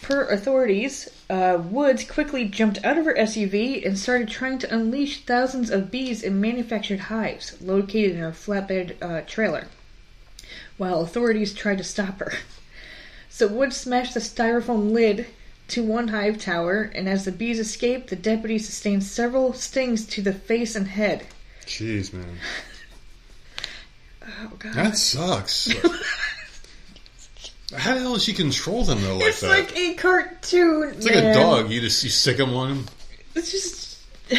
Per 0.00 0.22
authorities, 0.28 1.10
uh, 1.28 1.58
Woods 1.60 2.04
quickly 2.04 2.44
jumped 2.44 2.84
out 2.84 2.98
of 2.98 3.04
her 3.04 3.18
SUV 3.18 3.84
and 3.84 3.98
started 3.98 4.28
trying 4.28 4.58
to 4.60 4.72
unleash 4.72 5.24
thousands 5.24 5.70
of 5.70 5.90
bees 5.90 6.22
in 6.22 6.40
manufactured 6.40 7.00
hives 7.00 7.60
located 7.60 8.12
in 8.12 8.18
her 8.18 8.30
flatbed 8.30 8.94
uh, 9.02 9.22
trailer, 9.26 9.66
while 10.76 11.00
authorities 11.00 11.52
tried 11.52 11.78
to 11.78 11.84
stop 11.84 12.20
her. 12.20 12.34
So 13.28 13.48
Woods 13.48 13.76
smashed 13.76 14.14
the 14.14 14.20
styrofoam 14.20 14.92
lid 14.92 15.26
to 15.66 15.82
one 15.82 16.06
hive 16.06 16.38
tower, 16.38 16.92
and 16.94 17.08
as 17.08 17.24
the 17.24 17.32
bees 17.32 17.58
escaped, 17.58 18.10
the 18.10 18.14
deputies 18.14 18.66
sustained 18.66 19.02
several 19.02 19.52
stings 19.52 20.06
to 20.06 20.22
the 20.22 20.32
face 20.32 20.76
and 20.76 20.86
head. 20.86 21.24
Jeez, 21.66 22.12
man. 22.12 22.38
Oh 24.22 24.52
god. 24.58 24.74
That 24.74 24.96
sucks. 24.96 25.72
How 27.76 27.94
the 27.94 28.00
hell 28.00 28.14
does 28.14 28.24
she 28.24 28.32
control 28.32 28.84
them 28.84 29.02
though 29.02 29.16
like 29.16 29.20
that? 29.20 29.28
it's 29.28 29.40
that? 29.40 29.48
like 29.48 29.76
a 29.76 29.94
cartoon. 29.94 30.94
it's 30.94 31.06
like 31.06 31.16
a 31.16 31.34
dog. 31.34 31.70
You 31.70 31.80
just 31.80 32.04
you 32.04 32.10
sick 32.10 32.36
them 32.36 32.54
on 32.54 32.68
them. 32.68 32.86
It's 33.34 33.50
just. 33.50 34.00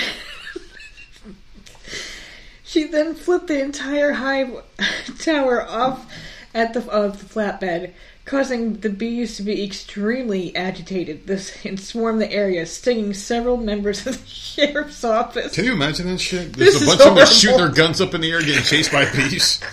she 2.63 2.85
then 2.85 3.15
flipped 3.15 3.47
the 3.47 3.61
entire 3.61 4.13
hive 4.13 4.63
tower 5.19 5.67
off 5.67 6.11
at 6.53 6.73
the 6.73 6.89
of 6.89 7.19
the 7.19 7.25
flatbed, 7.25 7.91
causing 8.25 8.73
the 8.79 8.89
bees 8.89 9.37
to 9.37 9.43
be 9.43 9.63
extremely 9.63 10.55
agitated. 10.55 11.27
This 11.27 11.65
and 11.65 11.79
swarm 11.79 12.19
the 12.19 12.31
area, 12.31 12.65
stinging 12.65 13.13
several 13.13 13.57
members 13.57 14.05
of 14.05 14.21
the 14.21 14.27
sheriff's 14.29 15.03
office. 15.03 15.55
Can 15.55 15.65
you 15.65 15.73
imagine 15.73 16.07
that 16.07 16.19
shit? 16.19 16.53
This 16.53 16.73
There's 16.73 16.87
a 16.87 16.91
is 16.91 16.97
bunch 16.97 17.09
of 17.09 17.15
them 17.15 17.27
shooting 17.27 17.57
their 17.57 17.69
guns 17.69 18.01
up 18.01 18.13
in 18.13 18.21
the 18.21 18.31
air, 18.31 18.41
getting 18.41 18.63
chased 18.63 18.91
by 18.91 19.09
bees. 19.11 19.61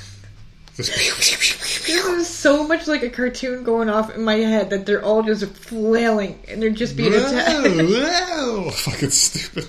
This 0.75 0.89
is 0.89 2.27
so 2.27 2.67
much 2.67 2.87
like 2.87 3.03
a 3.03 3.11
cartoon 3.11 3.63
going 3.63 3.91
off 3.91 4.15
in 4.15 4.23
my 4.23 4.37
head 4.37 4.71
that 4.71 4.87
they're 4.87 5.05
all 5.05 5.23
just 5.23 5.45
flailing 5.45 6.43
and 6.49 6.63
they're 6.63 6.71
just 6.71 6.97
being 6.97 7.13
attacked. 7.13 7.67
Whoa. 7.77 8.71
Fucking 8.75 9.11
stupid. 9.11 9.69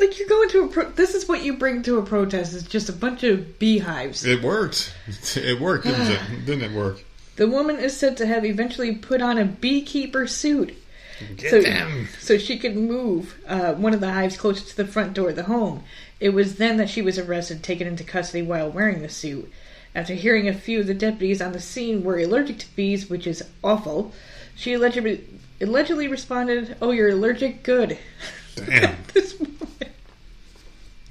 Like 0.00 0.18
you're 0.18 0.28
going 0.28 0.48
to 0.50 0.64
a 0.64 0.68
pro- 0.68 0.90
this 0.90 1.14
is 1.14 1.28
what 1.28 1.42
you 1.44 1.56
bring 1.56 1.82
to 1.84 1.98
a 1.98 2.02
protest 2.02 2.52
is 2.52 2.64
just 2.64 2.88
a 2.88 2.92
bunch 2.92 3.22
of 3.22 3.60
beehives. 3.60 4.24
It 4.24 4.42
worked. 4.42 4.92
It 5.36 5.60
worked, 5.60 5.84
didn't 5.84 6.10
it? 6.10 6.46
Didn't 6.46 6.70
it 6.70 6.76
work? 6.76 7.02
The 7.36 7.48
woman 7.48 7.76
is 7.78 7.96
said 7.96 8.16
to 8.18 8.26
have 8.26 8.44
eventually 8.44 8.94
put 8.94 9.22
on 9.22 9.38
a 9.38 9.44
beekeeper 9.44 10.26
suit 10.26 10.76
Get 11.36 11.50
so, 11.50 11.60
them. 11.62 12.08
so 12.20 12.36
she 12.38 12.58
could 12.58 12.76
move 12.76 13.38
uh, 13.46 13.72
one 13.74 13.94
of 13.94 14.00
the 14.00 14.12
hives 14.12 14.36
closer 14.36 14.64
to 14.64 14.76
the 14.76 14.86
front 14.86 15.14
door 15.14 15.30
of 15.30 15.36
the 15.36 15.44
home. 15.44 15.82
It 16.20 16.30
was 16.30 16.56
then 16.56 16.76
that 16.76 16.90
she 16.90 17.02
was 17.02 17.18
arrested, 17.18 17.62
taken 17.62 17.86
into 17.86 18.04
custody 18.04 18.42
while 18.42 18.70
wearing 18.70 19.00
the 19.02 19.08
suit. 19.08 19.50
After 19.94 20.12
hearing 20.14 20.46
a 20.46 20.54
few 20.54 20.80
of 20.80 20.86
the 20.86 20.94
deputies 20.94 21.40
on 21.40 21.52
the 21.52 21.60
scene 21.60 22.04
were 22.04 22.18
allergic 22.18 22.58
to 22.58 22.76
bees, 22.76 23.08
which 23.08 23.26
is 23.26 23.42
awful, 23.64 24.12
she 24.54 24.74
allegedly 24.74 25.24
allegedly 25.60 26.06
responded, 26.06 26.76
"Oh, 26.82 26.90
you're 26.90 27.10
allergic? 27.10 27.62
Good." 27.62 27.96
Damn. 28.56 28.96
this 29.14 29.38
woman. 29.38 29.56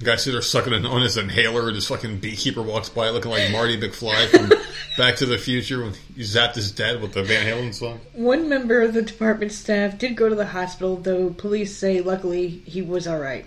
Guy 0.02 0.16
sitting 0.16 0.34
there 0.34 0.42
sucking 0.42 0.74
an 0.74 0.84
on 0.84 1.00
his 1.00 1.16
inhaler, 1.16 1.68
and 1.68 1.76
this 1.76 1.88
fucking 1.88 2.18
beekeeper 2.18 2.60
walks 2.60 2.90
by 2.90 3.08
looking 3.08 3.30
like 3.30 3.50
Marty 3.52 3.80
McFly 3.80 4.26
from 4.28 4.52
Back 4.98 5.16
to 5.16 5.26
the 5.26 5.38
Future 5.38 5.82
when 5.82 5.94
he 6.14 6.20
zapped 6.20 6.54
his 6.54 6.70
dad 6.70 7.00
with 7.00 7.14
the 7.14 7.22
Van 7.22 7.46
Halen 7.46 7.72
song. 7.72 8.00
One 8.12 8.46
member 8.46 8.82
of 8.82 8.92
the 8.92 9.00
department 9.00 9.52
staff 9.52 9.96
did 9.96 10.14
go 10.14 10.28
to 10.28 10.34
the 10.34 10.48
hospital, 10.48 10.96
though 10.96 11.30
police 11.30 11.74
say 11.74 12.02
luckily 12.02 12.48
he 12.48 12.82
was 12.82 13.06
all 13.06 13.18
right. 13.18 13.46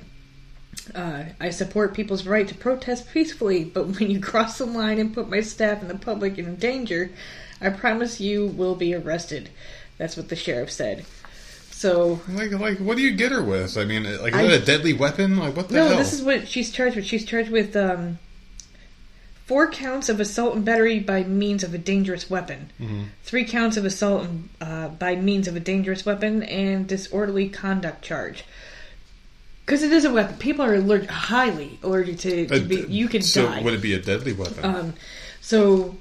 Uh, 0.95 1.26
I 1.39 1.52
support 1.52 1.93
people's 1.93 2.26
right 2.26 2.47
to 2.47 2.56
protest 2.56 3.12
peacefully, 3.12 3.64
but 3.64 4.00
when 4.00 4.10
you 4.10 4.20
cross 4.20 4.58
the 4.58 4.66
line 4.66 4.97
and 4.97 5.14
put 5.14 5.30
my 5.30 5.41
staff 5.41 5.82
and 5.82 5.89
the 5.89 6.00
public 6.00 6.39
in 6.39 6.56
danger, 6.56 7.12
I 7.62 7.70
promise 7.70 8.20
you 8.20 8.47
will 8.47 8.76
be 8.76 8.95
arrested. 8.95 9.50
That's 10.00 10.18
what 10.18 10.30
the 10.30 10.36
sheriff 10.36 10.72
said. 10.72 11.06
So, 11.80 12.19
Like, 12.27 12.51
like, 12.51 12.77
what 12.80 12.97
do 12.97 13.03
you 13.03 13.11
get 13.11 13.32
her 13.32 13.41
with? 13.41 13.77
I 13.77 13.86
mean, 13.86 14.03
like, 14.21 14.34
is 14.34 14.39
I- 14.39 14.47
that 14.47 14.61
a 14.63 14.65
deadly 14.65 14.91
weapon? 14.91 15.38
Like, 15.38 15.55
what 15.55 15.69
the 15.69 15.75
no, 15.75 15.88
hell? 15.88 15.97
this 15.97 16.11
is 16.11 16.21
what 16.21 16.45
she's 16.45 16.72
charged 16.73 16.97
with. 16.97 17.06
She's 17.06 17.23
charged 17.23 17.49
with 17.49 17.73
um, 17.77 18.19
four 19.45 19.72
counts 19.72 20.10
of 20.10 20.19
assault 20.19 20.57
and 20.57 20.65
battery 20.65 20.99
by 20.99 21.23
means 21.23 21.64
of 21.64 21.73
a 21.73 21.77
dangerous 21.77 22.30
weapon, 22.30 22.69
three 23.23 23.45
counts 23.45 23.77
of 23.77 23.85
assault 23.85 24.26
and, 24.26 24.49
uh, 24.60 24.89
by 24.89 25.15
means 25.15 25.47
of 25.47 25.56
a 25.56 25.61
dangerous 25.61 26.06
weapon, 26.06 26.43
and 26.43 26.85
disorderly 26.85 27.47
conduct 27.47 28.01
charge. 28.03 28.43
Because 29.65 29.81
it 29.81 29.93
is 29.93 30.03
a 30.03 30.11
weapon. 30.11 30.35
People 30.35 30.65
are 30.65 30.76
allergic, 30.76 31.10
highly 31.10 31.80
allergic 31.81 32.18
to. 32.19 32.45
to 32.47 32.56
Uh, 32.57 32.60
be, 32.60 32.76
you 32.89 33.07
could 33.07 33.23
so 33.23 33.45
die. 33.45 33.61
would 33.61 33.73
it 33.76 33.81
be 33.81 33.93
a 33.93 34.01
deadly 34.01 34.34
weapon? 34.34 34.65
Um, 34.65 34.93
so, 35.39 35.95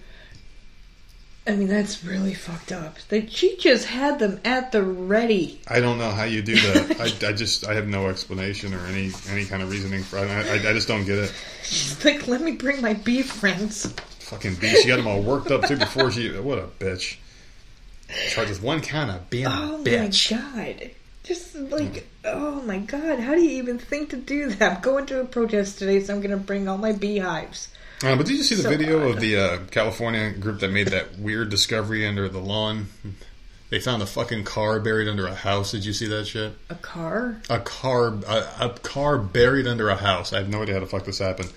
I 1.48 1.52
mean, 1.56 1.68
that's 1.68 2.04
really 2.04 2.34
fucked 2.34 2.72
up. 2.72 2.98
That 3.08 3.32
she 3.32 3.56
just 3.56 3.86
had 3.86 4.18
them 4.18 4.38
at 4.44 4.70
the 4.70 4.82
ready. 4.82 5.60
I 5.66 5.80
don't 5.80 5.96
know 5.98 6.10
how 6.10 6.24
you 6.24 6.42
do 6.42 6.54
that. 6.56 7.00
I, 7.00 7.28
I 7.28 7.32
just 7.32 7.66
I 7.66 7.72
have 7.74 7.88
no 7.88 8.08
explanation 8.08 8.74
or 8.74 8.84
any 8.86 9.12
any 9.30 9.46
kind 9.46 9.62
of 9.62 9.70
reasoning 9.70 10.02
for. 10.02 10.18
I, 10.18 10.24
I, 10.24 10.52
I 10.54 10.72
just 10.74 10.88
don't 10.88 11.06
get 11.06 11.18
it. 11.18 11.34
She's 11.62 12.04
like, 12.04 12.28
"Let 12.28 12.42
me 12.42 12.52
bring 12.52 12.82
my 12.82 12.92
bee 12.94 13.22
friends." 13.22 13.90
Fucking 14.20 14.56
beast. 14.56 14.82
She 14.82 14.88
got 14.88 14.96
them 14.96 15.06
all 15.06 15.22
worked 15.22 15.50
up 15.50 15.66
too 15.66 15.78
before 15.78 16.10
she. 16.10 16.30
What 16.38 16.58
a 16.58 16.66
bitch. 16.78 17.16
Charges 18.30 18.60
one 18.60 18.80
kind 18.82 19.10
of 19.10 19.28
being 19.30 19.46
Oh 19.46 19.80
bitch. 19.82 20.32
my 20.32 20.38
god. 20.38 20.90
Just 21.24 21.54
like, 21.56 22.06
oh 22.24 22.62
my 22.62 22.78
god, 22.78 23.18
how 23.20 23.34
do 23.34 23.42
you 23.42 23.58
even 23.58 23.78
think 23.78 24.10
to 24.10 24.16
do 24.16 24.48
that? 24.50 24.76
I'm 24.76 24.80
going 24.82 25.04
to 25.06 25.20
a 25.20 25.24
protest 25.26 25.78
today, 25.78 26.00
so 26.00 26.14
I'm 26.14 26.20
going 26.20 26.30
to 26.30 26.38
bring 26.38 26.68
all 26.68 26.78
my 26.78 26.92
beehives. 26.92 27.68
Uh, 28.02 28.14
but 28.16 28.26
did 28.26 28.36
you 28.36 28.44
see 28.44 28.54
the 28.54 28.62
So 28.62 28.68
video 28.70 29.02
odd. 29.08 29.16
of 29.16 29.20
the 29.20 29.36
uh, 29.36 29.58
California 29.70 30.30
group 30.30 30.60
that 30.60 30.70
made 30.70 30.88
that 30.88 31.18
weird 31.18 31.50
discovery 31.50 32.06
under 32.06 32.28
the 32.28 32.38
lawn? 32.38 32.86
They 33.70 33.80
found 33.80 34.02
a 34.02 34.06
fucking 34.06 34.44
car 34.44 34.80
buried 34.80 35.08
under 35.08 35.26
a 35.26 35.34
house. 35.34 35.72
Did 35.72 35.84
you 35.84 35.92
see 35.92 36.06
that 36.06 36.26
shit? 36.26 36.52
A 36.70 36.74
car? 36.76 37.40
A 37.50 37.58
car, 37.58 38.14
a, 38.26 38.46
a 38.60 38.70
car 38.82 39.18
buried 39.18 39.66
under 39.66 39.88
a 39.88 39.96
house. 39.96 40.32
I 40.32 40.38
have 40.38 40.48
no 40.48 40.62
idea 40.62 40.74
how 40.74 40.80
the 40.80 40.86
fuck 40.86 41.04
this 41.04 41.18
happened. 41.18 41.52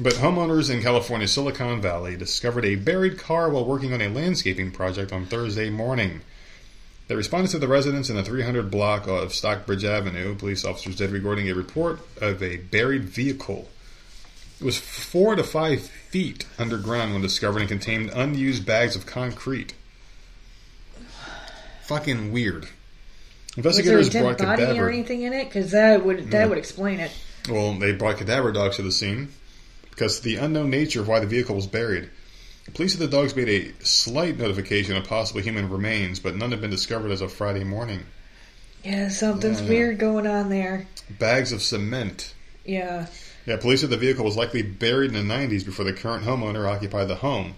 But 0.00 0.14
homeowners 0.14 0.70
in 0.70 0.82
California's 0.82 1.32
Silicon 1.32 1.80
Valley 1.80 2.16
discovered 2.16 2.64
a 2.64 2.76
buried 2.76 3.18
car 3.18 3.48
while 3.50 3.64
working 3.64 3.92
on 3.92 4.00
a 4.00 4.08
landscaping 4.08 4.72
project 4.72 5.12
on 5.12 5.26
Thursday 5.26 5.70
morning. 5.70 6.22
They 7.08 7.14
responded 7.14 7.50
to 7.50 7.58
the 7.58 7.68
residents 7.68 8.08
in 8.10 8.16
the 8.16 8.22
300 8.24 8.70
block 8.70 9.06
of 9.06 9.34
Stockbridge 9.34 9.84
Avenue. 9.84 10.34
Police 10.34 10.64
officers 10.64 10.96
did 10.96 11.10
recording 11.10 11.48
a 11.48 11.54
report 11.54 12.00
of 12.20 12.42
a 12.42 12.56
buried 12.56 13.04
vehicle. 13.04 13.68
It 14.62 14.66
was 14.66 14.78
four 14.78 15.34
to 15.34 15.42
five 15.42 15.82
feet 15.82 16.46
underground 16.56 17.12
when 17.12 17.20
discovered 17.20 17.58
and 17.62 17.68
contained 17.68 18.10
unused 18.14 18.64
bags 18.64 18.94
of 18.94 19.06
concrete. 19.06 19.74
Fucking 21.82 22.30
weird. 22.30 22.62
Was 22.62 22.68
there 22.68 23.56
a 23.56 23.58
Investigators 23.58 24.08
dead 24.10 24.22
brought 24.22 24.38
body 24.38 24.62
cadaver. 24.62 24.86
or 24.86 24.88
anything 24.88 25.22
in 25.22 25.32
it? 25.32 25.46
Because 25.48 25.72
that 25.72 26.04
would 26.04 26.30
that 26.30 26.48
would 26.48 26.58
explain 26.58 27.00
it. 27.00 27.10
Well, 27.50 27.74
they 27.74 27.90
brought 27.90 28.18
cadaver 28.18 28.52
dogs 28.52 28.76
to 28.76 28.82
the 28.82 28.92
scene 28.92 29.30
because 29.90 30.18
of 30.18 30.24
the 30.24 30.36
unknown 30.36 30.70
nature 30.70 31.00
of 31.00 31.08
why 31.08 31.18
the 31.18 31.26
vehicle 31.26 31.56
was 31.56 31.66
buried. 31.66 32.08
Police 32.72 32.92
said 32.92 33.00
the 33.00 33.08
dogs 33.08 33.34
made 33.34 33.48
a 33.48 33.84
slight 33.84 34.38
notification 34.38 34.96
of 34.96 35.02
possible 35.08 35.40
human 35.40 35.68
remains, 35.68 36.20
but 36.20 36.36
none 36.36 36.52
have 36.52 36.60
been 36.60 36.70
discovered 36.70 37.10
as 37.10 37.20
of 37.20 37.32
Friday 37.32 37.64
morning. 37.64 38.04
Yeah, 38.84 39.08
something's 39.08 39.60
Yeah. 39.60 39.68
weird 39.68 39.98
going 39.98 40.28
on 40.28 40.50
there. 40.50 40.86
Bags 41.10 41.50
of 41.50 41.62
cement. 41.62 42.32
Yeah. 42.64 43.06
Yeah, 43.46 43.56
police 43.56 43.80
said 43.80 43.90
the 43.90 43.96
vehicle 43.96 44.24
was 44.24 44.36
likely 44.36 44.62
buried 44.62 45.14
in 45.14 45.28
the 45.28 45.34
90s 45.34 45.64
before 45.64 45.84
the 45.84 45.92
current 45.92 46.24
homeowner 46.24 46.70
occupied 46.70 47.08
the 47.08 47.16
home. 47.16 47.54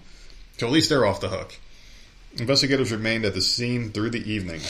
So 0.58 0.66
at 0.66 0.72
least 0.72 0.88
they're 0.88 1.04
off 1.04 1.20
the 1.20 1.28
hook. 1.28 1.56
Investigators 2.38 2.90
remained 2.90 3.24
at 3.24 3.34
the 3.34 3.42
scene 3.42 3.92
through 3.92 4.10
the 4.10 4.30
evening. 4.30 4.60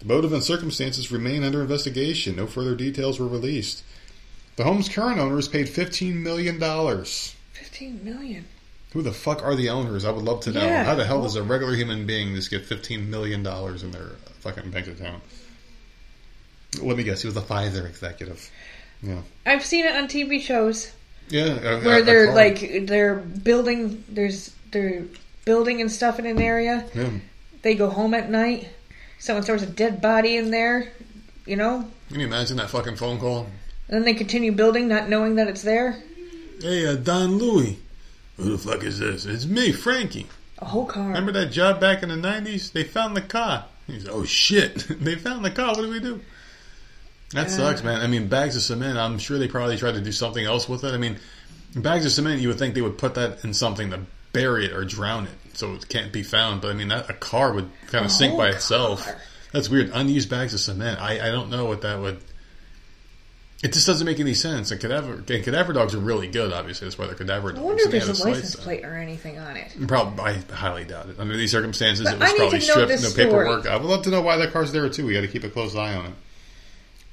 The 0.00 0.06
motive 0.06 0.32
and 0.32 0.42
circumstances 0.42 1.10
remain 1.10 1.44
under 1.44 1.60
investigation. 1.60 2.36
No 2.36 2.46
further 2.46 2.74
details 2.74 3.18
were 3.18 3.26
released. 3.26 3.82
The 4.56 4.64
home's 4.64 4.88
current 4.88 5.18
owners 5.18 5.48
paid 5.48 5.66
$15 5.66 6.14
million. 6.14 6.60
15 6.60 8.04
million? 8.04 8.44
Who 8.92 9.02
the 9.02 9.12
fuck 9.12 9.42
are 9.42 9.56
the 9.56 9.70
owners? 9.70 10.04
I 10.04 10.12
would 10.12 10.24
love 10.24 10.42
to 10.42 10.52
know. 10.52 10.64
Yeah. 10.64 10.84
How 10.84 10.94
the 10.94 11.04
hell 11.04 11.22
does 11.22 11.34
a 11.34 11.42
regular 11.42 11.74
human 11.74 12.06
being 12.06 12.34
just 12.36 12.50
get 12.50 12.64
$15 12.64 13.08
million 13.08 13.40
in 13.44 13.90
their 13.90 14.12
fucking 14.38 14.70
bank 14.70 14.86
account? 14.86 15.22
Let 16.80 16.96
me 16.96 17.02
guess, 17.02 17.22
he 17.22 17.26
was 17.26 17.36
a 17.36 17.42
Pfizer 17.42 17.86
executive. 17.86 18.50
Yeah. 19.04 19.20
I've 19.46 19.64
seen 19.64 19.84
it 19.84 19.94
on 19.94 20.08
TV 20.08 20.40
shows 20.40 20.92
Yeah. 21.28 21.54
where 21.84 21.98
a 22.00 22.02
they're 22.02 22.26
car. 22.26 22.34
like 22.34 22.86
they're 22.86 23.14
building. 23.16 24.02
There's 24.08 24.54
they're 24.70 25.04
building 25.44 25.80
and 25.80 25.90
stuff 25.92 26.18
in 26.18 26.26
an 26.26 26.40
area. 26.40 26.84
Yeah. 26.94 27.10
They 27.62 27.74
go 27.74 27.90
home 27.90 28.14
at 28.14 28.30
night. 28.30 28.68
Someone 29.18 29.42
throws 29.44 29.62
a 29.62 29.66
dead 29.66 30.00
body 30.00 30.36
in 30.36 30.50
there. 30.50 30.92
You 31.46 31.56
know, 31.56 31.88
Can 32.08 32.20
you 32.20 32.26
imagine 32.26 32.56
that 32.56 32.70
fucking 32.70 32.96
phone 32.96 33.18
call? 33.18 33.46
and 33.88 33.96
then 33.98 34.04
they 34.04 34.14
continue 34.14 34.50
building, 34.52 34.88
not 34.88 35.10
knowing 35.10 35.34
that 35.36 35.46
it's 35.48 35.60
there. 35.62 36.02
Hey, 36.60 36.86
uh, 36.86 36.94
Don 36.96 37.36
Louie. 37.36 37.78
Who 38.38 38.56
the 38.56 38.58
fuck 38.58 38.82
is 38.82 38.98
this? 38.98 39.26
It's 39.26 39.44
me, 39.44 39.70
Frankie. 39.70 40.26
A 40.60 40.64
whole 40.64 40.86
car. 40.86 41.08
Remember 41.08 41.32
that 41.32 41.52
job 41.52 41.80
back 41.80 42.02
in 42.02 42.08
the 42.08 42.14
90s? 42.16 42.72
They 42.72 42.82
found 42.84 43.14
the 43.16 43.20
car. 43.20 43.66
He's 43.86 44.08
oh 44.08 44.24
shit. 44.24 44.86
they 45.00 45.16
found 45.16 45.44
the 45.44 45.50
car. 45.50 45.68
What 45.74 45.82
do 45.82 45.90
we 45.90 46.00
do? 46.00 46.20
That 47.34 47.50
sucks, 47.50 47.82
man. 47.82 48.00
I 48.00 48.06
mean, 48.06 48.28
bags 48.28 48.56
of 48.56 48.62
cement, 48.62 48.96
I'm 48.96 49.18
sure 49.18 49.38
they 49.38 49.48
probably 49.48 49.76
tried 49.76 49.94
to 49.94 50.00
do 50.00 50.12
something 50.12 50.44
else 50.44 50.68
with 50.68 50.84
it. 50.84 50.94
I 50.94 50.98
mean, 50.98 51.18
bags 51.74 52.06
of 52.06 52.12
cement, 52.12 52.40
you 52.40 52.48
would 52.48 52.58
think 52.58 52.74
they 52.74 52.82
would 52.82 52.98
put 52.98 53.14
that 53.16 53.44
in 53.44 53.52
something 53.54 53.90
to 53.90 54.00
bury 54.32 54.66
it 54.66 54.72
or 54.72 54.84
drown 54.84 55.24
it 55.26 55.56
so 55.56 55.74
it 55.74 55.88
can't 55.88 56.12
be 56.12 56.22
found. 56.22 56.60
But 56.60 56.70
I 56.70 56.74
mean, 56.74 56.88
that, 56.88 57.10
a 57.10 57.14
car 57.14 57.52
would 57.52 57.68
kind 57.88 58.04
of 58.04 58.10
sink 58.10 58.36
by 58.36 58.48
itself. 58.48 59.08
That's 59.52 59.68
weird. 59.68 59.90
Unused 59.92 60.30
bags 60.30 60.54
of 60.54 60.60
cement. 60.60 61.00
I, 61.00 61.28
I 61.28 61.30
don't 61.30 61.50
know 61.50 61.66
what 61.66 61.82
that 61.82 62.00
would. 62.00 62.18
It 63.62 63.72
just 63.72 63.86
doesn't 63.86 64.04
make 64.04 64.20
any 64.20 64.34
sense. 64.34 64.70
And 64.72 64.80
cadaver, 64.80 65.14
and 65.14 65.26
cadaver 65.26 65.72
dogs 65.72 65.94
are 65.94 65.98
really 65.98 66.28
good, 66.28 66.52
obviously. 66.52 66.86
That's 66.86 66.98
why 66.98 67.06
they're 67.06 67.14
cadaver 67.14 67.50
dogs. 67.50 67.60
I 67.60 67.62
wonder 67.62 67.82
if 67.84 67.90
there's 67.90 68.20
a 68.20 68.24
license 68.28 68.56
plate 68.56 68.84
or 68.84 68.94
anything 68.94 69.38
on 69.38 69.56
it. 69.56 69.74
Probably, 69.86 70.22
I 70.22 70.34
highly 70.52 70.84
doubt 70.84 71.08
it. 71.08 71.18
Under 71.18 71.36
these 71.36 71.50
circumstances, 71.50 72.04
But 72.04 72.14
it 72.14 72.20
was 72.20 72.32
probably 72.34 72.60
stripped. 72.60 72.90
No 72.90 72.96
story. 72.96 73.24
paperwork. 73.24 73.66
I 73.66 73.76
would 73.76 73.86
love 73.86 74.02
to 74.02 74.10
know 74.10 74.20
why 74.20 74.36
that 74.36 74.52
car's 74.52 74.70
there 74.70 74.88
too. 74.90 75.06
We 75.06 75.14
got 75.14 75.22
to 75.22 75.28
keep 75.28 75.44
a 75.44 75.48
close 75.48 75.74
eye 75.74 75.94
on 75.94 76.06
it. 76.06 76.12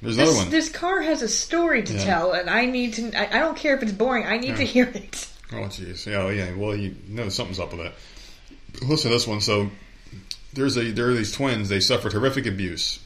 There's 0.02 0.16
another 0.16 0.32
This, 0.32 0.38
one. 0.40 0.50
this 0.50 0.68
car 0.68 1.00
has 1.00 1.22
a 1.22 1.28
story 1.28 1.82
to 1.84 1.92
Yeah. 1.94 2.04
tell, 2.04 2.32
and 2.32 2.50
I 2.50 2.66
need 2.66 2.94
to. 2.94 3.12
I, 3.18 3.36
I 3.38 3.40
don't 3.40 3.56
care 3.56 3.74
if 3.76 3.82
it's 3.82 3.92
boring. 3.92 4.26
I 4.26 4.36
need 4.36 4.56
to 4.56 4.64
hear 4.64 4.86
it. 4.88 5.28
Oh, 5.52 5.56
jeez. 5.68 6.04
Yeah, 6.06 6.28
yeah. 6.30 6.54
Well, 6.56 6.74
you 6.76 6.96
know 7.08 7.28
something's 7.28 7.60
up 7.60 7.72
with 7.72 7.82
that. 7.82 7.92
Listen 8.86 9.10
to 9.10 9.14
this 9.16 9.26
one. 9.26 9.40
So 9.40 9.70
there's 10.54 10.76
a 10.76 10.90
there 10.90 11.08
are 11.08 11.14
these 11.14 11.30
twins. 11.32 11.68
They 11.68 11.78
suffered 11.80 12.12
horrific 12.12 12.46
abuse, 12.46 12.98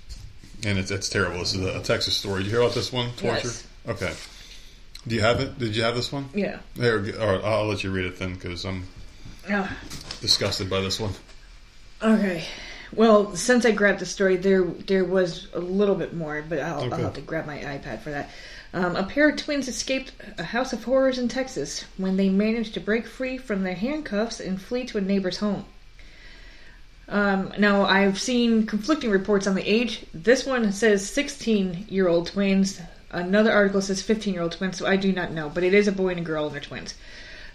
and 0.64 0.78
it's 0.78 0.90
it's 0.90 1.08
terrible. 1.10 1.40
This 1.40 1.54
is 1.54 1.60
a, 1.64 1.78
a 1.80 1.82
Texas 1.82 2.16
story. 2.16 2.38
Did 2.38 2.46
you 2.46 2.52
hear 2.52 2.62
about 2.62 2.74
this 2.74 2.90
one? 2.92 3.10
Torture. 3.16 3.48
Yes. 3.48 3.66
Okay. 3.86 4.12
Do 5.06 5.14
you 5.14 5.20
have 5.20 5.40
it? 5.40 5.58
Did 5.58 5.76
you 5.76 5.82
have 5.82 5.94
this 5.96 6.10
one? 6.10 6.28
Yeah. 6.34 6.58
There. 6.76 6.98
All 7.20 7.26
right, 7.36 7.44
I'll 7.44 7.66
let 7.66 7.84
you 7.84 7.90
read 7.90 8.06
it 8.06 8.18
then, 8.18 8.34
because 8.34 8.64
I'm 8.64 8.84
Ah. 9.50 9.76
disgusted 10.20 10.70
by 10.70 10.80
this 10.80 10.98
one. 10.98 11.12
Okay. 12.02 12.42
Well, 12.94 13.34
since 13.34 13.64
I 13.64 13.72
grabbed 13.72 13.98
the 14.00 14.06
story, 14.06 14.36
there 14.36 14.64
there 14.64 15.04
was 15.04 15.48
a 15.54 15.58
little 15.58 15.94
bit 15.94 16.14
more, 16.14 16.42
but 16.48 16.60
I'll, 16.60 16.84
Okay. 16.84 16.94
I'll 16.94 17.02
have 17.02 17.14
to 17.14 17.20
grab 17.20 17.46
my 17.46 17.58
iPad 17.58 18.00
for 18.00 18.10
that. 18.10 18.30
Um, 18.72 18.94
a 18.96 19.04
pair 19.04 19.28
of 19.28 19.36
twins 19.36 19.68
escaped 19.68 20.12
a 20.38 20.44
house 20.44 20.72
of 20.72 20.84
horrors 20.84 21.18
in 21.18 21.28
Texas 21.28 21.84
when 21.96 22.16
they 22.16 22.28
managed 22.28 22.74
to 22.74 22.80
break 22.80 23.06
free 23.06 23.38
from 23.38 23.62
their 23.62 23.74
handcuffs 23.74 24.38
and 24.40 24.60
flee 24.60 24.84
to 24.86 24.98
a 24.98 25.00
neighbor's 25.00 25.38
home. 25.38 25.64
Um, 27.08 27.52
now, 27.58 27.84
I've 27.84 28.20
seen 28.20 28.66
conflicting 28.66 29.10
reports 29.10 29.46
on 29.46 29.54
the 29.54 29.62
age. 29.68 30.04
This 30.12 30.44
one 30.44 30.72
says 30.72 31.08
16 31.08 31.86
year 31.88 32.08
old 32.08 32.26
twins. 32.28 32.80
Another 33.10 33.52
article 33.52 33.80
says 33.80 34.02
15 34.02 34.34
year 34.34 34.42
old 34.42 34.52
twins, 34.52 34.78
so 34.78 34.86
I 34.86 34.96
do 34.96 35.12
not 35.12 35.32
know. 35.32 35.48
But 35.48 35.64
it 35.64 35.72
is 35.72 35.88
a 35.88 35.92
boy 35.92 36.08
and 36.08 36.20
a 36.20 36.24
girl, 36.24 36.46
and 36.46 36.54
they're 36.54 36.60
twins. 36.60 36.94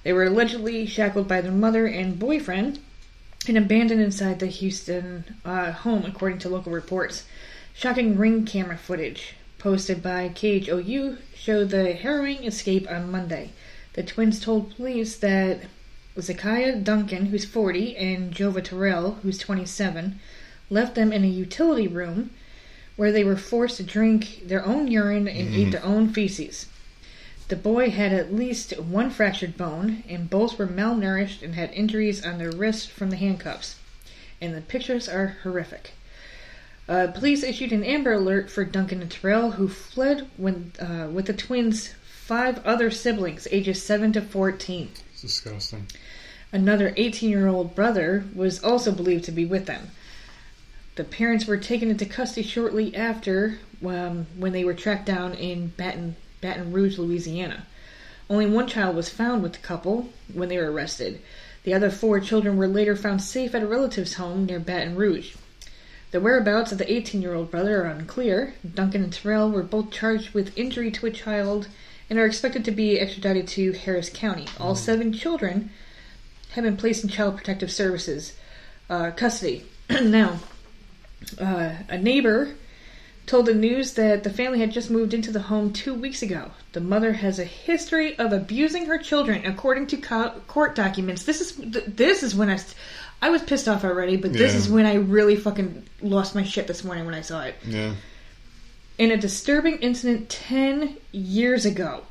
They 0.03 0.13
were 0.13 0.23
allegedly 0.23 0.85
shackled 0.87 1.27
by 1.27 1.41
their 1.41 1.51
mother 1.51 1.85
and 1.85 2.17
boyfriend 2.17 2.79
and 3.47 3.57
abandoned 3.57 4.01
inside 4.01 4.39
the 4.39 4.47
Houston 4.47 5.23
uh, 5.43 5.71
home, 5.71 6.05
according 6.05 6.39
to 6.39 6.49
local 6.49 6.71
reports. 6.71 7.25
Shocking 7.73 8.17
ring 8.17 8.45
camera 8.45 8.77
footage 8.77 9.35
posted 9.57 10.03
by 10.03 10.29
KHOU 10.29 11.17
showed 11.35 11.69
the 11.69 11.93
harrowing 11.93 12.43
escape 12.43 12.89
on 12.89 13.11
Monday. 13.11 13.51
The 13.93 14.03
twins 14.03 14.39
told 14.39 14.75
police 14.75 15.15
that 15.17 15.61
Zekiah 16.19 16.75
Duncan, 16.75 17.27
who's 17.27 17.45
40, 17.45 17.95
and 17.97 18.33
Jova 18.33 18.63
Terrell, 18.63 19.19
who's 19.23 19.37
27, 19.37 20.19
left 20.69 20.95
them 20.95 21.11
in 21.11 21.23
a 21.23 21.27
utility 21.27 21.87
room 21.87 22.31
where 22.95 23.11
they 23.11 23.23
were 23.23 23.37
forced 23.37 23.77
to 23.77 23.83
drink 23.83 24.41
their 24.45 24.65
own 24.65 24.87
urine 24.87 25.27
and 25.27 25.53
eat 25.53 25.71
their 25.71 25.83
own 25.83 26.13
feces. 26.13 26.67
The 27.51 27.57
boy 27.57 27.89
had 27.89 28.13
at 28.13 28.33
least 28.33 28.79
one 28.79 29.09
fractured 29.09 29.57
bone, 29.57 30.05
and 30.07 30.29
both 30.29 30.57
were 30.57 30.65
malnourished 30.65 31.43
and 31.43 31.53
had 31.53 31.73
injuries 31.73 32.25
on 32.25 32.37
their 32.37 32.49
wrists 32.49 32.85
from 32.85 33.09
the 33.09 33.17
handcuffs. 33.17 33.75
And 34.39 34.55
the 34.55 34.61
pictures 34.61 35.09
are 35.09 35.35
horrific. 35.43 35.91
Uh, 36.87 37.07
police 37.07 37.43
issued 37.43 37.73
an 37.73 37.83
Amber 37.83 38.13
Alert 38.13 38.49
for 38.49 38.63
Duncan 38.63 39.01
and 39.01 39.11
Terrell, 39.11 39.51
who 39.51 39.67
fled 39.67 40.29
when, 40.37 40.71
uh, 40.79 41.09
with 41.11 41.25
the 41.25 41.33
twins' 41.33 41.93
five 42.05 42.65
other 42.65 42.89
siblings, 42.89 43.49
ages 43.51 43.83
7 43.83 44.13
to 44.13 44.21
14. 44.21 44.89
It's 45.11 45.21
disgusting. 45.21 45.87
Another 46.53 46.93
18 46.95 47.29
year 47.29 47.49
old 47.49 47.75
brother 47.75 48.23
was 48.33 48.63
also 48.63 48.93
believed 48.93 49.25
to 49.25 49.31
be 49.33 49.43
with 49.43 49.65
them. 49.65 49.91
The 50.95 51.03
parents 51.03 51.47
were 51.47 51.57
taken 51.57 51.89
into 51.89 52.05
custody 52.05 52.47
shortly 52.47 52.95
after 52.95 53.59
um, 53.85 54.27
when 54.37 54.53
they 54.53 54.63
were 54.63 54.73
tracked 54.73 55.05
down 55.05 55.33
in 55.33 55.73
Baton, 55.75 56.15
Baton 56.41 56.73
Rouge, 56.73 56.97
Louisiana. 56.97 57.65
Only 58.29 58.45
one 58.45 58.67
child 58.67 58.95
was 58.95 59.09
found 59.09 59.43
with 59.43 59.53
the 59.53 59.59
couple 59.59 60.09
when 60.33 60.49
they 60.49 60.57
were 60.57 60.71
arrested. 60.71 61.21
The 61.63 61.73
other 61.73 61.89
four 61.89 62.19
children 62.19 62.57
were 62.57 62.67
later 62.67 62.95
found 62.95 63.21
safe 63.21 63.53
at 63.53 63.63
a 63.63 63.67
relative's 63.67 64.15
home 64.15 64.45
near 64.45 64.59
Baton 64.59 64.95
Rouge. 64.95 65.35
The 66.11 66.19
whereabouts 66.19 66.71
of 66.71 66.77
the 66.77 66.91
18 66.91 67.21
year 67.21 67.33
old 67.33 67.51
brother 67.51 67.83
are 67.83 67.87
unclear. 67.87 68.55
Duncan 68.75 69.03
and 69.03 69.13
Terrell 69.13 69.49
were 69.49 69.63
both 69.63 69.91
charged 69.91 70.33
with 70.33 70.57
injury 70.57 70.91
to 70.91 71.05
a 71.05 71.11
child 71.11 71.67
and 72.09 72.19
are 72.19 72.25
expected 72.25 72.65
to 72.65 72.71
be 72.71 72.99
extradited 72.99 73.47
to 73.49 73.71
Harris 73.71 74.09
County. 74.09 74.45
All 74.59 74.75
seven 74.75 75.13
children 75.13 75.69
have 76.51 76.65
been 76.65 76.75
placed 76.75 77.03
in 77.03 77.09
Child 77.09 77.37
Protective 77.37 77.71
Services 77.71 78.33
uh, 78.89 79.11
custody. 79.11 79.63
now, 79.89 80.39
uh, 81.39 81.75
a 81.87 81.97
neighbor 81.97 82.55
told 83.31 83.45
the 83.45 83.53
news 83.55 83.93
that 83.93 84.23
the 84.25 84.29
family 84.29 84.59
had 84.59 84.71
just 84.73 84.91
moved 84.91 85.13
into 85.13 85.31
the 85.31 85.39
home 85.43 85.71
two 85.71 85.93
weeks 85.93 86.21
ago. 86.21 86.51
The 86.73 86.81
mother 86.81 87.13
has 87.13 87.39
a 87.39 87.45
history 87.45 88.19
of 88.19 88.33
abusing 88.33 88.87
her 88.87 88.97
children, 88.97 89.45
according 89.45 89.87
to 89.87 89.97
co- 89.97 90.33
court 90.47 90.75
documents. 90.75 91.23
This 91.23 91.39
is 91.39 91.55
this 91.87 92.23
is 92.23 92.35
when 92.35 92.49
I, 92.49 92.59
I 93.21 93.29
was 93.29 93.41
pissed 93.41 93.69
off 93.69 93.85
already, 93.85 94.17
but 94.17 94.33
this 94.33 94.51
Yeah. 94.51 94.59
is 94.59 94.69
when 94.69 94.85
I 94.85 94.95
really 94.95 95.37
fucking 95.37 95.81
lost 96.01 96.35
my 96.35 96.43
shit 96.43 96.67
this 96.67 96.83
morning 96.83 97.05
when 97.05 97.15
I 97.15 97.21
saw 97.21 97.43
it. 97.43 97.55
Yeah. 97.65 97.93
In 98.97 99.11
a 99.11 99.17
disturbing 99.17 99.77
incident 99.77 100.29
10 100.29 100.97
years 101.13 101.65
ago, 101.65 102.03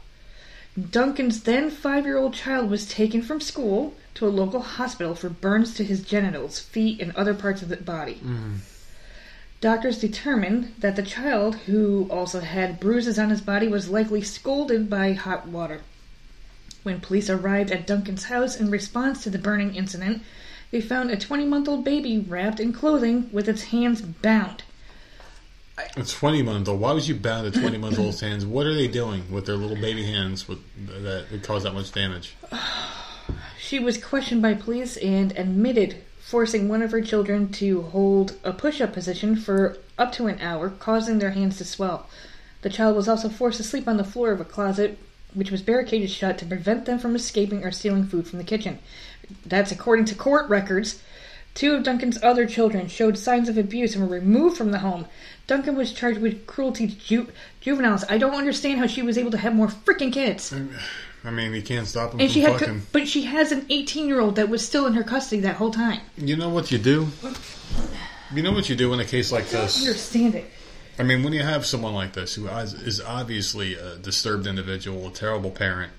Duncan's 0.90 1.42
then 1.42 1.68
five 1.70 2.06
year 2.06 2.16
old 2.16 2.32
child 2.32 2.70
was 2.70 2.88
taken 2.88 3.20
from 3.20 3.42
school 3.42 3.94
to 4.14 4.26
a 4.26 4.30
local 4.30 4.60
hospital 4.62 5.14
for 5.14 5.28
burns 5.28 5.74
to 5.74 5.84
his 5.84 6.01
genitals, 6.02 6.59
feet, 6.60 6.98
and 7.02 7.14
other 7.14 7.34
parts 7.34 7.60
of 7.60 7.68
the 7.68 7.76
body. 7.76 8.20
Mm. 8.24 8.59
Doctors 9.61 9.99
determined 9.99 10.74
that 10.78 10.97
the 10.97 11.03
child, 11.03 11.55
who 11.66 12.09
also 12.11 12.41
had 12.41 12.81
bruises 12.81 13.19
on 13.19 13.28
his 13.28 13.43
body, 13.43 13.69
was 13.69 13.91
likely 13.91 14.23
scalded 14.23 14.89
by 14.89 15.12
hot 15.12 15.47
water. 15.47 15.82
When 16.82 17.01
police 17.01 17.28
arrived 17.28 17.70
at 17.70 17.87
Duncan's 17.87 18.24
house 18.24 18.59
in 18.59 18.70
response 18.70 19.23
to 19.23 19.31
the 19.31 19.39
burning 19.39 19.74
incident, 19.74 20.23
they 20.70 20.81
found 20.81 21.11
a 21.11 21.16
20 21.16 21.45
month 21.45 21.69
old 21.69 21.85
baby 21.85 22.19
wrapped 22.19 22.59
in 22.59 22.73
clothing 22.73 23.28
with 23.32 23.49
its 23.49 23.65
hands 23.65 24.01
bound. 24.01 24.62
A 25.95 26.05
20 26.05 26.43
month 26.43 26.66
old. 26.66 26.81
Why 26.81 26.93
would 26.93 27.07
you 27.07 27.15
bound 27.15 27.47
a 27.47 27.51
20 27.51 27.77
month 27.77 27.99
old's 27.99 28.20
hands? 28.20 28.47
What 28.47 28.66
are 28.66 28.74
they 28.74 28.89
doing 28.89 29.31
with 29.31 29.45
their 29.45 29.57
little 29.57 29.77
baby 29.77 30.05
hands 30.05 30.49
with, 30.49 30.61
that 31.03 31.27
would 31.31 31.43
cause 31.43 31.65
that 31.65 31.74
much 31.74 31.93
damage? 31.93 32.35
She 33.61 33.78
was 33.78 34.03
questioned 34.03 34.43
by 34.43 34.55
police 34.55 34.97
and 34.97 35.31
admitted 35.39 36.03
forcing 36.31 36.69
one 36.69 36.81
of 36.81 36.93
her 36.93 37.01
children 37.01 37.51
to 37.51 37.82
hold 37.82 38.36
a 38.44 38.52
push 38.52 38.81
up 38.81 38.93
position 38.93 39.35
for 39.35 39.77
up 39.98 40.12
to 40.12 40.28
an 40.28 40.40
hour, 40.40 40.70
causing 40.70 41.19
their 41.19 41.32
hands 41.32 41.59
to 41.59 41.65
swell. 41.65 42.09
The 42.62 42.70
child 42.70 42.94
was 42.94 43.09
also 43.09 43.28
forced 43.28 43.57
to 43.57 43.65
sleep 43.65 43.89
on 43.89 43.97
the 43.97 44.05
floor 44.05 44.31
of 44.31 44.40
a 44.40 44.44
closet, 44.44 44.97
which 45.35 45.51
was 45.51 45.61
barricaded 45.61 46.09
shut 46.09 46.39
to 46.39 46.47
prevent 46.47 46.85
them 46.86 47.01
from 47.01 47.16
escaping 47.16 47.65
or 47.65 47.73
stealing 47.73 48.07
food 48.07 48.28
from 48.28 48.39
the 48.39 48.44
kitchen. 48.44 48.78
That's 49.44 49.73
according 49.73 50.05
to 50.05 50.15
court 50.15 50.48
records. 50.48 51.02
Two 51.55 51.74
of 51.74 51.82
Duncan's 51.82 52.23
other 52.23 52.47
children 52.47 52.86
showed 52.86 53.19
signs 53.19 53.48
of 53.48 53.59
abuse 53.59 53.97
and 53.97 54.09
were 54.09 54.15
removed 54.15 54.57
from 54.57 54.70
the 54.70 54.78
home. 54.78 55.07
Duncan 55.48 55.74
was 55.74 55.93
charged 55.93 56.20
with 56.20 56.47
cruelty 56.47 56.86
to 56.86 56.94
ju- 56.94 57.32
juveniles. 57.61 58.05
I 58.09 58.19
don't 58.19 58.36
understand 58.36 58.78
how 58.78 58.86
she 58.86 59.02
was 59.02 59.19
able 59.19 59.32
to 59.32 59.39
have 59.39 59.57
more 59.57 59.66
freaking 59.66 60.12
kids. 60.12 60.55
I 61.24 61.30
mean, 61.30 61.52
you 61.52 61.62
can't 61.62 61.86
stop 61.86 62.12
them 62.12 62.20
And 62.20 62.30
from 62.30 62.34
she 62.34 62.40
had, 62.40 62.59
fucking. 62.60 62.82
but 62.92 63.06
she 63.06 63.22
has 63.24 63.52
an 63.52 63.66
18 63.68 64.09
year 64.09 64.20
old 64.20 64.36
that 64.36 64.48
was 64.48 64.64
still 64.66 64.86
in 64.86 64.94
her 64.94 65.02
custody 65.05 65.42
that 65.42 65.56
whole 65.56 65.70
time. 65.70 66.01
You 66.16 66.36
know 66.36 66.48
what 66.48 66.70
you 66.70 66.78
do? 66.78 67.09
You 68.34 68.42
know 68.42 68.52
what 68.52 68.68
you 68.68 68.76
do 68.76 68.92
in 68.92 69.01
a 69.01 69.05
case 69.05 69.30
like 69.32 69.48
I 69.48 69.52
don't 69.52 69.62
this? 69.62 69.80
understand 69.80 70.34
it. 70.36 70.47
I 70.98 71.02
mean, 71.02 71.22
when 71.22 71.32
you 71.32 71.42
have 71.42 71.66
someone 71.66 71.94
like 71.94 72.12
this 72.12 72.34
who 72.34 72.47
is 72.48 72.74
is 72.74 73.01
obviously 73.01 73.74
a 73.74 73.97
disturbed 73.97 74.47
individual, 74.47 75.09
a 75.09 75.10
terrible 75.10 75.51
parent, 75.51 75.92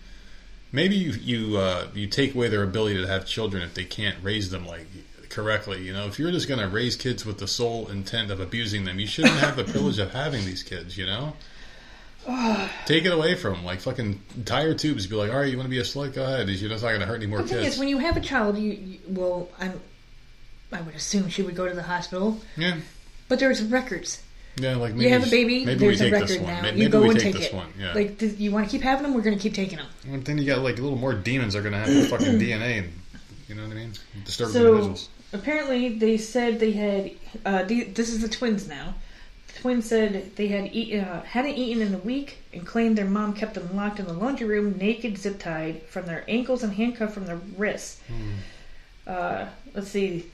maybe 0.72 0.95
you 0.95 1.11
you 1.11 1.57
uh, 1.57 1.88
you 1.93 2.07
take 2.07 2.34
away 2.35 2.48
their 2.48 2.64
ability 2.64 3.02
to 3.02 3.07
have 3.07 3.26
children 3.26 3.61
if 3.64 3.73
they 3.73 3.84
can't 3.84 4.15
raise 4.23 4.49
them 4.49 4.65
like 4.65 4.88
correctly. 5.30 5.84
You 5.85 5.93
know, 5.93 6.06
if 6.07 6.19
you're 6.19 6.31
just 6.31 6.48
going 6.48 6.60
to 6.60 6.68
raise 6.68 6.95
kids 6.95 7.26
with 7.26 7.38
the 7.39 7.48
sole 7.48 7.88
intent 7.89 8.31
of 8.31 8.39
abusing 8.39 8.85
them, 8.85 8.99
you 8.99 9.07
shouldn't 9.07 9.39
have 9.39 9.56
the 9.56 9.64
privilege 9.64 9.99
of 9.99 10.14
having 10.14 10.45
these 10.45 10.64
kids. 10.64 10.98
You 10.98 11.06
know. 11.07 11.34
Take 12.85 13.06
it 13.06 13.11
away 13.11 13.35
from 13.35 13.53
them, 13.56 13.65
like 13.65 13.80
fucking 13.81 14.22
your 14.48 14.73
tubes. 14.76 15.07
Be 15.07 15.15
like, 15.15 15.31
all 15.31 15.39
right, 15.39 15.49
you 15.49 15.57
want 15.57 15.65
to 15.65 15.72
be 15.72 15.80
a 15.80 15.84
slut? 15.84 16.14
Go 16.14 16.23
ahead. 16.23 16.48
You're 16.49 16.69
not 16.69 16.81
going 16.81 16.99
to 16.99 17.06
hurt 17.06 17.15
any 17.15 17.26
more 17.27 17.41
The 17.41 17.48
thing 17.48 17.64
kids. 17.64 17.73
is, 17.76 17.80
when 17.80 17.88
you 17.88 17.98
have 17.99 18.15
a 18.18 18.22
child, 18.22 18.57
you, 18.57 18.72
you 18.73 18.99
well, 19.07 19.49
I'm, 19.60 19.80
I 20.72 20.81
would 20.81 20.95
assume 20.95 21.30
she 21.30 21.41
would 21.41 21.56
go 21.56 21.68
to 21.68 21.73
the 21.73 21.84
hospital, 21.84 22.39
yeah, 22.56 22.77
but 23.27 23.39
there's 23.39 23.64
records. 23.64 24.22
yeah. 24.57 24.76
Like 24.76 24.93
maybe 24.93 25.06
You 25.06 25.14
have 25.14 25.27
a 25.27 25.30
baby, 25.31 25.65
Maybe 25.65 25.80
there's 25.80 25.99
we 25.99 26.07
a 26.07 26.11
take 26.11 26.22
this 26.22 26.31
record 26.38 26.45
one. 26.45 26.53
now. 26.56 26.61
May- 26.61 26.72
you 26.72 26.77
Maybe 26.77 26.91
go 26.91 27.02
we 27.02 27.10
and 27.10 27.19
take 27.19 27.34
take 27.34 27.41
this 27.43 27.52
it. 27.52 27.56
one. 27.56 27.73
Yeah. 27.80 27.93
Like, 27.93 28.18
th- 28.19 28.38
you 28.38 28.52
want 28.52 28.65
to 28.65 28.72
keep 28.72 28.81
having 28.81 29.03
them? 29.03 29.14
We're 29.14 29.22
going 29.22 29.38
to 29.38 29.41
keep 29.41 29.53
taking 29.53 29.77
them. 29.80 29.88
And 30.07 30.23
then 30.23 30.38
you 30.38 30.45
got 30.45 30.60
like 30.60 30.77
a 30.77 30.81
little 30.81 30.98
more 30.98 31.14
demons 31.14 31.56
are 31.56 31.61
going 31.61 31.73
to 31.73 31.80
have 31.80 31.88
their 31.88 32.06
fucking 32.06 32.39
DNA, 32.39 32.80
and 32.80 32.93
you 33.48 33.56
know 33.56 33.64
what 33.64 33.72
I 33.72 33.76
mean? 33.76 33.93
Disturbed 34.26 34.53
So 34.53 34.60
individuals. 34.68 35.10
apparently, 35.34 35.89
they 35.98 36.18
said 36.18 36.60
they 36.60 36.72
had. 36.73 37.11
Uh, 37.45 37.64
the, 37.64 37.84
this 37.85 38.10
is 38.10 38.22
the 38.22 38.30
twins 38.30 38.68
now. 38.68 38.93
The 39.62 39.70
twins 39.70 39.86
said 39.86 40.36
they 40.38 40.48
had 40.48 40.72
eat, 40.74 41.00
uh, 41.00 41.22
hadn't 41.22 41.54
eaten 41.56 41.84
in 41.84 41.94
a 41.94 42.00
week 42.00 42.40
and 42.52 42.66
claimed 42.66 42.98
their 42.98 43.06
mom 43.06 43.36
kept 43.36 43.54
them 43.54 43.76
locked 43.76 44.00
in 44.00 44.08
the 44.08 44.14
laundry 44.14 44.48
room, 44.48 44.76
naked, 44.76 45.20
zip 45.20 45.38
tied 45.38 45.84
from 45.84 46.08
their 46.08 46.26
ankles 46.28 46.64
and 46.64 46.74
handcuffed 46.74 47.14
from 47.14 47.28
their 47.28 47.40
wrists. 47.58 48.02
Uh, 49.06 49.46
let's 49.76 49.90
see. 49.90 50.26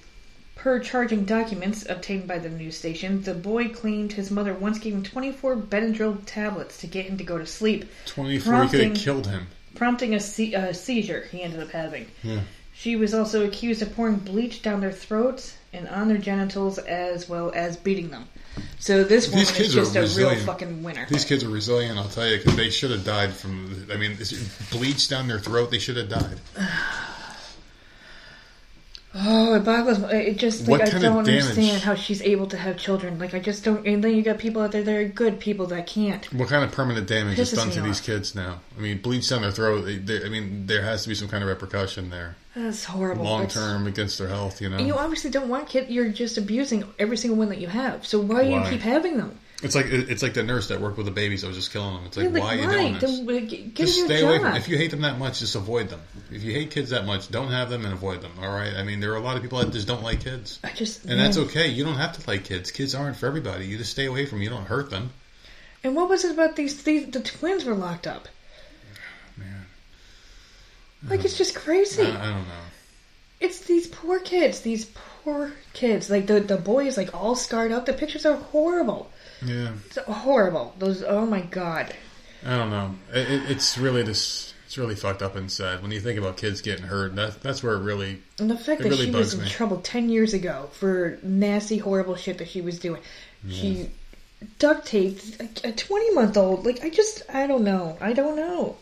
Per 0.55 0.79
charging 0.79 1.25
documents 1.25 1.85
obtained 1.89 2.25
by 2.25 2.39
the 2.39 2.47
news 2.49 2.77
station, 2.77 3.21
the 3.23 3.33
boy 3.33 3.67
claimed 3.67 4.13
his 4.13 4.31
mother 4.31 4.53
once 4.53 4.79
gave 4.79 4.93
him 4.93 5.03
24 5.03 5.57
Benadryl 5.57 6.19
tablets 6.25 6.77
to 6.79 6.87
get 6.87 7.05
him 7.07 7.17
to 7.17 7.23
go 7.25 7.37
to 7.37 7.45
sleep, 7.45 7.83
Twenty 8.05 8.39
four 8.39 8.65
could 8.67 8.79
have 8.81 8.95
killed 8.95 9.27
him. 9.27 9.47
prompting 9.75 10.15
a, 10.15 10.21
se- 10.21 10.53
a 10.53 10.73
seizure 10.73 11.27
he 11.33 11.41
ended 11.41 11.59
up 11.59 11.71
having. 11.71 12.07
Yeah. 12.23 12.39
She 12.73 12.95
was 12.95 13.13
also 13.13 13.45
accused 13.45 13.81
of 13.81 13.93
pouring 13.93 14.15
bleach 14.19 14.61
down 14.61 14.79
their 14.79 14.91
throats 14.93 15.57
and 15.73 15.85
on 15.89 16.07
their 16.07 16.17
genitals 16.17 16.77
as 16.77 17.27
well 17.27 17.51
as 17.53 17.75
beating 17.75 18.09
them. 18.09 18.29
So 18.79 19.03
this 19.03 19.27
woman 19.27 19.45
These 19.45 19.59
is 19.59 19.73
just 19.73 19.95
a 19.95 20.01
real 20.19 20.35
fucking 20.45 20.83
winner. 20.83 21.05
These 21.09 21.25
kids 21.25 21.43
are 21.43 21.49
resilient, 21.49 21.97
I'll 21.97 22.09
tell 22.09 22.27
you, 22.27 22.37
because 22.37 22.55
they 22.55 22.69
should 22.69 22.91
have 22.91 23.03
died 23.03 23.33
from. 23.33 23.87
I 23.91 23.97
mean, 23.97 24.17
bleach 24.71 25.09
down 25.09 25.27
their 25.27 25.39
throat. 25.39 25.71
They 25.71 25.79
should 25.79 25.97
have 25.97 26.09
died. 26.09 26.39
Oh, 29.19 29.55
it 29.55 29.63
boggles. 29.63 29.99
It 30.11 30.37
just 30.37 30.67
What 30.67 30.79
like 30.81 30.93
I 30.93 30.99
don't 30.99 31.17
understand 31.17 31.81
how 31.81 31.95
she's 31.95 32.21
able 32.21 32.47
to 32.47 32.57
have 32.57 32.77
children. 32.77 33.17
Like 33.17 33.33
I 33.33 33.39
just 33.39 33.63
don't. 33.63 33.85
And 33.87 34.03
then 34.03 34.15
you 34.15 34.21
got 34.21 34.37
people 34.37 34.61
out 34.61 34.71
there 34.71 34.83
that 34.83 34.95
are 34.95 35.05
good 35.05 35.39
people 35.39 35.65
that 35.67 35.87
can't. 35.87 36.31
What 36.33 36.49
kind 36.49 36.63
of 36.63 36.71
permanent 36.71 37.07
damage 37.07 37.39
is 37.39 37.51
done 37.51 37.71
to 37.71 37.81
these 37.81 37.99
kids 37.99 38.35
now? 38.35 38.59
I 38.77 38.81
mean, 38.81 39.01
bleach 39.01 39.29
down 39.29 39.41
their 39.41 39.51
throat. 39.51 39.81
They, 39.85 39.97
they, 39.97 40.23
I 40.25 40.29
mean, 40.29 40.67
there 40.67 40.83
has 40.83 41.03
to 41.03 41.09
be 41.09 41.15
some 41.15 41.27
kind 41.27 41.43
of 41.43 41.49
repercussion 41.49 42.09
there, 42.09 42.35
That's 42.55 42.83
horrible. 42.85 43.23
long 43.23 43.47
term 43.47 43.87
against 43.87 44.19
their 44.19 44.27
health. 44.27 44.61
You 44.61 44.69
know, 44.69 44.77
And 44.77 44.85
you 44.87 44.95
obviously 44.95 45.31
don't 45.31 45.49
want 45.49 45.67
kids. 45.67 45.89
You're 45.89 46.09
just 46.09 46.37
abusing 46.37 46.83
every 46.99 47.17
single 47.17 47.37
one 47.37 47.49
that 47.49 47.59
you 47.59 47.67
have. 47.67 48.05
So 48.05 48.19
why 48.19 48.43
do 48.43 48.49
you 48.51 48.61
keep 48.69 48.81
having 48.81 49.17
them? 49.17 49.39
It's 49.63 49.73
like 49.73 49.87
it's 49.87 50.21
like 50.21 50.33
the 50.35 50.43
nurse 50.43 50.67
that 50.67 50.79
worked 50.79 50.97
with 50.97 51.07
the 51.07 51.11
babies 51.11 51.41
that 51.41 51.47
was 51.47 51.57
just 51.57 51.71
killing 51.73 51.95
them. 51.95 52.05
It's 52.05 52.15
like, 52.17 52.31
like, 52.31 52.43
why 52.43 52.53
are 52.53 52.61
you 52.61 52.69
doing 52.69 52.93
this? 52.99 53.73
Just 53.73 54.05
stay 54.05 54.21
away 54.21 54.37
from 54.39 54.55
if 54.55 54.67
you 54.67 54.77
hate 54.77 54.91
them 54.91 55.01
that 55.01 55.17
much 55.17 55.39
just 55.39 55.55
avoid 55.55 55.89
them 55.89 56.01
if 56.31 56.43
you 56.43 56.51
hate 56.53 56.69
kids 56.71 56.91
that 56.91 57.05
much 57.05 57.29
don't 57.31 57.49
have 57.49 57.69
them 57.69 57.83
and 57.85 57.93
avoid 57.93 58.21
them 58.21 58.31
all 58.41 58.49
right 58.49 58.75
i 58.75 58.83
mean 58.83 58.99
there 58.99 59.11
are 59.13 59.17
a 59.17 59.21
lot 59.21 59.35
of 59.35 59.41
people 59.41 59.57
that 59.59 59.71
just 59.71 59.87
don't 59.87 60.03
like 60.03 60.21
kids 60.23 60.59
I 60.63 60.69
just 60.69 61.05
and 61.05 61.19
that's 61.19 61.37
okay 61.37 61.67
you 61.69 61.83
don't 61.83 61.95
have 61.95 62.13
to 62.17 62.29
like 62.29 62.43
kids 62.43 62.69
kids 62.71 62.93
aren't 62.93 63.17
for 63.17 63.25
everybody 63.25 63.65
you 63.65 63.77
just 63.77 63.91
stay 63.91 64.05
away 64.05 64.25
from 64.25 64.37
them 64.39 64.43
you 64.43 64.49
don't 64.49 64.65
hurt 64.65 64.89
them 64.91 65.09
And 65.83 65.95
what 65.95 66.09
was 66.09 66.25
it 66.25 66.31
about 66.31 66.55
these? 66.55 66.83
These 66.83 67.11
the 67.11 67.21
twins 67.21 67.63
were 67.65 67.75
locked 67.75 68.07
up. 68.07 68.27
Oh, 69.37 69.39
man 69.41 69.65
Like 71.07 71.23
it's 71.25 71.37
just 71.37 71.55
crazy. 71.55 72.03
I, 72.03 72.09
I 72.09 72.25
don't 72.25 72.47
know 72.47 72.65
It's 73.39 73.59
these 73.61 73.87
poor 73.87 74.19
kids. 74.19 74.61
These 74.61 74.85
poor 74.85 75.53
kids. 75.73 76.09
Like 76.09 76.27
the 76.27 76.39
the 76.39 76.57
boy 76.57 76.85
is 76.87 76.97
like 76.97 77.13
all 77.13 77.35
scarred 77.35 77.71
up. 77.71 77.85
The 77.85 77.93
pictures 77.93 78.25
are 78.25 78.35
horrible. 78.35 79.11
Yeah 79.45 79.71
It's 79.87 79.97
horrible. 79.97 80.73
Those. 80.79 81.03
Oh 81.03 81.25
my 81.25 81.41
god. 81.41 81.93
i 82.45 82.55
don't 82.57 82.69
know 82.69 82.95
it, 83.13 83.29
it, 83.29 83.51
it's 83.51 83.77
really 83.77 84.03
just 84.03 84.53
it's 84.65 84.77
really 84.77 84.95
fucked 84.95 85.21
up 85.21 85.35
and 85.35 85.51
sad 85.51 85.81
when 85.81 85.91
you 85.91 85.99
think 86.01 86.19
about 86.19 86.37
kids 86.37 86.61
getting 86.61 86.85
hurt 86.85 87.15
that, 87.15 87.41
that's 87.41 87.63
where 87.63 87.73
it 87.75 87.79
really 87.83 88.21
And 88.39 88.49
the 88.49 88.57
fact 88.57 88.81
that 88.81 88.89
really 88.89 89.05
she 89.05 89.11
was 89.11 89.33
in 89.33 89.41
me. 89.43 89.49
trouble 89.49 89.77
ten 89.77 90.09
years 90.09 90.33
ago 90.33 90.69
for 90.73 91.17
nasty, 91.23 91.77
horrible 91.77 92.15
shit 92.15 92.37
that 92.39 92.49
she 92.49 92.61
was 92.61 92.77
doing. 92.79 93.01
She 93.49 93.89
duct 94.59 94.85
taped 94.87 95.41
a- 95.41 95.69
a 95.69 95.71
twenty 95.71 96.11
month 96.13 96.35
old. 96.37 96.65
Like 96.65 96.83
I 96.83 96.89
just 96.89 97.23
I 97.33 97.47
don't 97.47 97.63
know. 97.63 97.97
I 98.01 98.13
don't 98.13 98.35
know. 98.35 98.75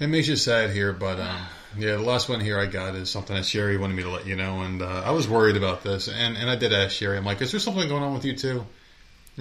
It 0.00 0.08
makes 0.08 0.26
you 0.28 0.36
sad 0.36 0.70
here, 0.70 0.92
but 0.92 1.20
um, 1.20 1.36
yeah, 1.78 1.92
the 1.96 1.98
last 2.02 2.28
one 2.28 2.40
here 2.40 2.58
I 2.58 2.66
got 2.66 2.94
is 2.94 3.10
something 3.10 3.36
that 3.36 3.44
Sherry 3.44 3.76
wanted 3.76 3.94
me 3.94 4.02
to 4.02 4.10
let 4.10 4.26
you 4.26 4.34
know, 4.34 4.62
and 4.62 4.80
uh, 4.82 5.02
I 5.04 5.10
was 5.10 5.28
worried 5.28 5.56
about 5.58 5.82
this, 5.84 6.08
and, 6.08 6.36
and 6.38 6.48
I 6.50 6.56
did 6.56 6.72
ask 6.72 6.90
Sherry. 6.96 7.18
I'm 7.18 7.24
like, 7.26 7.40
is 7.42 7.50
there 7.52 7.60
something 7.60 7.86
going 7.88 8.02
on 8.02 8.14
with 8.14 8.24
you 8.24 8.34
too? 8.34 8.64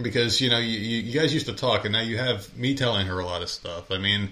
Because 0.04 0.42
you 0.42 0.50
know, 0.50 0.60
you, 0.60 0.78
you, 0.78 1.20
guys 1.20 1.34
used 1.34 1.48
to 1.48 1.54
talk, 1.54 1.86
and 1.86 1.94
now 1.94 2.02
you 2.02 2.18
have 2.18 2.56
me 2.58 2.76
telling 2.76 3.08
her 3.08 3.20
a 3.20 3.26
lot 3.26 3.42
of 3.42 3.50
stuff. 3.50 3.92
I 3.92 3.98
mean, 3.98 4.30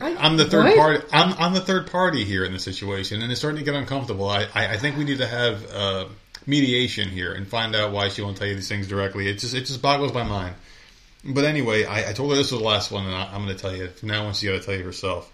I, 0.00 0.14
I'm 0.16 0.36
the 0.36 0.44
third 0.44 0.64
what? 0.64 0.76
party. 0.76 1.04
I'm, 1.12 1.34
I'm 1.38 1.54
the 1.54 1.60
third 1.60 1.90
party 1.90 2.24
here 2.24 2.44
in 2.44 2.52
the 2.52 2.58
situation, 2.58 3.22
and 3.22 3.30
it's 3.30 3.40
starting 3.40 3.58
to 3.58 3.64
get 3.64 3.74
uncomfortable. 3.74 4.28
I, 4.28 4.46
I, 4.54 4.66
I 4.74 4.76
think 4.76 4.96
we 4.96 5.04
need 5.04 5.18
to 5.18 5.26
have 5.26 5.70
uh, 5.72 6.06
mediation 6.46 7.08
here 7.08 7.32
and 7.32 7.46
find 7.46 7.74
out 7.74 7.92
why 7.92 8.08
she 8.08 8.22
won't 8.22 8.36
tell 8.36 8.46
you 8.46 8.54
these 8.54 8.68
things 8.68 8.88
directly. 8.88 9.28
It 9.28 9.38
just 9.38 9.54
it 9.54 9.66
just 9.66 9.82
boggles 9.82 10.12
my 10.12 10.22
mind. 10.22 10.54
But 11.24 11.44
anyway, 11.44 11.84
I, 11.84 12.10
I 12.10 12.12
told 12.12 12.30
her 12.30 12.36
this 12.36 12.52
was 12.52 12.60
the 12.60 12.66
last 12.66 12.90
one, 12.90 13.06
and 13.06 13.14
I, 13.14 13.24
I'm 13.32 13.44
going 13.44 13.56
to 13.56 13.60
tell 13.60 13.74
you 13.74 13.88
from 13.88 14.08
now 14.08 14.26
on. 14.26 14.34
She's 14.34 14.50
got 14.50 14.60
to 14.60 14.64
tell 14.64 14.76
you 14.76 14.84
herself. 14.84 15.32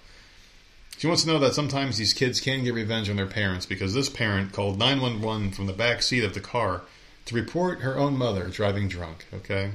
She 0.98 1.09
wants 1.09 1.22
to 1.22 1.28
know 1.28 1.40
that 1.40 1.54
sometimes 1.54 1.96
these 1.98 2.12
kids 2.12 2.40
can 2.40 2.62
get 2.62 2.74
revenge 2.74 3.10
on 3.10 3.16
their 3.16 3.26
parents 3.26 3.66
because 3.66 3.92
this 3.92 4.09
parent 4.09 4.52
called 4.52 4.78
911 4.78 5.50
from 5.50 5.66
the 5.66 5.72
back 5.72 6.00
seat 6.02 6.22
of 6.22 6.34
the 6.34 6.40
car 6.40 6.82
to 7.26 7.34
report 7.34 7.80
her 7.80 7.98
own 7.98 8.16
mother 8.16 8.48
driving 8.48 8.88
drunk. 8.88 9.26
Okay. 9.32 9.72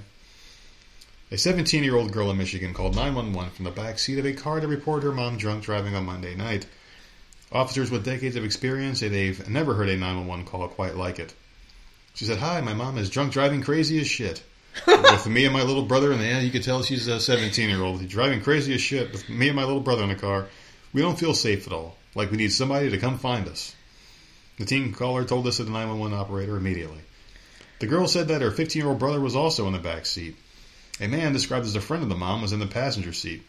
A 1.31 1.37
17 1.37 1.83
year 1.83 1.95
old 1.95 2.11
girl 2.11 2.31
in 2.31 2.37
Michigan 2.37 2.73
called 2.73 2.95
911 2.95 3.53
from 3.53 3.65
the 3.65 3.71
back 3.71 3.99
seat 3.99 4.19
of 4.19 4.25
a 4.25 4.33
car 4.33 4.59
to 4.59 4.67
report 4.67 5.03
her 5.03 5.11
mom 5.11 5.37
drunk 5.37 5.63
driving 5.63 5.95
on 5.95 6.05
Monday 6.05 6.35
night. 6.35 6.65
Officers 7.51 7.91
with 7.91 8.05
decades 8.05 8.35
of 8.35 8.45
experience 8.45 8.99
say 8.99 9.09
they've 9.09 9.49
never 9.49 9.73
heard 9.73 9.89
a 9.89 9.97
911 9.97 10.45
call 10.45 10.67
quite 10.67 10.95
like 10.95 11.19
it. 11.19 11.33
She 12.13 12.25
said, 12.25 12.39
Hi, 12.39 12.61
my 12.61 12.73
mom 12.73 12.97
is 12.97 13.09
drunk 13.09 13.31
driving 13.31 13.61
crazy 13.61 13.99
as 13.99 14.07
shit. 14.07 14.41
with 14.87 15.27
me 15.27 15.45
and 15.45 15.53
my 15.53 15.63
little 15.63 15.83
brother, 15.83 16.11
and 16.11 16.21
yeah, 16.21 16.39
you 16.39 16.51
could 16.51 16.63
tell 16.63 16.83
she's 16.83 17.07
a 17.07 17.19
17 17.19 17.69
year 17.69 17.81
old. 17.81 18.07
Driving 18.07 18.41
crazy 18.41 18.73
as 18.73 18.81
shit 18.81 19.11
with 19.11 19.27
me 19.27 19.47
and 19.47 19.55
my 19.55 19.63
little 19.63 19.81
brother 19.81 20.03
in 20.03 20.09
the 20.09 20.15
car. 20.15 20.47
We 20.93 21.01
don't 21.01 21.19
feel 21.19 21.33
safe 21.33 21.67
at 21.67 21.73
all. 21.73 21.97
Like 22.15 22.31
we 22.31 22.37
need 22.37 22.51
somebody 22.51 22.89
to 22.89 22.97
come 22.97 23.17
find 23.17 23.47
us. 23.47 23.75
The 24.57 24.65
teen 24.65 24.93
caller 24.93 25.23
told 25.25 25.45
this 25.45 25.57
to 25.57 25.63
the 25.63 25.71
911 25.71 26.17
operator 26.17 26.57
immediately. 26.57 27.01
The 27.79 27.87
girl 27.87 28.07
said 28.07 28.27
that 28.29 28.41
her 28.41 28.51
15 28.51 28.79
year 28.79 28.89
old 28.89 28.99
brother 28.99 29.19
was 29.19 29.35
also 29.35 29.67
in 29.67 29.73
the 29.73 29.79
back 29.79 30.05
seat. 30.05 30.35
A 30.99 31.07
man 31.07 31.33
described 31.33 31.65
as 31.65 31.75
a 31.75 31.81
friend 31.81 32.01
of 32.01 32.09
the 32.09 32.15
mom 32.15 32.41
was 32.41 32.51
in 32.51 32.59
the 32.59 32.67
passenger 32.67 33.13
seat. 33.13 33.43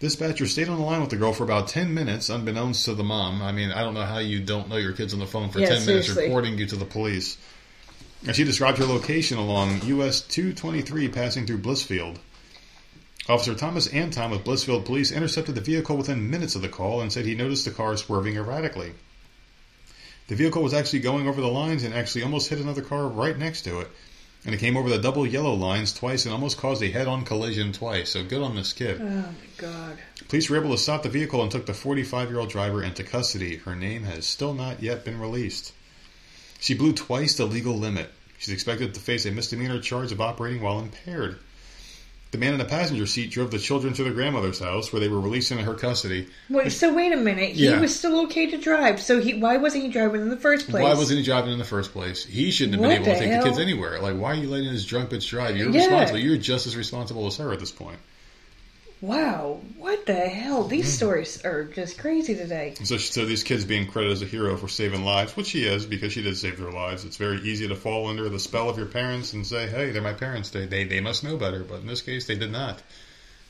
Dispatcher 0.00 0.46
stayed 0.46 0.68
on 0.68 0.78
the 0.78 0.84
line 0.84 1.00
with 1.00 1.10
the 1.10 1.16
girl 1.16 1.32
for 1.32 1.44
about 1.44 1.68
10 1.68 1.94
minutes, 1.94 2.28
unbeknownst 2.28 2.84
to 2.84 2.94
the 2.94 3.04
mom. 3.04 3.40
I 3.40 3.52
mean, 3.52 3.70
I 3.70 3.80
don't 3.80 3.94
know 3.94 4.04
how 4.04 4.18
you 4.18 4.40
don't 4.40 4.68
know 4.68 4.76
your 4.76 4.92
kid's 4.92 5.14
on 5.14 5.20
the 5.20 5.26
phone 5.26 5.48
for 5.48 5.60
Yeah, 5.60 5.68
10 5.68 5.86
minutes 5.86 6.08
reporting 6.10 6.58
you 6.58 6.66
to 6.66 6.76
the 6.76 6.84
police. 6.84 7.38
And 8.26 8.34
she 8.34 8.44
described 8.44 8.78
her 8.78 8.84
location 8.84 9.38
along 9.38 9.82
US 9.84 10.20
223 10.20 11.08
passing 11.08 11.46
through 11.46 11.58
Blissfield. 11.58 12.18
Officer 13.28 13.54
Thomas 13.54 13.86
Anton 13.88 14.30
with 14.30 14.44
Blissfield 14.44 14.84
Police 14.84 15.10
intercepted 15.10 15.54
the 15.54 15.60
vehicle 15.60 15.96
within 15.96 16.30
minutes 16.30 16.54
of 16.54 16.62
the 16.62 16.68
call 16.68 17.00
and 17.00 17.12
said 17.12 17.24
he 17.24 17.34
noticed 17.34 17.64
the 17.64 17.70
car 17.70 17.96
swerving 17.96 18.36
erratically. 18.36 18.92
The 20.28 20.34
vehicle 20.34 20.62
was 20.62 20.74
actually 20.74 21.00
going 21.00 21.28
over 21.28 21.40
the 21.40 21.46
lines 21.46 21.84
and 21.84 21.94
actually 21.94 22.22
almost 22.22 22.48
hit 22.48 22.58
another 22.58 22.82
car 22.82 23.06
right 23.06 23.38
next 23.38 23.62
to 23.62 23.80
it. 23.80 23.88
And 24.44 24.54
it 24.54 24.58
came 24.58 24.76
over 24.76 24.88
the 24.88 24.98
double 24.98 25.26
yellow 25.26 25.54
lines 25.54 25.92
twice 25.92 26.24
and 26.24 26.32
almost 26.32 26.58
caused 26.58 26.82
a 26.82 26.90
head 26.90 27.08
on 27.08 27.24
collision 27.24 27.72
twice. 27.72 28.10
So 28.10 28.24
good 28.24 28.42
on 28.42 28.54
this 28.54 28.72
kid. 28.72 29.00
Oh 29.00 29.04
my 29.04 29.34
god. 29.56 29.98
Police 30.28 30.48
were 30.48 30.56
able 30.56 30.70
to 30.70 30.78
stop 30.78 31.02
the 31.02 31.08
vehicle 31.08 31.42
and 31.42 31.50
took 31.50 31.66
the 31.66 31.74
45 31.74 32.30
year 32.30 32.40
old 32.40 32.50
driver 32.50 32.82
into 32.82 33.02
custody. 33.02 33.56
Her 33.56 33.74
name 33.74 34.04
has 34.04 34.26
still 34.26 34.54
not 34.54 34.82
yet 34.82 35.04
been 35.04 35.20
released. 35.20 35.72
She 36.60 36.74
blew 36.74 36.92
twice 36.92 37.36
the 37.36 37.44
legal 37.44 37.76
limit. 37.76 38.10
She's 38.38 38.54
expected 38.54 38.94
to 38.94 39.00
face 39.00 39.26
a 39.26 39.32
misdemeanor 39.32 39.80
charge 39.80 40.12
of 40.12 40.20
operating 40.20 40.62
while 40.62 40.80
impaired. 40.80 41.38
The 42.36 42.40
man 42.40 42.52
in 42.52 42.58
the 42.58 42.66
passenger 42.66 43.06
seat 43.06 43.30
drove 43.30 43.50
the 43.50 43.58
children 43.58 43.94
to 43.94 44.04
their 44.04 44.12
grandmother's 44.12 44.58
house 44.58 44.92
where 44.92 45.00
they 45.00 45.08
were 45.08 45.18
released 45.20 45.50
into 45.52 45.64
her 45.64 45.72
custody. 45.72 46.26
Wait, 46.50 46.70
so 46.70 46.92
wait 46.92 47.10
a 47.10 47.16
minute. 47.16 47.52
He 47.52 47.64
Yeah. 47.64 47.80
was 47.80 47.98
still 47.98 48.24
okay 48.24 48.44
to 48.50 48.58
drive. 48.58 49.00
So 49.00 49.22
he 49.22 49.32
why 49.32 49.56
wasn't 49.56 49.84
he 49.84 49.88
driving 49.90 50.20
in 50.20 50.28
the 50.28 50.36
first 50.36 50.68
place? 50.68 50.82
Why 50.82 50.92
wasn't 50.92 51.20
he 51.20 51.24
driving 51.24 51.52
in 51.54 51.58
the 51.58 51.64
first 51.64 51.94
place? 51.94 52.26
He 52.26 52.50
shouldn't 52.50 52.74
have 52.74 52.82
been 52.82 52.90
What 52.90 52.94
able 52.96 53.04
to 53.06 53.12
the 53.12 53.18
take 53.18 53.30
hell? 53.30 53.42
the 53.42 53.48
kids 53.48 53.58
anywhere. 53.58 54.02
Like, 54.02 54.18
why 54.18 54.32
are 54.32 54.34
you 54.34 54.50
letting 54.50 54.70
this 54.70 54.84
drunk 54.84 55.08
bitch 55.08 55.26
drive? 55.30 55.56
You're 55.56 55.70
Yeah. 55.70 55.80
responsible. 55.80 56.18
You're 56.20 56.36
just 56.36 56.66
as 56.66 56.76
responsible 56.76 57.26
as 57.26 57.38
her 57.38 57.54
at 57.54 57.58
this 57.60 57.70
point. 57.70 57.96
Wow, 59.02 59.60
what 59.76 60.06
the 60.06 60.14
hell? 60.14 60.60
Mm-hmm. 60.60 60.70
These 60.70 60.94
stories 60.94 61.44
are 61.44 61.64
just 61.64 61.98
crazy 61.98 62.34
today. 62.34 62.74
So, 62.82 62.96
so 62.96 63.26
these 63.26 63.44
kids 63.44 63.64
being 63.64 63.86
credited 63.86 64.16
as 64.16 64.22
a 64.22 64.26
hero 64.26 64.56
for 64.56 64.68
saving 64.68 65.04
lives, 65.04 65.36
which 65.36 65.48
she 65.48 65.64
is 65.64 65.84
because 65.84 66.14
she 66.14 66.22
did 66.22 66.36
save 66.38 66.58
their 66.58 66.72
lives. 66.72 67.04
It's 67.04 67.18
very 67.18 67.42
easy 67.42 67.68
to 67.68 67.76
fall 67.76 68.08
under 68.08 68.28
the 68.30 68.38
spell 68.38 68.70
of 68.70 68.78
your 68.78 68.86
parents 68.86 69.34
and 69.34 69.46
say, 69.46 69.66
"Hey, 69.66 69.90
they're 69.90 70.00
my 70.00 70.14
parents. 70.14 70.48
They 70.48 70.64
they 70.64 70.84
they 70.84 71.00
must 71.00 71.24
know 71.24 71.36
better." 71.36 71.62
But 71.62 71.80
in 71.80 71.86
this 71.86 72.00
case, 72.00 72.26
they 72.26 72.36
did 72.36 72.50
not. 72.50 72.82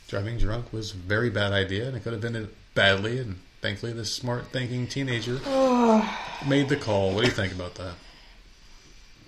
Driving 0.08 0.36
drunk 0.36 0.72
was 0.72 0.92
a 0.92 0.96
very 0.96 1.30
bad 1.30 1.52
idea, 1.52 1.86
and 1.86 1.96
it 1.96 2.02
could 2.02 2.12
have 2.12 2.24
ended 2.24 2.48
badly. 2.74 3.20
And 3.20 3.38
thankfully, 3.60 3.92
this 3.92 4.12
smart 4.12 4.48
thinking 4.48 4.88
teenager 4.88 5.34
made 6.48 6.68
the 6.68 6.76
call. 6.76 7.14
What 7.14 7.20
do 7.20 7.28
you 7.28 7.34
think 7.34 7.52
about 7.52 7.76
that? 7.76 7.94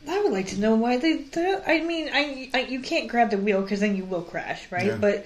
I 0.09 0.21
would 0.21 0.33
like 0.33 0.49
to 0.49 0.61
know 0.61 0.75
why 0.75 0.97
they. 0.97 1.19
they 1.19 1.63
I 1.65 1.81
mean, 1.81 2.09
I, 2.13 2.51
I 2.55 2.61
you 2.63 2.81
can't 2.81 3.09
grab 3.09 3.31
the 3.31 3.39
wheel 3.39 3.63
because 3.63 3.79
then 3.79 3.95
you 3.95 4.05
will 4.05 4.23
crash, 4.23 4.71
right? 4.73 4.87
Yeah. 4.87 4.97
But 4.97 5.25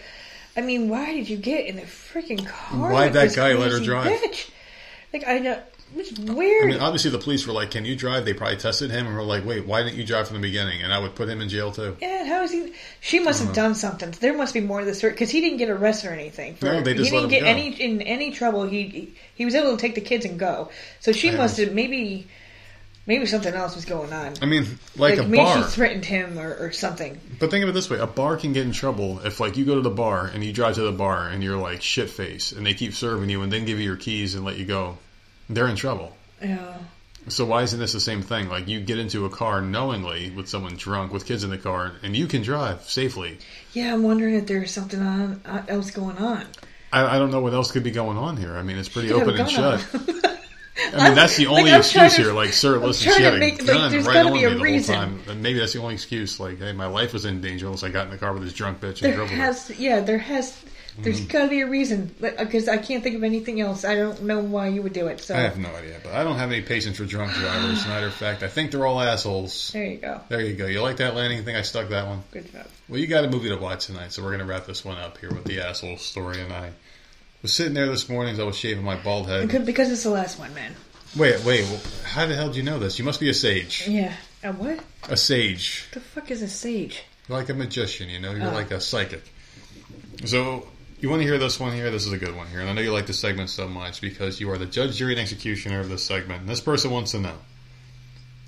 I 0.56 0.60
mean, 0.60 0.88
why 0.88 1.12
did 1.12 1.28
you 1.28 1.36
get 1.36 1.66
in 1.66 1.76
the 1.76 1.82
freaking 1.82 2.46
car? 2.46 2.90
Why'd 2.92 3.04
with 3.06 3.12
that 3.14 3.22
this 3.24 3.36
guy 3.36 3.54
let 3.54 3.70
her 3.70 3.78
crazy 3.78 3.84
drive? 3.86 4.20
Bitch? 4.20 4.50
Like 5.12 5.26
I 5.28 5.38
know, 5.38 5.62
it's 5.96 6.18
weird. 6.18 6.64
I 6.64 6.66
mean, 6.72 6.80
obviously, 6.80 7.10
the 7.10 7.18
police 7.18 7.46
were 7.46 7.52
like, 7.52 7.70
"Can 7.70 7.84
you 7.84 7.94
drive?" 7.96 8.24
They 8.24 8.32
probably 8.34 8.56
tested 8.56 8.90
him 8.90 9.06
and 9.06 9.14
were 9.14 9.22
like, 9.22 9.44
"Wait, 9.44 9.66
why 9.66 9.82
didn't 9.82 9.96
you 9.96 10.04
drive 10.04 10.26
from 10.28 10.36
the 10.36 10.42
beginning?" 10.42 10.82
And 10.82 10.92
I 10.92 10.98
would 10.98 11.14
put 11.14 11.28
him 11.28 11.40
in 11.42 11.48
jail 11.50 11.70
too. 11.70 11.96
yeah, 12.00 12.24
how 12.24 12.42
is 12.42 12.50
he? 12.52 12.72
She 13.00 13.18
must 13.18 13.40
Uh-huh. 13.40 13.48
have 13.48 13.54
done 13.56 13.74
something. 13.74 14.10
There 14.20 14.34
must 14.36 14.54
be 14.54 14.60
more 14.60 14.80
to 14.80 14.86
the 14.86 14.94
story 14.94 15.12
because 15.12 15.28
he 15.30 15.40
didn't 15.42 15.58
get 15.58 15.68
arrested 15.70 16.10
or 16.10 16.14
anything. 16.14 16.54
For, 16.56 16.64
No, 16.66 16.80
they 16.80 16.94
just 16.94 17.10
he 17.10 17.16
let 17.16 17.28
didn't 17.28 17.32
him 17.32 17.40
get 17.40 17.40
go. 17.44 17.46
any 17.60 17.68
in 17.82 18.02
any 18.02 18.30
trouble. 18.30 18.66
He, 18.66 19.12
he 19.34 19.44
was 19.44 19.54
able 19.54 19.72
to 19.72 19.76
take 19.80 19.94
the 19.94 20.00
kids 20.00 20.24
and 20.24 20.38
go. 20.38 20.70
So 21.00 21.12
she 21.12 21.30
must 21.30 21.58
have 21.58 21.72
maybe 21.74 22.26
maybe 23.06 23.26
something 23.26 23.54
else 23.54 23.74
was 23.74 23.84
going 23.84 24.12
on. 24.12 24.34
I 24.40 24.46
mean, 24.46 24.78
like, 24.96 25.18
a 25.18 25.22
maybe 25.22 25.38
bar. 25.38 25.62
she 25.62 25.70
threatened 25.70 26.04
him 26.04 26.38
or, 26.38 26.54
or 26.56 26.72
something. 26.72 27.20
But 27.38 27.50
think 27.50 27.62
of 27.62 27.68
it 27.68 27.72
this 27.72 27.90
way: 27.90 27.98
a 27.98 28.06
bar 28.06 28.36
can 28.36 28.52
get 28.52 28.66
in 28.66 28.72
trouble 28.72 29.20
if, 29.20 29.40
like, 29.40 29.56
you 29.56 29.64
go 29.64 29.74
to 29.74 29.80
the 29.80 29.90
bar 29.90 30.26
and 30.26 30.44
you 30.44 30.52
drive 30.52 30.76
to 30.76 30.82
the 30.82 30.92
bar 30.92 31.28
and 31.28 31.42
you're 31.42 31.58
like 31.58 31.82
shit 31.82 32.10
face, 32.10 32.52
and 32.52 32.64
they 32.66 32.74
keep 32.74 32.94
serving 32.94 33.30
you 33.30 33.42
and 33.42 33.52
then 33.52 33.64
give 33.64 33.78
you 33.78 33.84
your 33.84 33.96
keys 33.96 34.34
and 34.34 34.44
let 34.44 34.56
you 34.56 34.64
go. 34.64 34.98
They're 35.48 35.68
in 35.68 35.76
trouble. 35.76 36.16
Yeah. 36.40 36.78
So 37.28 37.44
why 37.44 37.62
isn't 37.62 37.78
this 37.78 37.92
the 37.92 38.00
same 38.00 38.22
thing? 38.22 38.48
Like, 38.48 38.66
you 38.66 38.80
get 38.80 38.98
into 38.98 39.26
a 39.26 39.30
car 39.30 39.60
knowingly 39.60 40.30
with 40.30 40.48
someone 40.48 40.74
drunk 40.76 41.12
with 41.12 41.24
kids 41.24 41.44
in 41.44 41.50
the 41.50 41.58
car, 41.58 41.92
and 42.02 42.16
you 42.16 42.26
can 42.26 42.42
drive 42.42 42.82
safely. 42.82 43.38
Yeah, 43.72 43.94
I'm 43.94 44.02
wondering 44.02 44.34
if 44.34 44.46
there's 44.46 44.72
something 44.72 45.00
on, 45.00 45.40
uh, 45.44 45.62
else 45.68 45.92
going 45.92 46.18
on. 46.18 46.46
I, 46.92 47.16
I 47.16 47.18
don't 47.18 47.30
know 47.30 47.40
what 47.40 47.54
else 47.54 47.70
could 47.70 47.84
be 47.84 47.92
going 47.92 48.18
on 48.18 48.36
here. 48.36 48.56
I 48.56 48.62
mean, 48.62 48.76
it's 48.76 48.88
pretty 48.88 49.12
open 49.12 49.38
and 49.38 49.48
shut. 49.48 49.86
I 50.94 51.04
mean, 51.06 51.14
that's 51.14 51.36
the 51.36 51.46
only 51.46 51.70
I'm 51.72 51.80
excuse 51.80 52.14
to- 52.16 52.22
here. 52.22 52.32
Like, 52.32 52.52
sir, 52.52 52.76
I'm 52.76 52.82
listen, 52.82 53.12
she 53.12 53.22
had 53.22 53.34
a 53.34 53.38
make- 53.38 53.58
like, 53.58 53.66
gun 53.66 53.90
there's 53.90 54.06
right 54.06 54.24
on 54.26 54.32
me 54.32 54.44
a 54.44 54.50
the 54.50 54.58
whole 54.58 54.82
time. 54.82 55.20
And 55.28 55.42
maybe 55.42 55.58
that's 55.58 55.72
the 55.72 55.80
only 55.80 55.94
excuse. 55.94 56.38
Like, 56.40 56.58
hey, 56.58 56.72
my 56.72 56.86
life 56.86 57.12
was 57.12 57.24
in 57.24 57.40
danger 57.40 57.66
unless 57.66 57.82
I 57.82 57.88
got 57.90 58.06
in 58.06 58.10
the 58.10 58.18
car 58.18 58.32
with 58.32 58.42
this 58.44 58.52
drunk 58.52 58.80
bitch 58.80 58.88
and 58.88 59.00
There 59.00 59.14
drove 59.14 59.30
with 59.30 59.38
her. 59.38 59.44
has, 59.44 59.70
yeah, 59.78 60.00
there 60.00 60.18
has, 60.18 60.56
there's 60.98 61.20
Mm-hmm. 61.20 61.28
got 61.30 61.42
to 61.44 61.48
be 61.48 61.60
a 61.62 61.66
reason 61.66 62.14
because 62.20 62.68
I 62.68 62.76
can't 62.76 63.02
think 63.02 63.16
of 63.16 63.24
anything 63.24 63.60
else. 63.62 63.82
I 63.84 63.94
don't 63.96 64.24
know 64.24 64.40
why 64.40 64.68
you 64.68 64.82
would 64.82 64.92
do 64.92 65.06
it. 65.06 65.20
So 65.20 65.34
I 65.34 65.38
have 65.40 65.56
no 65.58 65.70
idea, 65.74 65.96
but 66.04 66.12
I 66.12 66.22
don't 66.22 66.36
have 66.36 66.52
any 66.52 66.60
patience 66.60 66.98
for 66.98 67.06
drunk 67.06 67.32
drivers. 67.32 67.78
As 67.78 67.84
a 67.86 67.88
matter 67.88 68.06
of 68.08 68.14
fact, 68.14 68.42
I 68.42 68.48
think 68.48 68.70
they're 68.72 68.84
all 68.86 69.00
assholes. 69.00 69.70
there 69.72 69.86
you 69.86 69.96
go. 69.96 70.20
There 70.28 70.40
you 70.42 70.52
go. 70.54 70.66
You 70.66 70.82
like 70.82 70.98
that 70.98 71.14
landing 71.14 71.42
thing? 71.44 71.56
I 71.56 71.62
stuck 71.62 71.88
that 71.88 72.06
one. 72.06 72.22
Good 72.30 72.52
job. 72.52 72.66
Well, 72.88 73.00
you 73.00 73.06
got 73.06 73.24
a 73.24 73.30
movie 73.30 73.48
to 73.48 73.56
watch 73.56 73.86
tonight, 73.86 74.12
so 74.12 74.22
we're 74.22 74.28
going 74.36 74.40
to 74.40 74.44
wrap 74.44 74.66
this 74.66 74.84
one 74.84 74.98
up 74.98 75.16
here 75.16 75.30
with 75.30 75.44
the 75.44 75.60
asshole 75.62 75.96
story. 75.96 76.40
And 76.42 76.52
I 76.52 76.72
was 77.42 77.52
sitting 77.52 77.74
there 77.74 77.86
this 77.88 78.08
morning 78.08 78.34
as 78.34 78.40
I 78.40 78.44
was 78.44 78.56
shaving 78.56 78.84
my 78.84 78.96
bald 78.96 79.28
head. 79.28 79.46
Because, 79.46 79.66
because 79.66 79.90
it's 79.90 80.02
the 80.04 80.10
last 80.10 80.38
one, 80.38 80.54
man. 80.54 80.74
Wait, 81.16 81.44
wait. 81.44 81.64
well, 81.64 81.80
How 82.04 82.26
the 82.26 82.34
hell 82.34 82.50
do 82.50 82.56
you 82.58 82.62
know 82.62 82.78
this? 82.78 82.98
You 82.98 83.04
must 83.04 83.20
be 83.20 83.28
a 83.28 83.34
sage. 83.34 83.86
Yeah. 83.88 84.14
A 84.42 84.52
what? 84.52 84.80
A 85.08 85.16
sage. 85.16 85.86
The 85.92 86.00
fuck 86.00 86.30
is 86.30 86.42
a 86.42 86.48
sage? 86.48 87.02
You're 87.28 87.38
like 87.38 87.48
a 87.48 87.54
magician, 87.54 88.08
you 88.08 88.18
know? 88.20 88.32
You're 88.32 88.48
Oh. 88.48 88.52
like 88.52 88.70
a 88.70 88.80
psychic. 88.80 89.22
So, 90.24 90.68
you 91.00 91.10
want 91.10 91.20
to 91.22 91.26
hear 91.28 91.38
this 91.38 91.58
one 91.60 91.72
here? 91.72 91.90
This 91.90 92.06
is 92.06 92.12
a 92.12 92.18
good 92.18 92.34
one 92.36 92.46
here. 92.48 92.60
And 92.60 92.68
I 92.70 92.72
know 92.72 92.80
you 92.80 92.92
like 92.92 93.06
this 93.06 93.18
segment 93.18 93.50
so 93.50 93.68
much 93.68 94.00
because 94.00 94.40
you 94.40 94.50
are 94.50 94.58
the 94.58 94.66
judge, 94.66 94.96
jury, 94.96 95.12
and 95.12 95.20
executioner 95.20 95.80
of 95.80 95.88
this 95.88 96.02
segment. 96.04 96.40
And 96.42 96.48
this 96.48 96.60
person 96.60 96.90
wants 96.90 97.10
to 97.12 97.18
know 97.20 97.34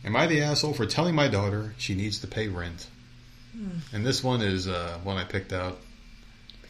Am 0.05 0.15
I 0.17 0.27
the 0.27 0.43
asshole 0.43 0.75
for 0.75 0.85
telling 0.87 1.15
my 1.15 1.29
daughter 1.29 1.75
she 1.79 1.95
needs 1.95 2.19
to 2.21 2.27
pay 2.27 2.49
rent? 2.49 2.87
And 3.93 4.05
this 4.05 4.23
one 4.23 4.43
is 4.43 4.67
uh, 4.69 4.99
one 5.05 5.17
I 5.17 5.25
picked 5.25 5.53
out 5.53 5.79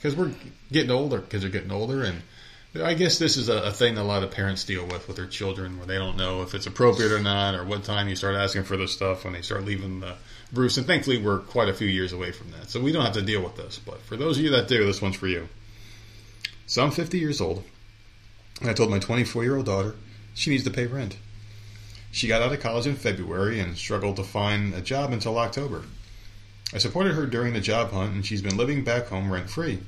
because 0.05 0.19
we're 0.19 0.35
getting 0.71 0.91
older. 0.91 1.23
Kids 1.23 1.47
are 1.47 1.49
getting 1.49 1.73
older. 1.73 2.05
And 2.05 2.21
I 2.83 2.93
guess 2.93 3.19
this 3.19 3.39
is 3.39 3.49
a, 3.49 3.63
a 3.63 3.71
thing 3.71 3.95
that 3.95 4.03
a 4.03 4.05
lot 4.05 4.23
of 4.23 4.31
parents 4.31 4.63
deal 4.65 4.85
with 4.85 5.09
with 5.09 5.17
their 5.17 5.27
children 5.27 5.79
where 5.79 5.87
they 5.87 5.97
don't 5.97 6.19
know 6.19 6.43
if 6.43 6.55
it's 6.55 6.67
appropriate 6.67 7.11
or 7.11 7.21
not 7.23 7.55
or 7.55 7.65
what 7.65 7.85
time 7.85 8.07
you 8.09 8.15
start 8.15 8.37
asking 8.37 8.65
for 8.65 8.77
this 8.77 8.93
stuff 8.93 9.25
when 9.25 9.33
they 9.33 9.41
start 9.41 9.65
leaving 9.65 10.01
the 10.01 10.15
Bruce. 10.53 10.77
And 10.77 10.87
thankfully, 10.87 11.17
we're 11.17 11.39
quite 11.39 11.71
a 11.71 11.73
few 11.73 11.89
years 11.89 12.13
away 12.13 12.33
from 12.33 12.51
that. 12.51 12.69
So 12.69 12.83
we 12.83 12.93
don't 12.93 13.03
have 13.03 13.15
to 13.15 13.23
deal 13.23 13.43
with 13.43 13.57
this. 13.57 13.79
But 13.79 14.03
for 14.03 14.19
those 14.19 14.37
of 14.37 14.45
you 14.45 14.51
that 14.51 14.69
do, 14.69 14.85
this 14.85 15.01
one's 15.01 15.17
for 15.17 15.27
you. 15.27 15.49
So 16.67 16.85
I'm 16.85 16.91
50 16.91 17.19
years 17.19 17.41
old. 17.41 17.65
And 18.61 18.69
I 18.69 18.75
told 18.75 18.91
my 18.91 18.99
24 18.99 19.43
year 19.43 19.57
old 19.57 19.65
daughter 19.65 19.95
she 20.35 20.51
needs 20.51 20.65
to 20.65 20.71
pay 20.71 20.87
rent. 20.87 21.17
She 22.13 22.29
got 22.29 22.43
out 22.43 22.53
of 22.53 22.61
college 22.61 22.87
in 22.87 22.97
February 22.97 23.59
and 23.59 23.75
struggled 23.75 24.17
to 24.17 24.23
find 24.23 24.75
a 24.75 24.83
job 24.83 25.13
until 25.13 25.39
October. 25.39 25.85
I 26.75 26.79
supported 26.79 27.15
her 27.15 27.25
during 27.25 27.55
the 27.55 27.61
job 27.61 27.91
hunt, 27.93 28.13
and 28.15 28.27
she's 28.27 28.43
been 28.43 28.59
living 28.59 28.85
back 28.85 29.07
home 29.07 29.33
rent 29.33 29.49
free. 29.49 29.79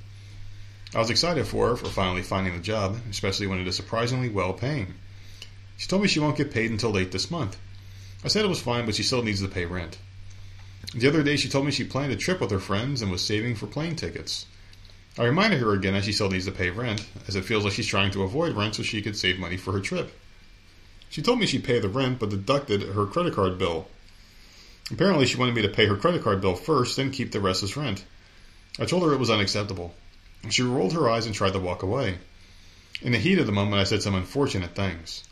I 0.96 0.98
was 0.98 1.10
excited 1.10 1.46
for 1.46 1.68
her 1.68 1.76
for 1.76 1.90
finally 1.90 2.22
finding 2.22 2.54
a 2.54 2.58
job, 2.58 2.96
especially 3.10 3.46
when 3.46 3.60
it 3.60 3.68
is 3.68 3.76
surprisingly 3.76 4.30
well 4.30 4.54
paying. 4.54 4.94
She 5.76 5.86
told 5.86 6.00
me 6.00 6.08
she 6.08 6.20
won't 6.20 6.38
get 6.38 6.50
paid 6.50 6.70
until 6.70 6.90
late 6.90 7.12
this 7.12 7.30
month. 7.30 7.58
I 8.24 8.28
said 8.28 8.46
it 8.46 8.48
was 8.48 8.62
fine, 8.62 8.86
but 8.86 8.94
she 8.94 9.02
still 9.02 9.22
needs 9.22 9.42
to 9.42 9.48
pay 9.48 9.66
rent. 9.66 9.98
The 10.94 11.06
other 11.06 11.22
day, 11.22 11.36
she 11.36 11.50
told 11.50 11.66
me 11.66 11.70
she 11.70 11.84
planned 11.84 12.12
a 12.12 12.16
trip 12.16 12.40
with 12.40 12.50
her 12.50 12.58
friends 12.58 13.02
and 13.02 13.10
was 13.10 13.22
saving 13.22 13.56
for 13.56 13.66
plane 13.66 13.94
tickets. 13.94 14.46
I 15.18 15.24
reminded 15.24 15.60
her 15.60 15.74
again 15.74 15.92
that 15.92 16.04
she 16.04 16.12
still 16.12 16.30
needs 16.30 16.46
to 16.46 16.50
pay 16.50 16.70
rent, 16.70 17.06
as 17.28 17.36
it 17.36 17.44
feels 17.44 17.64
like 17.64 17.74
she's 17.74 17.86
trying 17.86 18.10
to 18.12 18.22
avoid 18.22 18.56
rent 18.56 18.76
so 18.76 18.82
she 18.82 19.02
could 19.02 19.18
save 19.18 19.38
money 19.38 19.58
for 19.58 19.72
her 19.72 19.80
trip. 19.80 20.18
She 21.10 21.20
told 21.20 21.38
me 21.40 21.44
she'd 21.44 21.62
pay 21.62 21.78
the 21.78 21.90
rent, 21.90 22.20
but 22.20 22.30
deducted 22.30 22.80
her 22.80 23.04
credit 23.04 23.34
card 23.34 23.58
bill. 23.58 23.86
Apparently, 24.90 25.26
she 25.26 25.36
wanted 25.36 25.56
me 25.56 25.60
to 25.60 25.68
pay 25.68 25.84
her 25.84 25.96
credit 25.96 26.22
card 26.22 26.40
bill 26.40 26.54
first, 26.56 26.96
then 26.96 27.10
keep 27.10 27.32
the 27.32 27.40
rest 27.40 27.62
as 27.62 27.76
rent. 27.76 28.02
I 28.78 28.86
told 28.86 29.02
her 29.02 29.12
it 29.12 29.20
was 29.20 29.28
unacceptable. 29.28 29.94
She 30.50 30.62
rolled 30.62 30.92
her 30.92 31.08
eyes 31.08 31.26
and 31.26 31.34
tried 31.34 31.52
to 31.52 31.58
walk 31.58 31.82
away. 31.82 32.18
In 33.02 33.12
the 33.12 33.18
heat 33.18 33.38
of 33.38 33.46
the 33.46 33.52
moment, 33.52 33.80
I 33.80 33.84
said 33.84 34.02
some 34.02 34.14
unfortunate 34.14 34.74
things. 34.74 35.24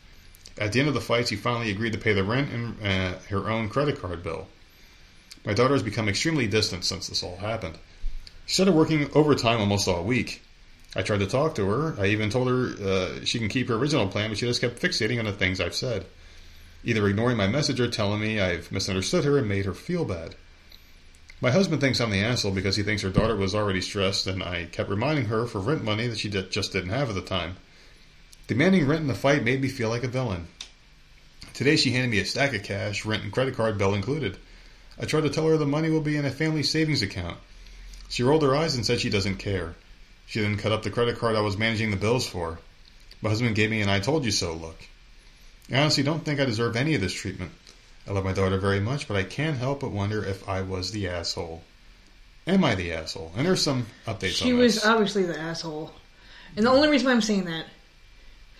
At 0.58 0.72
the 0.72 0.80
end 0.80 0.88
of 0.88 0.94
the 0.94 1.00
fight, 1.00 1.28
she 1.28 1.36
finally 1.36 1.70
agreed 1.70 1.92
to 1.94 1.98
pay 1.98 2.12
the 2.12 2.22
rent 2.22 2.50
and 2.52 2.76
uh, 2.82 3.18
her 3.30 3.50
own 3.50 3.68
credit 3.68 4.00
card 4.00 4.22
bill. 4.22 4.48
My 5.44 5.52
daughter 5.52 5.74
has 5.74 5.82
become 5.82 6.08
extremely 6.08 6.46
distant 6.46 6.84
since 6.84 7.08
this 7.08 7.22
all 7.22 7.36
happened. 7.36 7.76
She 8.46 8.54
started 8.54 8.74
working 8.74 9.10
overtime 9.14 9.60
almost 9.60 9.88
all 9.88 10.04
week. 10.04 10.42
I 10.94 11.02
tried 11.02 11.20
to 11.20 11.26
talk 11.26 11.56
to 11.56 11.66
her. 11.66 11.96
I 11.98 12.06
even 12.06 12.30
told 12.30 12.48
her 12.48 12.74
uh, 12.82 13.24
she 13.24 13.38
can 13.38 13.48
keep 13.48 13.68
her 13.68 13.74
original 13.74 14.06
plan, 14.06 14.30
but 14.30 14.38
she 14.38 14.46
just 14.46 14.60
kept 14.60 14.80
fixating 14.80 15.18
on 15.18 15.24
the 15.24 15.32
things 15.32 15.60
I've 15.60 15.74
said, 15.74 16.06
either 16.84 17.06
ignoring 17.08 17.36
my 17.36 17.48
message 17.48 17.80
or 17.80 17.88
telling 17.88 18.20
me 18.20 18.40
I've 18.40 18.70
misunderstood 18.70 19.24
her 19.24 19.38
and 19.38 19.48
made 19.48 19.64
her 19.64 19.74
feel 19.74 20.04
bad. 20.04 20.36
My 21.44 21.50
husband 21.50 21.82
thinks 21.82 22.00
I'm 22.00 22.08
the 22.08 22.22
asshole 22.22 22.52
because 22.52 22.74
he 22.74 22.82
thinks 22.82 23.02
her 23.02 23.10
daughter 23.10 23.36
was 23.36 23.54
already 23.54 23.82
stressed, 23.82 24.26
and 24.26 24.42
I 24.42 24.64
kept 24.64 24.88
reminding 24.88 25.26
her 25.26 25.44
for 25.44 25.60
rent 25.60 25.84
money 25.84 26.06
that 26.06 26.18
she 26.18 26.30
just 26.30 26.72
didn't 26.72 26.88
have 26.88 27.10
at 27.10 27.14
the 27.14 27.20
time. 27.20 27.58
Demanding 28.46 28.86
rent 28.86 29.02
in 29.02 29.08
the 29.08 29.14
fight 29.14 29.44
made 29.44 29.60
me 29.60 29.68
feel 29.68 29.90
like 29.90 30.04
a 30.04 30.08
villain. 30.08 30.48
Today 31.52 31.76
she 31.76 31.90
handed 31.90 32.10
me 32.10 32.18
a 32.18 32.24
stack 32.24 32.54
of 32.54 32.62
cash, 32.62 33.04
rent 33.04 33.24
and 33.24 33.30
credit 33.30 33.56
card 33.56 33.76
bill 33.76 33.92
included. 33.92 34.38
I 34.98 35.04
tried 35.04 35.24
to 35.24 35.28
tell 35.28 35.46
her 35.46 35.58
the 35.58 35.66
money 35.66 35.90
will 35.90 36.00
be 36.00 36.16
in 36.16 36.24
a 36.24 36.30
family 36.30 36.62
savings 36.62 37.02
account. 37.02 37.36
She 38.08 38.22
rolled 38.22 38.42
her 38.42 38.56
eyes 38.56 38.74
and 38.74 38.86
said 38.86 39.00
she 39.00 39.10
doesn't 39.10 39.36
care. 39.36 39.74
She 40.24 40.40
then 40.40 40.56
cut 40.56 40.72
up 40.72 40.82
the 40.82 40.90
credit 40.90 41.18
card 41.18 41.36
I 41.36 41.42
was 41.42 41.58
managing 41.58 41.90
the 41.90 41.98
bills 41.98 42.26
for. 42.26 42.58
My 43.20 43.28
husband 43.28 43.54
gave 43.54 43.68
me 43.68 43.82
an 43.82 43.90
I 43.90 44.00
told 44.00 44.24
you 44.24 44.30
so 44.30 44.54
look. 44.54 44.78
I 45.70 45.76
honestly 45.76 46.04
don't 46.04 46.24
think 46.24 46.40
I 46.40 46.46
deserve 46.46 46.74
any 46.74 46.94
of 46.94 47.02
this 47.02 47.12
treatment. 47.12 47.52
I 48.06 48.12
love 48.12 48.24
my 48.24 48.32
daughter 48.32 48.58
very 48.58 48.80
much, 48.80 49.08
but 49.08 49.16
I 49.16 49.22
can't 49.22 49.56
help 49.56 49.80
but 49.80 49.90
wonder 49.90 50.24
if 50.24 50.46
I 50.48 50.62
was 50.62 50.90
the 50.92 51.08
asshole. 51.08 51.62
Am 52.46 52.62
I 52.62 52.74
the 52.74 52.92
asshole? 52.92 53.32
And 53.36 53.46
there's 53.46 53.62
some 53.62 53.86
updates. 54.06 54.32
She 54.36 54.52
on 54.52 54.58
was 54.58 54.74
this. 54.74 54.86
obviously 54.86 55.22
the 55.24 55.38
asshole. 55.38 55.90
And 56.56 56.66
the 56.66 56.70
only 56.70 56.88
reason 56.88 57.06
why 57.06 57.12
I'm 57.12 57.22
saying 57.22 57.46
that, 57.46 57.64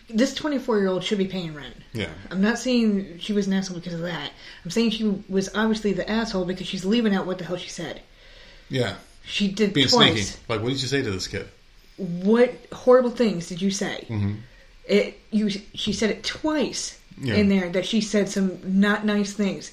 this 0.08 0.34
24 0.34 0.78
year 0.78 0.88
old 0.88 1.04
should 1.04 1.18
be 1.18 1.26
paying 1.26 1.54
rent. 1.54 1.74
Yeah. 1.92 2.08
I'm 2.30 2.40
not 2.40 2.58
saying 2.58 3.18
she 3.18 3.32
was 3.32 3.46
an 3.46 3.52
asshole 3.52 3.78
because 3.78 3.94
of 3.94 4.00
that. 4.00 4.30
I'm 4.64 4.70
saying 4.70 4.90
she 4.90 5.22
was 5.28 5.54
obviously 5.54 5.92
the 5.92 6.08
asshole 6.10 6.44
because 6.46 6.66
she's 6.66 6.84
leaving 6.84 7.14
out 7.14 7.26
what 7.26 7.38
the 7.38 7.44
hell 7.44 7.56
she 7.56 7.68
said. 7.70 8.00
Yeah. 8.68 8.96
She 9.24 9.50
did 9.50 9.72
Being 9.72 9.88
twice. 9.88 10.12
sneaky. 10.12 10.44
Like, 10.48 10.62
what 10.62 10.70
did 10.70 10.82
you 10.82 10.88
say 10.88 11.02
to 11.02 11.10
this 11.10 11.26
kid? 11.26 11.48
What 11.96 12.54
horrible 12.72 13.10
things 13.10 13.48
did 13.48 13.62
you 13.62 13.70
say? 13.70 14.04
Mm-hmm. 14.08 14.34
It 14.86 15.18
you 15.30 15.48
she 15.48 15.94
said 15.94 16.10
it 16.10 16.22
twice 16.24 16.98
Yeah. 17.20 17.34
in 17.34 17.48
there 17.48 17.68
that 17.70 17.86
she 17.86 18.00
said 18.00 18.28
some 18.28 18.58
not 18.64 19.04
nice 19.04 19.32
things. 19.32 19.72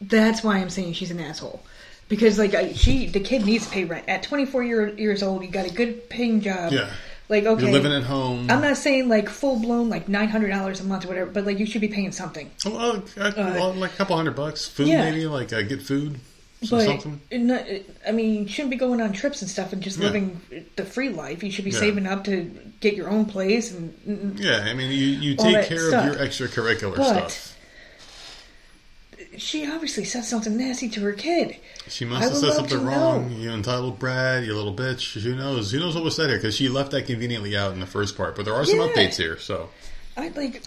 That's 0.00 0.42
why 0.42 0.58
I'm 0.58 0.70
saying 0.70 0.94
she's 0.94 1.10
an 1.10 1.20
asshole. 1.20 1.62
Because 2.08 2.38
like 2.38 2.54
I, 2.54 2.72
she, 2.72 3.06
the 3.06 3.20
kid 3.20 3.46
needs 3.46 3.66
to 3.66 3.72
pay 3.72 3.84
rent 3.84 4.04
at 4.08 4.22
24 4.22 4.62
year, 4.64 4.88
years 4.88 5.22
old. 5.22 5.42
You 5.44 5.50
got 5.50 5.66
a 5.66 5.72
good 5.72 6.08
paying 6.10 6.40
job. 6.40 6.72
Yeah. 6.72 6.90
Like 7.30 7.44
okay, 7.44 7.62
You're 7.62 7.72
living 7.72 7.92
at 7.92 8.02
home. 8.02 8.50
I'm 8.50 8.60
not 8.60 8.76
saying 8.76 9.08
like 9.08 9.28
full 9.28 9.60
blown 9.60 9.88
like 9.88 10.08
nine 10.08 10.28
hundred 10.28 10.48
dollars 10.48 10.80
a 10.80 10.84
month 10.84 11.04
or 11.04 11.08
whatever, 11.08 11.30
but 11.30 11.46
like 11.46 11.60
you 11.60 11.66
should 11.66 11.80
be 11.80 11.86
paying 11.86 12.10
something. 12.10 12.50
Well, 12.66 13.04
uh, 13.16 13.32
well, 13.36 13.72
like 13.72 13.92
a 13.92 13.96
couple 13.96 14.16
hundred 14.16 14.34
bucks. 14.34 14.66
Food, 14.66 14.88
yeah. 14.88 15.08
maybe? 15.08 15.28
Like, 15.28 15.52
uh, 15.52 15.62
get 15.62 15.80
food? 15.80 16.18
But 16.68 16.84
something? 16.84 17.20
not, 17.32 17.64
I 18.06 18.12
mean, 18.12 18.42
you 18.42 18.48
shouldn't 18.48 18.70
be 18.70 18.76
going 18.76 19.00
on 19.00 19.12
trips 19.14 19.40
and 19.40 19.50
stuff 19.50 19.72
and 19.72 19.82
just 19.82 19.98
Yeah. 19.98 20.08
living 20.10 20.40
the 20.76 20.84
free 20.84 21.08
life. 21.08 21.42
You 21.42 21.50
should 21.50 21.64
be 21.64 21.70
Yeah. 21.70 21.78
saving 21.80 22.06
up 22.06 22.24
to 22.24 22.50
get 22.80 22.94
your 22.94 23.08
own 23.08 23.24
place 23.24 23.72
and 23.72 23.94
mm, 24.06 24.32
mm. 24.34 24.40
Yeah, 24.40 24.64
I 24.68 24.74
mean, 24.74 24.90
you, 24.90 25.06
you 25.06 25.34
take 25.36 25.66
care 25.66 25.88
stuff. 25.88 26.06
of 26.06 26.14
your 26.16 26.26
extracurricular 26.26 26.96
But- 26.96 27.30
stuff. 27.30 27.56
she 29.36 29.70
obviously 29.70 30.04
said 30.04 30.24
something 30.24 30.56
nasty 30.56 30.88
to 30.90 31.00
her 31.00 31.12
kid. 31.12 31.56
She 31.88 32.04
I 32.04 32.08
must 32.08 32.28
have 32.28 32.36
said 32.38 32.52
something 32.54 32.84
wrong. 32.84 33.30
know. 33.30 33.36
You 33.38 33.50
entitled 33.52 33.98
brat, 33.98 34.44
you 34.44 34.54
little 34.54 34.74
bitch. 34.74 35.18
Who 35.20 35.34
knows? 35.34 35.70
Who 35.72 35.78
knows 35.78 35.94
what 35.94 36.04
was 36.04 36.16
said 36.16 36.28
here? 36.28 36.36
Because 36.38 36.54
she 36.56 36.68
left 36.68 36.90
that 36.92 37.06
conveniently 37.06 37.56
out 37.56 37.72
in 37.72 37.80
the 37.80 37.86
first 37.86 38.16
part. 38.16 38.36
But 38.36 38.44
there 38.44 38.54
are 38.54 38.64
some 38.64 38.80
Yeah. 38.80 38.88
updates 38.88 39.16
here. 39.16 39.38
So, 39.38 39.70
I 40.16 40.28
like, 40.28 40.62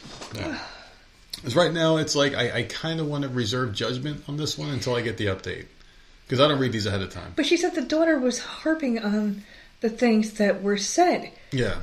because 1.36 1.56
right 1.56 1.72
now 1.74 1.98
it's 1.98 2.15
like 2.15 2.34
I, 2.36 2.60
I 2.60 2.64
kind 2.64 2.99
of 2.99 3.07
want 3.07 3.24
to 3.24 3.30
reserve 3.30 3.74
judgment 3.74 4.24
on 4.28 4.38
this 4.38 4.57
one 4.57 4.70
until 4.70 4.95
I 4.95 5.02
get 5.02 5.18
the 5.18 5.26
update. 5.28 5.65
Because 6.34 6.45
I 6.45 6.47
don't 6.47 6.57
read 6.60 6.72
these 6.72 6.88
ahead 6.88 7.03
of 7.03 7.11
time. 7.14 7.31
but 7.35 7.45
she 7.45 7.57
said 7.57 7.76
the 7.76 7.84
daughter 7.84 8.18
was 8.18 8.39
harping 8.39 8.97
on 8.97 9.43
the 9.81 9.89
things 9.89 10.34
that 10.39 10.64
were 10.64 10.77
said. 10.77 11.31
Yeah. 11.51 11.76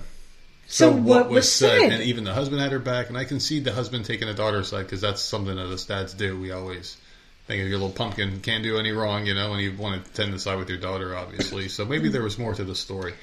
So, 0.67 0.91
what, 0.91 1.31
was 1.31 1.53
said? 1.53 1.93
and 1.93 2.03
even 2.03 2.25
the 2.25 2.35
husband 2.35 2.61
had 2.61 2.73
her 2.73 2.81
back, 2.81 3.11
and 3.11 3.17
I 3.17 3.25
can 3.25 3.39
see 3.39 3.61
the 3.61 3.73
husband 3.73 4.07
taking 4.07 4.27
the 4.27 4.35
daughter's 4.35 4.67
side 4.67 4.87
because 4.87 5.01
that's 5.01 5.23
something 5.23 5.55
that 5.55 5.67
us 5.67 5.85
dads 5.85 6.15
do. 6.15 6.37
We 6.37 6.51
always 6.51 6.97
think 7.47 7.63
of 7.63 7.69
your 7.69 7.79
little 7.79 7.95
pumpkin 7.95 8.41
can't 8.41 8.65
do 8.65 8.77
any 8.77 8.91
wrong, 8.91 9.25
you 9.25 9.35
know, 9.35 9.53
and 9.53 9.63
you 9.63 9.73
want 9.77 10.05
to 10.05 10.13
tend 10.15 10.33
to 10.33 10.41
side 10.41 10.59
with 10.59 10.69
your 10.69 10.79
daughter, 10.79 11.15
obviously. 11.15 11.69
So 11.69 11.85
maybe 11.85 12.09
there 12.09 12.25
was 12.25 12.37
more 12.37 12.53
to 12.53 12.65
the 12.65 12.75
story. 12.75 13.15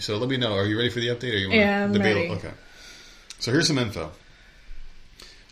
So 0.00 0.16
let 0.16 0.28
me 0.28 0.38
know. 0.38 0.54
Are 0.54 0.66
you 0.66 0.76
ready 0.76 0.90
for 0.90 0.98
the 0.98 1.06
update? 1.10 1.34
Or 1.34 1.36
you 1.36 1.48
want 1.50 1.60
Yeah, 1.60 1.84
I'm 1.84 1.92
debate? 1.92 2.16
ready. 2.16 2.30
Okay. 2.30 2.50
So 3.38 3.52
here's 3.52 3.68
some 3.68 3.78
info. 3.78 4.10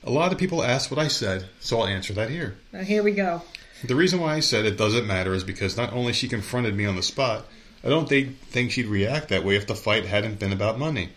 A 0.02 0.10
lot 0.10 0.32
of 0.32 0.38
people 0.38 0.64
asked 0.64 0.90
what 0.90 0.98
I 0.98 1.06
said, 1.06 1.48
so 1.60 1.78
I'll 1.80 1.86
answer 1.86 2.12
that 2.14 2.28
here. 2.28 2.56
Now, 2.72 2.80
here 2.82 3.04
we 3.04 3.12
go. 3.12 3.42
The 3.86 3.94
reason 3.96 4.20
why 4.20 4.34
I 4.34 4.40
said 4.40 4.64
it 4.64 4.76
doesn't 4.76 5.06
matter 5.06 5.34
is 5.34 5.44
because 5.44 5.76
not 5.76 5.92
only 5.92 6.12
she 6.12 6.28
confronted 6.28 6.74
me 6.74 6.86
on 6.86 6.96
the 6.96 7.02
spot, 7.02 7.46
I 7.84 7.88
don't 7.88 8.08
think, 8.08 8.38
think 8.40 8.72
she'd 8.72 8.86
react 8.86 9.28
that 9.28 9.44
way 9.44 9.56
if 9.56 9.66
the 9.66 9.74
fight 9.74 10.06
hadn't 10.06 10.38
been 10.38 10.52
about 10.52 10.78
money. 10.78 11.10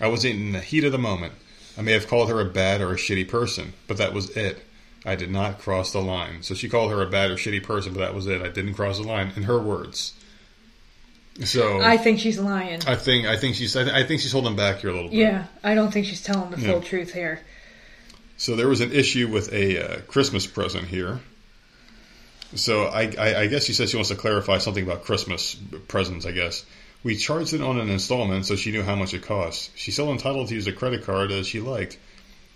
I 0.00 0.08
was 0.08 0.24
in 0.24 0.52
the 0.52 0.60
heat 0.60 0.84
of 0.84 0.92
the 0.92 0.98
moment. 0.98 1.34
I 1.78 1.82
may 1.82 1.92
have 1.92 2.08
called 2.08 2.28
her 2.30 2.40
a 2.40 2.44
bad 2.44 2.80
or 2.80 2.92
a 2.92 2.96
shitty 2.96 3.28
person, 3.28 3.74
but 3.86 3.96
that 3.98 4.12
was 4.14 4.30
it. 4.36 4.62
I 5.04 5.14
did 5.14 5.30
not 5.30 5.60
cross 5.60 5.92
the 5.92 6.00
line. 6.00 6.42
So 6.42 6.54
she 6.54 6.68
called 6.68 6.90
her 6.90 7.00
a 7.02 7.06
bad 7.08 7.30
or 7.30 7.34
shitty 7.36 7.62
person, 7.62 7.92
but 7.92 8.00
that 8.00 8.14
was 8.14 8.26
it. 8.26 8.42
I 8.42 8.48
didn't 8.48 8.74
cross 8.74 8.98
the 8.98 9.04
line 9.06 9.32
in 9.36 9.44
her 9.44 9.58
words. 9.58 10.14
So 11.44 11.80
I 11.82 11.96
think 11.98 12.18
she's 12.18 12.38
lying. 12.38 12.80
I 12.86 12.96
think 12.96 13.26
I 13.26 13.36
think 13.36 13.56
she's 13.56 13.76
I, 13.76 13.84
th- 13.84 13.94
I 13.94 14.04
think 14.04 14.22
she's 14.22 14.32
holding 14.32 14.56
back 14.56 14.78
here 14.78 14.88
a 14.90 14.94
little 14.94 15.10
bit. 15.10 15.18
yeah, 15.18 15.44
I 15.62 15.74
don't 15.74 15.92
think 15.92 16.06
she's 16.06 16.22
telling 16.22 16.50
the 16.50 16.56
full 16.56 16.66
Yeah. 16.76 16.80
truth 16.80 17.12
here. 17.12 17.40
So 18.38 18.56
there 18.56 18.68
was 18.68 18.80
an 18.80 18.90
issue 18.92 19.28
with 19.28 19.52
a 19.52 19.78
uh, 19.98 20.00
Christmas 20.08 20.46
present 20.46 20.86
here. 20.88 21.20
So 22.54 22.84
I, 22.84 23.12
I, 23.18 23.40
I 23.42 23.46
guess 23.48 23.64
she 23.64 23.72
said 23.72 23.88
she 23.88 23.96
wants 23.96 24.10
to 24.10 24.16
clarify 24.16 24.58
something 24.58 24.84
about 24.84 25.04
Christmas 25.04 25.56
presents. 25.88 26.26
I 26.26 26.32
guess 26.32 26.64
we 27.02 27.16
charged 27.16 27.52
it 27.52 27.60
on 27.60 27.78
an 27.78 27.90
installment, 27.90 28.46
so 28.46 28.56
she 28.56 28.72
knew 28.72 28.82
how 28.82 28.96
much 28.96 29.14
it 29.14 29.22
cost. 29.22 29.70
She's 29.76 29.94
still 29.94 30.10
entitled 30.10 30.48
to 30.48 30.54
use 30.54 30.66
a 30.66 30.72
credit 30.72 31.04
card 31.04 31.30
as 31.30 31.46
she 31.46 31.60
liked. 31.60 31.98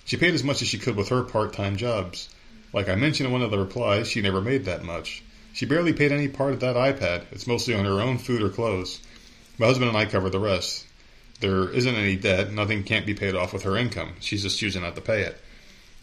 She 0.04 0.16
paid 0.16 0.34
as 0.34 0.44
much 0.44 0.62
as 0.62 0.68
she 0.68 0.78
could 0.78 0.96
with 0.96 1.08
her 1.10 1.22
part-time 1.22 1.76
jobs. 1.76 2.28
Like 2.72 2.88
I 2.88 2.94
mentioned 2.94 3.28
in 3.28 3.32
one 3.32 3.42
of 3.42 3.50
the 3.50 3.58
replies, 3.58 4.08
she 4.08 4.22
never 4.22 4.40
made 4.40 4.64
that 4.64 4.82
much. 4.82 5.22
She 5.52 5.66
barely 5.66 5.92
paid 5.92 6.12
any 6.12 6.28
part 6.28 6.52
of 6.52 6.60
that 6.60 6.76
iPad. 6.76 7.24
It's 7.32 7.46
mostly 7.46 7.74
on 7.74 7.84
her 7.84 8.00
own 8.00 8.18
food 8.18 8.42
or 8.42 8.48
clothes. 8.48 9.00
My 9.58 9.66
husband 9.66 9.88
and 9.88 9.96
I 9.96 10.06
cover 10.06 10.30
the 10.30 10.38
rest. 10.38 10.86
There 11.40 11.68
isn't 11.70 11.94
any 11.94 12.16
debt. 12.16 12.52
Nothing 12.52 12.84
can't 12.84 13.06
be 13.06 13.14
paid 13.14 13.34
off 13.34 13.52
with 13.52 13.64
her 13.64 13.76
income. 13.76 14.14
She's 14.20 14.42
just 14.42 14.58
choosing 14.58 14.82
not 14.82 14.94
to 14.94 15.00
pay 15.00 15.22
it. 15.22 15.40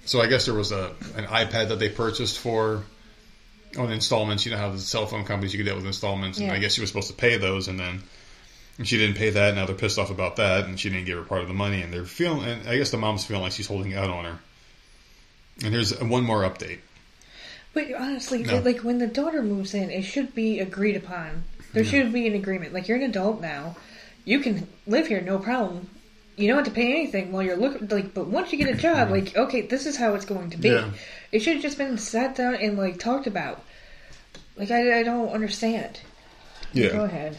So 0.05 0.21
I 0.21 0.27
guess 0.27 0.45
there 0.45 0.53
was 0.53 0.71
a 0.71 0.93
an 1.15 1.25
iPad 1.25 1.69
that 1.69 1.79
they 1.79 1.89
purchased 1.89 2.39
for 2.39 2.83
on 3.77 3.91
installments. 3.91 4.45
You 4.45 4.51
know 4.51 4.57
how 4.57 4.69
the 4.71 4.79
cell 4.79 5.05
phone 5.05 5.23
companies 5.25 5.53
you 5.53 5.59
could 5.59 5.65
get 5.67 5.75
with 5.75 5.85
installments, 5.85 6.37
and 6.37 6.47
Yeah. 6.47 6.53
I 6.53 6.59
guess 6.59 6.73
she 6.73 6.81
was 6.81 6.89
supposed 6.89 7.07
to 7.09 7.13
pay 7.13 7.37
those, 7.37 7.67
and 7.67 7.79
then 7.79 8.01
she 8.83 8.97
didn't 8.97 9.15
pay 9.17 9.31
that. 9.31 9.55
Now 9.55 9.65
they're 9.65 9.75
pissed 9.75 9.97
off 9.99 10.09
about 10.11 10.35
that, 10.37 10.65
and 10.65 10.79
she 10.79 10.89
didn't 10.89 11.05
give 11.05 11.17
her 11.17 11.23
part 11.23 11.41
of 11.41 11.47
the 11.47 11.53
money, 11.53 11.81
and 11.81 11.91
they're 11.93 12.05
feeling. 12.05 12.43
And 12.45 12.67
I 12.69 12.77
guess 12.77 12.91
the 12.91 12.97
mom's 12.97 13.25
feeling 13.25 13.43
like 13.43 13.51
she's 13.53 13.67
holding 13.67 13.93
out 13.95 14.09
on 14.09 14.25
her. 14.25 14.39
And 15.63 15.73
here's 15.73 15.97
one 15.99 16.23
more 16.23 16.41
update. 16.43 16.79
But 17.73 17.93
honestly, 17.93 18.43
No. 18.43 18.59
like 18.59 18.79
when 18.81 18.97
the 18.99 19.07
daughter 19.07 19.41
moves 19.41 19.73
in, 19.73 19.89
it 19.91 20.03
should 20.03 20.33
be 20.33 20.59
agreed 20.59 20.95
upon. 20.95 21.43
There 21.73 21.83
should 21.83 22.11
be 22.13 22.25
an 22.27 22.33
agreement. 22.33 22.73
Like 22.73 22.87
you're 22.87 22.97
an 22.97 23.03
adult 23.03 23.41
now, 23.41 23.75
you 24.25 24.39
can 24.39 24.67
live 24.87 25.07
here 25.07 25.21
no 25.21 25.37
problem. 25.37 25.89
You 26.35 26.47
don't 26.47 26.57
have 26.57 26.65
to 26.65 26.71
pay 26.71 26.91
anything 26.91 27.31
while 27.31 27.41
you're 27.43 27.57
looking. 27.57 27.87
Like, 27.87 28.13
but 28.13 28.27
once 28.27 28.51
you 28.51 28.57
get 28.59 28.69
a 28.69 28.77
job, 28.77 29.09
like 29.11 29.35
okay, 29.35 29.61
this 29.61 29.85
is 29.85 29.97
how 29.97 30.13
it's 30.15 30.25
going 30.25 30.51
to 30.51 30.57
be. 30.57 30.69
Yeah. 30.69 30.91
It 31.31 31.39
should 31.39 31.53
have 31.53 31.61
just 31.63 31.77
been 31.77 31.97
sat 31.97 32.35
down 32.35 32.55
and 32.55 32.77
like 32.77 32.99
talked 32.99 33.27
about. 33.27 33.63
Like 34.57 34.71
I, 34.71 34.99
I 34.99 35.03
don't 35.03 35.29
understand. 35.29 35.99
Yeah. 36.73 36.89
Go 36.89 37.03
ahead. 37.05 37.37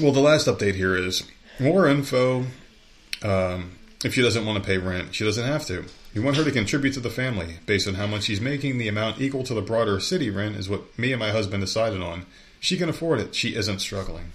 Well, 0.00 0.12
the 0.12 0.20
last 0.20 0.46
update 0.46 0.74
here 0.74 0.96
is 0.96 1.24
more 1.58 1.88
info. 1.88 2.44
Um, 3.22 3.78
if 4.04 4.14
she 4.14 4.22
doesn't 4.22 4.46
want 4.46 4.62
to 4.62 4.66
pay 4.66 4.78
rent, 4.78 5.14
she 5.14 5.24
doesn't 5.24 5.44
have 5.44 5.66
to. 5.66 5.84
We 6.14 6.20
want 6.20 6.36
her 6.36 6.44
to 6.44 6.52
contribute 6.52 6.92
to 6.94 7.00
the 7.00 7.10
family 7.10 7.56
based 7.66 7.88
on 7.88 7.94
how 7.94 8.06
much 8.06 8.24
she's 8.24 8.40
making. 8.40 8.78
The 8.78 8.88
amount 8.88 9.20
equal 9.20 9.42
to 9.44 9.54
the 9.54 9.62
broader 9.62 10.00
city 10.00 10.30
rent 10.30 10.56
is 10.56 10.68
what 10.68 10.98
me 10.98 11.12
and 11.12 11.20
my 11.20 11.30
husband 11.30 11.60
decided 11.62 12.00
on. 12.00 12.26
She 12.60 12.76
can 12.76 12.88
afford 12.88 13.20
it. 13.20 13.34
She 13.34 13.54
isn't 13.54 13.80
struggling. 13.80 14.32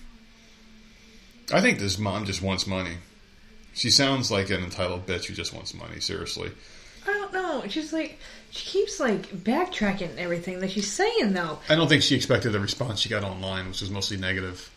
I 1.51 1.61
think 1.61 1.79
this 1.79 1.97
mom 1.97 2.25
just 2.25 2.41
wants 2.41 2.67
money. 2.67 2.97
She 3.73 3.89
sounds 3.89 4.31
like 4.31 4.49
an 4.49 4.63
entitled 4.63 5.05
bitch 5.05 5.25
who 5.25 5.33
just 5.33 5.53
wants 5.53 5.73
money. 5.73 5.99
Seriously. 5.99 6.51
I 7.07 7.11
don't 7.11 7.33
know. 7.33 7.63
She's 7.67 7.91
like 7.91 8.19
she 8.53 8.79
keeps 8.79 8.99
like 8.99 9.29
backtracking 9.29 10.15
everything 10.17 10.59
that 10.59 10.69
she's 10.69 10.91
saying 10.91 11.33
though. 11.33 11.57
I 11.69 11.75
don't 11.75 11.87
think 11.87 12.03
she 12.03 12.15
expected 12.15 12.51
the 12.51 12.59
response 12.59 12.99
she 12.99 13.09
got 13.09 13.23
online, 13.23 13.67
which 13.67 13.81
was 13.81 13.89
mostly 13.89 14.17
negative. 14.17 14.69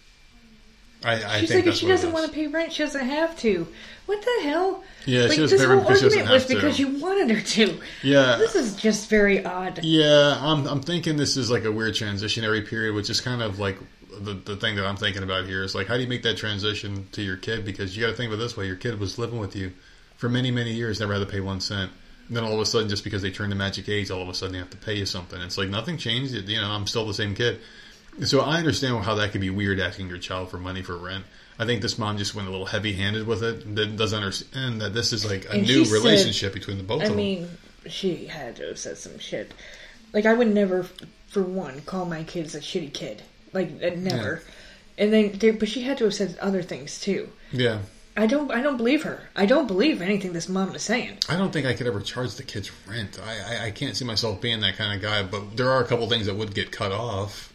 I, 1.04 1.12
I 1.12 1.40
She's 1.40 1.50
think 1.50 1.66
like, 1.66 1.74
if 1.74 1.78
she 1.78 1.86
doesn't 1.86 2.10
want 2.10 2.24
to 2.26 2.32
pay 2.32 2.46
rent, 2.46 2.72
she 2.72 2.82
doesn't 2.82 3.04
have 3.04 3.38
to. 3.40 3.68
What 4.06 4.22
the 4.22 4.44
hell? 4.44 4.82
Yeah, 5.04 5.24
like, 5.24 5.32
she 5.32 5.36
doesn't 5.40 5.58
this 5.58 5.66
pay 5.66 5.72
rent 5.74 5.82
because 5.82 5.98
she 5.98 6.04
doesn't 6.04 6.20
argument 6.20 6.32
was 6.32 6.42
have 6.42 6.48
to. 6.48 6.54
because 6.54 6.78
you 6.78 6.88
wanted 7.04 7.36
her 7.36 7.42
to. 7.42 7.80
Yeah. 8.02 8.36
This 8.38 8.54
is 8.54 8.76
just 8.76 9.10
very 9.10 9.44
odd. 9.44 9.80
Yeah, 9.84 10.38
I'm 10.40 10.66
I'm 10.66 10.80
thinking 10.80 11.18
this 11.18 11.36
is 11.36 11.50
like 11.50 11.64
a 11.64 11.70
weird 11.70 11.92
transitionary 11.92 12.66
period, 12.66 12.94
which 12.94 13.10
is 13.10 13.20
kind 13.20 13.42
of 13.42 13.58
like 13.58 13.76
the 14.18 14.32
the 14.32 14.56
thing 14.56 14.76
that 14.76 14.86
I'm 14.86 14.96
thinking 14.96 15.22
about 15.22 15.44
here 15.44 15.62
is 15.62 15.74
like 15.74 15.86
how 15.86 15.96
do 15.96 16.02
you 16.02 16.08
make 16.08 16.22
that 16.22 16.38
transition 16.38 17.08
to 17.12 17.20
your 17.20 17.36
kid 17.36 17.66
because 17.66 17.94
you 17.94 18.02
got 18.02 18.10
to 18.10 18.16
think 18.16 18.32
about 18.32 18.40
it 18.40 18.44
this 18.44 18.56
way: 18.56 18.66
your 18.66 18.76
kid 18.76 18.98
was 18.98 19.18
living 19.18 19.38
with 19.38 19.54
you 19.54 19.72
for 20.16 20.30
many 20.30 20.50
many 20.50 20.72
years, 20.72 20.98
never 20.98 21.12
had 21.12 21.18
to 21.18 21.26
pay 21.26 21.40
one 21.40 21.60
cent. 21.60 21.92
Then 22.28 22.42
all 22.44 22.54
of 22.54 22.60
a 22.60 22.66
sudden, 22.66 22.88
just 22.88 23.04
because 23.04 23.22
they 23.22 23.30
turned 23.30 23.52
the 23.52 23.56
magic 23.56 23.88
age, 23.88 24.10
all 24.10 24.20
of 24.22 24.28
a 24.28 24.34
sudden 24.34 24.52
they 24.54 24.58
have 24.58 24.70
to 24.70 24.76
pay 24.76 24.94
you 24.94 25.06
something. 25.06 25.40
It's 25.40 25.56
like 25.58 25.68
nothing 25.68 25.96
changed. 25.96 26.34
You 26.34 26.60
know, 26.60 26.68
I'm 26.70 26.86
still 26.86 27.06
the 27.06 27.14
same 27.14 27.34
kid. 27.34 27.60
So 28.24 28.40
I 28.40 28.56
understand 28.58 29.04
how 29.04 29.14
that 29.16 29.30
could 29.32 29.40
be 29.40 29.50
weird 29.50 29.78
asking 29.78 30.08
your 30.08 30.18
child 30.18 30.50
for 30.50 30.58
money 30.58 30.82
for 30.82 30.96
rent. 30.96 31.24
I 31.58 31.66
think 31.66 31.82
this 31.82 31.98
mom 31.98 32.18
just 32.18 32.34
went 32.34 32.48
a 32.48 32.50
little 32.50 32.66
heavy 32.66 32.92
handed 32.94 33.26
with 33.26 33.42
it. 33.42 33.74
That 33.76 33.96
doesn't 33.96 34.16
understand 34.18 34.80
that 34.80 34.92
this 34.94 35.12
is 35.12 35.24
like 35.24 35.44
a 35.46 35.52
And 35.52 35.62
new 35.62 35.68
she 35.80 35.84
said- 35.84 35.94
relationship 35.94 36.52
between 36.54 36.78
the 36.78 36.82
both 36.84 37.02
I 37.02 37.04
of 37.04 37.10
them. 37.10 37.16
mean, 37.18 37.48
she 37.88 38.26
had 38.26 38.56
to 38.56 38.68
have 38.68 38.78
said 38.78 38.98
some 38.98 39.18
shit. 39.18 39.52
Like, 40.12 40.26
I 40.26 40.34
would 40.34 40.48
never, 40.52 40.84
for 41.28 41.42
one, 41.42 41.80
call 41.82 42.06
my 42.06 42.24
kids 42.24 42.54
a 42.54 42.60
shitty 42.60 42.92
kid. 42.92 43.22
Like, 43.52 43.70
never. 43.96 44.42
And 44.98 45.12
then, 45.12 45.56
but 45.58 45.68
she 45.68 45.82
had 45.82 45.98
to 45.98 46.04
have 46.04 46.14
said 46.14 46.36
other 46.40 46.62
things 46.62 46.98
too. 47.00 47.28
yeah. 47.52 47.80
I 48.16 48.26
don't, 48.26 48.50
I 48.50 48.62
don't 48.62 48.78
believe 48.78 49.02
her. 49.02 49.28
I 49.36 49.44
don't 49.44 49.66
believe 49.66 50.00
anything 50.00 50.32
this 50.32 50.48
mom 50.48 50.74
is 50.74 50.82
saying. 50.82 51.18
I 51.28 51.36
don't 51.36 51.52
think 51.52 51.66
I 51.66 51.74
could 51.74 51.86
ever 51.86 52.00
charge 52.00 52.34
the 52.36 52.42
kids 52.42 52.70
rent. 52.86 53.18
I, 53.22 53.36
I, 53.36 53.66
I 53.66 53.70
can't 53.70 53.94
see 53.94 54.04
myself 54.06 54.40
being 54.40 54.60
that 54.60 54.76
kind 54.76 54.94
of 54.96 55.02
guy, 55.02 55.22
but 55.22 55.56
there 55.56 55.70
are 55.70 55.82
a 55.82 55.86
couple 55.86 56.08
things 56.08 56.26
that 56.26 56.34
would 56.34 56.54
get 56.54 56.72
cut 56.72 56.92
off. 56.92 57.52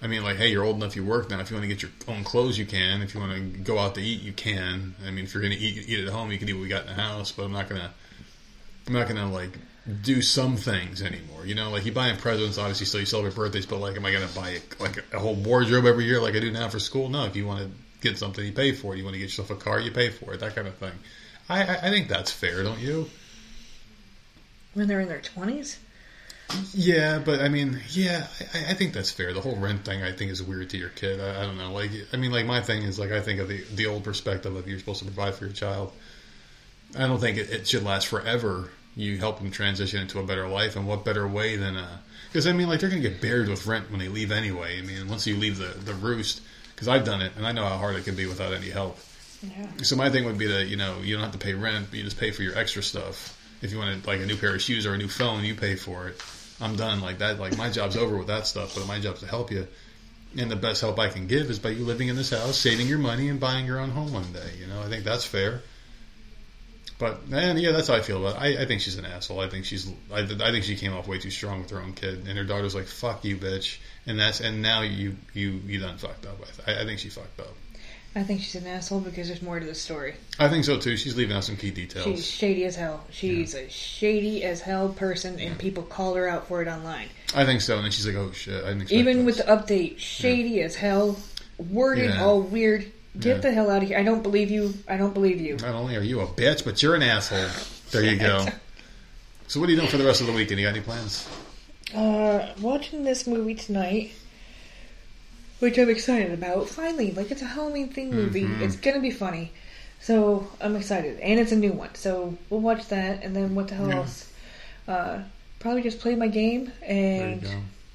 I 0.00 0.08
mean, 0.08 0.22
like, 0.22 0.36
hey, 0.36 0.48
you're 0.48 0.62
old 0.62 0.76
enough, 0.76 0.94
you 0.94 1.04
work 1.04 1.30
now. 1.30 1.40
If 1.40 1.50
you 1.50 1.56
want 1.56 1.68
to 1.68 1.74
get 1.74 1.82
your 1.82 1.90
own 2.06 2.22
clothes, 2.22 2.58
you 2.58 2.66
can. 2.66 3.02
If 3.02 3.14
you 3.14 3.20
want 3.20 3.32
to 3.32 3.58
go 3.60 3.78
out 3.78 3.94
to 3.96 4.00
eat, 4.00 4.20
you 4.20 4.32
can. 4.32 4.94
I 5.04 5.10
mean, 5.10 5.24
if 5.24 5.34
you're 5.34 5.42
going 5.42 5.54
to 5.54 5.58
eat, 5.58 5.88
eat 5.88 6.06
at 6.06 6.12
home, 6.12 6.30
you 6.30 6.38
can 6.38 6.48
eat 6.48 6.52
what 6.52 6.62
we 6.62 6.68
got 6.68 6.82
in 6.82 6.88
the 6.88 7.02
house. 7.02 7.32
But 7.32 7.44
I'm 7.44 7.52
not 7.52 7.68
gonna, 7.68 7.92
I'm 8.86 8.92
not 8.92 9.08
gonna 9.08 9.32
like 9.32 9.58
do 10.02 10.20
some 10.20 10.56
things 10.56 11.02
anymore. 11.02 11.46
You 11.46 11.54
know, 11.54 11.70
like 11.70 11.86
you 11.86 11.92
buying 11.92 12.16
presents, 12.18 12.58
obviously, 12.58 12.86
still 12.86 13.00
you 13.00 13.06
celebrate 13.06 13.34
birthdays. 13.34 13.66
But 13.66 13.78
like, 13.78 13.96
am 13.96 14.04
I 14.04 14.12
gonna 14.12 14.28
buy 14.34 14.58
like 14.78 15.02
a 15.14 15.18
whole 15.18 15.34
wardrobe 15.34 15.86
every 15.86 16.04
year 16.04 16.20
like 16.20 16.36
I 16.36 16.40
do 16.40 16.52
now 16.52 16.68
for 16.68 16.78
school? 16.78 17.08
No. 17.08 17.24
If 17.24 17.34
you 17.34 17.46
want 17.46 17.62
to 17.62 17.70
get 18.08 18.18
something, 18.18 18.44
you 18.44 18.52
pay 18.52 18.72
for 18.72 18.94
it. 18.94 18.98
You 18.98 19.04
want 19.04 19.14
to 19.14 19.18
get 19.18 19.26
yourself 19.26 19.50
a 19.50 19.56
car, 19.56 19.80
you 19.80 19.90
pay 19.90 20.10
for 20.10 20.34
it. 20.34 20.40
That 20.40 20.54
kind 20.54 20.68
of 20.68 20.74
thing. 20.76 20.92
I, 21.48 21.62
I 21.62 21.74
I 21.74 21.90
think 21.90 22.08
that's 22.08 22.32
fair, 22.32 22.62
don't 22.62 22.80
you? 22.80 23.08
When 24.74 24.88
they're 24.88 25.00
in 25.00 25.08
their 25.08 25.20
twenties. 25.20 25.78
Yeah, 26.72 27.18
but 27.18 27.40
I 27.40 27.48
mean, 27.48 27.80
yeah, 27.90 28.26
I, 28.54 28.70
I 28.70 28.74
think 28.74 28.92
that's 28.92 29.10
fair. 29.10 29.32
The 29.32 29.40
whole 29.40 29.56
rent 29.56 29.84
thing, 29.84 30.02
I 30.02 30.12
think, 30.12 30.30
is 30.30 30.42
weird 30.42 30.70
to 30.70 30.78
your 30.78 30.90
kid. 30.90 31.20
I, 31.20 31.42
I 31.42 31.46
don't 31.46 31.58
know. 31.58 31.72
Like, 31.72 31.90
I 32.12 32.16
mean, 32.16 32.30
like 32.30 32.46
my 32.46 32.60
thing 32.60 32.82
is 32.82 32.98
like 32.98 33.10
I 33.10 33.20
think 33.20 33.40
of 33.40 33.48
the 33.48 33.64
the 33.74 33.86
old 33.86 34.04
perspective 34.04 34.54
of 34.54 34.68
you're 34.68 34.78
supposed 34.78 35.00
to 35.00 35.04
provide 35.06 35.34
for 35.34 35.44
your 35.46 35.54
child. 35.54 35.92
I 36.96 37.06
don't 37.06 37.18
think 37.18 37.38
it, 37.38 37.50
it 37.50 37.66
should 37.66 37.82
last 37.82 38.06
forever. 38.06 38.70
You 38.94 39.18
help 39.18 39.40
them 39.40 39.50
transition 39.50 40.00
into 40.00 40.20
a 40.20 40.22
better 40.22 40.48
life, 40.48 40.76
and 40.76 40.86
what 40.86 41.04
better 41.04 41.26
way 41.26 41.56
than 41.56 41.76
uh? 41.76 41.98
Because 42.28 42.46
I 42.46 42.52
mean, 42.52 42.68
like 42.68 42.80
they're 42.80 42.90
gonna 42.90 43.02
get 43.02 43.20
buried 43.20 43.48
with 43.48 43.66
rent 43.66 43.90
when 43.90 43.98
they 43.98 44.08
leave 44.08 44.30
anyway. 44.30 44.78
I 44.78 44.82
mean, 44.82 45.08
once 45.08 45.26
you 45.26 45.36
leave 45.36 45.58
the 45.58 45.68
the 45.68 45.94
roost, 45.94 46.40
because 46.76 46.88
I've 46.88 47.04
done 47.04 47.22
it 47.22 47.32
and 47.36 47.46
I 47.46 47.52
know 47.52 47.64
how 47.64 47.78
hard 47.78 47.96
it 47.96 48.04
can 48.04 48.14
be 48.14 48.26
without 48.26 48.52
any 48.52 48.68
help. 48.68 48.98
Yeah. 49.42 49.66
So 49.82 49.96
my 49.96 50.10
thing 50.10 50.26
would 50.26 50.38
be 50.38 50.46
that 50.46 50.66
you 50.66 50.76
know 50.76 50.98
you 51.02 51.14
don't 51.14 51.24
have 51.24 51.32
to 51.32 51.38
pay 51.38 51.54
rent, 51.54 51.86
but 51.90 51.98
you 51.98 52.04
just 52.04 52.20
pay 52.20 52.30
for 52.30 52.42
your 52.42 52.56
extra 52.56 52.82
stuff. 52.82 53.32
If 53.62 53.72
you 53.72 53.78
wanted 53.78 54.06
like 54.06 54.20
a 54.20 54.26
new 54.26 54.36
pair 54.36 54.54
of 54.54 54.60
shoes 54.60 54.86
or 54.86 54.92
a 54.92 54.98
new 54.98 55.08
phone, 55.08 55.44
you 55.44 55.54
pay 55.54 55.74
for 55.74 56.08
it. 56.08 56.22
I'm 56.60 56.76
done 56.76 57.00
like 57.00 57.18
that. 57.18 57.40
Like 57.40 57.56
my 57.56 57.70
job's 57.70 57.96
over 57.96 58.16
with 58.16 58.28
that 58.28 58.46
stuff, 58.46 58.74
but 58.74 58.86
my 58.86 59.00
job's 59.00 59.20
to 59.20 59.26
help 59.26 59.50
you. 59.50 59.66
And 60.38 60.50
the 60.50 60.56
best 60.56 60.82
help 60.82 60.98
I 60.98 61.08
can 61.08 61.26
give 61.26 61.48
is 61.48 61.58
by 61.58 61.70
you 61.70 61.84
living 61.84 62.08
in 62.08 62.16
this 62.16 62.30
house, 62.30 62.58
saving 62.58 62.88
your 62.88 62.98
money, 62.98 63.28
and 63.30 63.40
buying 63.40 63.64
your 63.64 63.78
own 63.78 63.90
home 63.90 64.12
one 64.12 64.32
day. 64.32 64.50
You 64.60 64.66
know, 64.66 64.82
I 64.82 64.88
think 64.88 65.04
that's 65.04 65.24
fair. 65.24 65.62
But 66.98 67.20
and 67.30 67.58
yeah, 67.58 67.72
that's 67.72 67.88
how 67.88 67.94
I 67.94 68.00
feel 68.00 68.26
about. 68.26 68.42
It. 68.42 68.58
I, 68.58 68.62
I 68.62 68.66
think 68.66 68.80
she's 68.80 68.96
an 68.96 69.04
asshole. 69.04 69.40
I 69.40 69.48
think 69.48 69.64
she's. 69.64 69.90
I, 70.12 70.20
I 70.20 70.26
think 70.26 70.64
she 70.64 70.76
came 70.76 70.94
off 70.94 71.06
way 71.06 71.18
too 71.18 71.30
strong 71.30 71.60
with 71.60 71.70
her 71.70 71.80
own 71.80 71.92
kid, 71.92 72.26
and 72.26 72.38
her 72.38 72.44
daughter's 72.44 72.74
like, 72.74 72.86
"Fuck 72.86 73.24
you, 73.24 73.36
bitch," 73.36 73.78
and 74.06 74.18
that's 74.18 74.40
and 74.40 74.62
now 74.62 74.82
you 74.82 75.16
you 75.34 75.60
you 75.66 75.80
done 75.80 75.98
fucked 75.98 76.26
up. 76.26 76.38
With. 76.40 76.60
I, 76.66 76.82
I 76.82 76.84
think 76.84 76.98
she 76.98 77.08
fucked 77.08 77.40
up. 77.40 77.54
I 78.14 78.22
think 78.22 78.40
she's 78.40 78.54
an 78.54 78.66
asshole 78.66 79.00
because 79.00 79.28
there's 79.28 79.42
more 79.42 79.60
to 79.60 79.66
the 79.66 79.74
story. 79.74 80.14
I 80.38 80.48
think 80.48 80.64
so 80.64 80.78
too. 80.78 80.96
She's 80.96 81.14
leaving 81.16 81.36
out 81.36 81.44
some 81.44 81.56
key 81.58 81.70
details. 81.70 82.06
She's 82.06 82.26
shady 82.26 82.64
as 82.64 82.74
hell. 82.74 83.04
She's 83.10 83.54
a 83.54 83.68
shady 83.68 84.42
as 84.42 84.62
hell 84.62 84.88
person, 84.88 85.38
and 85.38 85.58
people 85.58 85.82
called 85.82 86.16
her 86.16 86.26
out 86.26 86.48
for 86.48 86.62
it 86.62 86.68
online. 86.68 87.08
I 87.34 87.44
think 87.44 87.60
so. 87.60 87.74
And 87.76 87.84
then 87.84 87.90
she's 87.92 88.06
like, 88.06 88.16
"Oh 88.16 88.32
shit!" 88.32 88.64
I 88.64 88.68
didn't 88.68 88.90
Even 88.90 89.26
with 89.26 89.36
the 89.38 89.42
update, 89.42 89.98
shady 89.98 90.62
as 90.62 90.74
hell, 90.76 91.18
worded 91.58 92.10
Yeah. 92.10 92.24
all 92.24 92.40
weird. 92.40 92.90
Get 93.20 93.36
Yeah. 93.36 93.40
the 93.42 93.52
hell 93.52 93.70
out 93.70 93.82
of 93.82 93.88
here! 93.88 93.98
I 93.98 94.02
don't 94.02 94.22
believe 94.22 94.50
you. 94.50 94.72
I 94.88 94.96
don't 94.96 95.12
believe 95.12 95.40
you. 95.40 95.56
Not 95.56 95.74
only 95.74 95.96
are 95.96 96.02
you 96.02 96.20
a 96.20 96.26
bitch, 96.26 96.64
but 96.64 96.82
you're 96.82 96.94
an 96.94 97.02
asshole. 97.02 97.48
There 97.90 98.02
you 98.02 98.16
go. 98.18 98.46
So 99.48 99.60
what 99.60 99.68
are 99.68 99.72
you 99.72 99.78
doing 99.78 99.88
for 99.88 99.96
the 99.96 100.04
rest 100.04 100.20
of 100.20 100.26
the 100.26 100.32
weekend? 100.32 100.58
You 100.58 100.66
got 100.66 100.74
any 100.74 100.80
plans? 100.80 101.28
Uh, 101.94 102.52
watching 102.60 103.04
this 103.04 103.26
movie 103.26 103.54
tonight, 103.54 104.12
which 105.60 105.78
I'm 105.78 105.88
excited 105.88 106.32
about. 106.32 106.68
Finally, 106.68 107.12
like 107.12 107.30
it's 107.30 107.42
a 107.42 107.46
Halloween 107.46 107.88
theme 107.88 108.10
movie. 108.10 108.42
Mm-hmm. 108.42 108.62
It's 108.62 108.76
gonna 108.76 109.00
be 109.00 109.10
funny, 109.10 109.52
so 110.00 110.48
I'm 110.60 110.74
excited, 110.76 111.20
and 111.20 111.38
it's 111.38 111.52
a 111.52 111.56
new 111.56 111.72
one. 111.72 111.94
So 111.94 112.36
we'll 112.50 112.60
watch 112.60 112.88
that, 112.88 113.22
and 113.22 113.34
then 113.36 113.54
what 113.54 113.68
the 113.68 113.74
hell 113.76 113.88
Yeah. 113.88 113.96
else? 113.96 114.32
Uh, 114.88 115.18
probably 115.60 115.82
just 115.82 116.00
play 116.00 116.14
my 116.16 116.28
game 116.28 116.72
and 116.82 117.46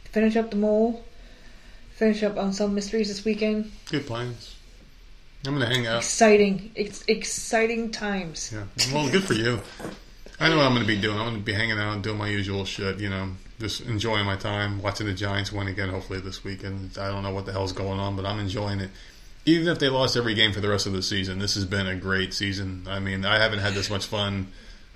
finish 0.06 0.36
up 0.36 0.52
the 0.52 0.58
mole. 0.58 1.04
Finish 1.96 2.24
up 2.24 2.38
on 2.38 2.52
some 2.54 2.74
mysteries 2.74 3.10
this 3.10 3.24
weekend. 3.24 3.72
Good 3.90 4.08
plans. 4.08 4.56
I'm 5.46 5.54
gonna 5.54 5.68
hang 5.68 5.86
out. 5.86 5.98
Exciting, 5.98 6.72
it's 6.76 7.04
exciting 7.08 7.92
times. 7.92 8.52
Yeah. 8.54 8.64
Well, 8.94 9.10
good 9.10 9.24
for 9.24 9.34
you. 9.34 9.60
I 10.42 10.50
know 10.50 10.58
what 10.58 10.66
I'm 10.66 10.74
gonna 10.74 10.86
be 10.86 11.00
doing. 11.00 11.20
I'm 11.20 11.26
gonna 11.26 11.38
be 11.38 11.54
hanging 11.54 11.78
out 11.78 12.02
doing 12.02 12.18
my 12.18 12.28
usual 12.28 12.66
shit. 12.66 13.00
You 13.00 13.10
know, 13.10 13.30
just 13.60 13.82
enjoying 13.82 14.26
my 14.26 14.36
time, 14.36 14.82
watching 14.82 15.06
the 15.06 15.14
Giants 15.14 15.52
win 15.52 15.68
again. 15.68 15.90
Hopefully 15.90 16.20
this 16.20 16.44
weekend. 16.44 16.98
I 16.98 17.10
don't 17.10 17.22
know 17.22 17.30
what 17.30 17.46
the 17.46 17.52
hell's 17.52 17.74
going 17.74 18.00
on, 18.00 18.16
but 18.16 18.26
I'm 18.26 18.40
enjoying 18.40 18.80
it. 18.80 18.90
Even 19.46 19.68
if 19.68 19.78
they 19.78 19.88
lost 19.88 20.18
every 20.18 20.34
game 20.34 20.52
for 20.52 20.60
the 20.60 20.68
rest 20.68 20.88
of 20.88 20.94
the 20.94 21.04
season, 21.04 21.38
this 21.38 21.54
has 21.54 21.66
been 21.66 21.86
a 21.86 21.96
great 21.96 22.34
season. 22.34 22.88
I 22.90 23.00
mean, 23.00 23.24
I 23.24 23.38
haven't 23.38 23.60
had 23.60 23.76
this 23.76 23.92
much 23.92 24.08
fun 24.08 24.48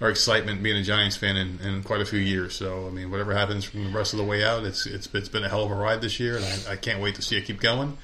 or 0.01 0.09
excitement 0.09 0.63
being 0.63 0.77
a 0.77 0.83
Giants 0.83 1.15
fan 1.15 1.37
in, 1.37 1.59
in 1.59 1.83
quite 1.83 2.01
a 2.01 2.05
few 2.05 2.19
years. 2.19 2.55
So, 2.55 2.87
I 2.87 2.89
mean, 2.89 3.11
whatever 3.11 3.35
happens 3.35 3.65
from 3.65 3.83
the 3.83 3.95
rest 3.95 4.13
of 4.13 4.17
the 4.17 4.25
way 4.25 4.43
out, 4.43 4.63
it's 4.63 4.87
it's 4.87 5.07
it's 5.13 5.29
been 5.29 5.43
a 5.43 5.49
hell 5.49 5.63
of 5.63 5.69
a 5.69 5.75
ride 5.75 6.01
this 6.01 6.19
year, 6.19 6.37
and 6.37 6.45
I, 6.45 6.71
I 6.71 6.75
can't 6.75 6.99
wait 6.99 7.13
to 7.15 7.21
see 7.21 7.37
it 7.37 7.45
keep 7.45 7.61
going. 7.61 7.99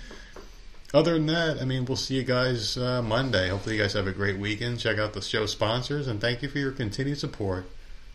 Other 0.94 1.14
than 1.14 1.28
that, 1.28 1.62
I 1.62 1.66
mean, 1.66 1.86
we'll 1.86 1.96
see 1.96 2.16
you 2.16 2.24
guys 2.24 2.78
uh, 2.78 3.02
Monday. 3.02 3.48
Hopefully, 3.50 3.76
you 3.78 3.82
guys 3.82 3.94
have 3.94 4.08
a 4.08 4.12
great 4.12 4.38
weekend. 4.38 4.80
Check 4.80 4.98
out 4.98 5.14
the 5.14 5.22
show 5.22 5.46
sponsors, 5.46 6.08
and 6.08 6.20
thank 6.20 6.42
you 6.42 6.50
for 6.50 6.60
your 6.60 6.72
continued 6.72 7.18
support 7.18 7.66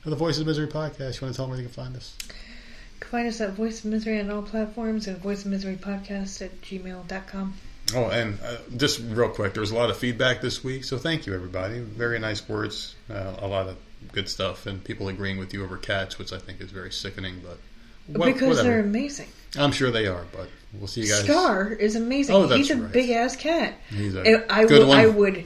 of 0.05 0.11
the 0.11 0.16
Voice 0.16 0.39
of 0.39 0.47
Misery 0.47 0.66
podcast. 0.66 1.20
You 1.20 1.27
want 1.27 1.35
to 1.35 1.36
tell 1.36 1.47
them 1.47 1.51
where 1.51 1.59
you 1.59 1.65
can 1.65 1.73
find 1.73 1.97
us? 1.97 2.15
You 2.28 3.01
can 3.01 3.11
find 3.11 3.28
us 3.28 3.40
at 3.40 3.53
Voice 3.55 3.78
of 3.85 3.90
Misery 3.90 4.20
on 4.20 4.31
all 4.31 4.43
platforms 4.43 5.07
and 5.07 5.16
Voice 5.19 5.44
of 5.47 5.51
Misery 5.51 5.77
Podcast 5.77 6.43
at 6.43 6.61
gmail.com. 6.61 7.55
Oh, 7.94 8.09
and 8.11 8.39
uh, 8.44 8.57
just 8.77 9.01
real 9.01 9.28
quick, 9.31 9.55
there 9.55 9.61
was 9.61 9.70
a 9.70 9.74
lot 9.77 9.89
of 9.90 9.97
feedback 9.97 10.40
this 10.43 10.62
week, 10.62 10.85
so 10.85 10.98
thank 10.98 11.27
you, 11.27 11.35
everybody. 11.35 11.78
Very 11.78 12.19
nice 12.19 12.47
words, 12.48 12.94
uh, 13.09 13.36
a 13.39 13.47
lot 13.47 13.69
of 13.69 13.77
good 14.12 14.28
stuff, 14.28 14.66
and 14.66 14.82
people 14.85 15.09
agreeing 15.09 15.39
with 15.39 15.55
you 15.55 15.65
over 15.65 15.77
cats, 15.78 16.19
which 16.19 16.32
I 16.32 16.39
think 16.39 16.61
is 16.61 16.70
very 16.73 16.90
sickening, 16.93 17.40
but 17.44 17.59
wha- 18.19 18.27
because 18.27 18.62
they're 18.62 18.81
amazing. 18.81 19.28
I'm 19.57 19.73
sure 19.73 19.90
they 19.90 20.07
are, 20.09 20.24
but 20.32 20.48
we'll 20.75 20.87
see 20.87 21.03
you 21.03 21.09
guys. 21.09 21.25
Scar 21.25 21.69
is 21.73 21.97
amazing. 21.97 22.35
Oh, 22.35 22.47
that's 22.47 22.59
He's 22.59 22.71
a 22.71 22.77
right. 22.77 22.93
big 22.93 23.11
ass 23.11 23.37
cat. 23.37 23.75
He's 23.91 24.15
a 24.15 24.53
I 24.53 24.65
good 24.67 24.81
would, 24.81 24.89
one. 24.89 24.99
I 24.99 25.07
would, 25.07 25.45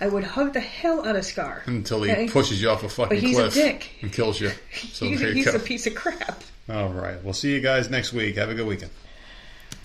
I 0.00 0.08
would 0.08 0.24
hug 0.24 0.52
the 0.52 0.60
hell 0.60 1.06
out 1.06 1.16
of 1.16 1.24
Scar 1.24 1.62
Until 1.66 2.02
he 2.02 2.12
Okay? 2.12 2.28
pushes 2.28 2.62
you 2.62 2.70
off 2.70 2.84
a 2.84 2.88
fucking 2.88 3.08
But 3.16 3.18
he's 3.18 3.36
a 3.38 3.42
cliff 3.50 3.54
dick. 3.54 3.90
and 4.02 4.12
kills 4.12 4.40
you. 4.40 4.50
So 4.92 5.06
He's, 5.06 5.20
there 5.20 5.28
you 5.30 5.34
he's 5.34 5.46
go. 5.50 5.56
a 5.56 5.58
piece 5.58 5.86
of 5.86 5.94
crap. 5.94 6.42
All 6.68 6.90
right. 6.90 7.22
We'll 7.24 7.32
see 7.34 7.52
you 7.52 7.60
guys 7.60 7.88
next 7.90 8.12
week. 8.12 8.36
Have 8.36 8.50
a 8.50 8.54
good 8.54 8.66
weekend. 8.66 8.90